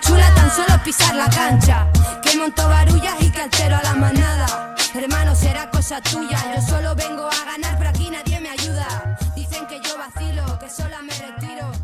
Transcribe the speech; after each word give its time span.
chula 0.00 0.34
tan 0.34 0.50
solo 0.50 0.82
pisar 0.84 1.14
la 1.14 1.28
cancha. 1.30 1.86
Que 2.22 2.36
monto 2.36 2.68
barullas 2.68 3.16
y 3.20 3.30
que 3.30 3.40
altero 3.42 3.76
a 3.76 3.82
la 3.82 3.94
manada. 3.94 4.74
Hermano, 4.94 5.34
será 5.34 5.70
cosa 5.70 6.00
tuya. 6.00 6.38
Yo 6.54 6.62
solo 6.62 6.94
vengo 6.94 7.26
a 7.26 7.44
ganar, 7.44 7.76
pero 7.78 7.90
aquí 7.90 8.10
nadie 8.10 8.40
me 8.40 8.50
ayuda. 8.50 9.16
Dicen 9.34 9.66
que 9.66 9.80
yo 9.80 9.96
vacilo, 9.98 10.58
que 10.58 10.68
sola 10.68 11.02
me 11.02 11.12
retiro. 11.14 11.77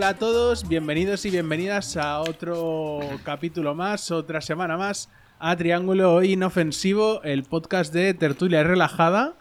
Hola 0.00 0.08
a 0.08 0.14
todos, 0.14 0.66
bienvenidos 0.66 1.26
y 1.26 1.30
bienvenidas 1.30 1.98
a 1.98 2.20
otro 2.20 3.00
capítulo 3.22 3.74
más, 3.74 4.10
otra 4.10 4.40
semana 4.40 4.78
más 4.78 5.10
a 5.38 5.54
Triángulo 5.56 6.22
Inofensivo, 6.22 7.22
el 7.22 7.42
podcast 7.42 7.92
de 7.92 8.14
Tertulia 8.14 8.64
Relajada. 8.64 9.34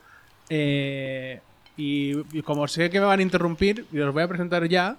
Eh, 0.50 1.40
y, 1.78 2.12
y 2.38 2.42
como 2.42 2.68
sé 2.68 2.90
que 2.90 3.00
me 3.00 3.06
van 3.06 3.22
a 3.22 3.24
interrumpir, 3.24 3.86
y 3.94 4.00
os 4.00 4.14
voy 4.14 4.22
a 4.22 4.28
presentar 4.28 4.68
ya 4.68 4.98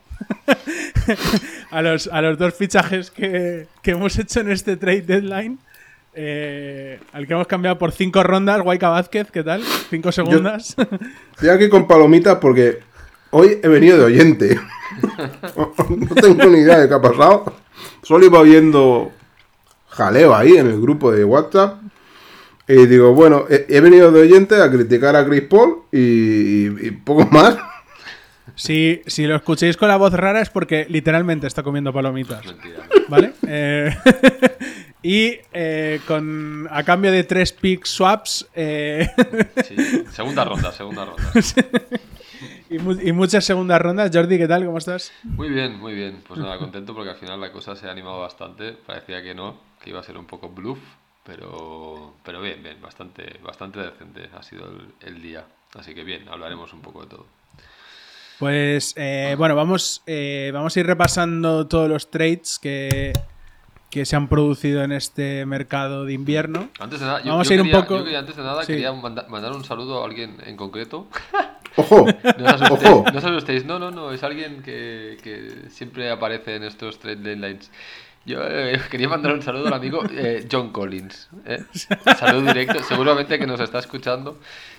a, 1.70 1.82
los, 1.82 2.06
a 2.06 2.22
los 2.22 2.38
dos 2.38 2.54
fichajes 2.54 3.10
que, 3.10 3.66
que 3.82 3.90
hemos 3.90 4.18
hecho 4.18 4.40
en 4.40 4.52
este 4.52 4.78
trade 4.78 5.02
deadline. 5.02 5.58
Eh, 6.14 6.98
al 7.12 7.26
que 7.26 7.34
hemos 7.34 7.46
cambiado 7.46 7.76
por 7.76 7.92
cinco 7.92 8.22
rondas, 8.22 8.62
Guayca 8.62 8.88
Vázquez, 8.88 9.30
¿qué 9.30 9.44
tal? 9.44 9.62
Cinco 9.90 10.10
segundas. 10.10 10.74
Estoy 11.34 11.50
aquí 11.50 11.68
con 11.68 11.86
palomitas 11.86 12.38
porque 12.38 12.78
hoy 13.30 13.58
he 13.62 13.68
venido 13.68 13.98
de 13.98 14.04
oyente. 14.04 14.60
no 15.56 16.14
tengo 16.14 16.44
ni 16.46 16.58
idea 16.60 16.78
de 16.78 16.88
qué 16.88 16.94
ha 16.94 17.00
pasado. 17.02 17.52
Solo 18.02 18.26
iba 18.26 18.42
viendo 18.42 19.12
jaleo 19.88 20.34
ahí 20.34 20.56
en 20.56 20.66
el 20.68 20.80
grupo 20.80 21.12
de 21.12 21.24
WhatsApp. 21.24 21.80
Y 22.68 22.86
digo, 22.86 23.12
bueno, 23.14 23.46
he, 23.48 23.80
venido 23.80 24.12
de 24.12 24.20
oyente 24.20 24.62
a 24.62 24.70
criticar 24.70 25.16
a 25.16 25.26
Chris 25.26 25.42
Paul 25.42 25.82
y, 25.90 25.98
y- 25.98 26.76
y 26.86 26.90
poco 26.92 27.26
más. 27.26 27.56
Si, 28.54 29.02
si 29.06 29.26
lo 29.26 29.34
escuchéis 29.36 29.76
con 29.76 29.88
la 29.88 29.96
voz 29.96 30.12
rara 30.12 30.40
es 30.40 30.50
porque 30.50 30.86
literalmente 30.88 31.46
está 31.46 31.62
comiendo 31.62 31.92
palomitas. 31.92 32.44
Mentira. 32.44 32.86
¿Vale? 33.08 33.32
Eh, 33.46 33.96
y 35.02 35.38
eh, 35.52 36.00
con 36.06 36.68
a 36.70 36.82
cambio 36.84 37.10
de 37.10 37.24
tres 37.24 37.52
pick 37.52 37.84
swaps 37.86 38.46
eh, 38.54 39.08
Sí. 39.66 40.04
Segunda 40.12 40.44
ronda, 40.44 40.70
segunda 40.72 41.06
ronda. 41.06 41.24
y, 42.70 42.78
mu- 42.78 42.98
y 43.00 43.12
muchas 43.12 43.44
segundas 43.44 43.80
rondas. 43.82 44.10
Jordi, 44.14 44.38
¿qué 44.38 44.48
tal? 44.48 44.64
¿Cómo 44.64 44.78
estás? 44.78 45.12
Muy 45.24 45.48
bien, 45.50 45.78
muy 45.78 45.94
bien. 45.94 46.22
Pues 46.26 46.40
nada, 46.40 46.56
contento 46.58 46.94
porque 46.94 47.10
al 47.10 47.16
final 47.16 47.40
la 47.40 47.52
cosa 47.52 47.76
se 47.76 47.86
ha 47.86 47.90
animado 47.90 48.20
bastante. 48.20 48.72
Parecía 48.72 49.22
que 49.22 49.34
no, 49.34 49.58
que 49.82 49.90
iba 49.90 50.00
a 50.00 50.02
ser 50.02 50.16
un 50.16 50.26
poco 50.26 50.48
bluff, 50.48 50.78
pero, 51.24 52.14
pero 52.24 52.40
bien, 52.40 52.62
bien, 52.62 52.80
bastante, 52.80 53.38
bastante 53.42 53.80
decente 53.80 54.30
ha 54.36 54.42
sido 54.42 54.66
el, 54.68 54.88
el 55.14 55.20
día. 55.22 55.44
Así 55.74 55.94
que 55.94 56.04
bien, 56.04 56.28
hablaremos 56.28 56.72
un 56.72 56.80
poco 56.80 57.02
de 57.02 57.08
todo. 57.08 57.26
Pues 58.38 58.94
eh, 58.96 59.34
bueno, 59.36 59.54
vamos, 59.54 60.02
eh, 60.06 60.50
vamos 60.54 60.74
a 60.74 60.80
ir 60.80 60.86
repasando 60.86 61.66
todos 61.66 61.90
los 61.90 62.10
trades 62.10 62.58
que, 62.58 63.12
que 63.90 64.06
se 64.06 64.14
han 64.16 64.28
producido 64.28 64.82
en 64.84 64.92
este 64.92 65.44
mercado 65.46 66.04
de 66.04 66.12
invierno. 66.12 66.68
Antes 66.78 67.00
de 67.00 67.06
nada, 67.06 67.22
yo, 67.22 67.30
Vamos 67.32 67.48
yo 67.48 67.52
a 67.52 67.54
ir 67.54 67.60
un 67.60 67.66
quería, 67.66 67.80
poco- 67.82 67.98
yo 67.98 68.04
quería 68.04 68.18
antes 68.20 68.36
de 68.36 68.42
nada 68.42 68.62
Sí. 68.62 68.72
quería 68.72 68.92
manda- 68.92 69.26
mandar 69.28 69.52
un 69.52 69.64
saludo 69.64 70.02
a 70.02 70.06
alguien 70.06 70.36
en 70.46 70.56
concreto. 70.56 71.08
Ojo, 71.76 72.04
No 72.38 72.44
os 72.46 72.52
asustéis, 72.62 72.90
ojo. 72.90 73.04
no 73.12 73.18
os 73.18 73.24
asustéis. 73.24 73.64
No, 73.64 73.78
no, 73.78 73.90
no, 73.92 74.10
es 74.12 74.22
alguien 74.24 74.62
que, 74.62 75.18
que 75.22 75.68
siempre 75.70 76.10
aparece 76.10 76.56
en 76.56 76.64
estos 76.64 76.98
trade 76.98 77.16
deadlines. 77.16 77.70
Yo 78.26 78.38
eh, 78.42 78.80
quería 78.90 79.08
mandar 79.08 79.32
un 79.32 79.42
saludo 79.42 79.68
al 79.68 79.72
amigo 79.74 80.02
eh, 80.12 80.46
John 80.50 80.70
Collins. 80.70 81.28
¿eh? 81.46 81.64
Saludo 82.18 82.52
directo, 82.52 82.82
seguramente 82.82 83.38
que 83.38 83.46
nos 83.46 83.60
está 83.60 83.78
escuchando. 83.78 84.36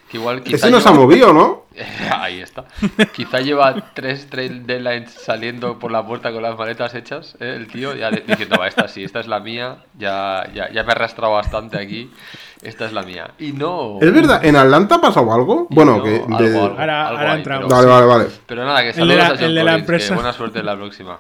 Que 0.10 0.18
igual 0.18 0.44
quizá 0.44 0.58
Ese 0.58 0.72
no 0.72 0.82
se 0.82 0.90
ha 0.90 0.92
lleva- 0.92 1.04
movido, 1.06 1.34
¿no? 1.34 1.66
Ahí 2.20 2.42
está. 2.42 2.66
Quizá 3.14 3.40
lleva 3.40 3.74
tres 3.94 4.30
trade 4.30 4.60
deadlines 4.66 5.12
saliendo 5.14 5.80
por 5.80 5.90
la 5.90 6.06
puerta 6.06 6.34
con 6.34 6.44
las 6.44 6.58
maletas 6.58 6.94
hechas, 6.96 7.36
¿eh? 7.40 7.54
el 7.56 7.68
tío, 7.68 7.96
ya 7.96 8.12
diciendo, 8.12 8.58
va, 8.60 8.68
esta 8.68 8.90
sí, 8.90 9.06
esta 9.06 9.22
es 9.22 9.28
la 9.28 9.40
mía, 9.40 9.78
ya, 9.98 10.46
ya, 10.54 10.70
ya 10.70 10.84
me 10.84 10.90
he 10.90 10.92
arrastrado 10.92 11.32
bastante 11.34 11.80
aquí, 11.80 12.12
esta 12.62 12.86
es 12.88 12.92
la 12.92 13.04
mía. 13.04 13.32
Y 13.40 13.54
no... 13.54 14.00
Es 14.02 14.14
verdad, 14.14 14.44
¿en 14.44 14.58
Atlanta 14.58 14.96
ha 14.96 15.02
pasado 15.02 15.34
algo? 15.34 15.68
y 15.70 15.76
Bueno, 15.76 15.98
no, 15.98 16.04
que. 16.04 16.16
algo, 16.16 16.38
de- 16.38 16.46
algo, 16.58 16.60
Ahora- 16.78 17.08
algo 17.08 17.18
ahora 17.20 17.32
hay, 17.32 17.38
entramos. 17.38 17.66
pero- 17.70 17.76
Vale, 17.78 17.88
vale, 17.88 18.06
vale. 18.06 18.26
Pero 18.46 18.66
nada, 18.66 18.82
que 18.82 18.90
El 18.90 18.94
de 18.96 19.00
saludos 19.00 19.18
la- 19.18 19.26
a 19.26 19.30
John 19.30 19.44
el 19.46 19.56
de 19.56 19.64
la 19.64 19.72
Collins, 19.72 19.88
que 19.88 19.94
empresa. 19.94 20.14
buena 20.16 20.34
suerte 20.34 20.60
en 20.60 20.66
la 20.66 20.76
próxima. 20.76 21.18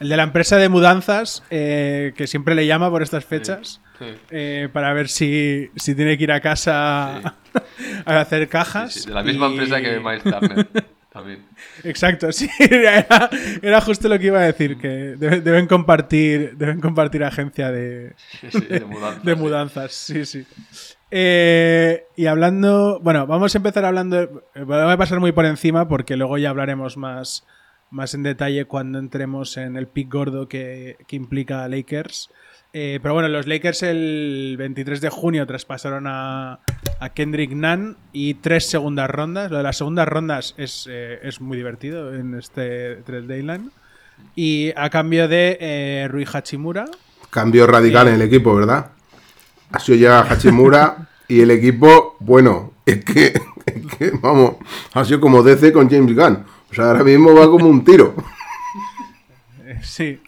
El 0.00 0.08
de 0.10 0.16
la 0.16 0.22
empresa 0.24 0.56
de 0.58 0.68
mudanzas, 0.68 1.42
eh, 1.50 2.12
que 2.16 2.26
siempre 2.26 2.54
le 2.54 2.66
llama 2.66 2.90
por 2.90 3.02
estas 3.02 3.24
fechas, 3.24 3.80
Sí. 3.98 4.04
eh, 4.30 4.68
para 4.72 4.92
ver 4.92 5.08
si, 5.08 5.70
si 5.76 5.94
tiene 5.94 6.18
que 6.18 6.24
ir 6.24 6.32
a 6.32 6.40
casa 6.40 7.16
a 8.04 8.20
hacer 8.20 8.46
cajas. 8.48 9.06
De 9.06 9.12
la 9.14 9.22
misma 9.22 9.46
y- 9.48 9.52
empresa 9.52 9.80
que 9.80 9.98
Miles 10.00 10.22
Turner. 10.22 10.66
También. 11.10 11.46
Exacto, 11.82 12.30
sí, 12.30 12.46
era, 12.58 13.06
era 13.62 13.80
justo 13.80 14.06
lo 14.10 14.18
que 14.18 14.26
iba 14.26 14.38
a 14.38 14.42
decir, 14.42 14.76
que 14.76 15.16
debe- 15.16 15.40
deben 15.40 15.66
compartir, 15.66 16.58
deben 16.58 16.78
compartir 16.78 17.24
agencia 17.24 17.72
de, 17.72 18.12
de 18.68 18.80
mudanzas. 18.84 19.24
de 19.24 19.34
sí. 19.34 19.40
mudanzas, 19.40 19.92
sí, 19.94 20.26
sí. 20.26 20.46
Eh, 21.10 22.04
y 22.16 22.26
hablando, 22.26 23.00
bueno, 23.02 23.26
vamos 23.26 23.54
a 23.54 23.58
empezar 23.58 23.86
hablando, 23.86 24.42
voy 24.54 24.92
a 24.92 24.96
pasar 24.98 25.20
muy 25.20 25.32
por 25.32 25.46
encima 25.46 25.88
porque 25.88 26.16
luego 26.16 26.36
ya 26.36 26.50
hablaremos 26.50 26.98
más, 26.98 27.46
más 27.90 28.14
en 28.14 28.22
detalle 28.22 28.64
cuando 28.64 28.98
entremos 28.98 29.56
en 29.56 29.76
el 29.76 29.86
pick 29.86 30.12
gordo 30.12 30.48
que, 30.48 30.96
que 31.06 31.16
implica 31.16 31.68
Lakers. 31.68 32.30
Eh, 32.72 32.98
pero 33.00 33.14
bueno, 33.14 33.28
los 33.28 33.46
Lakers 33.46 33.82
el 33.84 34.56
23 34.58 35.00
de 35.00 35.08
junio 35.08 35.46
traspasaron 35.46 36.06
a, 36.06 36.60
a 37.00 37.08
Kendrick 37.10 37.52
Nunn 37.52 37.96
y 38.12 38.34
tres 38.34 38.68
segundas 38.68 39.08
rondas. 39.08 39.50
Lo 39.50 39.58
de 39.58 39.62
las 39.62 39.78
segundas 39.78 40.06
rondas 40.06 40.54
es, 40.58 40.86
eh, 40.90 41.20
es 41.22 41.40
muy 41.40 41.56
divertido 41.56 42.14
en 42.14 42.34
este 42.34 42.96
trade 42.96 43.22
deadline. 43.22 43.70
Y 44.34 44.72
a 44.76 44.90
cambio 44.90 45.28
de 45.28 45.56
eh, 45.60 46.08
Rui 46.10 46.26
Hachimura, 46.30 46.86
Cambio 47.30 47.66
radical 47.66 48.08
en 48.08 48.14
el 48.14 48.22
equipo, 48.22 48.54
¿verdad? 48.54 48.92
Ha 49.72 49.80
sido 49.80 49.98
llega 49.98 50.20
Hachimura 50.20 51.08
y 51.28 51.40
el 51.40 51.50
equipo, 51.50 52.16
bueno, 52.20 52.72
es 52.86 53.04
que, 53.04 53.26
es 53.66 53.96
que, 53.98 54.10
vamos, 54.22 54.56
ha 54.94 55.04
sido 55.04 55.20
como 55.20 55.42
DC 55.42 55.72
con 55.72 55.90
James 55.90 56.14
Gunn. 56.14 56.44
O 56.70 56.74
sea, 56.74 56.86
ahora 56.86 57.04
mismo 57.04 57.34
va 57.34 57.46
como 57.46 57.68
un 57.68 57.84
tiro. 57.84 58.14
Sí. 59.82 60.20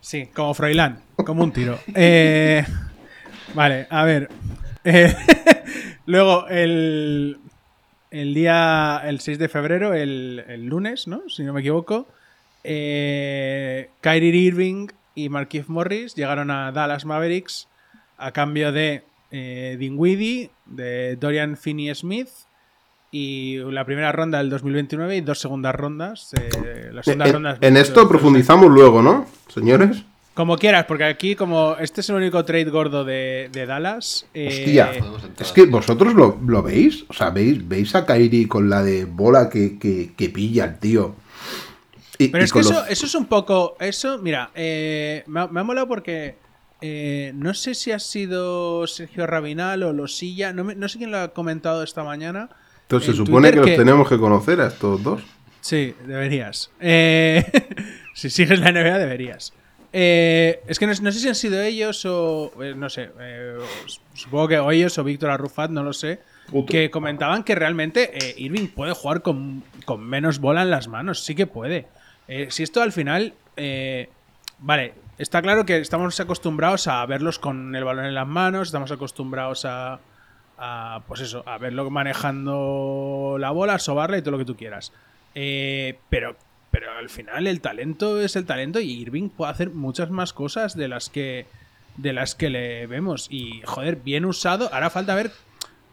Sí, 0.00 0.26
como 0.32 0.54
Froilán, 0.54 1.00
como 1.16 1.44
un 1.44 1.52
tiro. 1.52 1.78
Eh, 1.94 2.64
vale, 3.54 3.86
a 3.90 4.04
ver. 4.04 4.28
Eh, 4.84 5.14
luego, 6.06 6.48
el, 6.48 7.38
el 8.10 8.34
día, 8.34 9.00
el 9.04 9.20
6 9.20 9.38
de 9.38 9.48
febrero, 9.48 9.94
el, 9.94 10.44
el 10.48 10.66
lunes, 10.66 11.06
¿no? 11.06 11.28
Si 11.28 11.44
no 11.44 11.52
me 11.52 11.60
equivoco, 11.60 12.08
eh, 12.64 13.90
Kyrie 14.00 14.34
Irving 14.34 14.88
y 15.14 15.28
Marquise 15.28 15.66
Morris 15.68 16.14
llegaron 16.14 16.50
a 16.50 16.72
Dallas 16.72 17.04
Mavericks 17.04 17.68
a 18.18 18.32
cambio 18.32 18.72
de 18.72 19.04
eh, 19.30 19.76
Dinwiddie, 19.78 20.50
de 20.66 21.16
Dorian 21.16 21.56
Finney-Smith 21.56 22.28
y 23.14 23.58
la 23.58 23.84
primera 23.84 24.10
ronda 24.10 24.38
del 24.38 24.48
2029 24.50 25.16
y 25.18 25.20
dos 25.20 25.38
segundas 25.38 25.74
rondas. 25.74 26.30
eh, 26.34 26.90
las 26.92 27.04
segundas 27.04 27.28
En, 27.28 27.34
rondas 27.34 27.58
en 27.60 27.76
esto 27.76 28.08
profundizamos 28.08 28.70
luego, 28.70 29.02
¿no, 29.02 29.26
señores? 29.52 30.02
Como 30.34 30.56
quieras, 30.56 30.86
porque 30.86 31.04
aquí, 31.04 31.36
como 31.36 31.76
este 31.78 32.00
es 32.00 32.08
el 32.08 32.16
único 32.16 32.42
trade 32.46 32.64
gordo 32.70 33.04
de, 33.04 33.50
de 33.52 33.66
Dallas. 33.66 34.26
eh, 34.32 34.48
Hostia, 34.48 34.90
es 35.38 35.52
que 35.52 35.66
vosotros 35.66 36.14
lo, 36.14 36.38
lo 36.46 36.62
veis, 36.62 37.04
o 37.08 37.12
sea, 37.12 37.28
veis, 37.28 37.68
veis 37.68 37.94
a 37.94 38.06
Kairi 38.06 38.46
con 38.46 38.70
la 38.70 38.82
de 38.82 39.04
bola 39.04 39.50
que, 39.50 39.78
que, 39.78 40.14
que 40.16 40.30
pilla 40.30 40.64
el 40.64 40.78
tío. 40.78 41.14
Y- 42.16 42.28
Pero 42.28 42.42
y 42.42 42.46
es 42.46 42.52
que 42.52 42.60
eso, 42.60 42.72
los- 42.72 42.88
eso 42.90 43.04
es 43.04 43.14
un 43.14 43.26
poco. 43.26 43.76
Eso, 43.78 44.16
mira, 44.18 44.50
eh, 44.54 45.22
me, 45.26 45.40
ha, 45.40 45.46
me 45.48 45.60
ha 45.60 45.64
molado 45.64 45.86
porque. 45.86 46.36
eh, 46.80 47.32
no 47.34 47.52
sé 47.52 47.74
si 47.74 47.92
ha 47.92 47.98
sido 47.98 48.86
Sergio 48.86 49.26
Rabinal 49.26 49.82
o 49.82 49.92
Losilla. 49.92 50.54
No, 50.54 50.64
me- 50.64 50.74
no 50.76 50.88
sé 50.88 50.96
quién 50.96 51.10
lo 51.10 51.18
ha 51.18 51.28
comentado 51.28 51.82
esta 51.82 52.04
mañana. 52.04 52.48
Entonces 52.82 53.10
se 53.10 53.16
supone 53.16 53.48
Twitter 53.50 53.64
que 53.64 53.70
los 53.70 53.78
tenemos 53.78 54.08
que 54.08 54.18
conocer 54.18 54.60
a 54.60 54.66
estos 54.68 55.02
dos. 55.02 55.22
Sí, 55.60 55.94
deberías. 56.06 56.70
Eh, 56.80 57.44
si 58.14 58.28
sigues 58.30 58.58
la 58.58 58.72
NBA, 58.72 58.98
deberías. 58.98 59.52
Eh, 59.94 60.60
es 60.66 60.78
que 60.78 60.86
no, 60.86 60.92
no 61.02 61.12
sé 61.12 61.18
si 61.20 61.28
han 61.28 61.34
sido 61.34 61.60
ellos 61.60 62.04
o. 62.06 62.52
eh, 62.62 62.74
no 62.76 62.88
sé. 62.88 63.10
eh, 63.20 63.58
supongo 64.14 64.48
que 64.48 64.58
o 64.58 64.70
ellos 64.70 64.96
o 64.98 65.04
Víctor 65.04 65.30
Arrufat, 65.30 65.70
no 65.70 65.82
lo 65.82 65.92
sé. 65.92 66.20
Puto. 66.50 66.72
Que 66.72 66.90
comentaban 66.90 67.44
que 67.44 67.54
realmente 67.54 68.10
eh, 68.12 68.34
Irving 68.38 68.68
puede 68.68 68.92
jugar 68.94 69.22
con, 69.22 69.62
con 69.84 70.00
menos 70.04 70.38
bola 70.40 70.62
en 70.62 70.70
las 70.70 70.88
manos. 70.88 71.24
Sí 71.24 71.34
que 71.34 71.46
puede. 71.46 71.86
Si 72.48 72.62
esto 72.62 72.80
al 72.82 72.92
final. 72.92 73.34
vale, 74.58 74.94
está 75.18 75.42
claro 75.42 75.66
que 75.66 75.78
estamos 75.78 76.18
acostumbrados 76.18 76.86
a 76.88 77.04
verlos 77.04 77.38
con 77.38 77.76
el 77.76 77.84
balón 77.84 78.06
en 78.06 78.14
las 78.14 78.26
manos. 78.26 78.68
Estamos 78.68 78.90
acostumbrados 78.90 79.64
a. 79.64 80.00
a, 80.64 81.02
pues 81.08 81.20
eso, 81.20 81.42
a 81.46 81.58
verlo 81.58 81.90
manejando 81.90 83.36
la 83.38 83.50
bola, 83.50 83.78
sobarla 83.78 84.18
y 84.18 84.22
todo 84.22 84.32
lo 84.32 84.38
que 84.38 84.44
tú 84.44 84.56
quieras. 84.56 84.92
Eh, 85.34 85.98
pero, 86.08 86.36
pero 86.70 86.90
al 86.92 87.08
final 87.10 87.46
el 87.46 87.60
talento 87.60 88.20
es 88.20 88.36
el 88.36 88.46
talento 88.46 88.80
y 88.80 88.90
Irving 88.92 89.28
puede 89.28 89.50
hacer 89.50 89.70
muchas 89.70 90.10
más 90.10 90.32
cosas 90.32 90.76
de 90.76 90.88
las 90.88 91.08
que 91.10 91.46
de 91.96 92.12
las 92.12 92.34
que 92.34 92.48
le 92.48 92.86
vemos. 92.86 93.26
Y, 93.30 93.60
joder, 93.64 93.96
bien 93.96 94.24
usado. 94.24 94.70
Ahora 94.72 94.88
falta 94.88 95.14
ver 95.14 95.30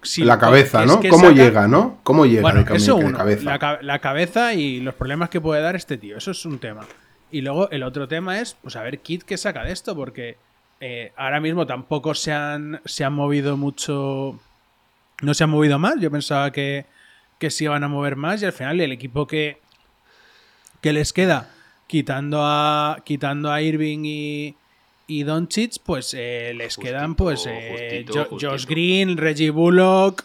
si 0.01 0.23
la 0.23 0.39
cabeza, 0.39 0.85
¿no? 0.85 1.01
¿Cómo 1.09 1.29
saca- 1.29 1.33
llega, 1.33 1.67
no? 1.67 1.99
¿Cómo 2.03 2.25
llega 2.25 2.41
Bueno, 2.41 2.61
el 2.61 2.75
eso 2.75 2.95
de 2.97 3.05
uno, 3.05 3.17
cabeza? 3.17 3.43
La, 3.43 3.59
ca- 3.59 3.79
la 3.81 3.99
cabeza 3.99 4.53
y 4.53 4.79
los 4.79 4.93
problemas 4.95 5.29
que 5.29 5.41
puede 5.41 5.61
dar 5.61 5.75
este 5.75 5.97
tío. 5.97 6.15
Eso 6.17 6.31
es 6.31 6.45
un 6.45 6.59
tema. 6.59 6.85
Y 7.31 7.41
luego 7.41 7.69
el 7.71 7.83
otro 7.83 8.07
tema 8.07 8.39
es, 8.39 8.55
pues 8.61 8.75
a 8.77 8.81
ver, 8.83 8.99
Kit 8.99 9.23
qué 9.23 9.37
saca 9.37 9.63
de 9.63 9.71
esto, 9.73 9.93
porque 9.95 10.37
eh, 10.79 11.11
ahora 11.17 11.41
mismo 11.41 11.67
tampoco 11.67 12.13
se 12.15 12.31
han, 12.31 12.79
se 12.85 13.03
han 13.03 13.11
movido 13.13 13.57
mucho. 13.57 14.39
No 15.21 15.33
se 15.33 15.43
han 15.43 15.49
movido 15.49 15.79
más. 15.79 15.95
Yo 15.99 16.09
pensaba 16.11 16.51
que, 16.51 16.85
que 17.39 17.49
se 17.49 17.65
iban 17.65 17.83
a 17.83 17.87
mover 17.87 18.15
más 18.15 18.41
y 18.41 18.45
al 18.45 18.53
final 18.53 18.79
el 18.81 18.91
equipo 18.91 19.27
que, 19.27 19.59
que 20.81 20.93
les 20.93 21.13
queda, 21.13 21.49
quitando 21.87 22.39
a, 22.43 23.01
quitando 23.05 23.51
a 23.51 23.61
Irving 23.61 23.99
y, 24.05 24.55
y 25.07 25.23
Doncic, 25.23 25.73
pues 25.85 26.13
eh, 26.17 26.53
les 26.55 26.75
Justito, 26.75 26.81
quedan 26.95 27.15
pues 27.15 27.45
eh, 27.47 27.67
justito, 27.69 28.13
Jo- 28.13 28.25
justito. 28.25 28.51
Josh 28.51 28.65
Green, 28.65 29.17
Reggie 29.17 29.49
Bullock, 29.49 30.23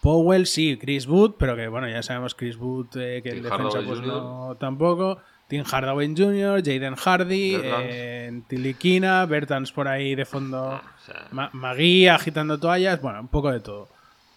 Powell, 0.00 0.46
sí, 0.46 0.78
Chris 0.80 1.06
Wood, 1.06 1.34
pero 1.38 1.56
que 1.56 1.68
bueno, 1.68 1.88
ya 1.88 2.02
sabemos 2.02 2.34
Chris 2.34 2.56
Wood 2.56 2.96
eh, 2.96 3.20
que 3.22 3.32
Tim 3.32 3.42
defensa 3.42 3.64
Hardaway 3.78 3.86
pues 3.86 3.98
Jr.. 4.00 4.06
no 4.08 4.56
tampoco. 4.58 5.18
Tim 5.48 5.64
Hardaway 5.64 6.14
Jr., 6.16 6.62
Jaden 6.64 6.94
Hardy, 6.94 7.56
eh, 7.60 8.42
Tilikina, 8.46 9.26
Bertans 9.26 9.72
por 9.72 9.88
ahí 9.88 10.14
de 10.14 10.24
fondo, 10.24 10.74
O 10.74 10.80
sea, 11.04 11.26
Ma- 11.32 11.50
Magui 11.52 12.06
agitando 12.06 12.58
toallas, 12.60 13.02
bueno, 13.02 13.20
un 13.20 13.26
poco 13.28 13.50
de 13.50 13.58
todo. 13.58 13.88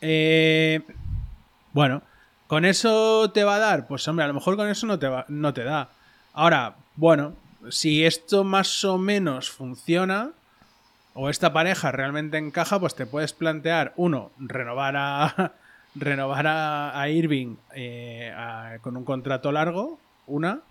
Eh, 0.06 0.82
bueno, 1.72 2.02
¿con 2.48 2.66
eso 2.66 3.32
te 3.32 3.46
va 3.46 3.56
a 3.56 3.60
dar? 3.60 3.88
Pues 3.88 4.06
hombre, 4.08 4.26
a 4.26 4.28
lo 4.28 4.34
mejor 4.34 4.58
con 4.58 4.70
eso 4.70 4.86
no 4.86 5.00
te, 5.00 5.08
va, 5.08 5.26
no 5.30 5.54
te 5.54 5.64
da. 5.64 5.90
Ahora, 6.34 6.76
bueno, 6.98 7.34
si 7.70 8.06
esto 8.06 8.44
más 8.44 8.84
o 8.84 8.98
menos 8.98 9.50
funciona, 9.50 10.32
o 11.14 11.30
esta 11.30 11.54
pareja 11.54 11.92
realmente 11.92 12.38
encaja, 12.38 12.80
pues 12.80 12.96
te 12.96 13.06
puedes 13.06 13.32
plantear, 13.32 13.94
uno, 13.96 14.32
renovar 14.38 14.96
a, 14.98 15.54
renovar 15.96 16.48
a, 16.48 17.10
Irving 17.10 17.56
eh, 17.74 18.34
con 18.82 18.98
un 18.98 19.06
contrato 19.06 19.54
largo, 19.54 20.00
una, 20.28 20.62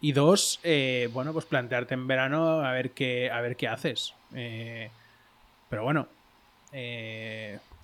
y 0.00 0.12
dos, 0.12 0.58
eh, 0.64 1.08
bueno, 1.12 1.32
pues 1.32 1.44
plantearte 1.44 1.94
en 1.94 2.08
verano 2.08 2.60
a 2.64 2.72
ver 2.72 2.90
qué, 2.90 3.30
a 3.30 3.40
ver 3.40 3.56
qué 3.56 3.68
haces. 3.68 4.14
Eh, 4.34 4.90
pero 5.68 5.84
bueno, 5.84 6.08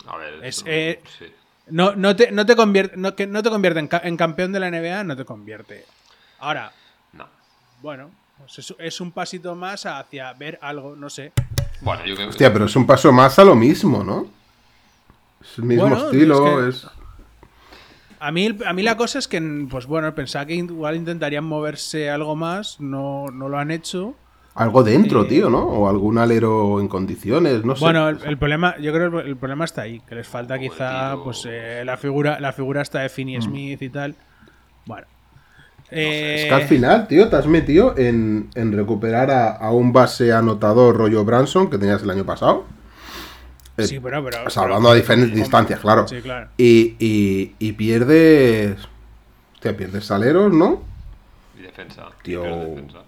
a 0.06 0.16
ver, 0.16 0.34
es, 0.44 0.56
eso 0.58 0.64
no- 0.66 0.70
eh, 0.72 1.00
sí. 1.18 1.26
no, 1.68 1.94
no 1.96 2.14
te, 2.16 2.30
no 2.32 2.46
te 2.46 2.56
convierte, 2.56 2.96
no, 2.96 3.14
que 3.14 3.26
no 3.26 3.42
te 3.42 3.50
convierte 3.50 3.80
en, 3.80 3.88
ca- 3.88 4.02
en 4.04 4.16
campeón 4.16 4.52
de 4.52 4.60
la 4.60 4.68
NBA, 4.70 5.04
no 5.04 5.16
te 5.16 5.24
convierte. 5.24 5.84
Ahora, 6.38 6.72
No. 7.12 7.26
bueno, 7.82 8.10
pues 8.38 8.58
es, 8.58 8.74
es 8.78 9.00
un 9.00 9.12
pasito 9.12 9.54
más 9.54 9.86
hacia 9.86 10.32
ver 10.34 10.58
algo, 10.62 10.94
no 10.96 11.08
sé. 11.10 11.32
Bueno, 11.80 12.04
yo 12.04 12.14
creo 12.14 12.26
que. 12.26 12.30
Hostia, 12.30 12.52
pero 12.52 12.66
es 12.66 12.76
un 12.76 12.86
paso 12.86 13.12
más 13.12 13.38
a 13.38 13.44
lo 13.44 13.54
mismo, 13.54 14.02
¿no? 14.04 14.26
Es 15.40 15.58
el 15.58 15.64
mismo 15.64 15.88
Bueno, 15.88 16.04
estilo, 16.06 16.66
es 16.68 16.76
es... 16.84 16.86
A 18.18 18.32
mí, 18.32 18.56
a 18.66 18.72
mí 18.72 18.82
la 18.82 18.96
cosa 18.96 19.18
es 19.18 19.28
que, 19.28 19.66
pues 19.70 19.84
bueno, 19.86 20.14
pensaba 20.14 20.46
que 20.46 20.54
igual 20.54 20.96
intentarían 20.96 21.44
moverse 21.44 22.08
algo 22.08 22.34
más, 22.34 22.80
no, 22.80 23.26
no 23.30 23.48
lo 23.50 23.58
han 23.58 23.70
hecho. 23.70 24.14
Algo 24.56 24.82
dentro, 24.82 25.22
Eh, 25.22 25.26
tío, 25.28 25.48
¿no? 25.50 25.60
O 25.62 25.88
algún 25.88 26.18
alero 26.18 26.80
en 26.80 26.88
condiciones, 26.88 27.64
no 27.64 27.76
sé. 27.76 27.80
Bueno, 27.84 28.08
el, 28.08 28.18
el 28.24 28.38
problema, 28.38 28.76
yo 28.78 28.92
creo 28.92 29.10
que 29.12 29.18
el 29.28 29.36
problema 29.36 29.64
está 29.64 29.82
ahí, 29.82 30.00
que 30.08 30.14
les 30.14 30.26
falta 30.26 30.58
quizá 30.58 31.16
pues 31.22 31.46
eh, 31.48 31.82
la 31.84 31.96
figura, 31.96 32.40
la 32.40 32.52
figura 32.52 32.82
está 32.82 33.00
de 33.00 33.08
Finney 33.08 33.40
Smith 33.40 33.80
y 33.82 33.88
tal. 33.90 34.14
Bueno. 34.86 35.06
Es 35.88 36.44
Eh, 36.44 36.46
que 36.48 36.54
al 36.54 36.62
final, 36.64 37.06
tío, 37.06 37.28
te 37.28 37.36
has 37.36 37.46
metido 37.46 37.94
en, 37.96 38.48
en 38.56 38.72
recuperar 38.72 39.30
a, 39.30 39.50
a 39.50 39.70
un 39.70 39.92
base 39.92 40.32
anotador 40.32 40.96
rollo 40.96 41.24
Branson 41.24 41.70
que 41.70 41.78
tenías 41.78 42.02
el 42.02 42.10
año 42.10 42.24
pasado. 42.24 42.64
Eh, 43.76 43.86
sí, 43.86 44.00
pero, 44.00 44.24
pero, 44.24 44.38
o 44.46 44.50
sea, 44.50 44.62
pero- 44.62 44.74
hablando 44.74 44.90
a 44.90 44.94
diferentes 44.94 45.28
hombre, 45.28 45.42
distancias, 45.42 45.80
claro. 45.80 46.08
Sí, 46.08 46.20
claro. 46.22 46.48
Y, 46.56 46.96
y, 46.98 47.54
y 47.60 47.72
pierdes. 47.74 48.78
Hostia, 49.54 49.76
pierdes 49.76 50.04
saleros, 50.06 50.52
¿no? 50.52 50.82
Y 51.58 51.62
defensa. 51.62 52.06
Tío. 52.22 52.40
y 52.40 52.48
pierde 52.48 52.66
defensa. 52.70 52.98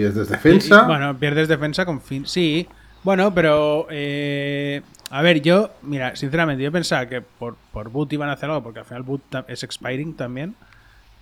Pierdes 0.00 0.28
defensa. 0.28 0.82
Y- 0.82 0.86
Bueno, 0.86 1.16
pierdes 1.18 1.48
defensa 1.48 1.84
con 1.84 2.00
fin. 2.00 2.26
Sí. 2.26 2.66
Bueno, 3.02 3.32
pero. 3.34 3.86
eh, 3.90 4.82
a 5.10 5.22
ver, 5.22 5.40
yo. 5.42 5.70
Mira, 5.82 6.14
sinceramente, 6.16 6.62
yo 6.62 6.70
pensaba 6.72 7.06
que 7.08 7.20
por, 7.20 7.56
por 7.72 7.88
boot 7.90 8.12
iban 8.12 8.28
a 8.28 8.32
hacer 8.32 8.48
algo, 8.50 8.62
porque 8.62 8.80
al 8.80 8.84
final 8.84 9.02
boot 9.02 9.22
es 9.48 9.62
expiring 9.62 10.14
también. 10.14 10.54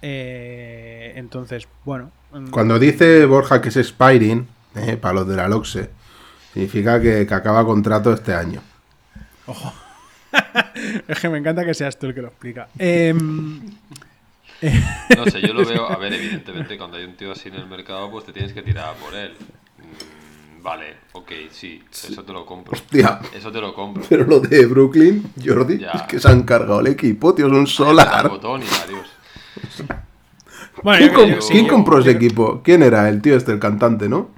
Eh, 0.02 1.12
entonces, 1.16 1.66
bueno. 1.84 2.10
mm, 2.32 2.48
Cuando 2.50 2.78
dice 2.78 3.24
Borja 3.26 3.60
que 3.60 3.68
es 3.70 3.76
expiring, 3.76 4.46
eh, 4.76 4.96
para 4.96 5.14
los 5.14 5.28
de 5.28 5.36
la 5.36 5.48
LOXE, 5.48 5.90
significa 6.52 7.00
que, 7.00 7.26
que 7.26 7.34
acaba 7.34 7.64
contrato 7.64 8.12
este 8.12 8.34
año. 8.34 8.60
es 11.08 11.18
que 11.20 11.28
me 11.28 11.38
encanta 11.38 11.64
que 11.64 11.74
seas 11.74 11.98
tú 11.98 12.06
el 12.06 12.14
que 12.14 12.22
lo 12.22 12.28
explica. 12.28 12.68
Em, 12.78 13.60
No 15.16 15.24
sé, 15.26 15.40
yo 15.40 15.52
lo 15.54 15.64
veo. 15.64 15.90
A 15.90 15.96
ver, 15.96 16.12
evidentemente, 16.14 16.76
cuando 16.76 16.96
hay 16.96 17.04
un 17.04 17.14
tío 17.16 17.32
así 17.32 17.48
en 17.48 17.54
el 17.54 17.66
mercado, 17.66 18.10
pues 18.10 18.24
te 18.24 18.32
tienes 18.32 18.52
que 18.52 18.62
tirar 18.62 18.94
por 18.96 19.14
él. 19.14 19.32
Mm, 19.78 20.62
Vale, 20.62 20.96
ok, 21.12 21.30
sí, 21.52 21.80
eso 21.92 22.24
te 22.24 22.32
lo 22.32 22.44
compro. 22.44 22.72
Hostia. 22.72 23.20
Eso 23.32 23.50
te 23.52 23.60
lo 23.60 23.72
compro. 23.72 24.02
Pero 24.08 24.24
lo 24.24 24.40
de 24.40 24.66
Brooklyn, 24.66 25.32
Jordi, 25.42 25.78
Ya. 25.78 25.90
es 25.92 26.02
que 26.02 26.18
se 26.18 26.28
han 26.28 26.42
cargado 26.42 26.80
el 26.80 26.88
equipo, 26.88 27.32
tío, 27.32 27.46
es 27.46 27.52
un 27.52 27.66
solar. 27.68 28.28
botón 28.28 28.62
y 28.62 28.66
adiós. 28.84 29.06
bueno, 30.82 30.98
¿Quién, 31.14 31.28
yo- 31.30 31.46
quién 31.48 31.64
yo- 31.66 31.72
compró 31.72 31.98
ese 32.00 32.10
equipo? 32.10 32.60
¿Quién 32.64 32.82
era 32.82 33.08
el 33.08 33.22
tío 33.22 33.36
este, 33.36 33.52
el 33.52 33.60
cantante, 33.60 34.08
no? 34.08 34.30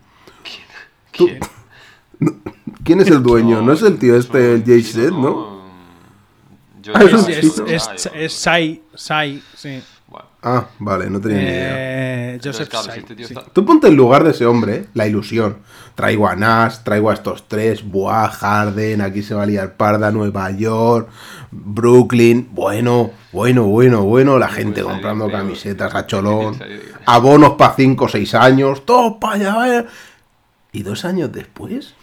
Tú- 1.13 1.27
¿Quién? 1.27 1.41
¿Quién 2.85 3.01
es 3.01 3.09
el 3.09 3.23
dueño? 3.23 3.63
¿No 3.63 3.73
es 3.73 3.83
el 3.83 3.99
tío 3.99 4.15
este, 4.17 4.55
el 4.55 4.65
Jay 4.65 4.83
Z, 4.83 5.11
no? 5.11 5.61
Yo 6.83 6.93
Ah, 6.95 7.03
es 7.03 7.13
Es, 7.29 7.55
chino. 7.55 7.67
es, 7.67 8.11
es 8.15 8.33
Sai, 8.33 8.83
Sai, 8.95 9.43
sí. 9.57 9.83
Ah, 10.43 10.67
vale, 10.79 11.11
no 11.11 11.21
tenía 11.21 11.37
ni 11.39 11.45
idea. 11.45 11.71
Eh, 11.77 12.33
entonces, 12.35 12.53
Joseph 12.67 12.69
claro, 12.71 12.85
si 12.85 12.91
Sai. 12.91 12.99
este 13.01 13.15
tío 13.15 13.27
sí. 13.29 13.35
está- 13.35 13.51
Tú 13.53 13.65
ponte 13.67 13.89
en 13.89 13.97
lugar 13.97 14.25
de 14.25 14.31
ese 14.31 14.47
hombre, 14.47 14.75
¿eh? 14.77 14.87
la 14.95 15.07
ilusión. 15.07 15.59
Traigo 15.95 16.27
a 16.29 16.35
Nash, 16.37 16.79
traigo 16.83 17.11
a 17.11 17.15
estos 17.15 17.47
tres, 17.47 17.83
Buah, 17.87 18.29
Harden, 18.31 19.03
aquí 19.03 19.23
se 19.23 19.35
va 19.35 19.43
a 19.43 19.47
liar 19.47 19.75
parda, 19.77 20.11
Nueva 20.11 20.51
York, 20.51 21.11
Brooklyn. 21.51 22.49
Bueno, 22.53 23.11
bueno, 23.33 23.65
bueno, 23.65 24.03
bueno, 24.05 24.39
la 24.39 24.49
gente 24.49 24.81
salir 24.81 24.93
comprando 24.93 25.31
camisetas 25.31 25.95
a 25.95 26.07
cholón, 26.07 26.57
abonos 27.05 27.51
para 27.59 27.75
5 27.75 28.07
o 28.07 28.09
6 28.09 28.35
años, 28.35 28.87
todo 28.87 29.21
para 29.21 29.35
allá, 29.35 29.55
vaya. 29.57 29.87
Y 30.73 30.83
dos 30.83 31.05
años 31.05 31.31
después, 31.33 31.95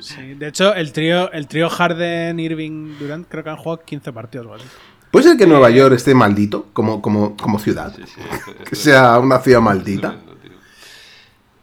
Sí, 0.00 0.34
De 0.34 0.48
hecho, 0.48 0.74
el 0.74 0.90
trío, 0.92 1.30
el 1.32 1.46
trío 1.46 1.68
Harden, 1.68 2.40
Irving, 2.40 2.96
Durant, 2.98 3.28
creo 3.28 3.44
que 3.44 3.50
han 3.50 3.56
jugado 3.56 3.82
15 3.84 4.12
partidos 4.12 4.60
así. 4.60 4.68
¿Puede 5.12 5.28
ser 5.28 5.36
que 5.38 5.46
Nueva 5.46 5.70
York 5.70 5.94
esté 5.94 6.12
maldito 6.14 6.66
como, 6.72 7.00
como, 7.00 7.36
como 7.36 7.60
ciudad? 7.60 7.94
Sí, 7.94 8.02
sí, 8.06 8.20
Que 8.68 8.74
sea 8.74 9.18
una 9.20 9.38
ciudad 9.38 9.60
maldita. 9.60 10.16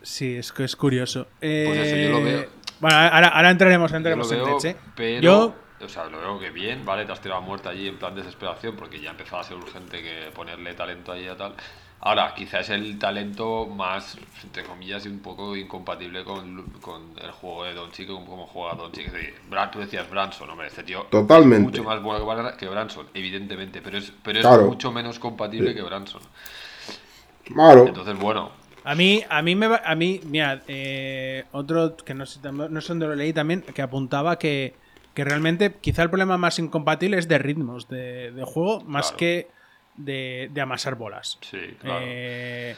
Sí, 0.01 0.35
es 0.37 0.51
que 0.53 0.63
es 0.63 0.75
curioso. 0.75 1.27
Pues 1.39 1.77
eso, 1.77 1.95
yo 1.97 2.09
lo 2.19 2.23
veo. 2.23 2.45
Bueno, 2.79 2.95
ahora, 2.97 3.27
ahora 3.27 3.51
entraremos, 3.51 3.91
Yo 3.91 3.95
lo 3.95 3.97
entraremos 3.97 4.31
en 4.31 4.37
veo, 4.43 4.55
leche. 4.55 4.75
pero. 4.95 5.21
Yo, 5.21 5.55
O 5.81 5.87
sea, 5.89 6.05
lo 6.05 6.19
veo 6.19 6.39
que 6.39 6.49
bien, 6.49 6.83
¿vale? 6.85 7.05
Te 7.05 7.11
has 7.11 7.21
tirado 7.21 7.41
a 7.41 7.43
muerte 7.43 7.69
allí 7.69 7.87
en 7.87 7.97
plan 7.97 8.15
desesperación 8.15 8.75
porque 8.75 8.99
ya 8.99 9.11
empezaba 9.11 9.41
a 9.41 9.45
ser 9.45 9.57
urgente 9.57 10.01
que 10.01 10.31
ponerle 10.33 10.73
talento 10.73 11.11
allí 11.11 11.29
y 11.29 11.35
tal. 11.35 11.53
Ahora, 12.01 12.33
quizás 12.33 12.69
el 12.69 12.97
talento 12.97 13.65
más, 13.67 14.17
entre 14.43 14.63
comillas, 14.63 15.05
y 15.05 15.09
un 15.09 15.19
poco 15.19 15.55
incompatible 15.57 16.23
con, 16.23 16.63
con 16.79 17.13
el 17.21 17.31
juego 17.31 17.65
de 17.65 17.73
Doncic, 17.73 18.07
como, 18.07 18.25
como 18.25 18.47
juega 18.47 18.75
Doncic. 18.75 19.07
Es 19.07 19.13
decir, 19.13 19.33
Bran- 19.49 19.69
tú 19.69 19.79
decías 19.79 20.09
Branson, 20.09 20.49
hombre, 20.49 20.67
este 20.67 20.83
tío 20.83 21.03
Totalmente. 21.11 21.57
es 21.57 21.71
mucho 21.71 21.83
más 21.83 22.01
bueno 22.01 22.19
que 22.19 22.25
Bran- 22.31 22.55
que 22.55 22.67
Branson, 22.69 23.07
evidentemente, 23.13 23.81
pero 23.81 23.97
es, 23.97 24.13
pero 24.23 24.39
es 24.39 24.45
Claro. 24.47 24.67
mucho 24.67 24.91
menos 24.93 25.19
compatible 25.19 25.75
que 25.75 25.81
Branson. 25.81 26.21
Claro. 27.43 27.87
Entonces, 27.87 28.17
bueno, 28.17 28.51
a 28.83 28.95
mí, 28.95 29.23
a 29.29 29.41
mí 29.41 29.55
me 29.55 29.67
va- 29.67 29.81
a 29.83 29.93
mí, 29.95 30.21
mira, 30.23 30.63
eh, 30.67 31.43
otro 31.51 31.97
que 31.97 32.13
no 32.13 32.25
sé, 32.25 32.39
no 32.51 32.81
sé 32.81 32.87
dónde 32.89 33.07
lo 33.07 33.15
leí 33.15 33.33
también, 33.33 33.61
que 33.61 33.81
apuntaba 33.81 34.39
que, 34.39 34.73
que 35.13 35.23
realmente 35.25 35.75
quizá 35.81 36.03
el 36.03 36.09
problema 36.09 36.37
más 36.37 36.59
incompatible 36.59 37.17
es 37.17 37.27
de 37.27 37.39
ritmos 37.39 37.89
de, 37.89 38.31
de 38.31 38.43
juego, 38.45 38.81
más 38.85 39.07
Claro. 39.07 39.17
que 39.17 39.47
de, 39.99 40.49
de 40.51 40.61
amasar 40.61 40.95
bolas. 40.95 41.37
sí, 41.41 41.59
claro. 41.79 41.99
Eh, 42.03 42.75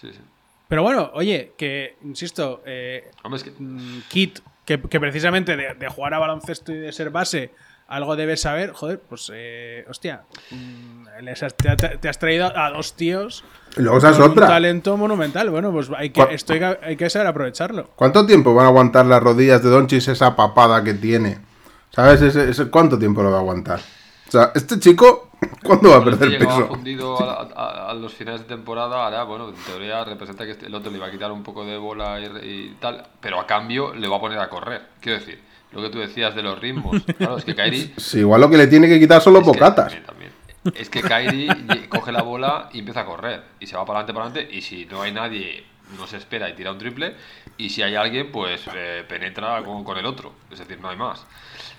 Sí, 0.00 0.10
sí. 0.12 0.20
pero 0.68 0.82
bueno, 0.82 1.10
oye, 1.14 1.52
que, 1.58 1.96
insisto, 2.04 2.62
eh, 2.66 3.10
Hombre, 3.22 3.38
es 3.38 3.44
que. 3.44 3.52
mm, 3.58 4.02
Kit, 4.08 4.38
que, 4.64 4.80
que 4.80 5.00
precisamente 5.00 5.56
de, 5.56 5.74
de 5.74 5.88
jugar 5.88 6.14
a 6.14 6.18
baloncesto 6.18 6.72
y 6.72 6.76
de 6.78 6.92
ser 6.92 7.10
base, 7.10 7.50
algo 7.88 8.16
debes 8.16 8.42
saber, 8.42 8.72
joder, 8.72 9.00
pues, 9.00 9.30
eh, 9.34 9.84
hostia, 9.88 10.22
mm, 10.50 11.06
les 11.22 11.42
has- 11.42 11.54
te, 11.56 12.08
has 12.08 12.18
traído 12.18 12.56
a 12.56 12.70
dos 12.70 12.94
tíos 12.94 13.44
Y 13.76 13.82
luego 13.82 13.98
con 14.00 14.14
un 14.14 14.22
otra. 14.22 14.46
talento 14.46 14.96
monumental. 14.96 15.50
Bueno, 15.50 15.72
pues 15.72 15.90
hay 15.96 16.10
que, 16.10 16.20
¿Cuál- 16.20 16.34
esto 16.34 16.52
hay 16.52 16.58
que, 16.60 16.78
hay 16.82 16.96
que 16.96 17.10
saber 17.10 17.28
aprovecharlo. 17.28 17.88
¿Cuánto 17.96 18.24
tiempo 18.26 18.54
van 18.54 18.66
a 18.66 18.68
aguantar 18.68 19.06
las 19.06 19.22
rodillas 19.22 19.62
de 19.62 19.70
Donchis 19.70 20.06
esa 20.08 20.36
papada 20.36 20.84
que 20.84 20.94
tiene? 20.94 21.38
¿Sabes? 21.90 22.20
Ese, 22.22 22.50
ese- 22.50 22.68
¿Cuánto 22.70 22.98
tiempo 22.98 23.22
lo 23.22 23.30
va 23.30 23.38
a 23.38 23.40
aguantar? 23.40 23.80
O 24.28 24.30
sea, 24.30 24.52
este 24.54 24.78
chico, 24.78 25.30
¿cuándo 25.62 25.90
va 25.90 25.96
a 25.96 25.98
Este 26.00 26.10
perder 26.10 26.28
llegaba 26.30 26.56
peso? 26.56 26.68
fundido 26.68 27.20
a, 27.22 27.48
a- 27.54 27.90
a 27.90 27.94
los 27.94 28.12
finales 28.14 28.42
de 28.42 28.46
temporada, 28.46 29.04
ahora, 29.04 29.24
bueno, 29.24 29.48
en 29.48 29.54
teoría 29.54 30.04
representa 30.04 30.44
que 30.44 30.52
este- 30.52 30.66
el 30.66 30.74
otro 30.74 30.90
le 30.90 30.98
iba 30.98 31.06
a 31.06 31.10
quitar 31.10 31.32
un 31.32 31.42
poco 31.42 31.64
de 31.64 31.76
bola 31.78 32.20
y, 32.20 32.24
y 32.46 32.76
tal, 32.80 33.06
pero 33.20 33.40
a 33.40 33.46
cambio 33.46 33.94
le 33.94 34.06
va 34.08 34.16
a 34.16 34.20
poner 34.20 34.38
a 34.38 34.48
correr. 34.48 34.82
Quiero 35.00 35.18
decir, 35.18 35.40
lo 35.72 35.82
que 35.82 35.88
tú 35.90 35.98
decías 35.98 36.34
de 36.34 36.42
los 36.42 36.58
ritmos. 36.58 37.02
Claro, 37.18 37.38
es 37.38 37.44
que 37.44 37.54
Kairi 37.54 37.94
Sí, 37.96 38.18
igual 38.18 38.40
lo 38.42 38.50
que 38.50 38.56
le 38.58 38.66
tiene 38.66 38.88
que 38.88 38.98
quitar 39.00 39.20
son 39.22 39.32
los 39.34 39.42
que- 39.42 39.48
bocatas. 39.50 39.86
también, 39.92 40.04
también. 40.04 40.32
Es 40.74 40.90
que 40.90 41.00
Kairi 41.00 41.48
coge 41.88 42.12
la 42.12 42.22
bola 42.22 42.68
y 42.72 42.80
empieza 42.80 43.00
a 43.00 43.06
correr. 43.06 43.42
Y 43.60 43.66
se 43.66 43.76
va 43.76 43.86
para 43.86 44.00
adelante, 44.00 44.12
para 44.12 44.26
adelante. 44.26 44.54
Y 44.56 44.60
si 44.60 44.84
no 44.86 45.00
hay 45.02 45.12
nadie, 45.12 45.64
no 45.96 46.06
se 46.06 46.18
espera 46.18 46.48
y 46.50 46.54
tira 46.54 46.72
un 46.72 46.78
triple. 46.78 47.14
Y 47.56 47.70
si 47.70 47.80
hay 47.82 47.94
alguien, 47.94 48.30
pues 48.30 48.60
eh, 48.74 49.04
penetra 49.08 49.62
con, 49.62 49.82
con 49.84 49.96
el 49.96 50.04
otro. 50.04 50.32
Es 50.50 50.58
decir, 50.58 50.78
no 50.80 50.90
hay 50.90 50.96
más. 50.96 51.24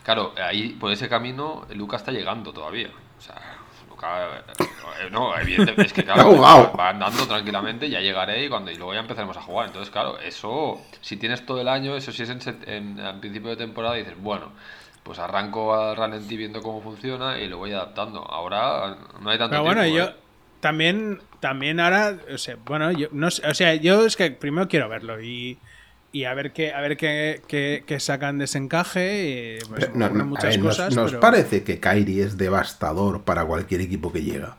Claro, 0.04 0.34
ahí 0.38 0.74
por 0.74 0.92
ese 0.92 1.10
camino 1.10 1.66
Luca 1.72 1.98
está 1.98 2.12
llegando 2.12 2.54
todavía. 2.54 2.90
O 3.18 3.22
sea, 3.22 3.36
Luca. 3.88 4.44
eh, 5.02 5.10
no, 5.12 5.38
evidentemente, 5.38 5.86
es 5.86 5.94
que 5.94 6.04
claro, 6.06 6.38
va 6.78 6.90
andando 6.90 7.28
tranquilamente, 7.28 7.90
ya 7.90 8.00
llegaré 8.02 8.46
y, 8.46 8.50
cuando, 8.50 8.72
y 8.72 8.76
luego 8.76 8.94
ya 8.94 9.00
empezaremos 9.02 9.38
a 9.38 9.42
jugar. 9.42 9.68
Entonces, 9.68 9.92
claro, 9.92 10.20
eso, 10.20 10.88
si 11.02 11.18
tienes 11.18 11.46
todo 11.46 11.62
el 11.62 11.68
año, 11.68 11.96
eso 11.96 12.12
si 12.12 12.24
es 12.24 12.30
en, 12.30 12.40
en- 12.68 13.00
al 13.00 13.20
principio 13.20 13.50
de 13.52 13.58
temporada, 13.58 13.96
dices, 13.96 14.16
bueno, 14.18 14.54
pues 15.04 15.20
arranco 15.20 15.74
al 15.76 15.96
ralentí 15.96 16.38
viendo 16.38 16.62
cómo 16.64 16.82
funciona 16.82 17.40
y 17.40 17.48
lo 17.48 17.58
voy 17.58 17.74
adaptando. 17.74 18.22
Ahora 18.26 18.98
no 19.20 19.30
hay 19.30 19.38
tanto 19.38 19.50
Pero 19.50 19.64
bueno, 19.64 19.86
tiempo, 19.86 19.88
yo 19.88 20.10
¿eh? 20.10 20.16
también, 20.60 21.22
también 21.40 21.80
ahora, 21.80 22.18
o 22.34 22.38
sea, 22.38 22.56
bueno, 22.58 22.92
yo 22.92 23.08
no 23.12 23.32
sé, 23.32 23.48
o 23.48 23.54
sea, 23.54 23.76
yo 23.76 24.06
es 24.06 24.16
que 24.16 24.32
primero 24.32 24.68
quiero 24.68 24.90
verlo 24.90 25.22
y, 25.22 25.62
y 26.12 26.24
a 26.26 26.34
ver 26.34 26.54
qué, 26.54 26.74
a 26.74 26.82
ver 26.82 26.98
qué, 26.98 27.42
qué- 27.48 27.84
qué 27.86 28.00
sacan 28.00 28.38
de 28.40 28.46
ese 28.46 28.58
encaje. 28.58 29.60
y, 29.62 29.66
pues, 29.70 29.94
no, 29.96 30.10
no, 30.10 30.26
muchas 30.26 30.56
ver, 30.56 30.60
¿nos- 30.60 30.68
cosas, 30.78 30.96
¿nos, 30.96 31.12
pero, 31.12 31.20
parece 31.20 31.64
que 31.64 31.80
Kairi 31.80 32.22
es 32.22 32.38
devastador 32.38 33.22
para 33.22 33.46
cualquier 33.46 33.82
equipo 33.82 34.12
que 34.12 34.22
llega? 34.24 34.58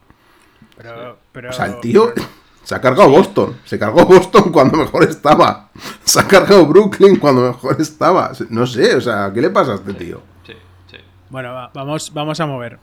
pero, 0.76 1.18
pero- 1.32 1.50
O 1.50 1.52
sea, 1.52 1.66
el 1.66 1.80
tío 1.80 2.12
se 2.64 2.74
ha 2.74 2.80
cargado 2.80 3.10
Boston. 3.10 3.58
Se 3.64 3.78
cargó 3.78 4.04
Boston 4.06 4.50
cuando 4.52 4.78
mejor 4.78 5.04
estaba. 5.04 5.70
Se 6.04 6.20
ha 6.20 6.28
cargado 6.28 6.66
Brooklyn 6.66 7.16
cuando 7.16 7.42
mejor 7.42 7.80
estaba. 7.80 8.32
No 8.48 8.66
sé, 8.66 8.94
o 8.94 9.00
sea, 9.00 9.30
¿qué 9.34 9.40
le 9.40 9.50
pasa 9.50 9.72
a 9.72 9.74
este 9.76 9.92
tío? 9.94 10.22
Sí, 10.46 10.52
sí. 10.90 10.96
Bueno, 11.30 11.52
va, 11.52 11.70
vamos, 11.74 12.12
vamos 12.14 12.38
a 12.40 12.46
mover. 12.46 12.78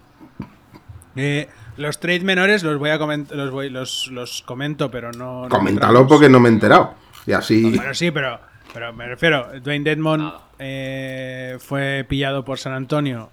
Eh, 1.16 1.48
los 1.78 2.00
trades 2.00 2.24
menores 2.24 2.64
los 2.64 2.78
voy 2.80 2.90
a 2.92 3.00
comentar, 3.00 3.36
los, 3.38 3.52
voy, 3.52 3.70
los, 3.70 4.08
los 4.12 4.42
comento, 4.44 4.92
pero 4.92 5.12
no. 5.12 5.48
Coméntalo 5.50 6.08
porque 6.08 6.30
no 6.30 6.40
me 6.40 6.50
he 6.50 6.52
enterado. 6.52 6.94
Y 7.26 7.34
así. 7.34 7.76
Bueno, 7.76 7.94
sí, 7.94 8.12
pero, 8.12 8.40
pero 8.74 8.94
me 8.94 9.08
refiero, 9.08 9.48
Dwayne 9.62 9.84
Dedmon 9.90 10.34
eh, 10.60 11.58
fue 11.60 12.06
pillado 12.08 12.44
por 12.46 12.60
San 12.60 12.74
Antonio 12.74 13.30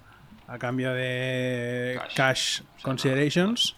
a 0.47 0.57
cambio 0.57 0.93
de 0.93 1.99
Cash. 1.99 2.15
cash, 2.15 2.61
considerations. 2.81 3.75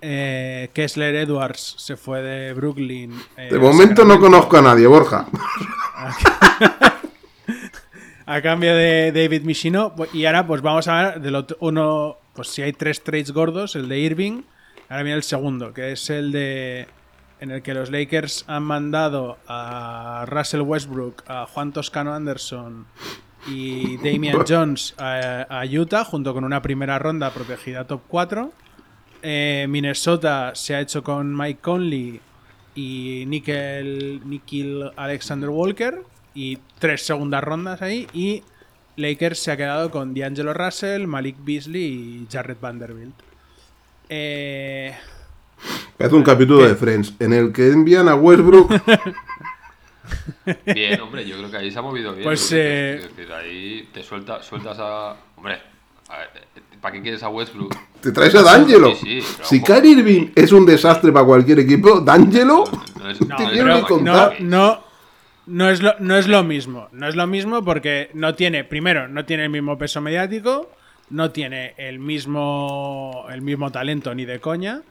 Eh, 0.00 0.68
Kessler 0.74 1.14
Edwards 1.14 1.76
se 1.78 1.96
fue 1.96 2.22
de 2.22 2.52
Brooklyn. 2.54 3.12
eh, 3.36 3.48
De 3.52 3.58
momento 3.58 4.04
no 4.04 4.18
conozco 4.18 4.56
a 4.58 4.62
nadie, 4.62 4.86
Borja. 4.88 5.26
A 8.26 8.40
cambio 8.40 8.74
de 8.74 9.12
David 9.12 9.42
Michino. 9.42 9.94
Y 10.12 10.24
ahora, 10.26 10.46
pues 10.46 10.62
vamos 10.62 10.86
a 10.88 11.02
ver 11.02 11.20
del 11.20 11.34
otro, 11.34 11.56
uno. 11.60 12.16
Pues 12.34 12.48
si 12.48 12.62
hay 12.62 12.72
tres 12.72 13.02
trades 13.02 13.32
gordos, 13.32 13.74
el 13.76 13.88
de 13.88 13.98
Irving. 13.98 14.42
Ahora 14.88 15.02
viene 15.02 15.16
el 15.16 15.22
segundo, 15.22 15.72
que 15.72 15.92
es 15.92 16.08
el 16.08 16.32
de. 16.32 16.86
En 17.42 17.50
el 17.50 17.60
que 17.60 17.74
los 17.74 17.90
Lakers 17.90 18.44
han 18.46 18.62
mandado 18.62 19.36
a 19.48 20.24
Russell 20.28 20.60
Westbrook, 20.60 21.24
a 21.26 21.44
Juan 21.46 21.72
Toscano 21.72 22.14
Anderson 22.14 22.86
y 23.48 23.96
Damian 23.96 24.44
Jones 24.48 24.94
a, 24.96 25.42
a 25.50 25.66
Utah, 25.66 26.04
junto 26.04 26.34
con 26.34 26.44
una 26.44 26.62
primera 26.62 27.00
ronda 27.00 27.32
protegida 27.32 27.84
top 27.84 28.02
4. 28.06 28.52
Eh, 29.22 29.66
Minnesota 29.68 30.52
se 30.54 30.76
ha 30.76 30.80
hecho 30.80 31.02
con 31.02 31.36
Mike 31.36 31.58
Conley 31.60 32.20
y 32.76 33.24
Nickel, 33.26 34.92
Alexander 34.94 35.50
Walker 35.50 36.00
y 36.34 36.60
tres 36.78 37.04
segundas 37.04 37.42
rondas 37.42 37.82
ahí 37.82 38.06
y 38.12 38.44
Lakers 38.94 39.40
se 39.40 39.50
ha 39.50 39.56
quedado 39.56 39.90
con 39.90 40.14
D'Angelo 40.14 40.54
Russell, 40.54 41.08
Malik 41.08 41.34
Beasley 41.40 41.82
y 41.82 42.28
Jarrett 42.30 42.60
Vanderbilt. 42.60 43.16
Eh, 44.08 44.94
Hace 45.98 46.14
un 46.14 46.22
capítulo 46.22 46.66
de 46.66 46.74
Friends 46.74 47.14
en 47.20 47.32
el 47.32 47.52
que 47.52 47.68
envían 47.70 48.08
a 48.08 48.14
Westbrook. 48.14 48.70
Bien, 50.74 51.00
hombre, 51.00 51.24
yo 51.26 51.36
creo 51.38 51.50
que 51.50 51.56
ahí 51.56 51.70
se 51.70 51.78
ha 51.78 51.82
movido 51.82 52.12
bien. 52.12 52.24
Pues, 52.24 52.48
que 52.50 52.94
eh, 52.94 53.08
decir, 53.16 53.32
ahí 53.32 53.88
te 53.92 54.02
suelta, 54.02 54.42
sueltas 54.42 54.76
a. 54.80 55.16
Hombre, 55.36 55.58
a 56.08 56.18
ver, 56.18 56.28
¿para 56.80 56.92
qué 56.94 57.02
quieres 57.02 57.22
a 57.22 57.28
Westbrook? 57.28 57.74
Te 58.00 58.10
traes 58.10 58.34
a 58.34 58.42
D'Angelo. 58.42 58.94
Sí, 58.96 59.20
sí, 59.22 59.26
pero 59.36 59.48
si. 59.48 59.62
Kyrie 59.62 59.92
Irving 59.92 60.26
es 60.34 60.50
un 60.52 60.66
desastre 60.66 61.12
para 61.12 61.24
cualquier 61.24 61.60
equipo, 61.60 62.00
D'Angelo. 62.00 62.64
No 62.98 63.08
es- 63.10 63.20
no, 63.28 63.36
Te 63.36 63.46
quiero 63.50 63.76
que 63.76 63.82
contar. 63.82 64.40
no, 64.40 64.82
no, 65.46 65.70
es 65.70 65.80
lo, 65.80 65.94
no 66.00 66.16
es 66.16 66.26
lo 66.26 66.42
mismo. 66.42 66.88
No 66.92 67.06
es 67.08 67.14
lo 67.14 67.26
mismo 67.26 67.64
porque 67.64 68.10
no 68.14 68.34
tiene, 68.34 68.64
primero, 68.64 69.08
no 69.08 69.24
tiene 69.24 69.44
el 69.44 69.50
mismo 69.50 69.78
peso 69.78 70.00
mediático, 70.00 70.70
no 71.10 71.30
tiene 71.30 71.74
el 71.78 72.00
mismo, 72.00 73.26
el 73.30 73.40
mismo 73.42 73.70
talento 73.70 74.14
ni 74.14 74.24
de 74.24 74.40
coña. 74.40 74.82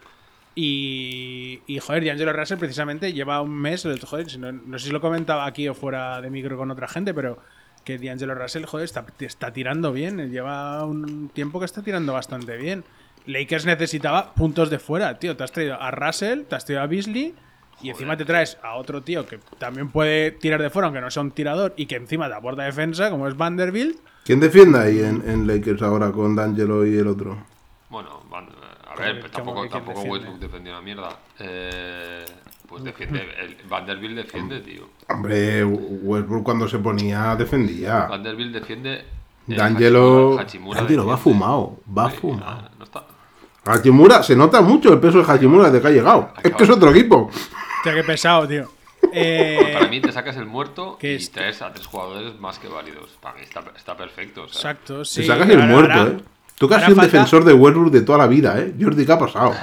Y, 0.55 1.61
y 1.67 1.79
joder, 1.79 2.05
D'Angelo 2.05 2.33
Russell 2.33 2.57
precisamente 2.57 3.13
lleva 3.13 3.41
un 3.41 3.51
mes, 3.53 3.87
joder, 4.05 4.37
no, 4.39 4.51
no 4.51 4.79
sé 4.79 4.87
si 4.87 4.91
lo 4.91 4.99
comentaba 5.01 5.45
aquí 5.45 5.67
o 5.67 5.73
fuera 5.73 6.19
de 6.21 6.29
micro 6.29 6.57
con 6.57 6.69
otra 6.71 6.87
gente, 6.87 7.13
pero 7.13 7.39
que 7.85 7.97
D'Angelo 7.97 8.35
Russell, 8.35 8.65
joder, 8.65 8.85
está, 8.85 9.05
está 9.19 9.51
tirando 9.53 9.91
bien, 9.91 10.29
lleva 10.31 10.85
un 10.85 11.29
tiempo 11.29 11.59
que 11.59 11.65
está 11.65 11.81
tirando 11.81 12.13
bastante 12.13 12.57
bien. 12.57 12.83
Lakers 13.25 13.65
necesitaba 13.65 14.33
puntos 14.33 14.69
de 14.69 14.79
fuera, 14.79 15.19
tío, 15.19 15.37
te 15.37 15.43
has 15.43 15.51
traído 15.51 15.79
a 15.81 15.91
Russell, 15.91 16.43
te 16.43 16.55
has 16.55 16.65
traído 16.65 16.81
a 16.83 16.87
Beasley 16.87 17.33
y 17.81 17.89
encima 17.89 18.17
te 18.17 18.25
traes 18.25 18.57
a 18.61 18.75
otro 18.75 19.01
tío 19.01 19.25
que 19.25 19.39
también 19.57 19.89
puede 19.89 20.31
tirar 20.31 20.61
de 20.61 20.69
fuera, 20.69 20.87
aunque 20.87 21.01
no 21.01 21.09
sea 21.09 21.23
un 21.23 21.31
tirador, 21.31 21.73
y 21.77 21.85
que 21.87 21.95
encima 21.95 22.27
te 22.27 22.33
aporta 22.35 22.63
defensa, 22.63 23.09
como 23.09 23.27
es 23.27 23.37
Vanderbilt. 23.37 23.97
¿Quién 24.25 24.39
defiende 24.39 24.77
ahí 24.79 24.99
en, 24.99 25.27
en 25.27 25.47
Lakers 25.47 25.81
ahora 25.81 26.11
con 26.11 26.35
D'Angelo 26.35 26.85
y 26.85 26.95
el 26.97 27.07
otro? 27.07 27.43
Bueno, 27.89 28.21
Van- 28.29 28.49
a 28.91 28.95
¿Cómo 28.95 29.05
ver, 29.07 29.19
pues 29.19 29.31
tampoco, 29.31 29.67
tampoco? 29.67 30.01
Westbrook 30.01 30.39
defendió 30.39 30.71
una 30.73 30.81
mierda. 30.81 31.09
Eh, 31.39 32.25
pues 32.67 32.83
defiende. 32.83 33.27
El 33.39 33.57
Vanderbilt 33.67 34.15
defiende, 34.15 34.59
tío. 34.61 34.89
Hombre, 35.09 35.63
Westbrook 35.65 36.43
cuando 36.43 36.67
se 36.67 36.79
ponía 36.79 37.35
defendía. 37.35 38.05
Vanderbilt 38.07 38.53
defiende. 38.53 38.93
eh, 38.99 39.05
D'Angelo. 39.55 40.35
D'Angelo 40.37 41.05
va 41.05 41.17
fumado. 41.17 41.79
Va 41.97 42.09
Sí, 42.11 42.17
fumado. 42.17 42.69
no 42.77 42.83
está. 42.85 43.03
Hachimura, 43.65 44.23
se 44.23 44.35
nota 44.35 44.61
mucho 44.61 44.91
el 44.93 44.99
peso 44.99 45.21
de 45.23 45.31
Hachimura 45.31 45.65
desde 45.69 45.81
que 45.81 45.87
ha 45.87 45.91
llegado. 45.91 46.33
Es 46.43 46.53
que 46.55 46.63
es 46.63 46.69
otro 46.69 46.89
equipo. 46.89 47.29
Hostia, 47.77 47.93
qué 47.93 48.03
pesado, 48.03 48.47
tío. 48.47 48.71
Eh, 49.13 49.71
Para 49.73 49.87
mí 49.87 49.99
te 49.99 50.11
sacas 50.11 50.37
el 50.37 50.45
muerto 50.45 50.97
¿Qué 50.99 51.13
y 51.13 51.15
es? 51.15 51.31
traes 51.31 51.61
a 51.61 51.73
tres 51.73 51.85
jugadores 51.87 52.39
más 52.39 52.57
que 52.59 52.67
válidos. 52.67 53.09
Para 53.21 53.35
mí 53.35 53.41
está, 53.43 53.63
está 53.75 53.95
perfecto. 53.97 54.43
o 54.43 54.47
sea, 54.47 54.71
exacto, 54.71 55.03
sí. 55.05 55.23
sacas 55.25 55.49
el 55.49 55.59
ahora- 55.61 55.67
muerto, 55.73 55.93
ahora- 55.93 56.11
¿eh? 56.11 56.21
Tú 56.61 56.69
que 56.69 56.75
has 56.75 56.81
sido 56.81 56.93
un 56.93 56.97
falta- 57.01 57.11
defensor 57.11 57.43
de 57.43 57.53
Westbrook 57.53 57.91
de 57.91 58.01
toda 58.01 58.19
la 58.19 58.27
vida, 58.27 58.59
¿eh? 58.59 58.73
Jordi, 58.79 59.03
¿qué 59.05 59.11
ha 59.11 59.17
pasado? 59.17 59.53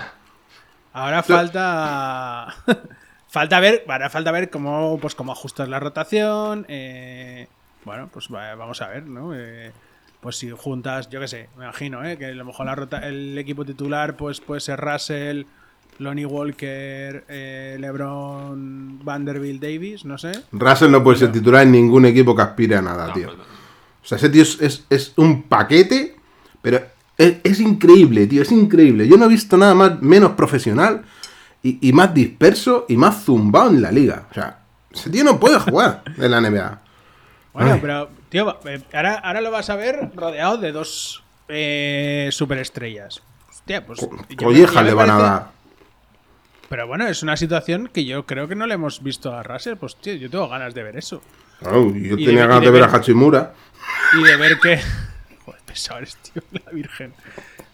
Ahora 0.92 1.22
falta. 1.22 2.54
falta 3.28 3.60
ver. 3.60 3.84
Ahora 3.88 4.10
falta 4.10 4.32
ver 4.32 4.50
cómo, 4.50 4.98
pues, 5.00 5.14
cómo 5.14 5.30
ajustas 5.32 5.68
la 5.68 5.78
rotación. 5.78 6.66
eh, 6.68 7.46
bueno, 7.84 8.08
pues 8.12 8.26
va- 8.34 8.54
vamos 8.56 8.82
a 8.82 8.88
ver, 8.88 9.06
¿no? 9.06 9.30
Eh, 9.34 9.70
pues 10.20 10.36
si 10.36 10.50
juntas, 10.50 11.08
yo 11.08 11.20
qué 11.20 11.28
sé, 11.28 11.48
me 11.56 11.64
imagino, 11.64 12.04
¿eh? 12.04 12.18
Que 12.18 12.26
a 12.26 12.30
lo 12.32 12.44
mejor 12.44 12.66
la 12.66 12.74
rota, 12.74 13.06
el 13.06 13.38
equipo 13.38 13.64
titular 13.64 14.16
pues 14.16 14.40
puede 14.40 14.60
ser 14.60 14.80
Russell, 14.80 15.44
Lonnie 16.00 16.26
Walker, 16.26 17.24
eh, 17.28 17.76
LeBron, 17.78 19.04
Vanderbilt, 19.04 19.62
Davis, 19.62 20.04
no 20.04 20.18
sé. 20.18 20.32
Russell 20.50 20.90
no 20.90 21.02
puede 21.04 21.18
ser 21.18 21.30
titular 21.30 21.62
en 21.62 21.70
ningún 21.72 22.04
equipo 22.06 22.34
que 22.34 22.42
aspire 22.42 22.76
a 22.76 22.82
nada, 22.82 23.06
no, 23.06 23.12
tío. 23.14 23.26
pues 23.26 23.38
no. 23.38 23.44
O 23.44 24.06
sea, 24.08 24.16
ese 24.16 24.28
tío 24.30 24.42
es, 24.42 24.60
es- 24.60 24.84
es 24.90 25.12
un 25.16 25.44
paquete, 25.44 26.16
pero 26.62 26.80
es, 27.16 27.36
es 27.44 27.60
increíble, 27.60 28.26
tío, 28.26 28.42
es 28.42 28.52
increíble. 28.52 29.06
Yo 29.08 29.16
no 29.16 29.26
he 29.26 29.28
visto 29.28 29.56
nada 29.56 29.74
más 29.74 30.00
menos 30.02 30.32
profesional 30.32 31.02
y, 31.62 31.78
y 31.88 31.92
más 31.92 32.14
disperso 32.14 32.86
y 32.88 32.96
más 32.96 33.24
zumbado 33.24 33.70
en 33.70 33.82
la 33.82 33.90
liga. 33.92 34.26
O 34.30 34.34
sea, 34.34 34.58
ese 34.92 35.10
tío 35.10 35.24
no 35.24 35.38
puede 35.40 35.58
jugar 35.58 36.02
en 36.16 36.30
la 36.30 36.40
NBA. 36.40 36.80
Bueno, 37.52 37.72
Ay. 37.74 37.78
pero, 37.80 38.10
tío, 38.28 38.58
eh, 38.66 38.80
ahora, 38.92 39.14
ahora 39.14 39.40
lo 39.40 39.50
vas 39.50 39.68
a 39.70 39.76
ver 39.76 40.10
rodeado 40.14 40.58
de 40.58 40.70
dos 40.72 41.22
eh, 41.48 42.28
superestrellas. 42.30 43.20
Hostia, 43.48 43.84
pues. 43.84 44.06
Collejas 44.36 44.84
le 44.84 44.94
van 44.94 45.10
a 45.10 45.18
dar. 45.18 45.58
Pero 46.68 46.86
bueno, 46.86 47.06
es 47.08 47.22
una 47.22 47.36
situación 47.36 47.88
que 47.92 48.04
yo 48.04 48.26
creo 48.26 48.46
que 48.46 48.54
no 48.54 48.66
le 48.66 48.74
hemos 48.74 49.02
visto 49.02 49.32
a 49.32 49.42
Russell. 49.42 49.76
Pues, 49.76 49.96
tío, 49.96 50.14
yo 50.14 50.28
tengo 50.30 50.48
ganas 50.48 50.74
de 50.74 50.82
ver 50.82 50.96
eso. 50.98 51.22
Yo 51.62 51.86
Y 51.94 52.24
tenía 52.24 52.42
de- 52.42 52.46
ganas 52.46 52.60
de 52.60 52.66
de 52.66 52.70
ver 52.70 52.82
a 52.84 52.86
ver- 52.86 52.96
Hachimura. 52.96 53.54
Y 54.20 54.22
de 54.22 54.36
ver 54.36 54.58
que. 54.60 54.78
Tío, 56.32 56.42
la 56.52 56.72
virgen. 56.72 57.12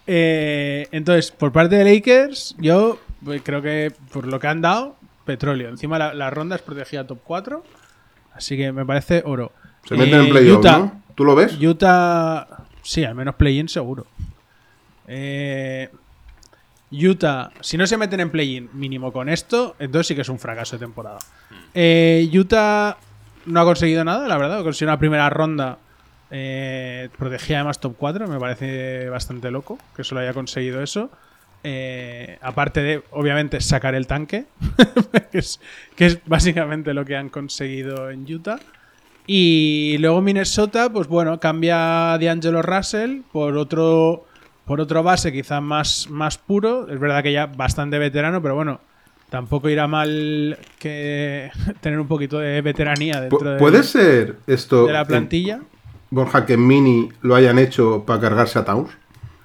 Eh, 0.07 0.87
entonces, 0.91 1.31
por 1.31 1.51
parte 1.51 1.75
de 1.75 1.83
Lakers, 1.95 2.55
yo 2.59 2.99
pues, 3.23 3.41
creo 3.43 3.61
que 3.61 3.91
por 4.11 4.27
lo 4.27 4.39
que 4.39 4.47
han 4.47 4.61
dado, 4.61 4.95
petróleo. 5.25 5.69
Encima 5.69 5.97
la, 5.97 6.13
la 6.13 6.29
ronda 6.29 6.55
es 6.55 6.61
protegida 6.61 7.05
top 7.07 7.19
4. 7.23 7.63
Así 8.33 8.57
que 8.57 8.71
me 8.71 8.85
parece 8.85 9.23
oro. 9.25 9.51
Se 9.87 9.95
meten 9.95 10.19
Eh, 10.21 10.23
en 10.25 10.29
playoff, 10.29 10.59
Utah, 10.59 10.77
¿no? 10.77 11.01
¿Tú 11.15 11.23
lo 11.25 11.35
ves? 11.35 11.57
Utah, 11.59 12.47
sí, 12.83 13.03
al 13.03 13.15
menos 13.15 13.35
play-in 13.35 13.69
seguro. 13.69 14.05
Eh, 15.07 15.89
Utah, 16.91 17.51
si 17.61 17.77
no 17.77 17.87
se 17.87 17.97
meten 17.97 18.19
en 18.19 18.29
play-in 18.29 18.69
mínimo 18.73 19.11
con 19.11 19.29
esto, 19.29 19.75
entonces 19.79 20.07
sí 20.07 20.15
que 20.15 20.21
es 20.21 20.29
un 20.29 20.39
fracaso 20.39 20.75
de 20.77 20.85
temporada. 20.85 21.19
Eh, 21.73 22.29
Utah 22.33 22.97
no 23.45 23.59
ha 23.61 23.63
conseguido 23.63 24.03
nada, 24.03 24.27
la 24.27 24.37
verdad. 24.37 24.59
Ha 24.59 24.63
conseguido 24.63 24.91
una 24.93 24.99
primera 24.99 25.29
ronda 25.29 25.77
eh, 26.37 27.07
protegida 27.17 27.59
además 27.59 27.79
top 27.79 27.95
4. 27.97 28.27
Me 28.27 28.37
parece 28.39 29.07
bastante 29.09 29.51
loco 29.51 29.77
que 29.95 30.03
solo 30.03 30.19
haya 30.21 30.33
conseguido 30.33 30.83
eso. 30.83 31.09
Eh, 31.63 32.37
aparte 32.41 32.81
de, 32.83 33.03
obviamente, 33.11 33.61
sacar 33.61 33.95
el 33.95 34.05
tanque, 34.05 34.45
que, 35.31 35.37
es, 35.39 35.59
que 35.95 36.05
es 36.07 36.19
básicamente 36.25 36.93
lo 36.93 37.05
que 37.05 37.15
han 37.15 37.29
conseguido 37.29 38.09
en 38.11 38.31
Utah. 38.31 38.59
Y 39.27 39.97
luego 39.99 40.21
Minnesota, 40.21 40.89
pues 40.91 41.07
bueno, 41.07 41.39
cambia 41.39 42.13
a 42.13 42.17
D'Angelo 42.19 42.61
Russell 42.61 43.21
por 43.31 43.57
otro, 43.57 44.25
por 44.65 44.79
otro 44.81 45.01
base 45.01 45.31
quizá 45.31 45.61
más, 45.61 46.07
más 46.09 46.37
puro. 46.37 46.87
Es 46.91 46.99
verdad 46.99 47.23
que 47.23 47.31
ya 47.31 47.45
bastante 47.47 47.97
veterano, 47.97 48.41
pero 48.43 48.53
bueno, 48.55 48.81
tampoco 49.31 49.69
irá 49.69 49.87
mal 49.87 50.59
que 50.77 51.49
tener 51.81 51.99
un 51.99 52.07
poquito 52.07 52.37
de 52.39 52.61
veteranía 52.61 53.21
dentro 53.21 53.53
de, 53.53 53.57
¿Puede 53.57 53.81
ser 53.83 54.35
esto, 54.45 54.85
de 54.85 54.93
la 54.93 55.01
en- 55.01 55.07
plantilla. 55.07 55.61
Borja, 56.15 56.45
que 56.45 56.53
en 56.53 56.65
Mini 56.65 57.09
lo 57.21 57.35
hayan 57.35 57.59
hecho 57.59 58.03
para 58.05 58.19
cargarse 58.21 58.57
a 58.59 58.65
Towns? 58.65 58.89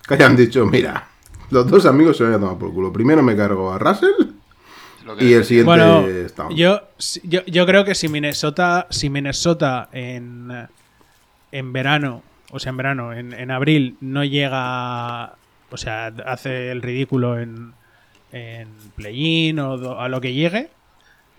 Que 0.06 0.14
hayan 0.14 0.36
dicho, 0.36 0.64
mira, 0.66 1.08
los 1.50 1.68
dos 1.68 1.84
amigos 1.84 2.16
se 2.16 2.24
van 2.24 2.34
a 2.34 2.38
tomar 2.40 2.56
por 2.58 2.72
culo. 2.72 2.92
Primero 2.92 3.22
me 3.22 3.36
cargo 3.36 3.72
a 3.72 3.78
Russell 3.78 4.10
y 5.18 5.32
el 5.32 5.44
siguiente 5.44 5.66
Bueno, 5.66 6.06
es 6.06 6.32
Towns. 6.34 6.54
yo, 6.54 6.80
yo, 7.24 7.44
yo 7.46 7.66
creo 7.66 7.84
que 7.84 7.94
si 7.96 8.08
Minnesota, 8.08 8.86
si 8.90 9.10
Minnesota 9.10 9.88
en, 9.92 10.48
en 11.50 11.72
verano, 11.72 12.22
o 12.52 12.58
sea, 12.60 12.70
en 12.70 12.76
verano, 12.76 13.12
en, 13.12 13.32
en 13.32 13.50
abril, 13.50 13.96
no 14.00 14.24
llega, 14.24 15.34
o 15.70 15.76
sea, 15.76 16.12
hace 16.26 16.70
el 16.70 16.82
ridículo 16.82 17.38
en, 17.40 17.72
en 18.32 18.68
play-in 18.94 19.58
o 19.58 19.76
do- 19.76 20.00
a 20.00 20.08
lo 20.08 20.20
que 20.20 20.32
llegue, 20.32 20.68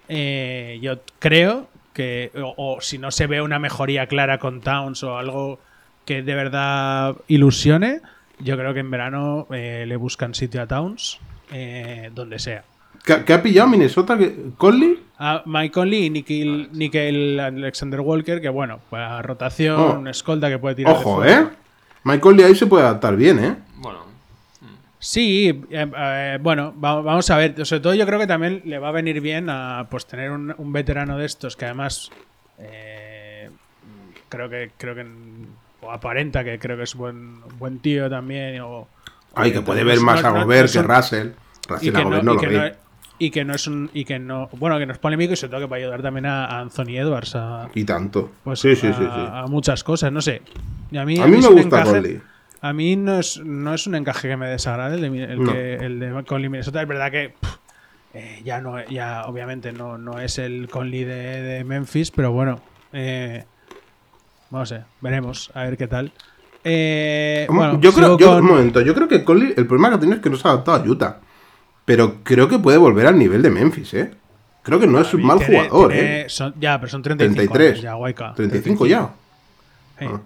eh, 0.10 0.80
yo 0.82 1.00
creo 1.20 1.68
que, 1.94 2.32
o, 2.36 2.54
o 2.58 2.82
si 2.82 2.98
no 2.98 3.12
se 3.12 3.28
ve 3.28 3.42
una 3.42 3.60
mejoría 3.60 4.08
clara 4.08 4.38
con 4.38 4.62
Towns 4.62 5.04
o 5.04 5.18
algo 5.18 5.60
que 6.06 6.24
de 6.24 6.36
verdad 6.36 7.16
ilusione, 7.28 8.02
yo 8.40 8.58
creo 8.58 8.74
que 8.74 8.80
en 8.80 8.90
verano 8.92 9.48
eh, 9.52 9.86
le 9.88 9.96
buscan 9.98 10.34
sitio 10.34 10.62
a 10.62 10.68
Towns, 10.68 11.20
eh, 11.52 12.10
donde 12.14 12.40
sea. 12.40 12.64
¿Qué, 13.04 13.24
qué 13.26 13.34
ha 13.34 13.42
pillado 13.42 13.68
Minnesota? 13.68 14.18
¿Qué- 14.18 14.36
¿Conley? 14.58 15.00
A 15.20 15.44
Mike 15.46 15.72
Conley 15.72 16.06
y 16.06 16.10
Nickel, 16.10 16.70
Nickel 16.72 17.40
Alexander 17.40 18.00
Walker, 18.00 18.42
que 18.42 18.50
bueno, 18.50 18.80
para 18.90 19.22
rotación, 19.22 20.06
Oh. 20.06 20.10
escolta 20.10 20.50
que 20.50 20.58
puede 20.60 20.76
tirar. 20.76 20.94
Ojo. 20.94 21.24
¿eh? 21.26 21.46
Mike 22.04 22.20
Conley 22.20 22.46
ahí 22.46 22.56
se 22.56 22.66
puede 22.66 22.84
adaptar 22.86 23.16
bien, 23.16 23.44
¿eh? 23.44 23.56
Sí, 25.04 25.64
eh, 25.72 25.92
eh, 25.98 26.38
bueno, 26.40 26.74
va- 26.80 27.02
vamos 27.02 27.28
a 27.32 27.38
ver. 27.38 27.66
Sobre 27.66 27.80
todo 27.82 27.96
yo 27.96 28.06
creo 28.06 28.20
que 28.20 28.28
también 28.28 28.62
le 28.66 28.78
va 28.78 28.90
a 28.90 28.92
venir 28.92 29.20
bien 29.20 29.50
a 29.50 29.88
pues 29.90 30.06
tener 30.06 30.30
un, 30.30 30.54
un 30.56 30.72
veterano 30.72 31.18
de 31.18 31.26
estos 31.26 31.56
que 31.58 31.66
además 31.66 32.12
eh, 32.60 33.50
creo 34.30 34.48
que 34.48 34.70
creo 34.78 34.94
que 34.94 35.04
o 35.82 35.92
aparenta 35.92 36.44
que 36.44 36.60
creo 36.60 36.78
que 36.78 36.84
es 36.84 36.94
buen 36.94 37.42
buen 37.58 37.80
tío 37.80 38.10
también 38.12 38.62
o 38.62 38.88
Ay, 39.34 39.52
que 39.52 39.62
puede 39.62 39.84
ver 39.84 40.00
más 40.02 40.22
no- 40.22 40.28
a 40.28 40.44
Gobert 40.44 40.76
no 40.76 40.82
que 40.82 40.88
Russell. 40.88 41.28
y 41.28 41.68
Russell 41.68 41.92
que 41.94 41.98
a 41.98 42.04
no, 42.04 42.04
Gobert 42.06 42.24
no 42.24 42.32
y 42.32 42.36
lo 42.36 42.42
que 42.42 42.48
ve. 42.48 42.76
y 43.18 43.32
que 43.32 43.44
no 43.44 43.56
es 43.56 43.66
un 43.66 43.90
y 43.96 44.06
que 44.06 44.20
no 44.20 44.50
bueno 44.54 44.78
que 44.78 44.86
no 44.86 44.94
es 44.94 45.00
polémico 45.00 45.34
y 45.34 45.36
sobre 45.36 45.50
todo 45.50 45.62
que 45.62 45.66
va 45.68 45.78
a 45.78 45.80
ayudar 45.80 46.04
también 46.04 46.28
a, 46.28 46.60
Anthony 46.60 46.98
Edwards 47.00 47.36
a, 47.36 47.70
Y 47.74 47.84
tanto. 47.86 48.30
pues 48.44 48.60
sí, 48.60 48.76
sí, 48.76 48.86
a, 48.86 48.94
sí, 48.94 49.00
sí. 49.04 49.10
a 49.10 49.46
muchas 49.50 49.84
cosas, 49.84 50.12
no 50.12 50.22
sé. 50.22 50.44
Y 50.92 50.98
a 50.98 51.06
mí, 51.06 51.18
A 51.20 51.26
mí 51.26 51.38
es 51.40 51.50
me 51.50 51.56
gusta 51.56 51.62
encaje- 51.82 51.92
Conley. 51.92 52.22
A 52.62 52.74
mí 52.74 52.96
no 52.96 53.20
es, 53.20 53.40
no 53.44 53.74
es 53.74 53.88
un 53.88 53.96
encaje 53.96 54.28
que 54.30 54.38
me 54.38 54.48
desagrade 54.48 54.96
el 54.96 55.02
de, 55.02 55.24
el 55.24 55.44
No. 55.44 55.52
que, 55.52 55.76
el 55.76 56.00
de 56.00 56.24
Conley 56.26 56.50
Minnesota. 56.50 56.82
Es 56.82 56.88
verdad 56.88 57.12
que 57.12 57.34
pff, 57.40 57.56
eh, 58.14 58.42
ya 58.44 58.62
no 58.62 58.84
ya 58.88 59.26
obviamente 59.26 59.72
no, 59.72 59.98
no 59.98 60.20
es 60.20 60.38
el 60.38 60.70
Conley 60.70 61.04
de, 61.04 61.42
de 61.42 61.64
Memphis, 61.64 62.12
pero 62.12 62.32
bueno, 62.32 62.60
eh, 62.94 63.46
no 64.52 64.66
sé, 64.66 64.82
veremos, 65.02 65.50
a 65.56 65.64
ver 65.64 65.78
qué 65.78 65.88
tal. 65.88 66.12
Eh, 66.64 67.48
bueno, 67.50 67.80
yo 67.82 67.92
creo, 67.94 68.18
yo, 68.20 68.28
con- 68.28 68.44
un 68.44 68.46
momento, 68.52 68.82
yo 68.82 68.94
creo 68.94 69.08
que 69.08 69.24
Conley, 69.24 69.54
el 69.58 69.66
problema 69.66 69.90
que 69.90 69.96
ha 69.96 70.00
tenido 70.00 70.18
es 70.18 70.22
que 70.24 70.30
no 70.30 70.36
se 70.38 70.48
ha 70.48 70.52
adaptado 70.52 70.78
a 70.84 70.88
Utah. 70.88 71.18
Pero 71.86 72.18
creo 72.24 72.48
que 72.48 72.60
puede 72.60 72.78
volver 72.78 73.08
al 73.08 73.18
nivel 73.18 73.42
de 73.42 73.50
Memphis, 73.50 73.94
¿eh? 73.96 74.12
Creo 74.62 74.80
que 74.80 74.86
no 74.86 75.02
es 75.02 75.12
un 75.16 75.24
mal 75.26 75.40
tiene- 75.40 75.64
jugador, 75.64 75.92
tiene- 75.92 76.22
¿eh? 76.22 76.30
son- 76.30 76.54
ya, 76.60 76.80
pero 76.80 76.92
son 76.92 77.02
35 77.02 77.36
33. 77.54 77.72
años 77.72 77.82
ya, 77.84 77.94
guayca. 77.96 78.34
35 78.36 78.86
ya. 78.86 79.10
Sí. 79.98 80.06
Ah. 80.08 80.22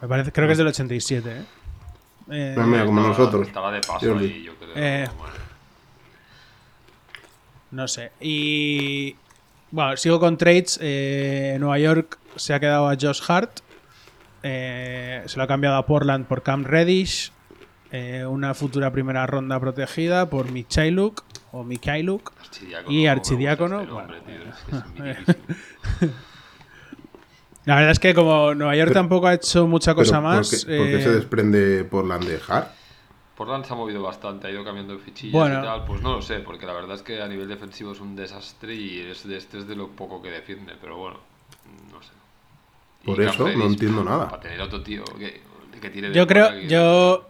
Me 0.00 0.08
parece, 0.08 0.32
creo 0.32 0.46
que 0.46 0.52
es 0.52 0.58
del 0.58 0.66
87, 0.68 1.30
¿eh? 1.30 1.44
Eh, 2.30 2.54
No, 2.56 2.66
mira, 2.66 2.84
como 2.84 3.00
estaba- 3.00 3.18
nosotros. 3.18 3.46
Estaba 3.48 3.72
de 3.72 3.80
paso 3.80 4.16
ahí, 4.18 4.42
yo 4.44 4.54
creo. 4.56 4.72
Eh. 4.76 5.08
bueno. 5.18 5.34
No 7.70 7.88
sé. 7.88 8.12
Y. 8.20 9.16
Bueno, 9.70 9.96
sigo 9.96 10.18
con 10.20 10.36
trades. 10.38 10.78
Eh, 10.82 11.56
Nueva 11.60 11.78
York 11.78 12.18
se 12.36 12.54
ha 12.54 12.60
quedado 12.60 12.88
a 12.88 12.96
Josh 13.00 13.20
Hart. 13.28 13.60
Eh, 14.42 15.22
se 15.26 15.36
lo 15.36 15.42
ha 15.42 15.46
cambiado 15.46 15.76
a 15.76 15.84
Portland 15.86 16.26
por 16.26 16.42
Cam 16.42 16.64
Reddish. 16.64 17.32
Eh, 17.90 18.24
una 18.26 18.54
futura 18.54 18.92
primera 18.92 19.26
ronda 19.26 19.58
protegida 19.58 20.28
por 20.30 20.50
Michailuk 20.52 21.22
o 21.52 21.64
Mikhailuk. 21.64 22.32
Archidiácono, 22.40 22.92
Y 22.92 23.06
Archidiácono, 23.06 23.80
este 23.80 23.92
bueno. 23.92 24.08
nombre, 24.12 24.32
tío, 24.32 24.44
es 24.50 24.56
que 24.64 25.10
es 25.10 25.18
mitiquísimo. 25.28 26.14
La 27.68 27.74
verdad 27.74 27.90
es 27.92 27.98
que 27.98 28.14
como 28.14 28.54
Nueva 28.54 28.74
York 28.76 28.94
tampoco 28.94 29.26
ha 29.26 29.34
hecho 29.34 29.66
mucha 29.66 29.94
Pero 29.94 30.06
cosa 30.06 30.14
¿por 30.22 30.22
más. 30.22 30.50
qué- 30.66 30.76
¿Por 30.78 30.86
qué 30.86 30.96
eh, 30.96 31.02
se 31.02 31.12
desprende 31.12 31.84
Portland 31.84 32.24
de 32.24 32.40
Hart? 32.48 32.68
Portland 33.36 33.66
se 33.66 33.72
ha 33.74 33.76
movido 33.76 34.02
bastante, 34.02 34.46
ha 34.46 34.50
ido 34.50 34.64
cambiando 34.64 34.94
de 34.94 35.00
fichillas 35.00 35.34
Bueno. 35.34 35.60
y 35.60 35.62
tal. 35.64 35.84
Pues 35.84 36.00
no 36.00 36.14
lo 36.14 36.22
sé, 36.22 36.38
porque 36.40 36.64
la 36.64 36.72
verdad 36.72 36.96
es 36.96 37.02
que 37.02 37.20
a 37.20 37.28
nivel 37.28 37.46
defensivo 37.46 37.92
es 37.92 38.00
un 38.00 38.16
desastre 38.16 38.74
y 38.74 39.00
es 39.00 39.28
de 39.28 39.36
este 39.36 39.58
es 39.58 39.68
de 39.68 39.76
lo 39.76 39.88
poco 39.88 40.22
que 40.22 40.30
defiende, 40.30 40.72
pero 40.80 40.96
bueno, 40.96 41.18
no 41.92 42.00
sé. 42.02 42.08
Y 43.02 43.06
Por 43.06 43.20
eso 43.20 43.46
no 43.46 43.66
entiendo 43.66 44.02
nada. 44.02 44.30
Para 44.30 44.40
tener 44.42 44.62
otro 44.62 44.80
tío 44.82 45.04
que, 45.18 45.42
que 45.78 45.90
tire 45.90 46.08
de 46.08 46.14
Yo 46.14 46.26
creo, 46.26 46.48
que- 46.50 46.68
yo. 46.68 47.28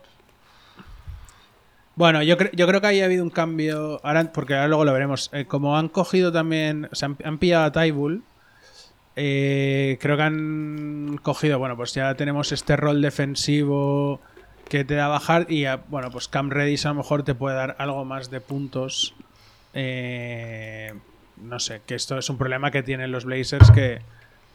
Bueno, 1.97 2.23
yo, 2.23 2.37
cre- 2.39 2.53
yo 2.55 2.69
creo 2.69 2.81
que 2.81 2.87
ahí 2.87 3.01
ha 3.01 3.07
habido 3.07 3.25
un 3.25 3.31
cambio. 3.31 4.01
Ahora, 4.05 4.33
porque 4.33 4.55
ahora 4.55 4.69
luego 4.69 4.85
lo 4.85 4.93
veremos. 4.93 5.31
Eh, 5.33 5.47
como 5.47 5.77
han 5.77 5.89
cogido 5.89 6.31
también. 6.31 6.89
O 6.93 6.95
sea, 6.95 7.07
han, 7.09 7.17
han 7.25 7.39
pillado 7.39 7.65
a 7.65 7.73
Tybull. 7.73 8.23
Eh, 9.21 9.99
creo 10.01 10.17
que 10.17 10.23
han 10.23 11.19
cogido. 11.23 11.59
Bueno, 11.59 11.77
pues 11.77 11.93
ya 11.93 12.15
tenemos 12.15 12.53
este 12.53 12.77
rol 12.77 13.03
defensivo 13.03 14.21
que 14.69 14.85
te 14.85 14.95
da 14.95 15.09
bajar. 15.09 15.47
Y 15.51 15.65
a- 15.65 15.77
bueno, 15.89 16.11
pues 16.11 16.29
Cam 16.29 16.51
Reddish 16.51 16.87
a 16.87 16.91
lo 16.91 16.95
mejor 16.97 17.25
te 17.25 17.35
puede 17.35 17.57
dar 17.57 17.75
algo 17.79 18.05
más 18.05 18.31
de 18.31 18.41
puntos. 18.41 19.15
Eh, 19.75 20.95
no 21.43 21.59
sé, 21.59 21.81
que 21.87 21.95
esto 21.95 22.17
es 22.19 22.31
un 22.31 22.39
problema 22.39 22.71
que 22.71 22.83
tienen 22.83 23.11
los 23.13 23.25
Blazers 23.25 23.71
que, 23.71 24.01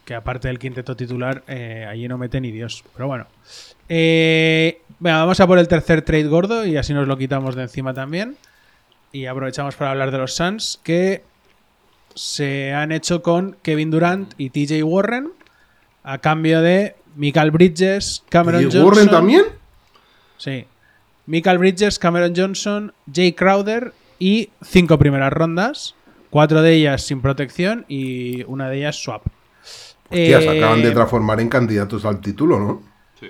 que 0.04 0.14
aparte 0.14 0.48
del 0.48 0.58
quinteto 0.58 0.96
titular, 0.96 1.42
eh, 1.48 1.86
allí 1.88 2.08
no 2.08 2.18
mete 2.18 2.40
ni 2.40 2.50
Dios. 2.50 2.84
Pero 2.94 3.06
bueno. 3.06 3.26
Eh, 3.88 4.80
vamos 4.98 5.40
a 5.40 5.46
por 5.46 5.58
el 5.58 5.68
tercer 5.68 6.02
trade 6.02 6.24
gordo 6.24 6.64
y 6.66 6.76
así 6.76 6.94
nos 6.94 7.06
lo 7.06 7.16
quitamos 7.18 7.54
de 7.54 7.62
encima 7.62 7.92
también. 7.94 8.36
Y 9.12 9.26
aprovechamos 9.26 9.76
para 9.76 9.92
hablar 9.92 10.10
de 10.10 10.18
los 10.18 10.34
Suns 10.34 10.80
que 10.82 11.22
se 12.14 12.72
han 12.72 12.92
hecho 12.92 13.22
con 13.22 13.56
Kevin 13.62 13.90
Durant 13.90 14.34
y 14.38 14.50
TJ 14.50 14.82
Warren 14.84 15.30
a 16.02 16.18
cambio 16.18 16.60
de 16.62 16.94
Michael 17.16 17.50
Bridges, 17.50 18.22
Cameron 18.28 18.60
¿Y 18.62 18.64
Johnson. 18.64 18.84
Warren 18.84 19.08
también? 19.08 19.42
Sí. 20.36 20.66
Michael 21.26 21.58
Bridges, 21.58 21.98
Cameron 21.98 22.34
Johnson, 22.36 22.92
Jay 23.12 23.32
Crowder 23.32 23.92
y 24.18 24.50
cinco 24.62 24.98
primeras 24.98 25.32
rondas. 25.32 25.94
Cuatro 26.30 26.60
de 26.62 26.74
ellas 26.74 27.02
sin 27.02 27.22
protección 27.22 27.84
y 27.88 28.42
una 28.44 28.68
de 28.68 28.78
ellas 28.78 28.96
swap. 28.96 29.22
Hostia, 30.10 30.40
se 30.40 30.46
Eh, 30.46 30.58
acaban 30.58 30.82
de 30.82 30.90
transformar 30.90 31.40
en 31.40 31.48
candidatos 31.48 32.04
al 32.04 32.20
título, 32.20 32.58
¿no? 32.58 32.82
Sí. 33.18 33.28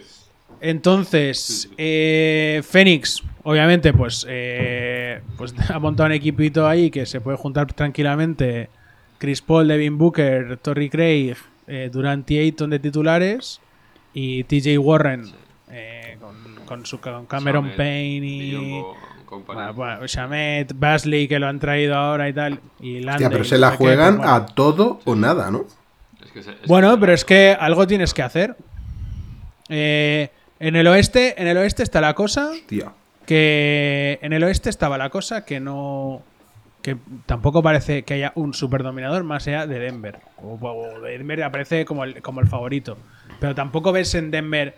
Entonces, 0.61 1.69
eh, 1.77 2.63
Phoenix, 2.69 3.23
obviamente, 3.43 3.93
pues, 3.93 4.27
eh, 4.29 4.94
pues 5.37 5.55
ha 5.71 5.79
montado 5.79 6.07
un 6.07 6.13
equipito 6.13 6.67
ahí 6.69 6.91
que 6.91 7.07
se 7.07 7.21
puede 7.21 7.37
juntar 7.37 7.73
tranquilamente. 7.73 8.69
Chris 9.19 9.41
Paul, 9.43 9.69
Devin 9.69 9.97
Booker, 9.97 10.59
Torrey 10.59 10.91
Craig, 10.91 11.35
eh, 11.67 11.89
Durant 11.93 12.31
y 12.31 12.39
Ayton 12.39 12.71
de 12.71 12.79
titulares 12.79 13.61
y 14.13 14.45
TJ 14.45 14.79
Warren 14.79 15.25
eh, 15.71 16.17
con, 16.21 16.37
con 16.67 16.87
su 16.87 17.01
con 17.01 17.25
Cameron 17.27 17.73
Payne 17.77 18.27
y 18.27 18.83
bueno, 19.47 19.73
bueno, 19.75 20.07
Shamet, 20.07 20.73
Basley 20.79 21.27
que 21.27 21.39
lo 21.39 21.47
han 21.49 21.59
traído 21.59 21.97
ahora 21.97 22.29
y 22.29 22.33
tal 22.33 22.61
y 22.81 23.05
Hostia, 23.07 23.31
pero 23.31 23.45
se 23.45 23.59
la 23.59 23.71
juegan 23.73 24.19
bueno. 24.19 24.33
a 24.33 24.47
todo 24.47 25.01
o 25.05 25.15
nada, 25.17 25.51
¿no? 25.51 25.65
Es 26.25 26.31
que 26.31 26.43
se- 26.43 26.51
es 26.51 26.67
Bueno, 26.69 26.95
que- 26.95 27.01
pero 27.01 27.13
es 27.15 27.25
que 27.25 27.57
algo 27.59 27.87
tienes 27.87 28.13
que 28.15 28.23
hacer. 28.23 28.57
Eh, 29.69 30.29
en 30.61 30.77
el 30.77 30.87
oeste, 30.87 31.41
en 31.41 31.49
el 31.49 31.57
oeste 31.57 31.83
está 31.83 32.01
la 32.01 32.15
cosa 32.15 32.51
Tía. 32.67 32.93
Que 33.27 34.19
en 34.23 34.33
el 34.33 34.43
oeste 34.45 34.71
estaba 34.71 34.99
la 34.99 35.11
cosa 35.11 35.45
que 35.45 35.61
no 35.61 36.23
que 36.85 36.99
tampoco 37.25 37.63
parece 37.63 38.03
que 38.03 38.13
haya 38.13 38.33
un 38.35 38.53
superdominador 38.53 39.25
más 39.25 39.49
allá 39.49 39.67
de 39.67 39.79
Denver. 39.79 40.19
O, 40.43 40.59
o 40.61 41.01
Denver 41.01 41.43
aparece 41.43 41.87
como 41.87 42.05
el, 42.05 42.21
como 42.21 42.43
el 42.43 42.47
favorito. 42.47 42.99
Pero 43.41 43.55
tampoco 43.55 43.91
ves 43.91 44.15
en 44.15 44.31
Denver 44.31 44.75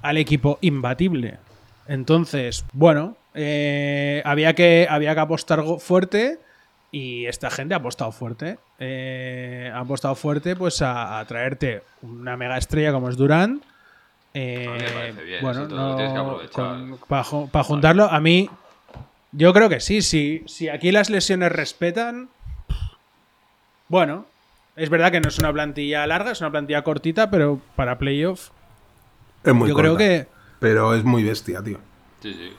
al 0.00 0.16
equipo 0.16 0.58
imbatible. 0.62 1.38
Entonces, 1.86 2.64
bueno, 2.72 3.18
eh, 3.34 4.22
había, 4.24 4.54
que, 4.54 4.86
había 4.88 5.14
que 5.14 5.20
apostar 5.20 5.62
fuerte 5.78 6.38
y 6.90 7.26
esta 7.26 7.50
gente 7.50 7.74
ha 7.74 7.78
apostado 7.78 8.12
fuerte. 8.12 8.58
Eh, 8.78 9.70
ha 9.74 9.80
apostado 9.80 10.14
fuerte 10.14 10.56
pues 10.56 10.80
a, 10.80 11.18
a 11.18 11.26
traerte 11.26 11.82
una 12.00 12.36
mega 12.38 12.56
estrella 12.56 12.92
como 12.92 13.10
es 13.10 13.16
Durant. 13.18 13.62
Eh, 14.34 14.66
A 14.66 14.72
mí 14.72 14.78
me 14.78 14.90
parece 14.90 15.22
bien, 15.24 15.42
bueno, 15.42 15.60
eso 15.60 15.68
te 15.68 15.74
lo 15.74 15.94
tienes 15.96 16.12
que 16.14 16.18
aprovechar. 16.18 16.78
para, 17.08 17.24
para 17.52 17.64
juntarlo, 17.64 18.04
a 18.10 18.18
mí, 18.20 18.48
yo 19.32 19.52
creo 19.52 19.68
que 19.68 19.80
sí. 19.80 20.00
Si, 20.02 20.42
si 20.46 20.68
aquí 20.68 20.90
las 20.90 21.10
lesiones 21.10 21.52
respetan, 21.52 22.28
bueno, 23.88 24.26
es 24.76 24.88
verdad 24.88 25.10
que 25.12 25.20
no 25.20 25.28
es 25.28 25.38
una 25.38 25.52
plantilla 25.52 26.06
larga, 26.06 26.32
es 26.32 26.40
una 26.40 26.50
plantilla 26.50 26.82
cortita, 26.82 27.30
pero 27.30 27.60
para 27.76 27.98
playoff, 27.98 28.50
Es 29.44 29.52
muy 29.54 29.68
yo 29.68 29.74
creo 29.74 29.96
que 29.96 30.26
Pero 30.60 30.94
es 30.94 31.04
muy 31.04 31.22
bestia, 31.24 31.62
tío. 31.62 31.78
Sí, 32.22 32.32
sí. 32.32 32.52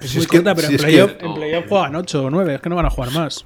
es 0.00 0.10
Si 0.10 0.16
muy 0.18 0.24
es 0.24 0.30
que- 0.30 0.36
corta, 0.38 0.54
pero 0.54 0.68
si 0.68 0.74
en 0.74 0.78
es 0.78 0.82
playoff, 0.84 1.12
que- 1.14 1.26
en 1.26 1.34
playoff 1.34 1.64
juegan 1.68 1.96
8 1.96 2.24
o 2.24 2.30
9, 2.30 2.54
es 2.56 2.60
que 2.60 2.68
no 2.68 2.76
van 2.76 2.86
a 2.86 2.90
jugar 2.90 3.10
más. 3.12 3.44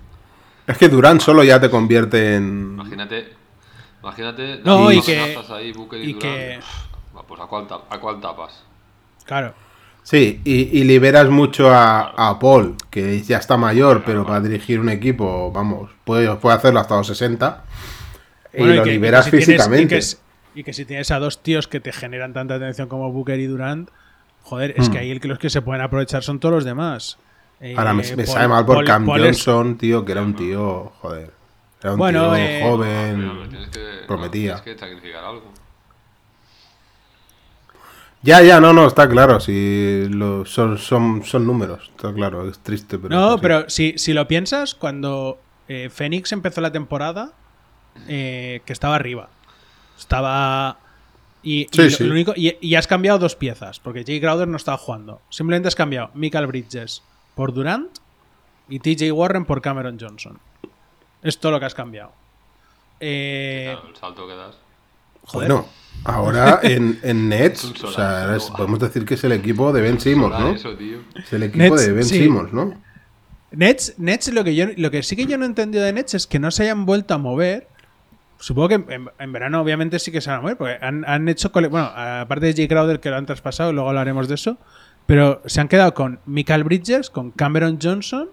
Es 0.67 0.77
que 0.77 0.89
Durán 0.89 1.21
solo 1.21 1.43
ya 1.45 1.61
te 1.61 1.71
convierte 1.71 2.35
en. 2.37 2.73
Imagínate. 2.75 3.29
Imagínate. 4.07 4.61
No, 4.65 4.93
y 4.93 4.97
dos 4.97 5.07
que- 5.07 5.37
ahí, 5.55 5.73
Booker 5.73 6.01
y, 6.01 6.11
y 6.11 6.15
que- 6.15 6.61
Pues 7.27 7.41
a 7.41 7.47
cuál, 7.47 7.67
a 7.91 7.99
cuál 7.99 8.21
tapas. 8.21 8.63
Claro. 9.25 9.53
Sí, 10.05 10.41
y, 10.45 10.79
y 10.79 10.85
liberas 10.85 11.29
mucho 11.29 11.71
a, 11.73 12.11
a 12.17 12.39
Paul, 12.39 12.77
que 12.91 13.21
ya 13.23 13.39
está 13.39 13.57
mayor, 13.57 14.05
pero 14.07 14.25
para 14.25 14.41
dirigir 14.41 14.79
un 14.79 14.89
equipo, 14.91 15.51
vamos, 15.51 15.91
puede, 16.05 16.33
puede 16.37 16.55
hacerlo 16.57 16.79
hasta 16.79 16.95
los 16.97 17.09
60. 17.09 17.65
Y 18.55 18.63
lo 18.65 18.85
que- 18.85 18.91
liberas 18.93 19.25
que 19.29 19.41
si 19.41 19.47
tienes- 19.47 19.65
físicamente. 19.65 19.83
y, 19.85 19.89
que, 19.89 19.97
s- 19.99 20.17
y 20.55 20.63
que 20.63 20.73
si 20.73 20.85
tienes 20.85 21.11
a 21.11 21.19
dos 21.19 21.43
tíos 21.43 21.67
que 21.67 21.81
te 21.81 21.91
generan 21.93 22.33
tanta 22.33 22.55
atención 22.55 22.87
como 22.89 23.11
Booker 23.11 23.41
y 23.41 23.47
Durant, 23.47 23.91
joder, 24.43 24.75
es 24.77 24.89
que 24.89 24.99
ahí 24.99 25.11
el 25.11 25.21
que 25.21 25.27
los 25.27 25.41
que 25.41 25.51
se 25.51 25.63
pueden 25.63 25.83
aprovechar 25.83 26.23
son 26.23 26.39
todos 26.39 26.55
los 26.55 26.65
demás. 26.65 27.19
Eh, 27.61 27.73
Hmm. 27.75 27.79
Ahora 27.79 27.93
me, 27.95 28.03
me 28.05 28.17
Paul- 28.25 28.27
sabe 28.27 28.49
mal 28.49 28.65
por 28.67 28.77
Paul- 28.77 28.87
Cam 28.87 29.07
Paul 29.07 29.25
es- 29.25 29.45
Johnson, 29.45 29.79
tío, 29.79 30.05
que 30.05 30.13
era 30.13 30.23
un 30.23 30.37
tío, 30.37 30.93
joder. 31.01 31.33
Era 31.81 31.93
un 31.93 31.99
Bueno, 31.99 32.33
tío 32.33 32.37
eh, 32.37 32.61
joven. 32.63 33.17
pero 33.21 33.49
tienes 33.49 33.69
que, 33.71 34.07
prometía. 34.07 34.55
no, 34.57 34.63
tienes 34.63 34.79
que 34.79 34.87
sacrificar 34.87 35.25
algo. 35.25 35.53
Ya, 38.23 38.43
ya, 38.43 38.61
no, 38.61 38.73
no, 38.73 38.87
está 38.87 39.09
claro. 39.09 39.39
Si 39.41 40.07
lo- 40.09 40.45
son, 40.47 40.79
son, 40.79 41.23
son 41.25 41.47
números, 41.47 41.91
está 41.95 42.13
claro, 42.13 42.49
es 42.49 42.59
triste, 42.59 42.99
pero. 42.99 43.15
No, 43.15 43.39
pero 43.41 43.69
si, 43.71 43.95
si 43.99 44.13
lo 44.15 44.27
piensas, 44.27 44.75
cuando 44.75 45.39
eh, 45.69 45.91
Phoenix 45.93 46.33
empezó 46.33 46.61
la 46.61 46.73
temporada, 46.73 47.33
eh, 48.09 48.63
que 48.65 48.73
estaba 48.73 48.97
arriba. 48.97 49.29
Estaba. 49.99 50.79
Y, 51.43 51.63
y 51.63 51.69
Sí, 51.71 51.83
lo- 51.83 51.91
sí. 51.91 52.05
lo 52.05 52.13
único, 52.13 52.33
y, 52.35 52.57
y 52.61 52.75
has 52.75 52.89
cambiado 52.89 53.19
dos 53.21 53.37
piezas, 53.37 53.79
porque 53.79 54.03
Jay 54.05 54.21
Crowder 54.21 54.49
no 54.49 54.57
estaba 54.57 54.79
jugando. 54.79 55.21
Simplemente 55.31 55.69
has 55.69 55.77
cambiado 55.77 56.11
Michael 56.15 56.49
Bridges 56.49 57.03
por 57.37 57.53
Durant 57.53 57.99
y 58.69 58.81
TJ 58.81 59.13
Warren 59.13 59.45
por 59.45 59.61
Cameron 59.63 59.99
Johnson. 60.01 60.41
Es 61.27 61.39
todo 61.39 61.53
lo 61.53 61.61
que 61.61 61.67
has 61.67 61.75
cambiado. 61.75 62.13
Eh, 63.01 63.71
Claro, 63.73 63.89
el 63.89 63.97
salto 63.97 64.27
que 64.27 64.35
das. 64.35 64.57
joder. 65.25 65.49
Bueno, 65.51 65.67
ahora 66.05 66.61
en, 66.63 66.99
en 67.03 67.29
Nets, 67.29 67.65
o 67.83 67.91
sea, 67.93 68.35
es- 68.37 68.51
podemos 68.51 68.79
decir 68.79 69.05
que 69.05 69.15
es 69.15 69.25
el 69.25 69.33
equipo 69.33 69.73
de 69.73 69.83
Ben 69.83 70.01
Simmons, 70.01 70.39
¿no? 70.39 70.51
Eso. 70.53 70.71
Es 71.15 71.33
el 71.33 71.43
equipo 71.43 71.65
Nets, 71.65 71.87
de 71.87 71.93
Ben 71.93 72.05
sí. 72.05 72.19
Simmons, 72.23 72.53
¿no? 72.53 72.75
Nets, 73.53 73.95
Nets 73.99 74.33
lo, 74.33 74.45
que 74.45 74.55
yo, 74.55 74.67
lo 74.77 74.91
que 74.91 75.03
sí 75.03 75.17
que 75.17 75.27
yo 75.27 75.39
no 75.39 75.45
he 75.45 75.49
entendido 75.49 75.85
de 75.85 75.93
Nets 75.93 76.15
es 76.15 76.27
que 76.27 76.39
no 76.39 76.51
se 76.51 76.65
hayan 76.65 76.85
vuelto 76.87 77.15
a 77.15 77.19
mover. 77.19 77.69
Supongo 78.39 78.69
que 78.69 78.75
en, 78.75 79.09
en 79.19 79.33
verano 79.33 79.61
obviamente 79.63 79.99
sí 79.99 80.13
que 80.13 80.21
se 80.21 80.29
van 80.31 80.41
a 80.41 80.43
mover, 80.43 80.57
porque 80.59 80.79
han, 80.83 81.05
han 81.09 81.29
hecho... 81.29 81.53
cole- 81.53 81.69
Bueno, 81.69 81.87
aparte 81.95 82.47
de 82.47 82.53
Jay 82.55 82.69
Crowder 82.69 83.01
que 83.01 83.09
lo 83.11 83.17
han 83.17 83.25
traspasado, 83.25 83.73
luego 83.73 83.89
hablaremos 83.89 84.29
de 84.29 84.35
eso, 84.35 84.59
pero 85.07 85.41
se 85.47 85.61
han 85.61 85.69
quedado 85.69 85.95
con 85.95 86.21
Michael 86.27 86.65
Bridges, 86.65 87.09
con 87.09 87.31
Cameron 87.31 87.79
Johnson, 87.83 88.29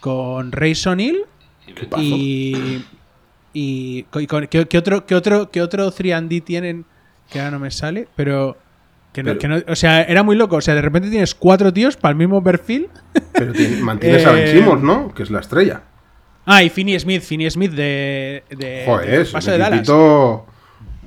con 0.00 0.50
Ray 0.52 0.72
O'Neal 0.86 1.18
Y 1.98 2.84
y... 3.52 4.02
con- 4.04 4.46
¿qué, 4.48 4.66
qué 4.66 4.78
otro, 4.78 5.06
qué 5.06 5.14
otro, 5.14 5.50
qué 5.50 5.62
otro 5.62 5.90
3D 5.92 6.44
tienen 6.44 6.84
que 7.30 7.38
ahora 7.40 7.52
no 7.52 7.58
me 7.58 7.70
sale? 7.70 8.06
Pero... 8.16 8.56
Que 9.12 9.22
no, 9.22 9.28
Pero- 9.30 9.38
que 9.40 9.48
no- 9.48 9.72
o 9.72 9.76
sea, 9.76 10.02
era 10.02 10.22
muy 10.22 10.36
loco. 10.36 10.56
O 10.56 10.60
sea, 10.60 10.74
de 10.74 10.82
repente 10.82 11.08
tienes 11.08 11.34
cuatro 11.34 11.72
tíos 11.72 11.96
para 11.96 12.10
el 12.10 12.16
mismo 12.18 12.42
perfil. 12.44 12.88
Pero 13.32 13.52
ti- 13.54 13.78
mantienes 13.80 14.26
a 14.26 14.32
Ben 14.32 14.44
Eh, 14.48 14.52
Simmons, 14.52 14.82
¿no? 14.82 15.14
Que 15.14 15.22
es 15.22 15.30
la 15.30 15.40
estrella. 15.40 15.82
Ah, 16.44 16.62
y 16.62 16.68
Finney 16.68 17.00
Smith, 17.00 17.22
Finney 17.22 17.50
Smith 17.50 17.72
de, 17.72 18.44
de, 18.50 18.82
Joder, 18.86 19.10
de 19.10 19.22
es 19.22 19.30
Paso 19.30 19.48
un 19.48 19.52
de 19.54 19.58
Dallas. 19.58 19.78
equipito, 19.80 20.46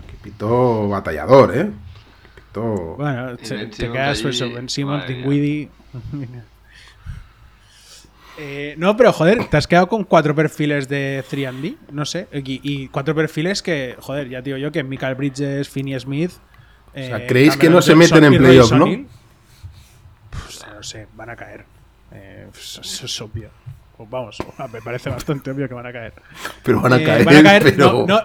equipito 0.10 0.90
batallador, 0.90 1.56
¿eh? 1.56 1.70
Equipito- 2.36 2.96
Bueno, 2.98 3.38
te, 3.38 3.68
te 3.68 3.92
quedas 3.92 4.10
allí, 4.18 4.24
pues, 4.24 4.36
eso, 4.42 4.52
Ben 4.54 4.68
Simmons. 4.68 5.08
Dinwiddie. 5.08 5.70
Eh, 8.42 8.76
no, 8.78 8.96
pero 8.96 9.12
joder, 9.12 9.46
te 9.50 9.58
has 9.58 9.68
quedado 9.68 9.88
con 9.90 10.06
cuatro 10.06 10.34
perfiles 10.34 10.88
de 10.88 11.24
3D, 11.30 11.76
no 11.92 12.06
sé, 12.06 12.28
y, 12.32 12.62
y 12.64 12.88
cuatro 12.88 13.14
perfiles 13.14 13.62
que, 13.62 13.96
joder, 14.00 14.30
ya 14.30 14.42
digo 14.42 14.56
yo 14.58 14.72
que 14.72 14.82
Michael 14.84 15.16
Bridges, 15.16 15.68
Finney 15.68 16.00
Smith. 16.00 16.32
eh, 16.94 17.08
sea, 17.08 17.28
¿creéis 17.28 17.58
que 17.58 17.70
no 17.70 17.82
se 17.82 17.96
meten 17.96 18.24
en 18.24 18.38
playoff, 18.38 18.72
no? 18.72 18.86
Pues, 20.30 20.66
no 20.74 20.84
sé, 20.84 21.08
van 21.16 21.30
a 21.30 21.36
caer. 21.36 21.66
Eh, 22.12 22.48
pues, 22.52 22.80
eso 22.82 23.06
es 23.06 23.22
obvio. 23.22 23.50
Pues 23.98 24.10
vamos, 24.10 24.38
me 24.72 24.82
parece 24.82 25.10
bastante 25.10 25.52
obvio 25.52 25.68
que 25.68 25.74
van 25.74 25.86
a 25.88 25.92
caer. 25.92 26.14
pero 26.64 26.80
van 26.82 26.94
a 26.94 26.98
Eh, 26.98 27.04
caer, 27.04 27.26
van 27.26 27.36
a 27.38 27.44
caer, 27.44 27.64
pero... 27.64 27.92
no, 27.92 28.06
no, 28.08 28.22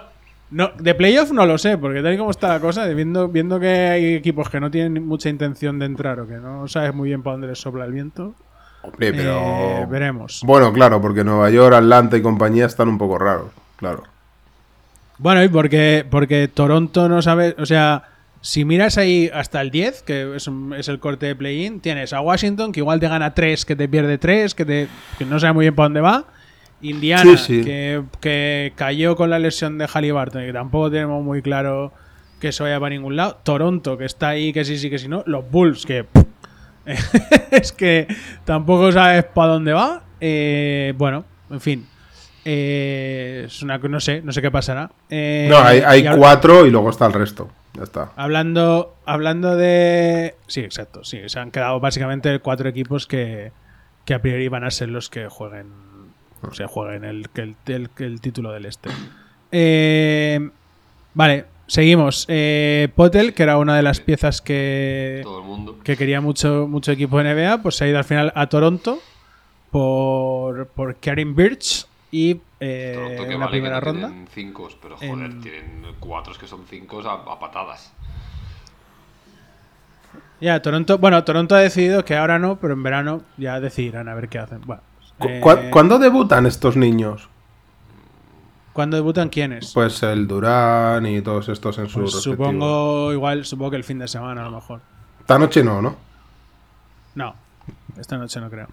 no, 0.51 0.71
de 0.79 0.95
playoff 0.95 1.31
no 1.31 1.45
lo 1.45 1.57
sé, 1.57 1.77
porque 1.77 2.01
tal 2.01 2.13
y 2.13 2.17
como 2.17 2.31
está 2.31 2.47
la 2.49 2.59
cosa, 2.61 2.85
viendo, 2.87 3.27
viendo 3.27 3.59
que 3.59 3.67
hay 3.67 4.13
equipos 4.15 4.49
que 4.49 4.59
no 4.61 4.71
tienen 4.71 5.05
mucha 5.05 5.27
intención 5.27 5.77
de 5.79 5.85
entrar 5.87 6.19
o 6.21 6.27
que 6.27 6.35
no 6.35 6.67
sabes 6.69 6.93
muy 6.93 7.09
bien 7.09 7.21
para 7.23 7.33
dónde 7.33 7.47
les 7.47 7.59
sopla 7.59 7.83
el 7.83 7.91
viento, 7.91 8.33
Hombre, 8.85 9.13
pero... 9.13 9.39
eh, 9.39 9.87
veremos. 9.89 10.41
Bueno, 10.45 10.71
claro, 10.73 11.01
porque 11.01 11.23
Nueva 11.23 11.49
York, 11.49 11.75
Atlanta 11.75 12.17
y 12.17 12.21
compañía 12.21 12.65
están 12.65 12.87
un 12.89 12.97
poco 12.97 13.17
raros, 13.17 13.51
claro. 13.77 14.03
Bueno, 15.17 15.43
y 15.43 15.47
porque, 15.49 16.05
porque 16.09 16.47
Toronto 16.47 17.07
no 17.07 17.21
sabe, 17.21 17.55
o 17.57 17.65
sea, 17.65 18.03
si 18.41 18.65
miras 18.65 18.97
ahí 18.97 19.29
hasta 19.33 19.61
el 19.61 19.71
10, 19.71 20.03
que 20.03 20.35
es, 20.35 20.49
es 20.77 20.87
el 20.89 20.99
corte 20.99 21.25
de 21.25 21.35
play-in, 21.35 21.79
tienes 21.79 22.13
a 22.13 22.21
Washington, 22.21 22.71
que 22.71 22.81
igual 22.81 22.99
te 22.99 23.07
gana 23.07 23.33
3, 23.33 23.65
que 23.65 23.75
te 23.75 23.87
pierde 23.87 24.17
3, 24.17 24.53
que, 24.53 24.65
te, 24.65 24.87
que 25.17 25.25
no 25.25 25.39
sabe 25.39 25.53
muy 25.53 25.63
bien 25.63 25.75
para 25.75 25.85
dónde 25.85 26.01
va. 26.01 26.25
Indiana, 26.81 27.37
Sí, 27.37 27.37
sí. 27.37 27.63
Que, 27.63 28.03
que 28.19 28.73
cayó 28.75 29.15
con 29.15 29.29
la 29.29 29.39
lesión 29.39 29.77
de 29.77 29.87
Halliburton, 29.87 30.43
y 30.43 30.47
que 30.47 30.53
tampoco 30.53 30.91
tenemos 30.91 31.23
muy 31.23 31.41
claro 31.41 31.93
que 32.39 32.49
eso 32.49 32.65
vaya 32.65 32.79
para 32.79 32.89
ningún 32.89 33.15
lado. 33.15 33.39
Toronto, 33.41 33.97
que 33.97 34.05
está 34.05 34.29
ahí, 34.29 34.51
que 34.51 34.65
sí, 34.65 34.77
sí, 34.77 34.89
que 34.89 34.99
sí, 34.99 35.07
no. 35.07 35.23
Los 35.25 35.49
Bulls, 35.49 35.85
que 35.85 36.05
es 37.51 37.71
que 37.71 38.07
tampoco 38.45 38.91
sabes 38.91 39.23
para 39.25 39.53
dónde 39.53 39.73
va. 39.73 40.03
Eh, 40.21 40.93
bueno, 40.97 41.25
en 41.49 41.61
fin. 41.61 41.87
Eh, 42.47 43.43
es 43.47 43.61
una, 43.63 43.77
no 43.79 43.99
sé, 43.99 44.21
no 44.21 44.31
sé 44.31 44.41
qué 44.41 44.51
pasará. 44.51 44.91
Eh, 45.09 45.47
No, 45.49 45.57
hay, 45.57 45.79
hay 45.79 46.03
y 46.03 46.07
ahora- 46.07 46.19
cuatro 46.19 46.65
y 46.65 46.71
luego 46.71 46.89
está 46.89 47.07
el 47.07 47.13
resto. 47.13 47.49
Ya 47.73 47.83
está. 47.83 48.11
Hablando, 48.15 48.95
hablando 49.05 49.55
de. 49.55 50.35
Sí, 50.47 50.61
exacto. 50.61 51.03
Sí, 51.03 51.19
se 51.27 51.39
han 51.39 51.51
quedado 51.51 51.79
básicamente 51.79 52.39
cuatro 52.39 52.69
equipos 52.69 53.05
que, 53.07 53.51
que 54.05 54.13
a 54.13 54.21
priori 54.21 54.47
van 54.47 54.63
a 54.63 54.71
ser 54.71 54.89
los 54.89 55.09
que 55.09 55.27
jueguen. 55.27 55.67
O 56.47 56.53
sea, 56.53 56.67
jueguen 56.67 57.03
el, 57.03 57.27
el 57.35 58.21
título 58.21 58.51
del 58.51 58.65
este. 58.67 58.89
Eh, 59.51 60.49
vale, 61.15 61.45
seguimos. 61.67 62.25
Eh, 62.27 62.89
Potel, 62.95 63.33
que 63.33 63.43
era 63.43 63.57
una 63.57 63.75
de 63.75 63.81
las 63.83 63.99
piezas 63.99 64.41
que, 64.41 65.21
Todo 65.23 65.39
el 65.39 65.45
mundo. 65.45 65.77
que 65.83 65.97
quería 65.97 66.21
mucho, 66.21 66.67
mucho 66.69 66.91
equipo 66.91 67.17
de 67.21 67.33
NBA, 67.33 67.61
pues 67.61 67.75
se 67.75 67.85
ha 67.85 67.87
ido 67.87 67.97
al 67.97 68.03
final 68.03 68.31
a 68.35 68.47
Toronto 68.47 68.99
por, 69.71 70.67
por 70.69 70.95
Karen 70.97 71.35
Birch 71.35 71.85
y 72.11 72.41
eh, 72.59 73.17
en 73.19 73.29
la 73.31 73.45
vale 73.45 73.45
que 73.45 73.49
primera 73.51 73.75
no 73.75 73.81
ronda. 73.81 74.07
tienen 74.07 74.27
cinco, 74.33 74.69
pero 74.81 74.95
joder, 74.97 75.11
En- 75.31 75.41
tienen 75.41 75.85
cuatro 75.99 76.33
que 76.39 76.47
son 76.47 76.61
cinco 76.69 77.01
a, 77.01 77.13
a 77.31 77.39
patadas. 77.39 77.91
Ya, 80.41 80.61
Toronto, 80.61 80.97
bueno, 80.97 81.23
Toronto 81.23 81.55
ha 81.55 81.59
decidido 81.59 82.03
que 82.03 82.15
ahora 82.15 82.39
no, 82.39 82.57
pero 82.57 82.73
en 82.73 82.83
verano 82.83 83.21
ya 83.37 83.59
decidirán 83.59 84.09
a 84.09 84.13
ver 84.15 84.27
qué 84.29 84.37
hacen. 84.37 84.61
Bueno, 84.65 84.81
Cu- 85.17 85.27
eh, 85.29 85.39
cu- 85.41 85.69
¿Cuándo 85.71 85.97
debutan 85.97 86.45
estos 86.45 86.75
niños? 86.75 87.29
¿Cuándo 88.75 88.97
debutan 88.97 89.29
quiénes? 89.29 89.71
Pues 89.73 90.03
el 90.03 90.27
Durán 90.27 91.05
y 91.05 91.21
todos 91.21 91.47
estos 91.47 91.77
en 91.77 91.87
su 91.87 92.01
Pues 92.01 92.13
respectivo. 92.13 92.35
supongo, 92.49 93.13
igual, 93.13 93.45
supongo 93.45 93.71
que 93.71 93.77
el 93.77 93.85
fin 93.85 93.99
de 93.99 94.07
semana 94.09 94.41
a 94.41 94.49
lo 94.49 94.51
mejor. 94.51 94.81
Esta 95.21 95.39
noche 95.39 95.63
no, 95.63 95.81
¿no? 95.81 95.95
No, 97.15 97.33
esta 97.97 98.17
noche 98.17 98.41
no 98.41 98.49
creo. 98.49 98.67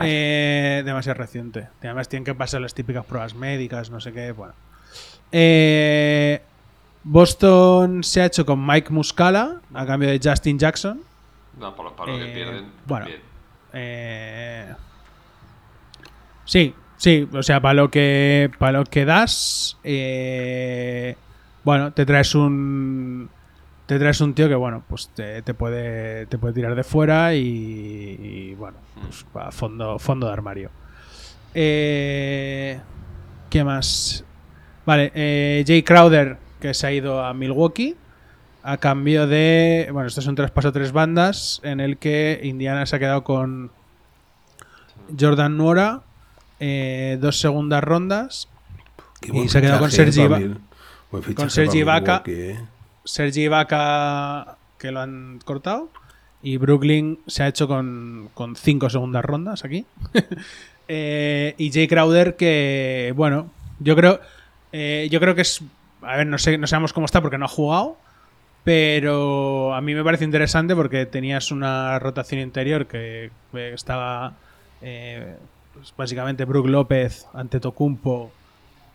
Eh, 0.00 0.82
demasiado 0.84 1.16
reciente. 1.18 1.68
Además 1.80 2.08
tienen 2.08 2.24
que 2.24 2.34
pasar 2.34 2.60
las 2.60 2.74
típicas 2.74 3.04
pruebas 3.04 3.36
médicas, 3.36 3.88
no 3.88 4.00
sé 4.00 4.12
qué. 4.12 4.32
Bueno. 4.32 4.52
Eh, 5.30 6.42
Boston 7.04 8.02
se 8.02 8.20
ha 8.20 8.26
hecho 8.26 8.44
con 8.44 8.66
Mike 8.66 8.92
Muscala 8.92 9.60
a 9.74 9.86
cambio 9.86 10.08
de 10.08 10.18
Justin 10.22 10.58
Jackson. 10.58 11.00
No, 11.60 11.76
para, 11.76 11.90
para 11.90 12.10
lo 12.12 12.18
Eh, 12.18 12.26
que 12.26 12.32
pierden. 12.32 12.64
bueno. 12.84 13.06
bien. 13.06 13.20
Eh, 13.74 14.74
sí, 16.44 16.74
sí, 17.04 17.28
o 17.34 17.42
sea, 17.42 17.60
para 17.60 17.74
lo 17.74 17.90
que 17.90 18.50
para 18.58 18.78
lo 18.78 18.84
que 18.84 19.04
das, 19.04 19.76
eh, 19.84 21.16
bueno, 21.62 21.92
te 21.92 22.06
traes 22.06 22.34
un 22.34 23.28
te 23.86 23.98
traes 23.98 24.22
un 24.22 24.32
tío 24.32 24.48
que, 24.48 24.54
bueno, 24.54 24.82
pues 24.88 25.10
te, 25.14 25.42
te 25.42 25.52
puede, 25.52 26.24
te 26.26 26.38
puede 26.38 26.54
tirar 26.54 26.74
de 26.74 26.82
fuera 26.82 27.34
y, 27.34 27.40
y, 27.40 28.54
bueno, 28.54 28.78
pues 29.02 29.26
va 29.36 29.48
a 29.48 29.52
fondo, 29.52 29.98
fondo 29.98 30.26
de 30.26 30.32
armario. 30.32 30.70
Eh, 31.52 32.80
¿Qué 33.50 33.62
más? 33.62 34.24
Vale, 34.86 35.12
eh, 35.14 35.62
Jay 35.66 35.82
Crowder, 35.82 36.38
que 36.58 36.72
se 36.72 36.86
ha 36.86 36.92
ido 36.92 37.22
a 37.22 37.34
Milwaukee, 37.34 37.96
a 38.62 38.78
cambio 38.78 39.26
de. 39.26 39.90
Bueno, 39.92 40.08
esto 40.08 40.20
es 40.20 40.26
un 40.26 40.36
traspaso 40.36 40.68
a 40.68 40.72
tres 40.72 40.92
bandas, 40.92 41.60
en 41.62 41.80
el 41.80 41.98
que 41.98 42.40
Indiana 42.42 42.86
se 42.86 42.96
ha 42.96 42.98
quedado 42.98 43.24
con 43.24 43.70
Jordan 45.20 45.58
Nuora, 45.58 46.00
eh, 46.66 47.18
dos 47.20 47.38
segundas 47.40 47.84
rondas, 47.84 48.48
Qué 49.20 49.36
Y 49.36 49.48
se 49.48 49.58
ha 49.58 49.60
quedado 49.60 49.80
con 49.80 49.90
Sergi 49.90 50.22
Iba- 50.22 50.40
con 51.34 51.50
Sergi 51.50 51.78
Ibaka. 51.80 52.22
Eh. 52.26 52.58
Sergi 53.04 53.42
Ibaka, 53.42 54.56
que 54.78 54.90
lo 54.90 55.00
han 55.00 55.40
cortado, 55.44 55.90
y 56.42 56.56
Brooklyn 56.56 57.18
se 57.26 57.42
ha 57.42 57.48
hecho 57.48 57.68
con, 57.68 58.30
con 58.34 58.56
cinco 58.56 58.88
segundas 58.88 59.24
rondas 59.24 59.64
aquí. 59.64 59.84
Eh, 60.86 61.54
y 61.56 61.72
Jay 61.72 61.88
Crowder, 61.88 62.36
que, 62.36 63.14
bueno, 63.16 63.50
yo 63.78 63.96
creo, 63.96 64.20
yo 64.70 65.18
creo 65.18 65.34
que 65.34 65.40
es. 65.40 65.62
A 66.02 66.18
ver, 66.18 66.26
no 66.26 66.36
sé, 66.36 66.58
no 66.58 66.66
sabemos 66.66 66.92
cómo 66.92 67.06
está 67.06 67.22
porque 67.22 67.38
no 67.38 67.46
ha 67.46 67.48
jugado. 67.48 67.96
Pero 68.64 69.74
a 69.74 69.80
mí 69.80 69.94
me 69.94 70.04
parece 70.04 70.24
interesante 70.24 70.74
porque 70.76 71.06
tenías 71.06 71.50
una 71.50 71.98
rotación 71.98 72.42
interior 72.42 72.86
que 72.86 73.30
estaba 73.54 74.34
eh, 74.82 75.36
pues 75.84 75.94
básicamente 75.96 76.46
Brook 76.46 76.66
López 76.68 77.26
ante 77.34 77.60
Tocumpo 77.60 78.32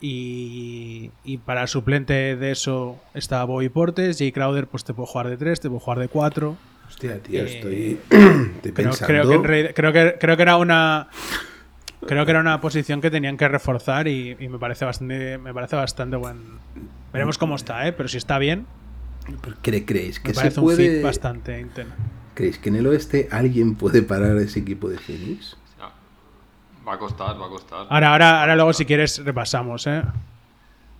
y, 0.01 1.11
y 1.23 1.37
para 1.37 1.67
suplente 1.67 2.35
de 2.35 2.51
eso 2.51 2.99
estaba 3.13 3.43
Bobby 3.45 3.69
Portes. 3.69 4.17
Jay 4.17 4.31
Crowder 4.31 4.65
pues 4.67 4.83
te 4.83 4.93
puede 4.93 5.07
jugar 5.07 5.29
de 5.29 5.37
3, 5.37 5.59
te 5.59 5.69
puede 5.69 5.81
jugar 5.81 5.99
de 5.99 6.07
4. 6.07 6.57
Hostia, 6.87 7.19
tío, 7.21 7.43
Eh, 7.43 7.55
estoy, 7.57 7.99
pensando. 8.73 9.05
creo 9.05 9.29
que, 9.29 9.47
realidad- 9.47 9.71
creo, 9.75 9.93
que, 9.93 10.15
creo 10.19 10.35
que 10.35 10.41
era 10.41 10.57
una 10.57 11.07
creo 12.07 12.25
que 12.25 12.31
era 12.31 12.39
una 12.39 12.59
posición 12.61 13.01
que 13.01 13.11
tenían 13.11 13.37
que 13.37 13.47
reforzar 13.47 14.07
y, 14.07 14.35
y 14.39 14.47
me 14.47 14.57
parece 14.57 14.85
bastante 14.85 15.37
me 15.37 15.53
parece 15.53 15.75
bastante 15.75 16.15
buen 16.15 16.37
veremos 17.13 17.37
cómo 17.37 17.55
está 17.57 17.85
eh 17.87 17.91
pero 17.93 18.07
si 18.09 18.17
está 18.17 18.39
bien 18.39 18.65
¿Cre- 19.61 19.83
¿Creéis 19.85 20.19
que 20.19 20.29
me 20.29 20.33
se 20.33 20.39
parece 20.39 20.59
un 20.61 20.65
puede... 20.65 20.95
fit 20.95 21.03
bastante 21.03 21.59
intenso 21.59 21.93
¿Creéis 22.35 22.57
que 22.57 22.69
en 22.69 22.77
el 22.77 22.87
oeste 22.87 23.27
alguien 23.31 23.75
puede 23.75 24.01
parar 24.01 24.37
a 24.37 24.41
ese 24.41 24.59
equipo 24.61 24.87
de 24.89 24.97
Phoenix? 24.97 25.57
Va 26.89 26.95
a 26.95 26.97
costar, 26.97 27.39
va 27.39 27.45
a 27.45 27.49
costar. 27.49 27.85
ahora 27.89 28.11
ahora 28.11 28.41
ahora 28.41 28.55
luego 28.55 28.73
si 28.73 28.85
quieres 28.85 29.23
repasamos 29.23 29.85
eh 29.85 30.01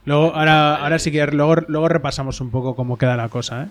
luego 0.05 0.35
ahora 0.35 0.75
ahora 0.75 0.99
si 0.99 1.09
quieres 1.11 1.33
luego 1.33 1.55
luego 1.67 1.87
repasamos 1.89 2.39
un 2.41 2.51
poco 2.51 2.75
cómo 2.75 2.97
queda 2.97 3.15
la 3.17 3.29
cosa 3.29 3.63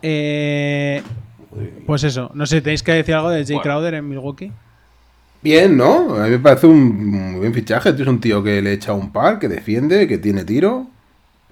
eh 0.00 1.02
Eh, 1.54 1.82
pues 1.86 2.02
eso, 2.04 2.30
no 2.32 2.46
sé, 2.46 2.62
¿tenéis 2.62 2.82
que 2.82 2.92
decir 2.92 3.14
algo 3.14 3.28
de 3.28 3.44
Jay 3.44 3.56
Bueno. 3.56 3.62
Crowder 3.62 3.94
en 3.94 4.08
Milwaukee? 4.08 4.50
Bien, 5.42 5.76
¿no? 5.76 6.14
A 6.14 6.24
mí 6.24 6.30
me 6.30 6.38
parece 6.38 6.66
un 6.66 7.10
muy 7.10 7.38
buen 7.40 7.52
fichaje. 7.52 7.92
Tú 7.92 8.02
es 8.02 8.08
un 8.08 8.20
tío 8.20 8.42
que 8.42 8.62
le 8.62 8.72
echa 8.72 8.94
un 8.94 9.12
par, 9.12 9.38
que 9.38 9.48
defiende, 9.48 10.08
que 10.08 10.16
tiene 10.16 10.44
tiro. 10.46 10.86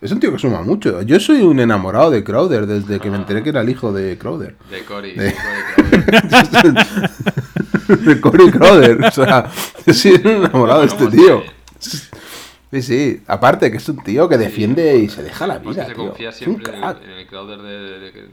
Es 0.00 0.10
un 0.12 0.18
tío 0.20 0.32
que 0.32 0.38
suma 0.38 0.62
mucho. 0.62 1.02
Yo 1.02 1.20
soy 1.20 1.42
un 1.42 1.60
enamorado 1.60 2.10
de 2.10 2.24
Crowder 2.24 2.66
desde 2.66 2.98
que 2.98 3.10
me 3.10 3.16
enteré 3.18 3.42
que 3.42 3.50
era 3.50 3.60
el 3.60 3.68
hijo 3.68 3.92
de 3.92 4.16
Crowder. 4.16 4.56
De 4.70 4.84
Cory. 4.84 5.12
De- 5.12 5.24
de. 5.24 5.34
de 8.04 8.20
Corey 8.20 8.50
Crowder. 8.50 9.04
O 9.04 9.10
sea, 9.10 9.50
un 9.86 10.26
enamorado 10.30 10.80
de 10.80 10.86
este 10.86 11.06
tío. 11.08 11.42
Sí, 11.78 12.82
sí. 12.82 13.22
Aparte 13.26 13.70
que 13.70 13.78
es 13.78 13.88
un 13.88 14.02
tío 14.02 14.28
que 14.28 14.38
defiende 14.38 14.96
y 14.96 15.08
se 15.08 15.22
deja 15.22 15.46
la 15.46 15.60
Pues 15.60 15.74
vida, 15.76 15.86
se 15.86 15.94
tío. 15.94 16.06
confía 16.06 16.30
siempre 16.32 16.72
en, 16.74 16.84
el 17.10 17.26
Crowder 17.26 17.58
de, 17.58 17.68
de- 17.78 17.98
de- 17.98 18.12
de- 18.12 18.28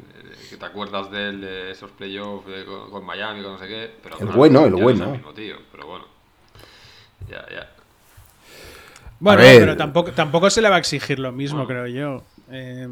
que 0.50 0.56
te 0.58 0.66
acuerdas 0.66 1.10
de 1.12 1.30
él, 1.30 1.42
de 1.42 1.72
esos 1.72 1.92
playoffs 1.92 2.46
con, 2.66 2.90
con 2.92 3.06
Miami, 3.06 3.42
con 3.44 3.54
no 3.54 3.60
sé 3.60 3.68
qué. 3.68 3.92
Pero 4.04 4.16
El 4.20 4.22
claro, 4.26 4.38
bueno, 4.38 4.60
el 4.60 4.66
ya 4.66 4.70
no 4.72 4.78
es 4.78 4.84
bueno. 5.00 5.12
mismo 5.12 5.34
tío, 5.34 5.56
pero 5.72 5.88
bueno. 5.88 6.06
Ya, 7.30 7.46
ya. 7.52 7.70
Bueno, 9.20 9.42
pero 9.42 9.76
tampoco, 9.76 10.12
tampoco 10.12 10.50
se 10.52 10.62
le 10.62 10.70
va 10.70 10.76
a 10.76 10.80
exigir 10.80 11.18
lo 11.20 11.32
mismo, 11.32 11.66
creo 11.66 11.88
yo. 11.88 12.24
Eh, 12.52 12.88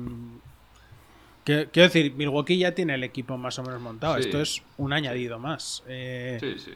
quiero 1.46 1.70
decir, 1.74 2.14
Milwaukee 2.16 2.58
ya 2.58 2.74
tiene 2.74 2.96
el 2.96 3.04
equipo 3.04 3.38
más 3.38 3.58
o 3.60 3.64
menos 3.64 3.80
montado. 3.82 4.16
Sí. 4.16 4.22
Esto 4.22 4.42
es 4.42 4.62
un 4.78 4.92
añadido 4.94 5.40
más. 5.40 5.84
Eh, 5.88 6.38
Sí, 6.42 6.56
sí. 6.58 6.72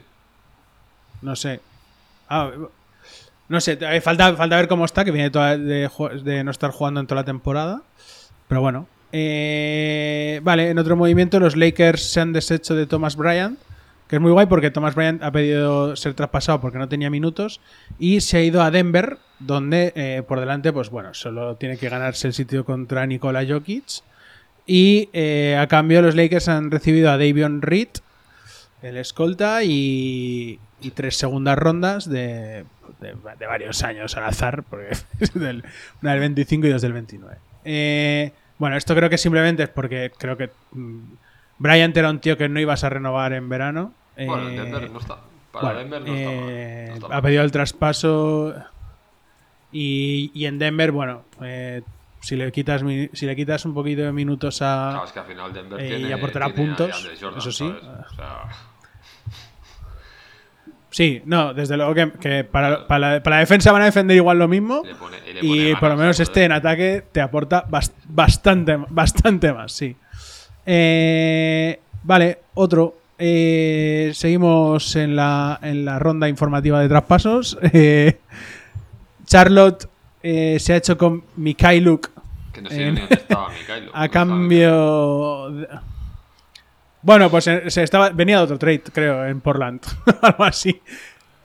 No 1.22 1.36
sé. 1.36 1.60
Ah, 2.28 2.50
no 3.48 3.60
sé, 3.60 3.76
eh, 3.80 4.00
falta, 4.00 4.34
falta 4.36 4.56
ver 4.56 4.68
cómo 4.68 4.84
está, 4.84 5.04
que 5.04 5.10
viene 5.10 5.30
toda- 5.30 5.58
de, 5.58 6.42
no 6.44 6.50
estar 6.50 6.70
jugando 6.70 7.00
en 7.00 7.06
toda 7.06 7.20
la 7.22 7.24
temporada. 7.26 7.82
Pero 8.48 8.60
bueno. 8.60 8.86
Eh, 9.12 10.40
vale, 10.44 10.70
en 10.70 10.78
otro 10.78 10.94
movimiento 10.96 11.40
los 11.40 11.56
Lakers 11.56 12.00
se 12.12 12.20
han 12.20 12.32
deshecho 12.32 12.76
de 12.76 12.86
Thomas 12.86 13.16
Bryant, 13.16 13.58
que 14.06 14.16
es 14.16 14.22
muy 14.22 14.30
guay 14.30 14.46
porque 14.46 14.70
Thomas 14.70 14.94
Bryant 14.94 15.22
ha 15.24 15.32
pedido 15.32 15.96
ser 15.96 16.14
traspasado 16.14 16.60
porque 16.60 16.78
no 16.78 16.88
tenía 16.88 17.10
minutos 17.10 17.60
y 17.98 18.20
se 18.20 18.36
ha 18.38 18.42
ido 18.42 18.62
a 18.62 18.70
Denver, 18.70 19.18
donde 19.40 19.92
eh, 19.96 20.22
por 20.26 20.38
delante, 20.38 20.72
pues 20.72 20.90
bueno, 20.90 21.12
solo 21.14 21.56
tiene 21.56 21.76
que 21.76 21.88
ganarse 21.88 22.28
el 22.28 22.34
sitio 22.34 22.64
contra 22.64 23.04
Nikola 23.06 23.44
Jokic. 23.44 23.84
Y 24.66 25.08
eh, 25.12 25.56
a 25.60 25.66
cambio 25.66 26.02
los 26.02 26.14
Lakers 26.14 26.48
han 26.48 26.70
recibido 26.70 27.10
a 27.10 27.18
Davion 27.18 27.62
Reed, 27.62 27.88
el 28.82 28.96
escolta 28.96 29.62
y, 29.64 30.58
y 30.80 30.90
tres 30.92 31.16
segundas 31.16 31.58
rondas 31.58 32.08
de, 32.08 32.64
de- 33.00 33.16
de 33.38 33.46
varios 33.46 33.82
años 33.82 34.16
al 34.16 34.24
azar, 34.24 34.62
porque 34.62 34.90
es 35.20 35.34
del, 35.34 35.64
una 36.02 36.12
del 36.12 36.20
25 36.20 36.66
y 36.66 36.70
dos 36.70 36.82
del 36.82 36.92
29. 36.92 37.36
Eh, 37.64 38.32
bueno, 38.58 38.76
esto 38.76 38.94
creo 38.94 39.10
que 39.10 39.18
simplemente 39.18 39.64
es 39.64 39.68
porque 39.70 40.12
creo 40.16 40.36
que 40.36 40.50
mm, 40.72 40.98
Bryant 41.58 41.96
era 41.96 42.10
un 42.10 42.20
tío 42.20 42.36
que 42.38 42.48
no 42.48 42.60
ibas 42.60 42.84
a 42.84 42.90
renovar 42.90 43.32
en 43.32 43.48
verano. 43.48 43.92
Bueno, 44.16 44.48
en 44.50 44.54
Eh, 44.58 44.62
Denver 44.62 44.90
no 44.90 44.98
está. 45.00 45.18
Para 45.52 45.64
bueno, 45.64 45.78
Denver 45.80 46.02
no 46.02 46.14
está 46.14 46.30
mal. 46.30 46.46
eh, 46.50 46.86
no 46.90 46.94
está 47.06 47.16
ha 47.16 47.22
pedido 47.22 47.42
el 47.42 47.50
traspaso 47.50 48.54
y, 49.72 50.30
y 50.34 50.46
en 50.46 50.58
Denver, 50.58 50.90
bueno, 50.92 51.22
eh, 51.42 51.82
si 52.20 52.36
le 52.36 52.50
quitas 52.52 52.82
si 53.12 53.26
le 53.26 53.34
quitas 53.36 53.64
un 53.64 53.74
poquito 53.74 54.02
de 54.02 54.12
minutos 54.12 54.60
a, 54.62 54.88
Claro, 54.92 55.04
es 55.06 55.12
que 55.12 55.18
al 55.18 55.24
final 55.26 55.52
Denver 55.52 55.80
eh, 55.80 55.88
tiene, 55.88 56.08
y 56.08 56.12
aportará 56.12 56.46
tiene 56.46 56.66
puntos, 56.66 57.10
Jordan, 57.20 57.38
eso 57.38 57.52
sí. 57.52 57.72
sea, 58.16 58.42
Sí, 60.92 61.22
no, 61.24 61.54
desde 61.54 61.76
luego 61.76 61.94
que, 61.94 62.10
que 62.20 62.42
para, 62.44 62.86
para 62.88 63.12
la, 63.14 63.22
para 63.22 63.36
la 63.36 63.40
defensa 63.40 63.70
van 63.70 63.82
a 63.82 63.84
defender 63.84 64.16
igual 64.16 64.38
lo 64.40 64.48
mismo. 64.48 64.82
le 64.84 64.94
pone- 64.96 65.18
y 65.24 65.32
le 65.34 65.40
Y 65.42 65.68
pone 65.68 65.76
por 65.80 65.88
lo 65.90 65.96
menos 65.96 66.18
este 66.18 66.44
en 66.44 66.50
ataque 66.52 67.04
te 67.12 67.20
aporta 67.20 67.64
bas- 67.68 67.92
bastante, 68.06 68.76
bastante 68.88 69.52
más, 69.52 69.70
sí. 69.72 69.96
Eh, 70.66 71.78
vale, 72.02 72.40
otro. 72.54 72.96
Eh, 73.18 74.10
seguimos 74.14 74.96
en 74.96 75.14
la, 75.14 75.58
en 75.62 75.84
la 75.84 75.98
ronda 76.00 76.28
informativa 76.28 76.80
de 76.80 76.88
traspasos. 76.88 77.56
Charlotte 79.26 79.88
eh, 80.22 80.58
se 80.60 80.72
ha 80.72 80.76
hecho 80.76 80.96
con 80.98 81.24
Mikhailuk 81.36 82.08
Que 82.52 82.62
no 82.62 82.68
sé 82.68 82.90
ni 82.92 83.00
dónde 83.00 83.14
estaba 83.14 83.48
Mikhailo. 83.50 83.90
a 83.94 84.08
cambio. 84.08 85.50
de- 85.50 85.68
Bueno, 87.02 87.30
pues 87.30 87.46
eh, 87.46 87.70
se 87.70 87.82
estaba, 87.82 88.10
venía 88.10 88.36
de 88.38 88.42
otro 88.44 88.58
trade, 88.58 88.82
creo, 88.92 89.24
en 89.26 89.40
Portland. 89.40 89.80
Algo 90.22 90.44
así. 90.44 90.80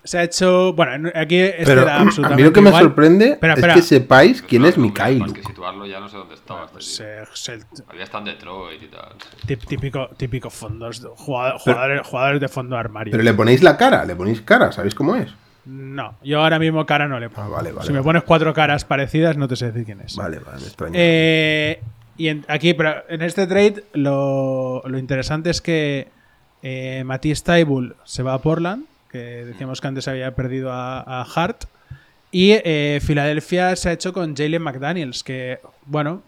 Se 0.04 0.20
ha 0.20 0.24
hecho. 0.24 0.74
Bueno, 0.74 1.10
en- 1.10 1.18
aquí 1.18 1.38
este 1.40 1.64
Pero 1.66 1.82
era 1.84 1.96
a 1.96 2.00
mí 2.00 2.06
absolutamente. 2.08 2.44
lo 2.44 2.54
que 2.54 2.62
me 2.62 2.70
igual. 2.70 2.84
sorprende 2.84 3.26
Espera, 3.32 3.54
es 3.54 3.58
espera. 3.60 3.74
que 3.74 3.82
sepáis 3.82 4.42
quién 4.44 4.62
No, 4.62 4.68
es 4.68 4.78
no, 4.78 4.84
Mikhail. 4.84 5.20
Más 5.20 5.34
que 5.34 5.42
situarlo 5.44 5.86
ya 5.88 6.00
no 6.00 6.10
sé 6.10 6.18
dónde 6.18 6.36
estaba. 6.36 6.68
Pues, 6.68 7.00
eh, 7.00 7.24
es 7.34 7.50
el 7.50 7.64
Había 7.88 8.04
estado 8.04 8.28
en 8.28 8.34
Detroit 8.36 8.84
y 8.84 8.88
tal. 8.88 9.58
típico, 9.68 10.10
típico 10.18 10.50
fondos. 10.52 11.02
Jugadores, 11.16 11.62
jugadores, 11.62 12.02
jugadores 12.08 12.42
de 12.42 12.48
fondo 12.50 12.78
armario. 12.78 13.12
Pero 13.12 13.24
le 13.24 13.34
ponéis 13.34 13.64
la 13.64 13.78
cara, 13.78 14.06
le 14.06 14.16
ponéis 14.16 14.42
cara, 14.42 14.72
¿sabéis 14.72 14.94
cómo 14.94 15.16
es? 15.16 15.32
No, 15.66 16.16
yo 16.24 16.42
ahora 16.42 16.60
mismo 16.60 16.86
cara 16.86 17.08
no 17.08 17.20
le 17.20 17.30
pongo. 17.30 17.48
Ah, 17.48 17.58
vale, 17.58 17.72
vale, 17.72 17.86
si 17.88 17.92
me 17.92 18.00
vale. 18.00 18.06
pones 18.06 18.24
cuatro 18.24 18.54
caras 18.54 18.86
parecidas, 18.86 19.36
no 19.38 19.48
te 19.48 19.56
sé 19.56 19.68
decir 19.68 19.86
quién 19.86 20.02
es. 20.02 20.16
Vale, 20.16 20.40
vale, 20.40 20.60
me 20.62 20.68
extraña. 20.68 20.94
Eh, 20.96 21.82
y 22.18 22.28
en- 22.28 22.46
aquí, 22.48 22.74
pero 22.76 23.04
en 23.10 23.22
este 23.24 23.48
trade, 23.48 23.84
lo, 23.94 24.84
lo 24.86 24.98
interesante 25.00 25.50
es 25.50 25.62
que 25.62 26.08
eh, 26.62 27.04
Matías 27.06 27.44
Taibul 27.44 27.96
se 28.06 28.22
va 28.24 28.34
a 28.36 28.40
Portland, 28.42 28.86
que 29.12 29.18
decíamos 29.18 29.82
que 29.82 29.88
antes 29.88 30.08
había 30.08 30.36
perdido 30.36 30.72
a, 30.72 31.00
a 31.02 31.24
Hart. 31.36 31.64
Y 32.32 32.52
eh, 32.64 33.00
Filadelfia 33.02 33.76
se 33.76 33.90
ha 33.90 33.94
hecho 33.94 34.12
con 34.14 34.36
Jalen 34.36 34.62
McDaniels, 34.62 35.24
que, 35.24 35.60
bueno, 35.86 36.22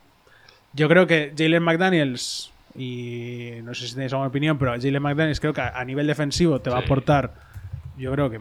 yo 0.74 0.88
creo 0.88 1.06
que 1.06 1.34
Jalen 1.38 1.62
McDaniels, 1.64 2.52
y 2.76 3.52
no 3.64 3.74
sé 3.76 3.88
si 3.88 3.94
tenéis 3.94 4.14
alguna 4.14 4.30
opinión, 4.30 4.58
pero 4.58 4.72
Jalen 4.72 5.02
McDaniels 5.02 5.40
creo 5.42 5.54
que 5.54 5.62
a, 5.62 5.78
a 5.78 5.84
nivel 5.86 6.08
defensivo 6.08 6.60
te 6.62 6.70
va 6.70 6.78
a 6.78 6.80
Sí. 6.82 6.86
aportar, 6.86 7.34
yo 7.98 8.12
creo 8.14 8.30
que 8.30 8.40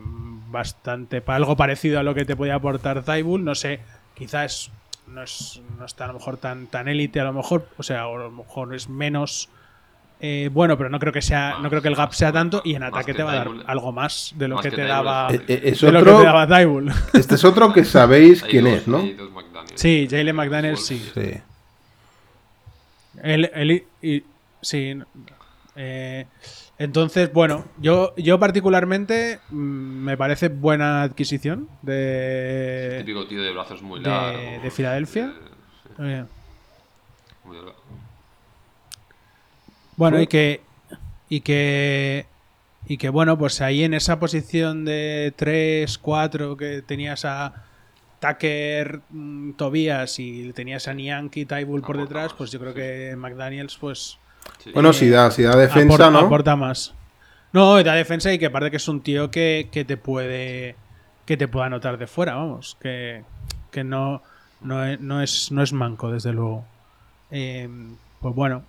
bastante, 0.51 1.23
algo 1.27 1.57
parecido 1.57 1.99
a 2.01 2.03
lo 2.03 2.15
que 2.15 2.25
te 2.25 2.37
podía 2.37 2.55
aportar 2.57 3.03
Taibul. 3.03 3.45
No 3.45 3.55
sé, 3.55 3.81
quizás 4.15 4.71
no, 5.07 5.23
es, 5.23 5.61
no 5.79 5.85
está 5.87 6.05
a 6.05 6.09
lo 6.09 6.15
mejor 6.15 6.37
tan 6.37 6.67
tan 6.67 6.89
élite, 6.89 7.21
a 7.21 7.25
lo 7.25 7.33
mejor, 7.33 7.67
o 7.77 7.83
sea, 7.83 8.03
a 8.05 8.13
lo 8.13 8.31
mejor 8.31 8.75
es 8.75 8.89
menos 8.89 9.49
eh, 10.19 10.49
bueno, 10.51 10.79
pero 10.79 10.89
no 10.89 10.99
creo 10.99 11.13
que 11.13 11.21
sea, 11.21 11.59
no 11.61 11.69
creo 11.69 11.83
que 11.83 11.89
el 11.89 11.95
gap 11.95 12.13
sea 12.15 12.33
tanto 12.33 12.63
y 12.65 12.75
en 12.75 12.83
ataque 12.85 13.13
que 13.13 13.15
te 13.15 13.23
va 13.23 13.33
a 13.33 13.37
dar 13.37 13.49
algo 13.67 13.93
más 13.93 14.33
de 14.37 14.49
lo 14.49 14.55
Más 14.57 14.63
que, 14.65 14.71
que 14.71 14.77
te 14.77 14.85
daba, 14.87 15.29
Eh, 15.31 15.43
eh, 15.47 15.61
es 15.65 15.81
de 15.83 15.93
lo 15.93 16.03
que 16.03 16.09
otro- 16.11 16.21
te 16.21 16.25
daba. 16.25 16.47
Este 17.13 17.35
es 17.35 17.45
otro 17.45 17.71
que 17.73 17.85
sabéis 17.85 18.43
quién 18.43 18.65
dos- 18.65 18.73
es, 18.75 18.89
¿no? 18.89 19.05
Sí, 19.75 20.09
Jalen 20.11 20.35
McDaniels 20.35 20.87
sí. 20.87 21.11
Sí. 21.15 21.35
El, 23.23 23.51
el- 23.55 23.85
y- 24.03 24.25
sí. 24.63 24.99
eh, 25.77 26.27
entonces, 26.79 27.33
bueno, 27.33 27.65
yo, 27.79 28.15
yo 28.17 28.39
particularmente 28.39 29.41
mm, 29.51 29.57
me 29.57 30.17
parece 30.17 30.49
buena 30.49 31.03
adquisición 31.03 31.69
de, 31.83 32.97
Típico 32.99 33.27
tío 33.27 33.43
de 33.43 33.53
brazos 33.53 33.83
muy 33.83 34.01
de, 34.01 34.11
largos. 34.11 34.63
de 34.63 34.71
Filadelfia. 34.71 35.35
muy 35.99 37.57
delgado. 37.57 37.77
Bueno, 39.97 40.21
y 40.21 40.27
que. 40.27 40.61
Y 41.29 41.41
que. 41.41 42.27
Y 42.89 42.99
que 42.99 43.09
bueno, 43.09 43.37
pues 43.37 43.61
ahí 43.63 43.83
en 43.83 43.95
esa 43.95 44.21
posición 44.21 44.85
de 44.85 45.33
3, 45.35 45.99
4 45.99 46.57
que 46.57 46.83
tenías 46.83 47.25
a 47.25 47.65
Tucker, 48.21 49.01
mm, 49.11 49.53
Tobias 49.53 50.19
y 50.19 50.53
tenías 50.53 50.87
a 50.87 50.95
Nianki 50.95 51.41
y 51.41 51.47
Tybull 51.47 51.83
por 51.83 51.99
detrás, 51.99 52.33
pues 52.35 52.53
yo 52.53 52.61
creo 52.61 52.73
sí. 52.73 52.79
que 52.79 53.17
McDaniels 53.17 53.77
pues 53.77 54.19
Sí. 54.63 54.71
Bueno, 54.73 54.93
si 54.93 55.09
da, 55.09 55.31
si 55.31 55.43
da 55.43 55.57
defensa, 55.57 55.95
aporta, 55.95 56.11
¿no? 56.11 56.19
aporta 56.27 56.57
más. 56.57 56.95
No, 57.53 57.83
da 57.83 57.95
defensa 57.95 58.33
y 58.33 58.39
que 58.39 58.47
aparte 58.47 58.71
que 58.71 58.77
es 58.77 58.89
un 58.89 59.01
tío 59.01 59.31
que, 59.31 59.69
que 59.73 59.85
te 59.85 59.97
puede 59.97 60.77
que 61.25 61.37
te 61.37 61.49
pueda 61.49 61.67
anotar 61.67 61.99
de 61.99 62.07
fuera, 62.07 62.35
vamos, 62.37 62.77
que, 62.81 63.25
que 63.73 63.83
no, 63.83 64.23
no, 64.61 64.85
es, 64.85 65.01
no, 65.01 65.23
es, 65.23 65.51
no 65.51 65.63
es 65.63 65.73
manco, 65.73 66.13
desde 66.13 66.33
luego. 66.33 66.65
Eh, 67.33 67.69
pues 68.21 68.35
bueno, 68.35 68.63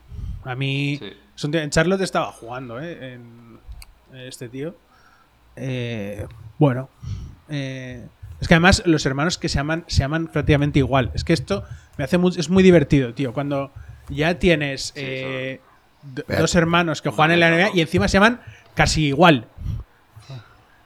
a 0.43 0.55
mí 0.55 0.97
Sí. 0.99 1.13
tío- 1.35 1.59
en 1.61 1.69
Charlotte 1.69 2.01
estaba 2.01 2.31
jugando, 2.31 2.79
¿eh? 2.81 3.13
En 3.13 3.59
este 4.15 4.49
tío. 4.49 4.75
Eh, 5.55 6.25
bueno, 6.57 6.89
eh, 7.49 8.05
es 8.41 8.47
que 8.47 8.53
además 8.55 8.81
los 8.85 9.05
hermanos 9.05 9.37
que 9.37 9.49
se 9.49 9.55
llaman, 9.57 9.83
se 9.87 9.99
llaman 9.99 10.27
prácticamente 10.27 10.79
igual. 10.79 11.11
Es 11.13 11.23
que 11.23 11.33
esto 11.33 11.63
me 11.97 12.03
hace 12.05 12.17
muy, 12.17 12.31
es 12.37 12.49
muy 12.49 12.63
divertido, 12.63 13.13
tío. 13.13 13.33
Cuando 13.33 13.71
ya 14.09 14.39
tienes 14.39 14.93
eh. 14.95 15.59
Dos 16.39 16.55
hermanos 16.55 17.01
que 17.01 17.09
juegan 17.09 17.31
en 17.31 17.39
la 17.39 17.49
NBA 17.49 17.69
y 17.75 17.81
encima 17.81 18.07
se 18.07 18.13
llaman 18.13 18.39
casi 18.75 19.07
igual. 19.07 19.47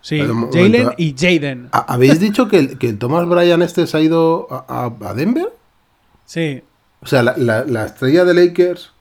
Sí, 0.01 0.19
Jalen 0.51 0.91
y 0.97 1.13
Jaden. 1.17 1.69
¿Ha- 1.71 1.93
¿Habéis 1.93 2.19
dicho 2.19 2.47
que, 2.47 2.57
el- 2.57 2.77
que 2.79 2.89
el 2.89 2.97
Thomas 2.97 3.27
Bryan 3.27 3.61
este 3.61 3.85
se 3.85 3.97
ha 3.97 4.01
ido 4.01 4.47
a, 4.67 4.91
Denver? 5.13 5.53
Sí. 6.25 6.63
O 7.01 7.05
sea, 7.05 7.21
la, 7.21 7.35
la- 7.37 7.65
la 7.65 7.85
estrella 7.85 8.25
de 8.25 8.33
Lakers 8.33 8.93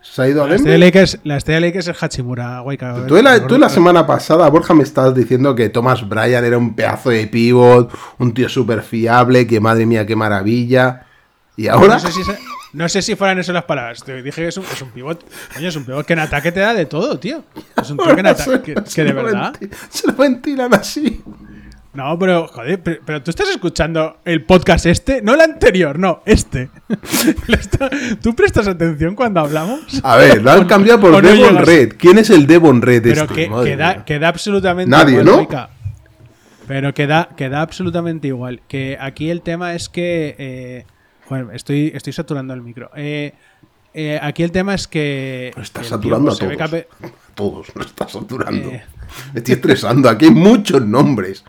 se 0.00 0.22
ha 0.22 0.28
ido 0.28 0.42
a 0.42 0.48
La 0.48 0.54
estrella, 0.54 0.72
Denver. 0.78 0.92
de 0.92 0.98
Lakers, 1.00 1.18
la 1.24 1.36
estrella 1.36 1.60
de 1.60 1.66
Lakers 1.66 1.88
es 1.88 2.02
Hachimura, 2.02 2.62
Waika. 2.62 3.06
Tú, 3.06 3.16
la, 3.22 3.46
tú 3.46 3.58
la 3.58 3.68
semana 3.68 4.06
pasada, 4.06 4.48
Borja, 4.48 4.72
me 4.72 4.84
estabas 4.84 5.14
diciendo 5.14 5.54
que 5.54 5.68
Thomas 5.68 6.08
Bryan 6.08 6.44
era 6.46 6.56
un 6.56 6.74
pedazo 6.74 7.10
de 7.10 7.26
pivot, 7.26 7.92
un 8.18 8.32
tío 8.32 8.48
súper 8.48 8.80
fiable, 8.82 9.46
que 9.46 9.60
madre 9.60 9.84
mía, 9.84 10.06
qué 10.06 10.16
maravilla. 10.16 11.04
Y 11.56 11.68
ahora... 11.68 11.94
No 11.94 12.00
sé, 12.00 12.12
si, 12.12 12.24
se- 12.24 12.38
no 12.72 12.88
sé 12.88 13.02
si 13.02 13.16
fueran 13.16 13.38
eso 13.38 13.52
las 13.52 13.64
palabras. 13.64 14.02
Te 14.04 14.22
dije 14.22 14.42
que 14.42 14.48
es 14.48 14.56
un, 14.56 14.64
es 14.64 14.82
un 14.82 14.90
pivot. 14.90 15.24
Coño, 15.54 15.68
es 15.68 15.76
un 15.76 15.84
pivot 15.84 16.04
que 16.06 16.12
en 16.12 16.18
ataque 16.20 16.52
te 16.52 16.60
da 16.60 16.74
de 16.74 16.86
todo, 16.86 17.18
tío. 17.18 17.44
Es 17.80 17.90
un 17.90 17.96
tío 17.98 18.14
que 18.14 18.20
en 18.20 18.26
ataque. 18.28 18.74
Que, 18.74 18.82
que 18.94 19.04
de 19.04 19.12
verdad. 19.12 19.54
Se 19.88 20.06
lo 20.06 20.12
ventilan 20.14 20.74
así. 20.74 21.22
No, 21.94 22.16
pero, 22.18 22.46
joder, 22.46 22.80
pero, 22.80 23.00
pero 23.04 23.22
tú 23.22 23.30
estás 23.30 23.48
escuchando 23.48 24.18
el 24.24 24.44
podcast 24.44 24.86
este, 24.86 25.20
no 25.20 25.34
el 25.34 25.40
anterior, 25.40 25.98
no, 25.98 26.22
este. 26.26 26.70
¿Tú 28.22 28.36
prestas 28.36 28.68
atención 28.68 29.16
cuando 29.16 29.40
hablamos? 29.40 29.80
A 30.04 30.16
ver, 30.16 30.42
lo 30.42 30.50
han 30.52 30.64
cambiado 30.68 31.00
por 31.00 31.10
no 31.10 31.20
Devon. 31.20 31.56
Red. 31.64 31.94
¿Quién 31.98 32.18
es 32.18 32.30
el 32.30 32.46
Devon 32.46 32.82
Red 32.82 33.02
Pero 33.02 33.22
este? 33.22 33.34
que, 33.34 33.48
Madre 33.48 33.70
que 33.70 33.76
da, 33.76 33.94
mía. 33.94 34.04
que 34.04 34.18
da 34.18 34.28
absolutamente 34.28 34.90
Nadie, 34.90 35.20
igual. 35.22 35.48
¿no? 35.50 35.68
Pero 36.68 36.92
que 36.94 37.06
da, 37.06 37.30
que 37.36 37.48
da 37.48 37.62
absolutamente 37.62 38.28
igual. 38.28 38.60
Que 38.68 38.96
aquí 39.00 39.30
el 39.30 39.42
tema 39.42 39.74
es 39.74 39.88
que. 39.88 40.36
eh, 40.38 40.86
joder, 41.28 41.46
estoy, 41.54 41.92
estoy 41.94 42.12
saturando 42.12 42.54
el 42.54 42.62
micro. 42.62 42.90
Eh, 42.96 43.32
eh, 43.94 44.18
aquí 44.22 44.42
el 44.42 44.52
tema 44.52 44.74
es 44.74 44.86
que. 44.88 45.52
Lo 45.56 45.62
estás 45.62 45.86
saturando 45.86 46.30
pues, 46.30 46.42
a 46.42 46.44
todos. 46.44 46.56
cape- 46.58 46.88
Todos, 47.34 47.74
lo 47.74 47.82
estás 47.82 48.12
saturando. 48.12 48.68
Eh. 48.70 48.84
Me 49.32 49.38
estoy 49.40 49.54
estresando. 49.54 50.08
Aquí 50.08 50.26
hay 50.26 50.30
muchos 50.32 50.84
nombres. 50.84 51.44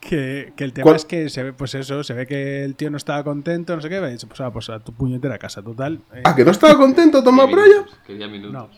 Que, 0.00 0.52
que 0.56 0.64
el 0.64 0.72
tema 0.72 0.84
¿Cuál- 0.84 0.96
es 0.96 1.04
que 1.04 1.28
se 1.28 1.42
ve, 1.42 1.52
pues 1.52 1.74
eso, 1.74 2.02
se 2.02 2.14
ve 2.14 2.26
que 2.26 2.64
el 2.64 2.74
tío 2.74 2.90
no 2.90 2.96
estaba 2.96 3.22
contento, 3.22 3.76
no 3.76 3.82
sé 3.82 3.88
qué, 3.90 4.00
me 4.00 4.06
ha 4.06 4.10
dicho, 4.10 4.26
pues, 4.26 4.40
ah, 4.40 4.50
pues 4.50 4.70
a 4.70 4.80
tu 4.80 4.92
puñetera 4.94 5.38
casa, 5.38 5.62
total. 5.62 6.00
eh, 6.14 6.22
Ah, 6.24 6.34
que 6.34 6.42
no 6.44 6.50
estaba 6.52 6.76
contento 6.78 7.22
Bryan. 7.22 7.68
minutos, 7.68 7.98
Quería 8.06 8.26
minutos. 8.26 8.52
no, 8.52 8.70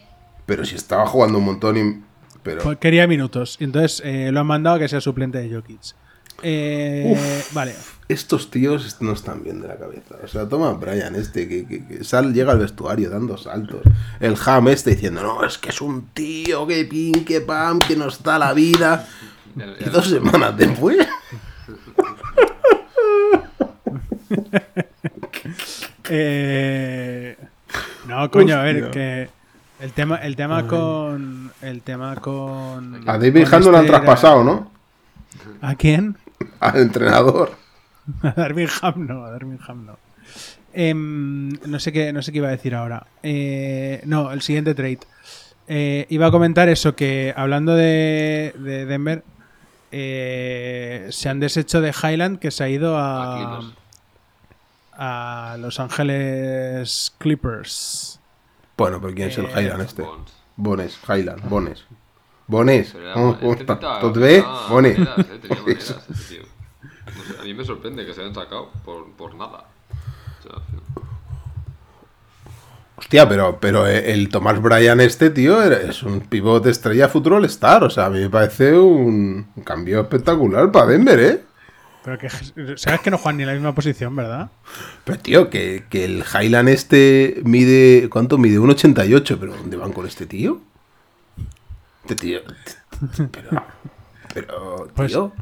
Pero 0.46 0.64
si 0.64 0.74
estaba 0.74 1.06
jugando 1.06 1.38
un 1.38 1.44
montón 1.44 1.76
y... 1.76 2.02
Pero... 2.42 2.62
pues 2.62 2.78
quería 2.78 3.06
minutos. 3.06 3.56
Y 3.60 3.64
entonces 3.64 4.02
eh, 4.04 4.30
lo 4.32 4.40
han 4.40 4.46
mandado 4.48 4.76
a 4.76 4.78
que 4.80 4.88
sea 4.88 5.00
suplente 5.00 5.38
de 5.38 5.54
Jokic. 5.54 5.80
Eh, 6.42 7.16
vale. 7.52 7.74
Estos 8.08 8.50
tíos 8.50 8.96
no 9.00 9.12
están 9.12 9.42
bien 9.42 9.60
de 9.62 9.68
la 9.68 9.76
cabeza. 9.76 10.16
O 10.22 10.28
sea, 10.28 10.46
toma 10.48 10.72
Brian 10.72 11.14
este, 11.14 11.48
que, 11.48 11.66
que- 11.66 11.84
que 11.86 12.04
sal, 12.04 12.34
llega 12.34 12.52
al 12.52 12.58
vestuario 12.58 13.08
dando 13.08 13.36
saltos. 13.38 13.82
El 14.20 14.36
Ham 14.44 14.68
este 14.68 14.90
diciendo, 14.90 15.22
no, 15.22 15.44
es 15.44 15.56
que 15.56 15.70
es 15.70 15.80
un 15.80 16.08
tío, 16.12 16.66
que 16.66 16.84
pin, 16.84 17.24
que 17.24 17.40
pam, 17.40 17.78
que 17.78 17.96
nos 17.96 18.22
da 18.22 18.38
la 18.38 18.52
vida. 18.52 19.06
Ya- 19.56 19.66
Y 19.80 19.84
dos 19.90 20.08
semanas 20.08 20.56
después... 20.56 20.98
Eh, 26.08 27.36
no, 28.06 28.30
coño, 28.30 28.56
a 28.56 28.62
ver, 28.62 28.90
que 28.90 29.28
el 29.80 29.92
tema, 29.92 30.16
el 30.16 30.36
tema 30.36 30.66
con. 30.66 31.52
El 31.62 31.82
tema 31.82 32.16
con. 32.16 33.08
A 33.08 33.18
David 33.18 33.46
no 33.50 33.58
lo 33.70 33.78
han 33.78 33.84
este 33.84 33.88
era- 33.88 34.00
traspasado, 34.04 34.44
¿no? 34.44 34.70
¿A 35.60 35.74
quién? 35.74 36.16
Al 36.60 36.78
entrenador. 36.80 37.52
A 38.22 38.30
Darwin 38.32 38.68
Ham 38.82 39.06
no, 39.06 39.24
a 39.24 39.30
Darwin 39.30 39.58
Ham 39.66 39.86
no. 39.86 39.98
Em, 40.74 41.48
no 41.66 41.78
sé 41.78 41.92
qué, 41.92 42.12
no 42.12 42.22
sé 42.22 42.32
qué 42.32 42.38
iba 42.38 42.48
a 42.48 42.52
decir 42.52 42.74
ahora. 42.74 43.06
Eh, 43.22 44.00
no, 44.06 44.32
el 44.32 44.40
siguiente 44.42 44.74
trade. 44.74 45.00
Eh, 45.68 46.06
iba 46.08 46.26
a 46.26 46.30
comentar 46.30 46.68
eso, 46.68 46.96
que 46.96 47.32
hablando 47.36 47.74
de, 47.74 48.54
de 48.58 48.86
Denver, 48.86 49.22
eh, 49.92 51.06
se 51.10 51.28
han 51.28 51.38
deshecho 51.40 51.80
de 51.80 51.90
Highland, 51.92 52.38
que 52.38 52.50
se 52.50 52.64
ha 52.64 52.68
ido 52.68 52.96
A 52.98 53.60
a, 54.92 55.56
Los 55.58 55.78
Ángeles 55.80 57.14
Clippers. 57.18 58.18
Bueno, 58.76 59.00
pero 59.00 59.14
¿quién 59.14 59.28
es 59.28 59.38
el 59.38 59.46
Eh, 59.46 59.52
Highland 59.56 59.82
este? 59.82 60.04
Bones, 60.56 60.98
Highland, 61.08 61.48
Bones. 61.48 61.84
Bones. 62.46 62.90
Pero 62.92 63.04
era- 63.04 63.14
¿Cómo- 63.14 63.38
cómo 63.38 63.52
este 63.52 63.64
tenía 63.64 64.44
Bones. 64.68 64.98
a 67.40 67.44
mí 67.44 67.54
me 67.54 67.64
sorprende 67.64 68.06
que 68.06 68.14
se 68.14 68.20
hayan 68.20 68.34
sacado 68.34 68.70
por, 68.84 69.10
por 69.12 69.34
nada. 69.34 69.64
O 70.38 70.42
sea, 70.42 70.62
Hostia, 72.96 73.28
pero, 73.28 73.58
pero 73.58 73.86
el 73.86 74.28
Tomás 74.28 74.62
Bryan 74.62 75.00
este, 75.00 75.30
tío, 75.30 75.60
es 75.62 76.02
un 76.04 76.20
pivot 76.20 76.64
estrella 76.66 77.08
futuro 77.08 77.44
Star. 77.44 77.82
O 77.82 77.90
sea, 77.90 78.06
a 78.06 78.10
mí 78.10 78.20
me 78.20 78.30
parece 78.30 78.78
un 78.78 79.48
cambio 79.64 80.02
espectacular 80.02 80.70
para 80.70 80.86
Denver, 80.86 81.18
¿eh? 81.18 81.40
Pero 82.04 82.18
que 82.18 82.28
sabes 82.76 83.00
que 83.00 83.10
no 83.10 83.18
juegan 83.18 83.36
ni 83.36 83.42
en 83.44 83.48
la 83.48 83.54
misma 83.54 83.74
posición, 83.74 84.14
¿verdad? 84.16 84.50
Pero, 85.04 85.18
tío, 85.18 85.50
que, 85.50 85.84
que 85.88 86.04
el 86.04 86.24
Highland 86.24 86.68
este 86.68 87.40
mide... 87.44 88.08
¿Cuánto 88.08 88.38
mide? 88.38 88.58
1,88. 88.58 89.36
¿Pero 89.38 89.56
dónde 89.56 89.76
van 89.76 89.92
con 89.92 90.06
este 90.06 90.26
tío? 90.26 90.60
Este 92.02 92.16
tío... 92.16 92.40
Pero... 93.32 93.64
Pero, 94.34 94.88
Pues- 94.94 95.12
tío... 95.12 95.32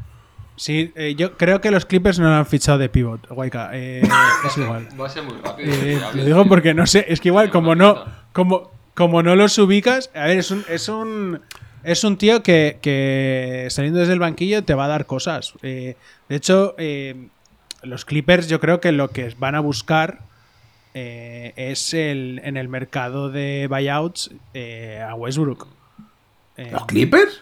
Sí, 0.55 0.91
eh, 0.95 1.15
yo 1.15 1.37
creo 1.37 1.59
que 1.61 1.71
los 1.71 1.85
Clippers 1.85 2.19
no 2.19 2.29
lo 2.29 2.35
han 2.35 2.45
fichado 2.45 2.77
de 2.77 2.89
pivot, 2.89 3.31
Waika. 3.31 3.71
Eh, 3.73 4.01
es 4.45 4.57
igual. 4.57 4.87
Va 4.99 5.07
a 5.07 5.09
ser 5.09 5.23
muy 5.23 5.35
rápido. 5.41 5.73
Eh, 5.73 5.99
lo 6.13 6.25
digo 6.25 6.45
porque 6.45 6.73
no 6.73 6.85
sé, 6.85 7.05
es 7.07 7.19
que 7.19 7.29
igual 7.29 7.49
como 7.49 7.73
no, 7.75 8.03
como, 8.33 8.71
como 8.93 9.23
no 9.23 9.35
los 9.35 9.57
ubicas, 9.57 10.11
a 10.13 10.25
ver, 10.25 10.37
es 10.37 10.51
un, 10.51 10.63
es 10.69 10.87
un, 10.89 11.41
es 11.83 12.03
un 12.03 12.17
tío 12.17 12.43
que, 12.43 12.77
que 12.81 13.67
saliendo 13.69 13.99
desde 13.99 14.13
el 14.13 14.19
banquillo 14.19 14.63
te 14.63 14.75
va 14.75 14.85
a 14.85 14.89
dar 14.89 15.05
cosas. 15.05 15.53
Eh, 15.63 15.95
de 16.29 16.35
hecho, 16.35 16.75
eh, 16.77 17.27
los 17.83 18.05
Clippers 18.05 18.47
yo 18.47 18.59
creo 18.59 18.79
que 18.79 18.91
lo 18.91 19.09
que 19.09 19.33
van 19.39 19.55
a 19.55 19.59
buscar 19.59 20.19
eh, 20.93 21.53
es 21.55 21.93
el, 21.93 22.41
en 22.43 22.57
el 22.57 22.67
mercado 22.67 23.29
de 23.29 23.67
buyouts 23.69 24.31
eh, 24.53 25.03
a 25.07 25.15
Westbrook. 25.15 25.67
Eh, 26.57 26.69
¿Los 26.71 26.85
Clippers? 26.85 27.41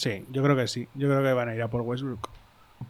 Sí, 0.00 0.24
yo 0.30 0.42
creo 0.42 0.56
que 0.56 0.66
sí. 0.66 0.88
Yo 0.94 1.08
creo 1.08 1.22
que 1.22 1.32
van 1.32 1.48
a 1.50 1.54
ir 1.54 1.62
a 1.62 1.68
por 1.68 1.82
Westbrook. 1.82 2.28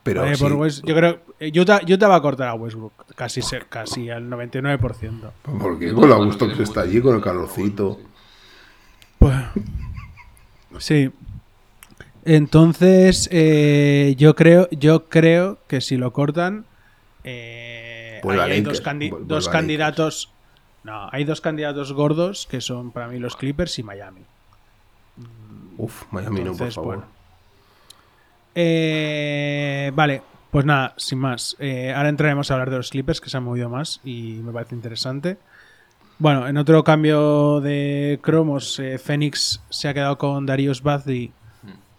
Pero 0.05 0.23
sí. 0.35 0.43
por 0.45 0.53
West- 0.53 0.85
yo 0.87 0.95
creo 0.95 1.19
eh, 1.41 1.51
Utah, 1.61 1.81
Utah 1.87 2.07
va 2.07 2.15
a 2.17 2.23
cortar 2.23 2.47
a 2.49 2.55
Westbrook 2.55 2.93
casi, 3.17 3.43
se- 3.43 3.63
casi 3.69 4.09
al 4.09 4.29
99%. 4.31 5.33
Porque 5.61 5.93
con 5.93 6.09
lo 6.09 6.25
gusto 6.25 6.49
que 6.49 6.55
se 6.55 6.63
está 6.63 6.83
allí, 6.83 7.01
con 7.01 7.17
el 7.17 7.21
calorcito. 7.23 7.99
Pues, 9.19 9.35
sí. 10.79 11.11
Entonces, 12.25 13.29
eh, 13.33 14.15
yo 14.19 14.37
creo, 14.37 14.69
yo 14.71 15.09
creo 15.09 15.59
que 15.67 15.81
si 15.81 15.97
lo 15.97 16.13
cortan, 16.13 16.67
eh, 17.25 18.21
a 18.25 18.43
hay 18.45 18.61
dos, 18.61 18.83
candi- 18.85 19.17
dos 19.27 19.49
candidatos. 19.49 20.31
No, 20.85 21.09
hay 21.13 21.25
dos 21.25 21.41
candidatos 21.41 21.93
gordos 21.93 22.47
que 22.51 22.61
son 22.61 22.91
para 22.93 23.09
mí 23.09 23.19
los 23.19 23.37
Clippers 23.37 23.79
y 23.79 23.83
Miami. 23.83 24.23
Uf, 25.83 26.05
Miami 26.13 26.41
no, 26.45 26.55
por 26.57 26.71
favor. 26.73 26.97
bueno. 26.97 27.05
Eh, 28.55 29.91
vale. 29.95 30.23
Pues 30.51 30.65
nada, 30.65 30.95
sin 30.97 31.21
más. 31.21 31.57
Eh, 31.61 31.93
ahora 31.95 32.09
entraremos 32.09 32.51
a 32.51 32.55
hablar 32.55 32.71
de 32.71 32.77
los 32.79 32.91
Clippers 32.91 33.21
que 33.21 33.31
se 33.31 33.37
han 33.37 33.45
movido 33.45 33.69
más 33.69 34.01
y 34.05 34.41
me 34.43 34.53
parece 34.53 34.75
interesante. 34.75 35.39
Bueno, 36.19 36.49
en 36.49 36.57
otro 36.57 36.83
cambio 36.83 37.61
de 37.61 38.19
cromos, 38.21 38.79
eh, 38.81 38.99
Phoenix 38.99 39.63
se 39.71 39.89
ha 39.89 39.95
quedado 39.95 40.19
con 40.19 40.47
Darius 40.47 40.83
Bazzi 40.83 41.33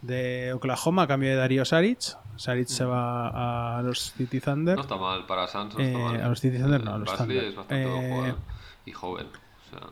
de 0.02 0.52
Oklahoma 0.54 1.04
a 1.04 1.08
cambio 1.08 1.30
de 1.30 1.36
Darío 1.38 1.64
Saric. 1.64 2.18
Saric 2.36 2.68
se 2.68 2.84
va 2.84 3.78
a 3.80 3.82
los 3.84 4.12
City 4.12 4.42
Thunder. 4.42 4.76
No 4.76 4.82
está 4.82 4.98
mal, 4.98 5.26
para 5.26 5.46
está 5.46 5.66
Eh, 5.80 5.94
mal. 5.98 6.22
a 6.22 6.28
los 6.28 6.40
City 6.42 6.58
Thunder 6.60 6.84
no, 6.84 6.96
a 6.96 6.98
los 6.98 7.16
Thunder. 7.18 7.44
es 7.46 7.56
bastante 7.56 7.84
Eh, 7.84 8.10
jugador 8.12 8.36
y 8.86 8.92
joven. 8.92 9.28
O 9.28 9.70
sea, 9.70 9.88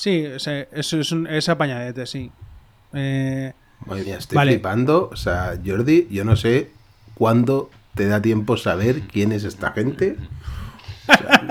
Sí, 0.00 0.24
ese- 0.24 0.66
eso 0.72 0.98
es, 0.98 1.12
un, 1.12 1.26
es 1.26 1.46
apañadete, 1.50 2.06
sí. 2.06 2.32
Eh, 2.94 3.52
Madre 3.84 4.04
mía, 4.04 4.16
estoy 4.16 4.36
Vale. 4.36 4.52
flipando. 4.52 5.10
O 5.12 5.16
sea, 5.16 5.58
Jordi, 5.62 6.08
yo 6.10 6.24
no 6.24 6.36
sé 6.36 6.70
cuándo 7.14 7.70
te 7.94 8.06
da 8.06 8.22
tiempo 8.22 8.56
saber 8.56 9.02
quién 9.02 9.30
es 9.32 9.44
esta 9.44 9.72
gente. 9.72 10.16
O 11.06 11.12
sea, 11.16 11.42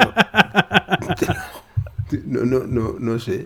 no, 2.26 2.46
no, 2.46 2.60
no, 2.66 2.96
no 3.00 3.20
sé. 3.20 3.46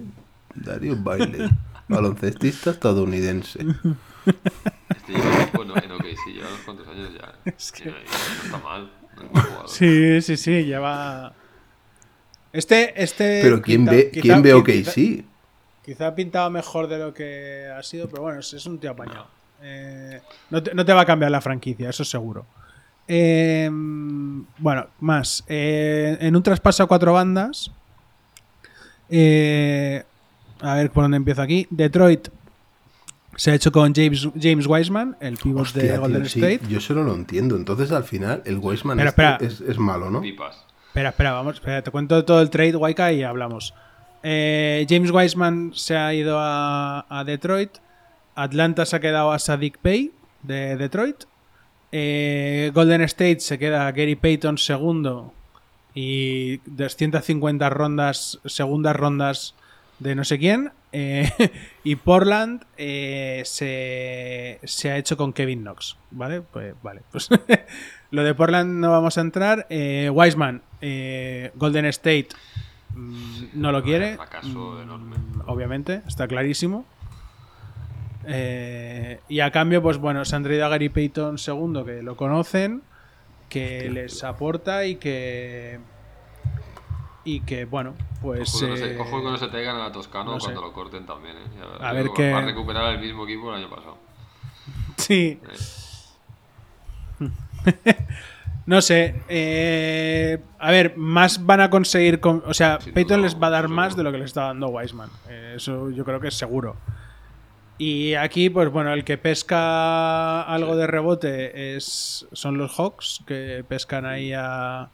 Dario 0.55 0.95
Bailey, 0.97 1.49
baloncestista 1.89 2.69
estadounidense. 2.71 3.59
este 3.59 5.13
tiempo 5.13 5.63
en, 5.63 5.91
OKC, 5.91 6.33
lleva 6.33 6.47
unos 6.47 6.59
cuantos 6.63 6.87
años 6.87 7.09
ya. 7.13 7.33
No, 7.85 7.91
y 7.91 7.91
no 7.91 8.43
está 8.45 8.57
mal. 8.59 8.91
No 9.17 9.23
es 9.23 9.31
mal 9.33 9.67
sí, 9.67 10.21
sí, 10.21 10.37
sí, 10.37 10.63
lleva. 10.63 11.33
Este, 12.53 13.01
este. 13.03 13.41
Pero 13.41 13.61
¿quién 13.61 13.81
quizá- 13.81 13.91
ve, 13.91 14.11
quizá- 14.11 14.21
¿quién 14.21 14.41
ve 14.43 14.49
quizá- 14.63 14.91
OKC? 14.91 15.25
Quizá 15.83 16.07
ha 16.07 16.15
pintado 16.15 16.49
mejor 16.49 16.87
de 16.87 16.97
lo 16.99 17.13
que 17.13 17.67
ha 17.67 17.83
sido, 17.83 18.07
pero 18.07 18.21
bueno, 18.21 18.39
es, 18.39 18.65
un 18.65 18.79
tío 18.79 18.91
apañado. 18.91 19.27
Eh, 19.61 20.21
no, 20.49 20.63
te, 20.63 20.73
no 20.73 20.85
te 20.85 20.93
va 20.93 21.01
a 21.01 21.05
cambiar 21.05 21.29
la 21.31 21.41
franquicia, 21.41 21.89
eso 21.89 22.05
seguro. 22.05 22.45
Eh, 23.07 23.69
bueno, 23.71 24.87
más. 25.01 25.43
Eh, 25.49 26.17
en 26.21 26.35
un 26.35 26.43
traspaso 26.43 26.83
a 26.83 26.87
cuatro 26.87 27.11
bandas. 27.13 27.69
eh, 29.09 30.03
a 30.61 30.75
ver 30.75 30.89
por 30.91 31.03
dónde 31.03 31.17
empiezo 31.17 31.41
aquí. 31.41 31.67
Detroit 31.69 32.29
se 33.35 33.51
ha 33.51 33.55
hecho 33.55 33.71
con 33.71 33.93
James, 33.93 34.29
James 34.39 34.65
Wiseman, 34.67 35.17
el 35.19 35.37
pivot 35.37 35.63
Hostia, 35.63 35.83
de 35.83 35.89
tío, 35.89 35.99
Golden 36.01 36.25
sí, 36.29 36.39
State. 36.39 36.61
yo 36.71 36.79
solo 36.79 37.03
lo 37.03 37.13
entiendo. 37.13 37.55
Entonces 37.57 37.91
al 37.91 38.03
final 38.05 38.41
el 38.45 38.57
Weisman 38.59 38.99
Espera, 38.99 39.33
este 39.33 39.45
espera. 39.47 39.63
Es, 39.65 39.69
es 39.71 39.77
malo, 39.79 40.09
¿no? 40.09 40.21
Pipas. 40.21 40.63
Espera, 40.93 41.09
espera, 41.09 41.31
vamos, 41.31 41.55
espera, 41.55 41.81
te 41.81 41.89
cuento 41.89 42.23
todo 42.23 42.39
el 42.39 42.51
trade 42.51 42.75
Waika 42.75 43.11
y 43.11 43.23
hablamos. 43.23 43.73
Eh, 44.21 44.85
James 44.87 45.09
Wiseman 45.09 45.71
se 45.73 45.97
ha 45.97 46.13
ido 46.13 46.37
a, 46.39 47.07
a 47.09 47.23
Detroit. 47.23 47.79
Atlanta 48.35 48.85
se 48.85 48.97
ha 48.97 48.99
quedado 48.99 49.31
a 49.31 49.39
Sadik 49.39 49.81
Bey 49.81 50.11
de 50.43 50.77
Detroit. 50.77 51.23
Eh, 51.91 52.69
Golden 52.75 53.01
State 53.01 53.39
se 53.39 53.57
queda 53.57 53.87
a 53.87 53.91
Gary 53.91 54.15
Payton 54.15 54.59
segundo 54.59 55.33
y 55.95 56.57
250 56.67 57.67
rondas, 57.71 58.39
segundas 58.45 58.95
rondas 58.95 59.55
de 59.97 60.13
no 60.13 60.23
sé 60.23 60.37
quién. 60.37 60.73
Eh, 60.91 61.27
y 61.83 61.95
Portland 61.95 62.67
se, 62.77 64.59
se 64.63 64.91
ha 64.91 64.97
hecho 64.97 65.17
con 65.17 65.33
Kevin 65.33 65.63
Knox. 65.63 65.97
¿Vale? 66.11 66.41
Pues 66.41 66.75
vale. 66.83 67.01
Pues 67.11 67.29
lo 68.13 68.23
de 68.23 68.33
Portland 68.35 68.79
no 68.79 68.91
vamos 68.91 69.17
a 69.17 69.21
entrar. 69.21 69.65
Eh, 69.71 70.09
Wiseman, 70.13 70.61
eh, 70.81 71.51
Golden 71.55 71.85
State 71.87 72.27
mm, 72.93 73.45
no 73.55 73.71
lo 73.71 73.81
quiere. 73.83 74.15
Fracaso 74.17 74.47
Mm, 74.77 74.81
enorme. 74.83 75.15
Obviamente, 75.47 76.03
está 76.07 76.27
clarísimo. 76.27 76.85
Eh, 78.25 79.19
y 79.27 79.39
a 79.39 79.51
cambio, 79.51 79.81
pues 79.81 79.97
bueno, 79.97 80.23
se 80.25 80.35
han 80.35 80.43
traído 80.43 80.65
a 80.65 80.69
Gary 80.69 80.89
Payton 80.89 81.37
segundo, 81.39 81.83
que 81.83 82.03
lo 82.03 82.15
conocen, 82.15 82.83
que 83.49 83.89
les 83.89 84.23
aporta 84.23 84.85
y 84.85 84.95
que. 84.97 85.79
Y 87.25 87.39
que, 87.41 87.65
bueno, 87.65 87.95
pues. 88.21 88.53
Ojo 88.53 88.59
que, 88.65 88.67
no 88.71 88.77
se, 88.77 88.99
ojo 88.99 89.17
que 89.23 89.23
no 89.31 89.37
se 89.37 89.47
traigan 89.47 89.75
a 89.77 89.79
la 89.79 89.91
Toscano 89.91 90.33
no 90.33 90.39
sé. 90.39 90.45
cuando 90.45 90.61
lo 90.61 90.71
corten 90.73 91.05
también. 91.05 91.35
¿eh? 91.35 91.41
Ya 91.79 91.87
A 91.89 91.93
ver 91.93 92.09
qué- 92.15 92.31
Va 92.31 92.39
a 92.39 92.45
recuperar 92.45 92.93
el 92.93 93.01
mismo 93.01 93.23
equipo 93.25 93.49
el 93.49 93.57
año 93.63 93.69
pasado. 93.69 93.97
Sí. 94.97 95.39
No 98.65 98.81
sé. 98.81 99.15
eh, 99.27 100.39
a 100.57 100.71
ver, 100.71 100.93
más 100.95 101.45
van 101.45 101.59
a 101.59 101.69
conseguir. 101.69 102.21
con- 102.21 102.43
o 102.45 102.53
sea, 102.53 102.79
Sin 102.79 102.93
Peyton 102.93 103.17
duda, 103.17 103.27
les 103.27 103.41
va 103.41 103.47
a 103.47 103.49
dar 103.49 103.67
más 103.67 103.97
de 103.97 104.03
lo 104.03 104.11
que 104.13 104.17
le 104.19 104.23
está 104.25 104.43
dando 104.43 104.69
Wiseman. 104.69 105.09
Eh, 105.29 105.53
eso 105.57 105.89
yo 105.91 106.05
creo 106.05 106.21
que 106.21 106.29
es 106.29 106.33
seguro. 106.35 106.77
Y 107.77 108.13
aquí, 108.13 108.49
pues 108.49 108.69
bueno, 108.69 108.93
el 108.93 109.03
que 109.03 109.17
pesca 109.17 110.43
algo 110.43 110.77
de 110.77 110.87
rebote 110.87 111.75
es 111.75 112.25
son 112.31 112.57
los 112.57 112.71
Hawks, 112.79 113.21
que 113.27 113.65
pescan 113.67 114.05
ahí 114.05 114.31
a, 114.31 114.89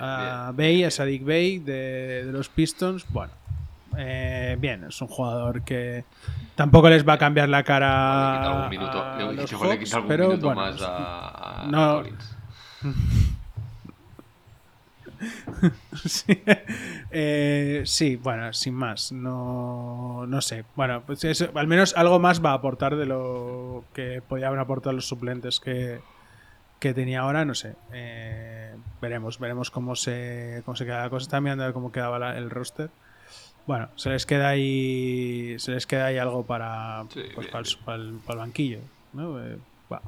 a. 0.00 0.52
Bay, 0.56 0.82
a 0.82 0.90
Sadik 0.90 1.24
Bay 1.24 1.58
de, 1.60 2.24
de 2.24 2.32
los 2.32 2.48
Pistons. 2.48 3.04
Bueno, 3.10 3.32
eh, 3.98 4.56
bien, 4.58 4.84
es 4.84 5.00
un 5.02 5.08
jugador 5.08 5.62
que 5.62 6.04
tampoco 6.54 6.88
les 6.88 7.06
va 7.06 7.14
a 7.14 7.18
cambiar 7.18 7.48
la 7.48 7.58
Le 7.58 7.64
quita 7.64 7.72
cara 7.74 8.42
algún 8.52 8.70
minuto, 8.70 9.04
le- 9.18 9.78
quita 9.78 9.96
algún 9.96 10.08
pero 10.08 10.28
minuto 10.28 10.46
bueno, 10.46 10.60
más 10.60 10.82
a, 10.82 11.62
a 11.62 11.66
no. 11.66 11.94
Collins. 12.02 12.36
Sí. 16.04 16.42
Eh, 17.12 17.82
sí, 17.84 18.16
bueno, 18.16 18.52
sin 18.52 18.74
más. 18.74 19.12
No, 19.12 20.24
no 20.26 20.40
sé. 20.40 20.64
Bueno, 20.74 21.02
pues 21.06 21.22
es- 21.24 21.48
al 21.54 21.66
menos 21.68 21.94
algo 21.96 22.18
más 22.18 22.44
va 22.44 22.50
a 22.50 22.54
aportar 22.54 22.96
de 22.96 23.06
lo 23.06 23.84
que 23.94 24.20
podían 24.26 24.58
aportar 24.58 24.94
los 24.94 25.06
suplentes 25.06 25.60
que, 25.60 26.00
que 26.80 26.92
tenía 26.94 27.20
ahora. 27.20 27.44
No 27.44 27.54
sé. 27.54 27.76
Eh, 27.92 28.74
veremos, 29.00 29.38
veremos 29.38 29.70
cómo 29.70 29.94
se, 29.94 30.62
cómo 30.64 30.74
se 30.76 30.84
queda 30.86 31.02
la 31.04 31.10
cosa. 31.10 31.22
Estaba 31.24 31.40
mirando 31.40 31.62
a 31.62 31.66
ver 31.68 31.74
cómo 31.74 31.92
quedaba 31.92 32.18
la- 32.18 32.36
el 32.36 32.50
roster. 32.50 32.90
Bueno, 33.66 33.88
se 33.96 34.10
les 34.10 34.26
queda 34.26 34.48
ahí. 34.48 35.54
Se 35.58 35.70
les 35.72 35.86
queda 35.86 36.06
ahí 36.06 36.18
algo 36.18 36.44
para, 36.44 37.04
Sí, 37.12 37.20
pues, 37.34 37.46
bien, 37.46 37.50
para, 37.52 37.58
el, 37.60 37.64
bien. 37.68 37.84
para 37.84 37.96
el- 38.02 38.12
para 38.26 38.32
el 38.34 38.38
banquillo. 38.38 38.78
¿no? 39.12 39.40
Eh, 39.44 39.58
va. 39.92 40.00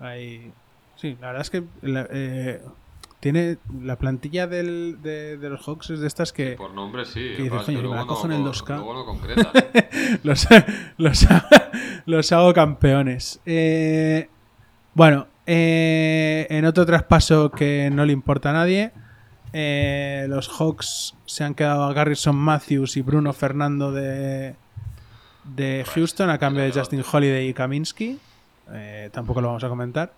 Ahí- 0.00 0.52
Sí, 0.96 1.16
la 1.20 1.28
verdad 1.28 1.42
es 1.42 1.50
que 1.50 1.62
la- 1.82 2.08
eh, 2.10 2.60
tiene 3.20 3.58
la 3.82 3.96
plantilla 3.96 4.46
del- 4.48 4.98
de, 5.02 5.36
de 5.36 5.48
los 5.50 5.64
Hawks 5.64 5.90
es 5.90 6.00
de 6.00 6.06
estas 6.08 6.32
que 6.32 6.52
Por 6.52 6.72
nombre 6.72 7.04
sí. 7.04 7.20
que 7.36 7.42
dices, 7.44 7.52
lo 7.52 7.64
"Coño, 7.64 7.90
me 7.90 7.96
la 7.96 8.06
cojo 8.06 8.26
no- 8.28 8.34
en 8.34 8.40
el 8.40 8.44
co- 8.46 8.50
2K". 8.52 8.76
Luego 8.76 8.94
no 8.94 9.04
concretan. 9.04 9.46
los, 10.24 10.46
los, 10.96 11.26
los 12.06 12.32
hago 12.32 12.52
campeones. 12.54 13.40
Eh, 13.46 14.28
bueno, 14.94 15.26
eh, 15.46 16.46
en 16.50 16.64
otro 16.64 16.84
traspaso 16.86 17.50
que 17.50 17.90
no 17.92 18.04
le 18.04 18.12
importa 18.12 18.50
a 18.50 18.54
nadie, 18.54 18.90
eh, 19.60 20.26
los 20.28 20.48
Hawks 20.48 21.16
se 21.26 21.42
han 21.42 21.52
quedado 21.56 21.82
a 21.82 21.92
Garrison 21.92 22.36
Matthews 22.36 22.96
y 22.96 23.02
Bruno 23.02 23.32
Fernando 23.32 23.90
de, 23.90 24.54
de 25.56 25.84
Houston 25.94 26.30
a 26.30 26.38
cambio 26.38 26.62
de 26.62 26.70
Justin 26.70 27.02
Holiday 27.10 27.48
y 27.48 27.54
Kaminsky. 27.54 28.20
Eh, 28.72 29.10
tampoco 29.12 29.40
lo 29.40 29.48
vamos 29.48 29.64
a 29.64 29.68
comentar. 29.68 30.12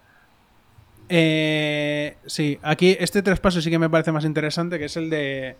Eh, 1.09 2.19
sí, 2.27 2.59
aquí 2.61 2.99
este 3.01 3.23
traspaso 3.23 3.63
sí 3.63 3.71
que 3.71 3.79
me 3.79 3.89
parece 3.89 4.13
más 4.13 4.27
interesante, 4.27 4.79
que 4.79 4.85
es 4.85 4.97
el 4.99 5.09
de 5.09 5.57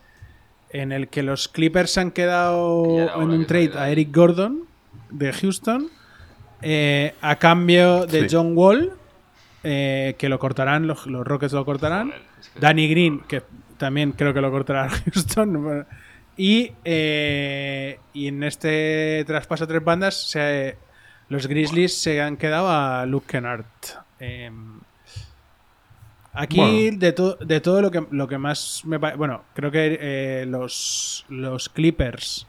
en 0.69 0.91
el 0.91 1.07
que 1.07 1.23
los 1.23 1.47
Clippers 1.47 1.89
se 1.91 2.01
han 2.01 2.11
quedado 2.11 2.85
en 3.19 3.31
un 3.31 3.47
trade 3.47 3.71
a 3.75 3.89
Eric 3.89 4.15
Gordon 4.15 4.61
de 5.09 5.33
Houston 5.33 5.89
eh, 6.61 7.15
a 7.19 7.37
cambio 7.37 8.05
de 8.05 8.29
Sí. 8.29 8.35
John 8.35 8.55
Wall, 8.55 8.93
eh, 9.63 10.13
que 10.19 10.29
lo 10.29 10.37
cortarán, 10.37 10.85
los, 10.85 11.07
los 11.07 11.25
Rockets 11.25 11.53
lo 11.53 11.65
cortarán. 11.65 12.13
Danny 12.59 12.87
Green, 12.87 13.21
que 13.27 13.41
también 13.81 14.13
creo 14.13 14.33
que 14.33 14.39
lo 14.41 14.49
cortará 14.51 14.87
Houston. 15.13 15.85
Y, 16.37 16.71
eh, 16.85 17.99
y 18.13 18.27
en 18.27 18.43
este 18.43 19.23
traspaso 19.27 19.65
a 19.65 19.67
tres 19.67 19.83
bandas, 19.83 20.29
se- 20.29 20.77
los 21.27 21.47
Grizzlies 21.47 21.97
se 22.01 22.21
han 22.21 22.37
quedado 22.37 22.69
a 22.69 23.05
Luke 23.05 23.25
Kennard. 23.27 23.65
Em, 24.19 24.79
aquí, 26.33 26.57
Bueno. 26.57 26.97
de, 26.99 27.11
to- 27.11 27.35
de 27.35 27.59
todo 27.61 27.81
lo 27.81 27.91
que, 27.91 28.05
lo 28.11 28.27
que 28.27 28.37
más 28.37 28.81
me 28.85 28.99
pa- 28.99 29.15
Bueno, 29.15 29.43
creo 29.53 29.71
que 29.71 29.97
eh, 29.99 30.45
los, 30.47 31.25
los 31.29 31.69
Clippers 31.69 32.47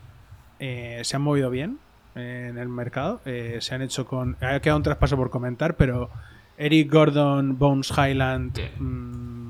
eh, 0.61 1.01
se 1.03 1.17
han 1.17 1.23
movido 1.23 1.51
bien 1.51 1.79
en 2.15 2.59
el 2.59 2.69
mercado. 2.69 3.21
Se 3.25 3.75
han 3.75 3.83
hecho 3.83 4.07
con. 4.07 4.37
Ha 4.41 4.61
quedado 4.61 4.77
un 4.77 4.83
traspaso 4.85 5.17
por 5.17 5.31
comentar, 5.31 5.77
pero 5.77 6.11
Eric 6.59 6.93
Gordon, 6.93 7.59
Bones 7.59 7.91
Highland. 7.91 8.55
Bien. 8.55 9.42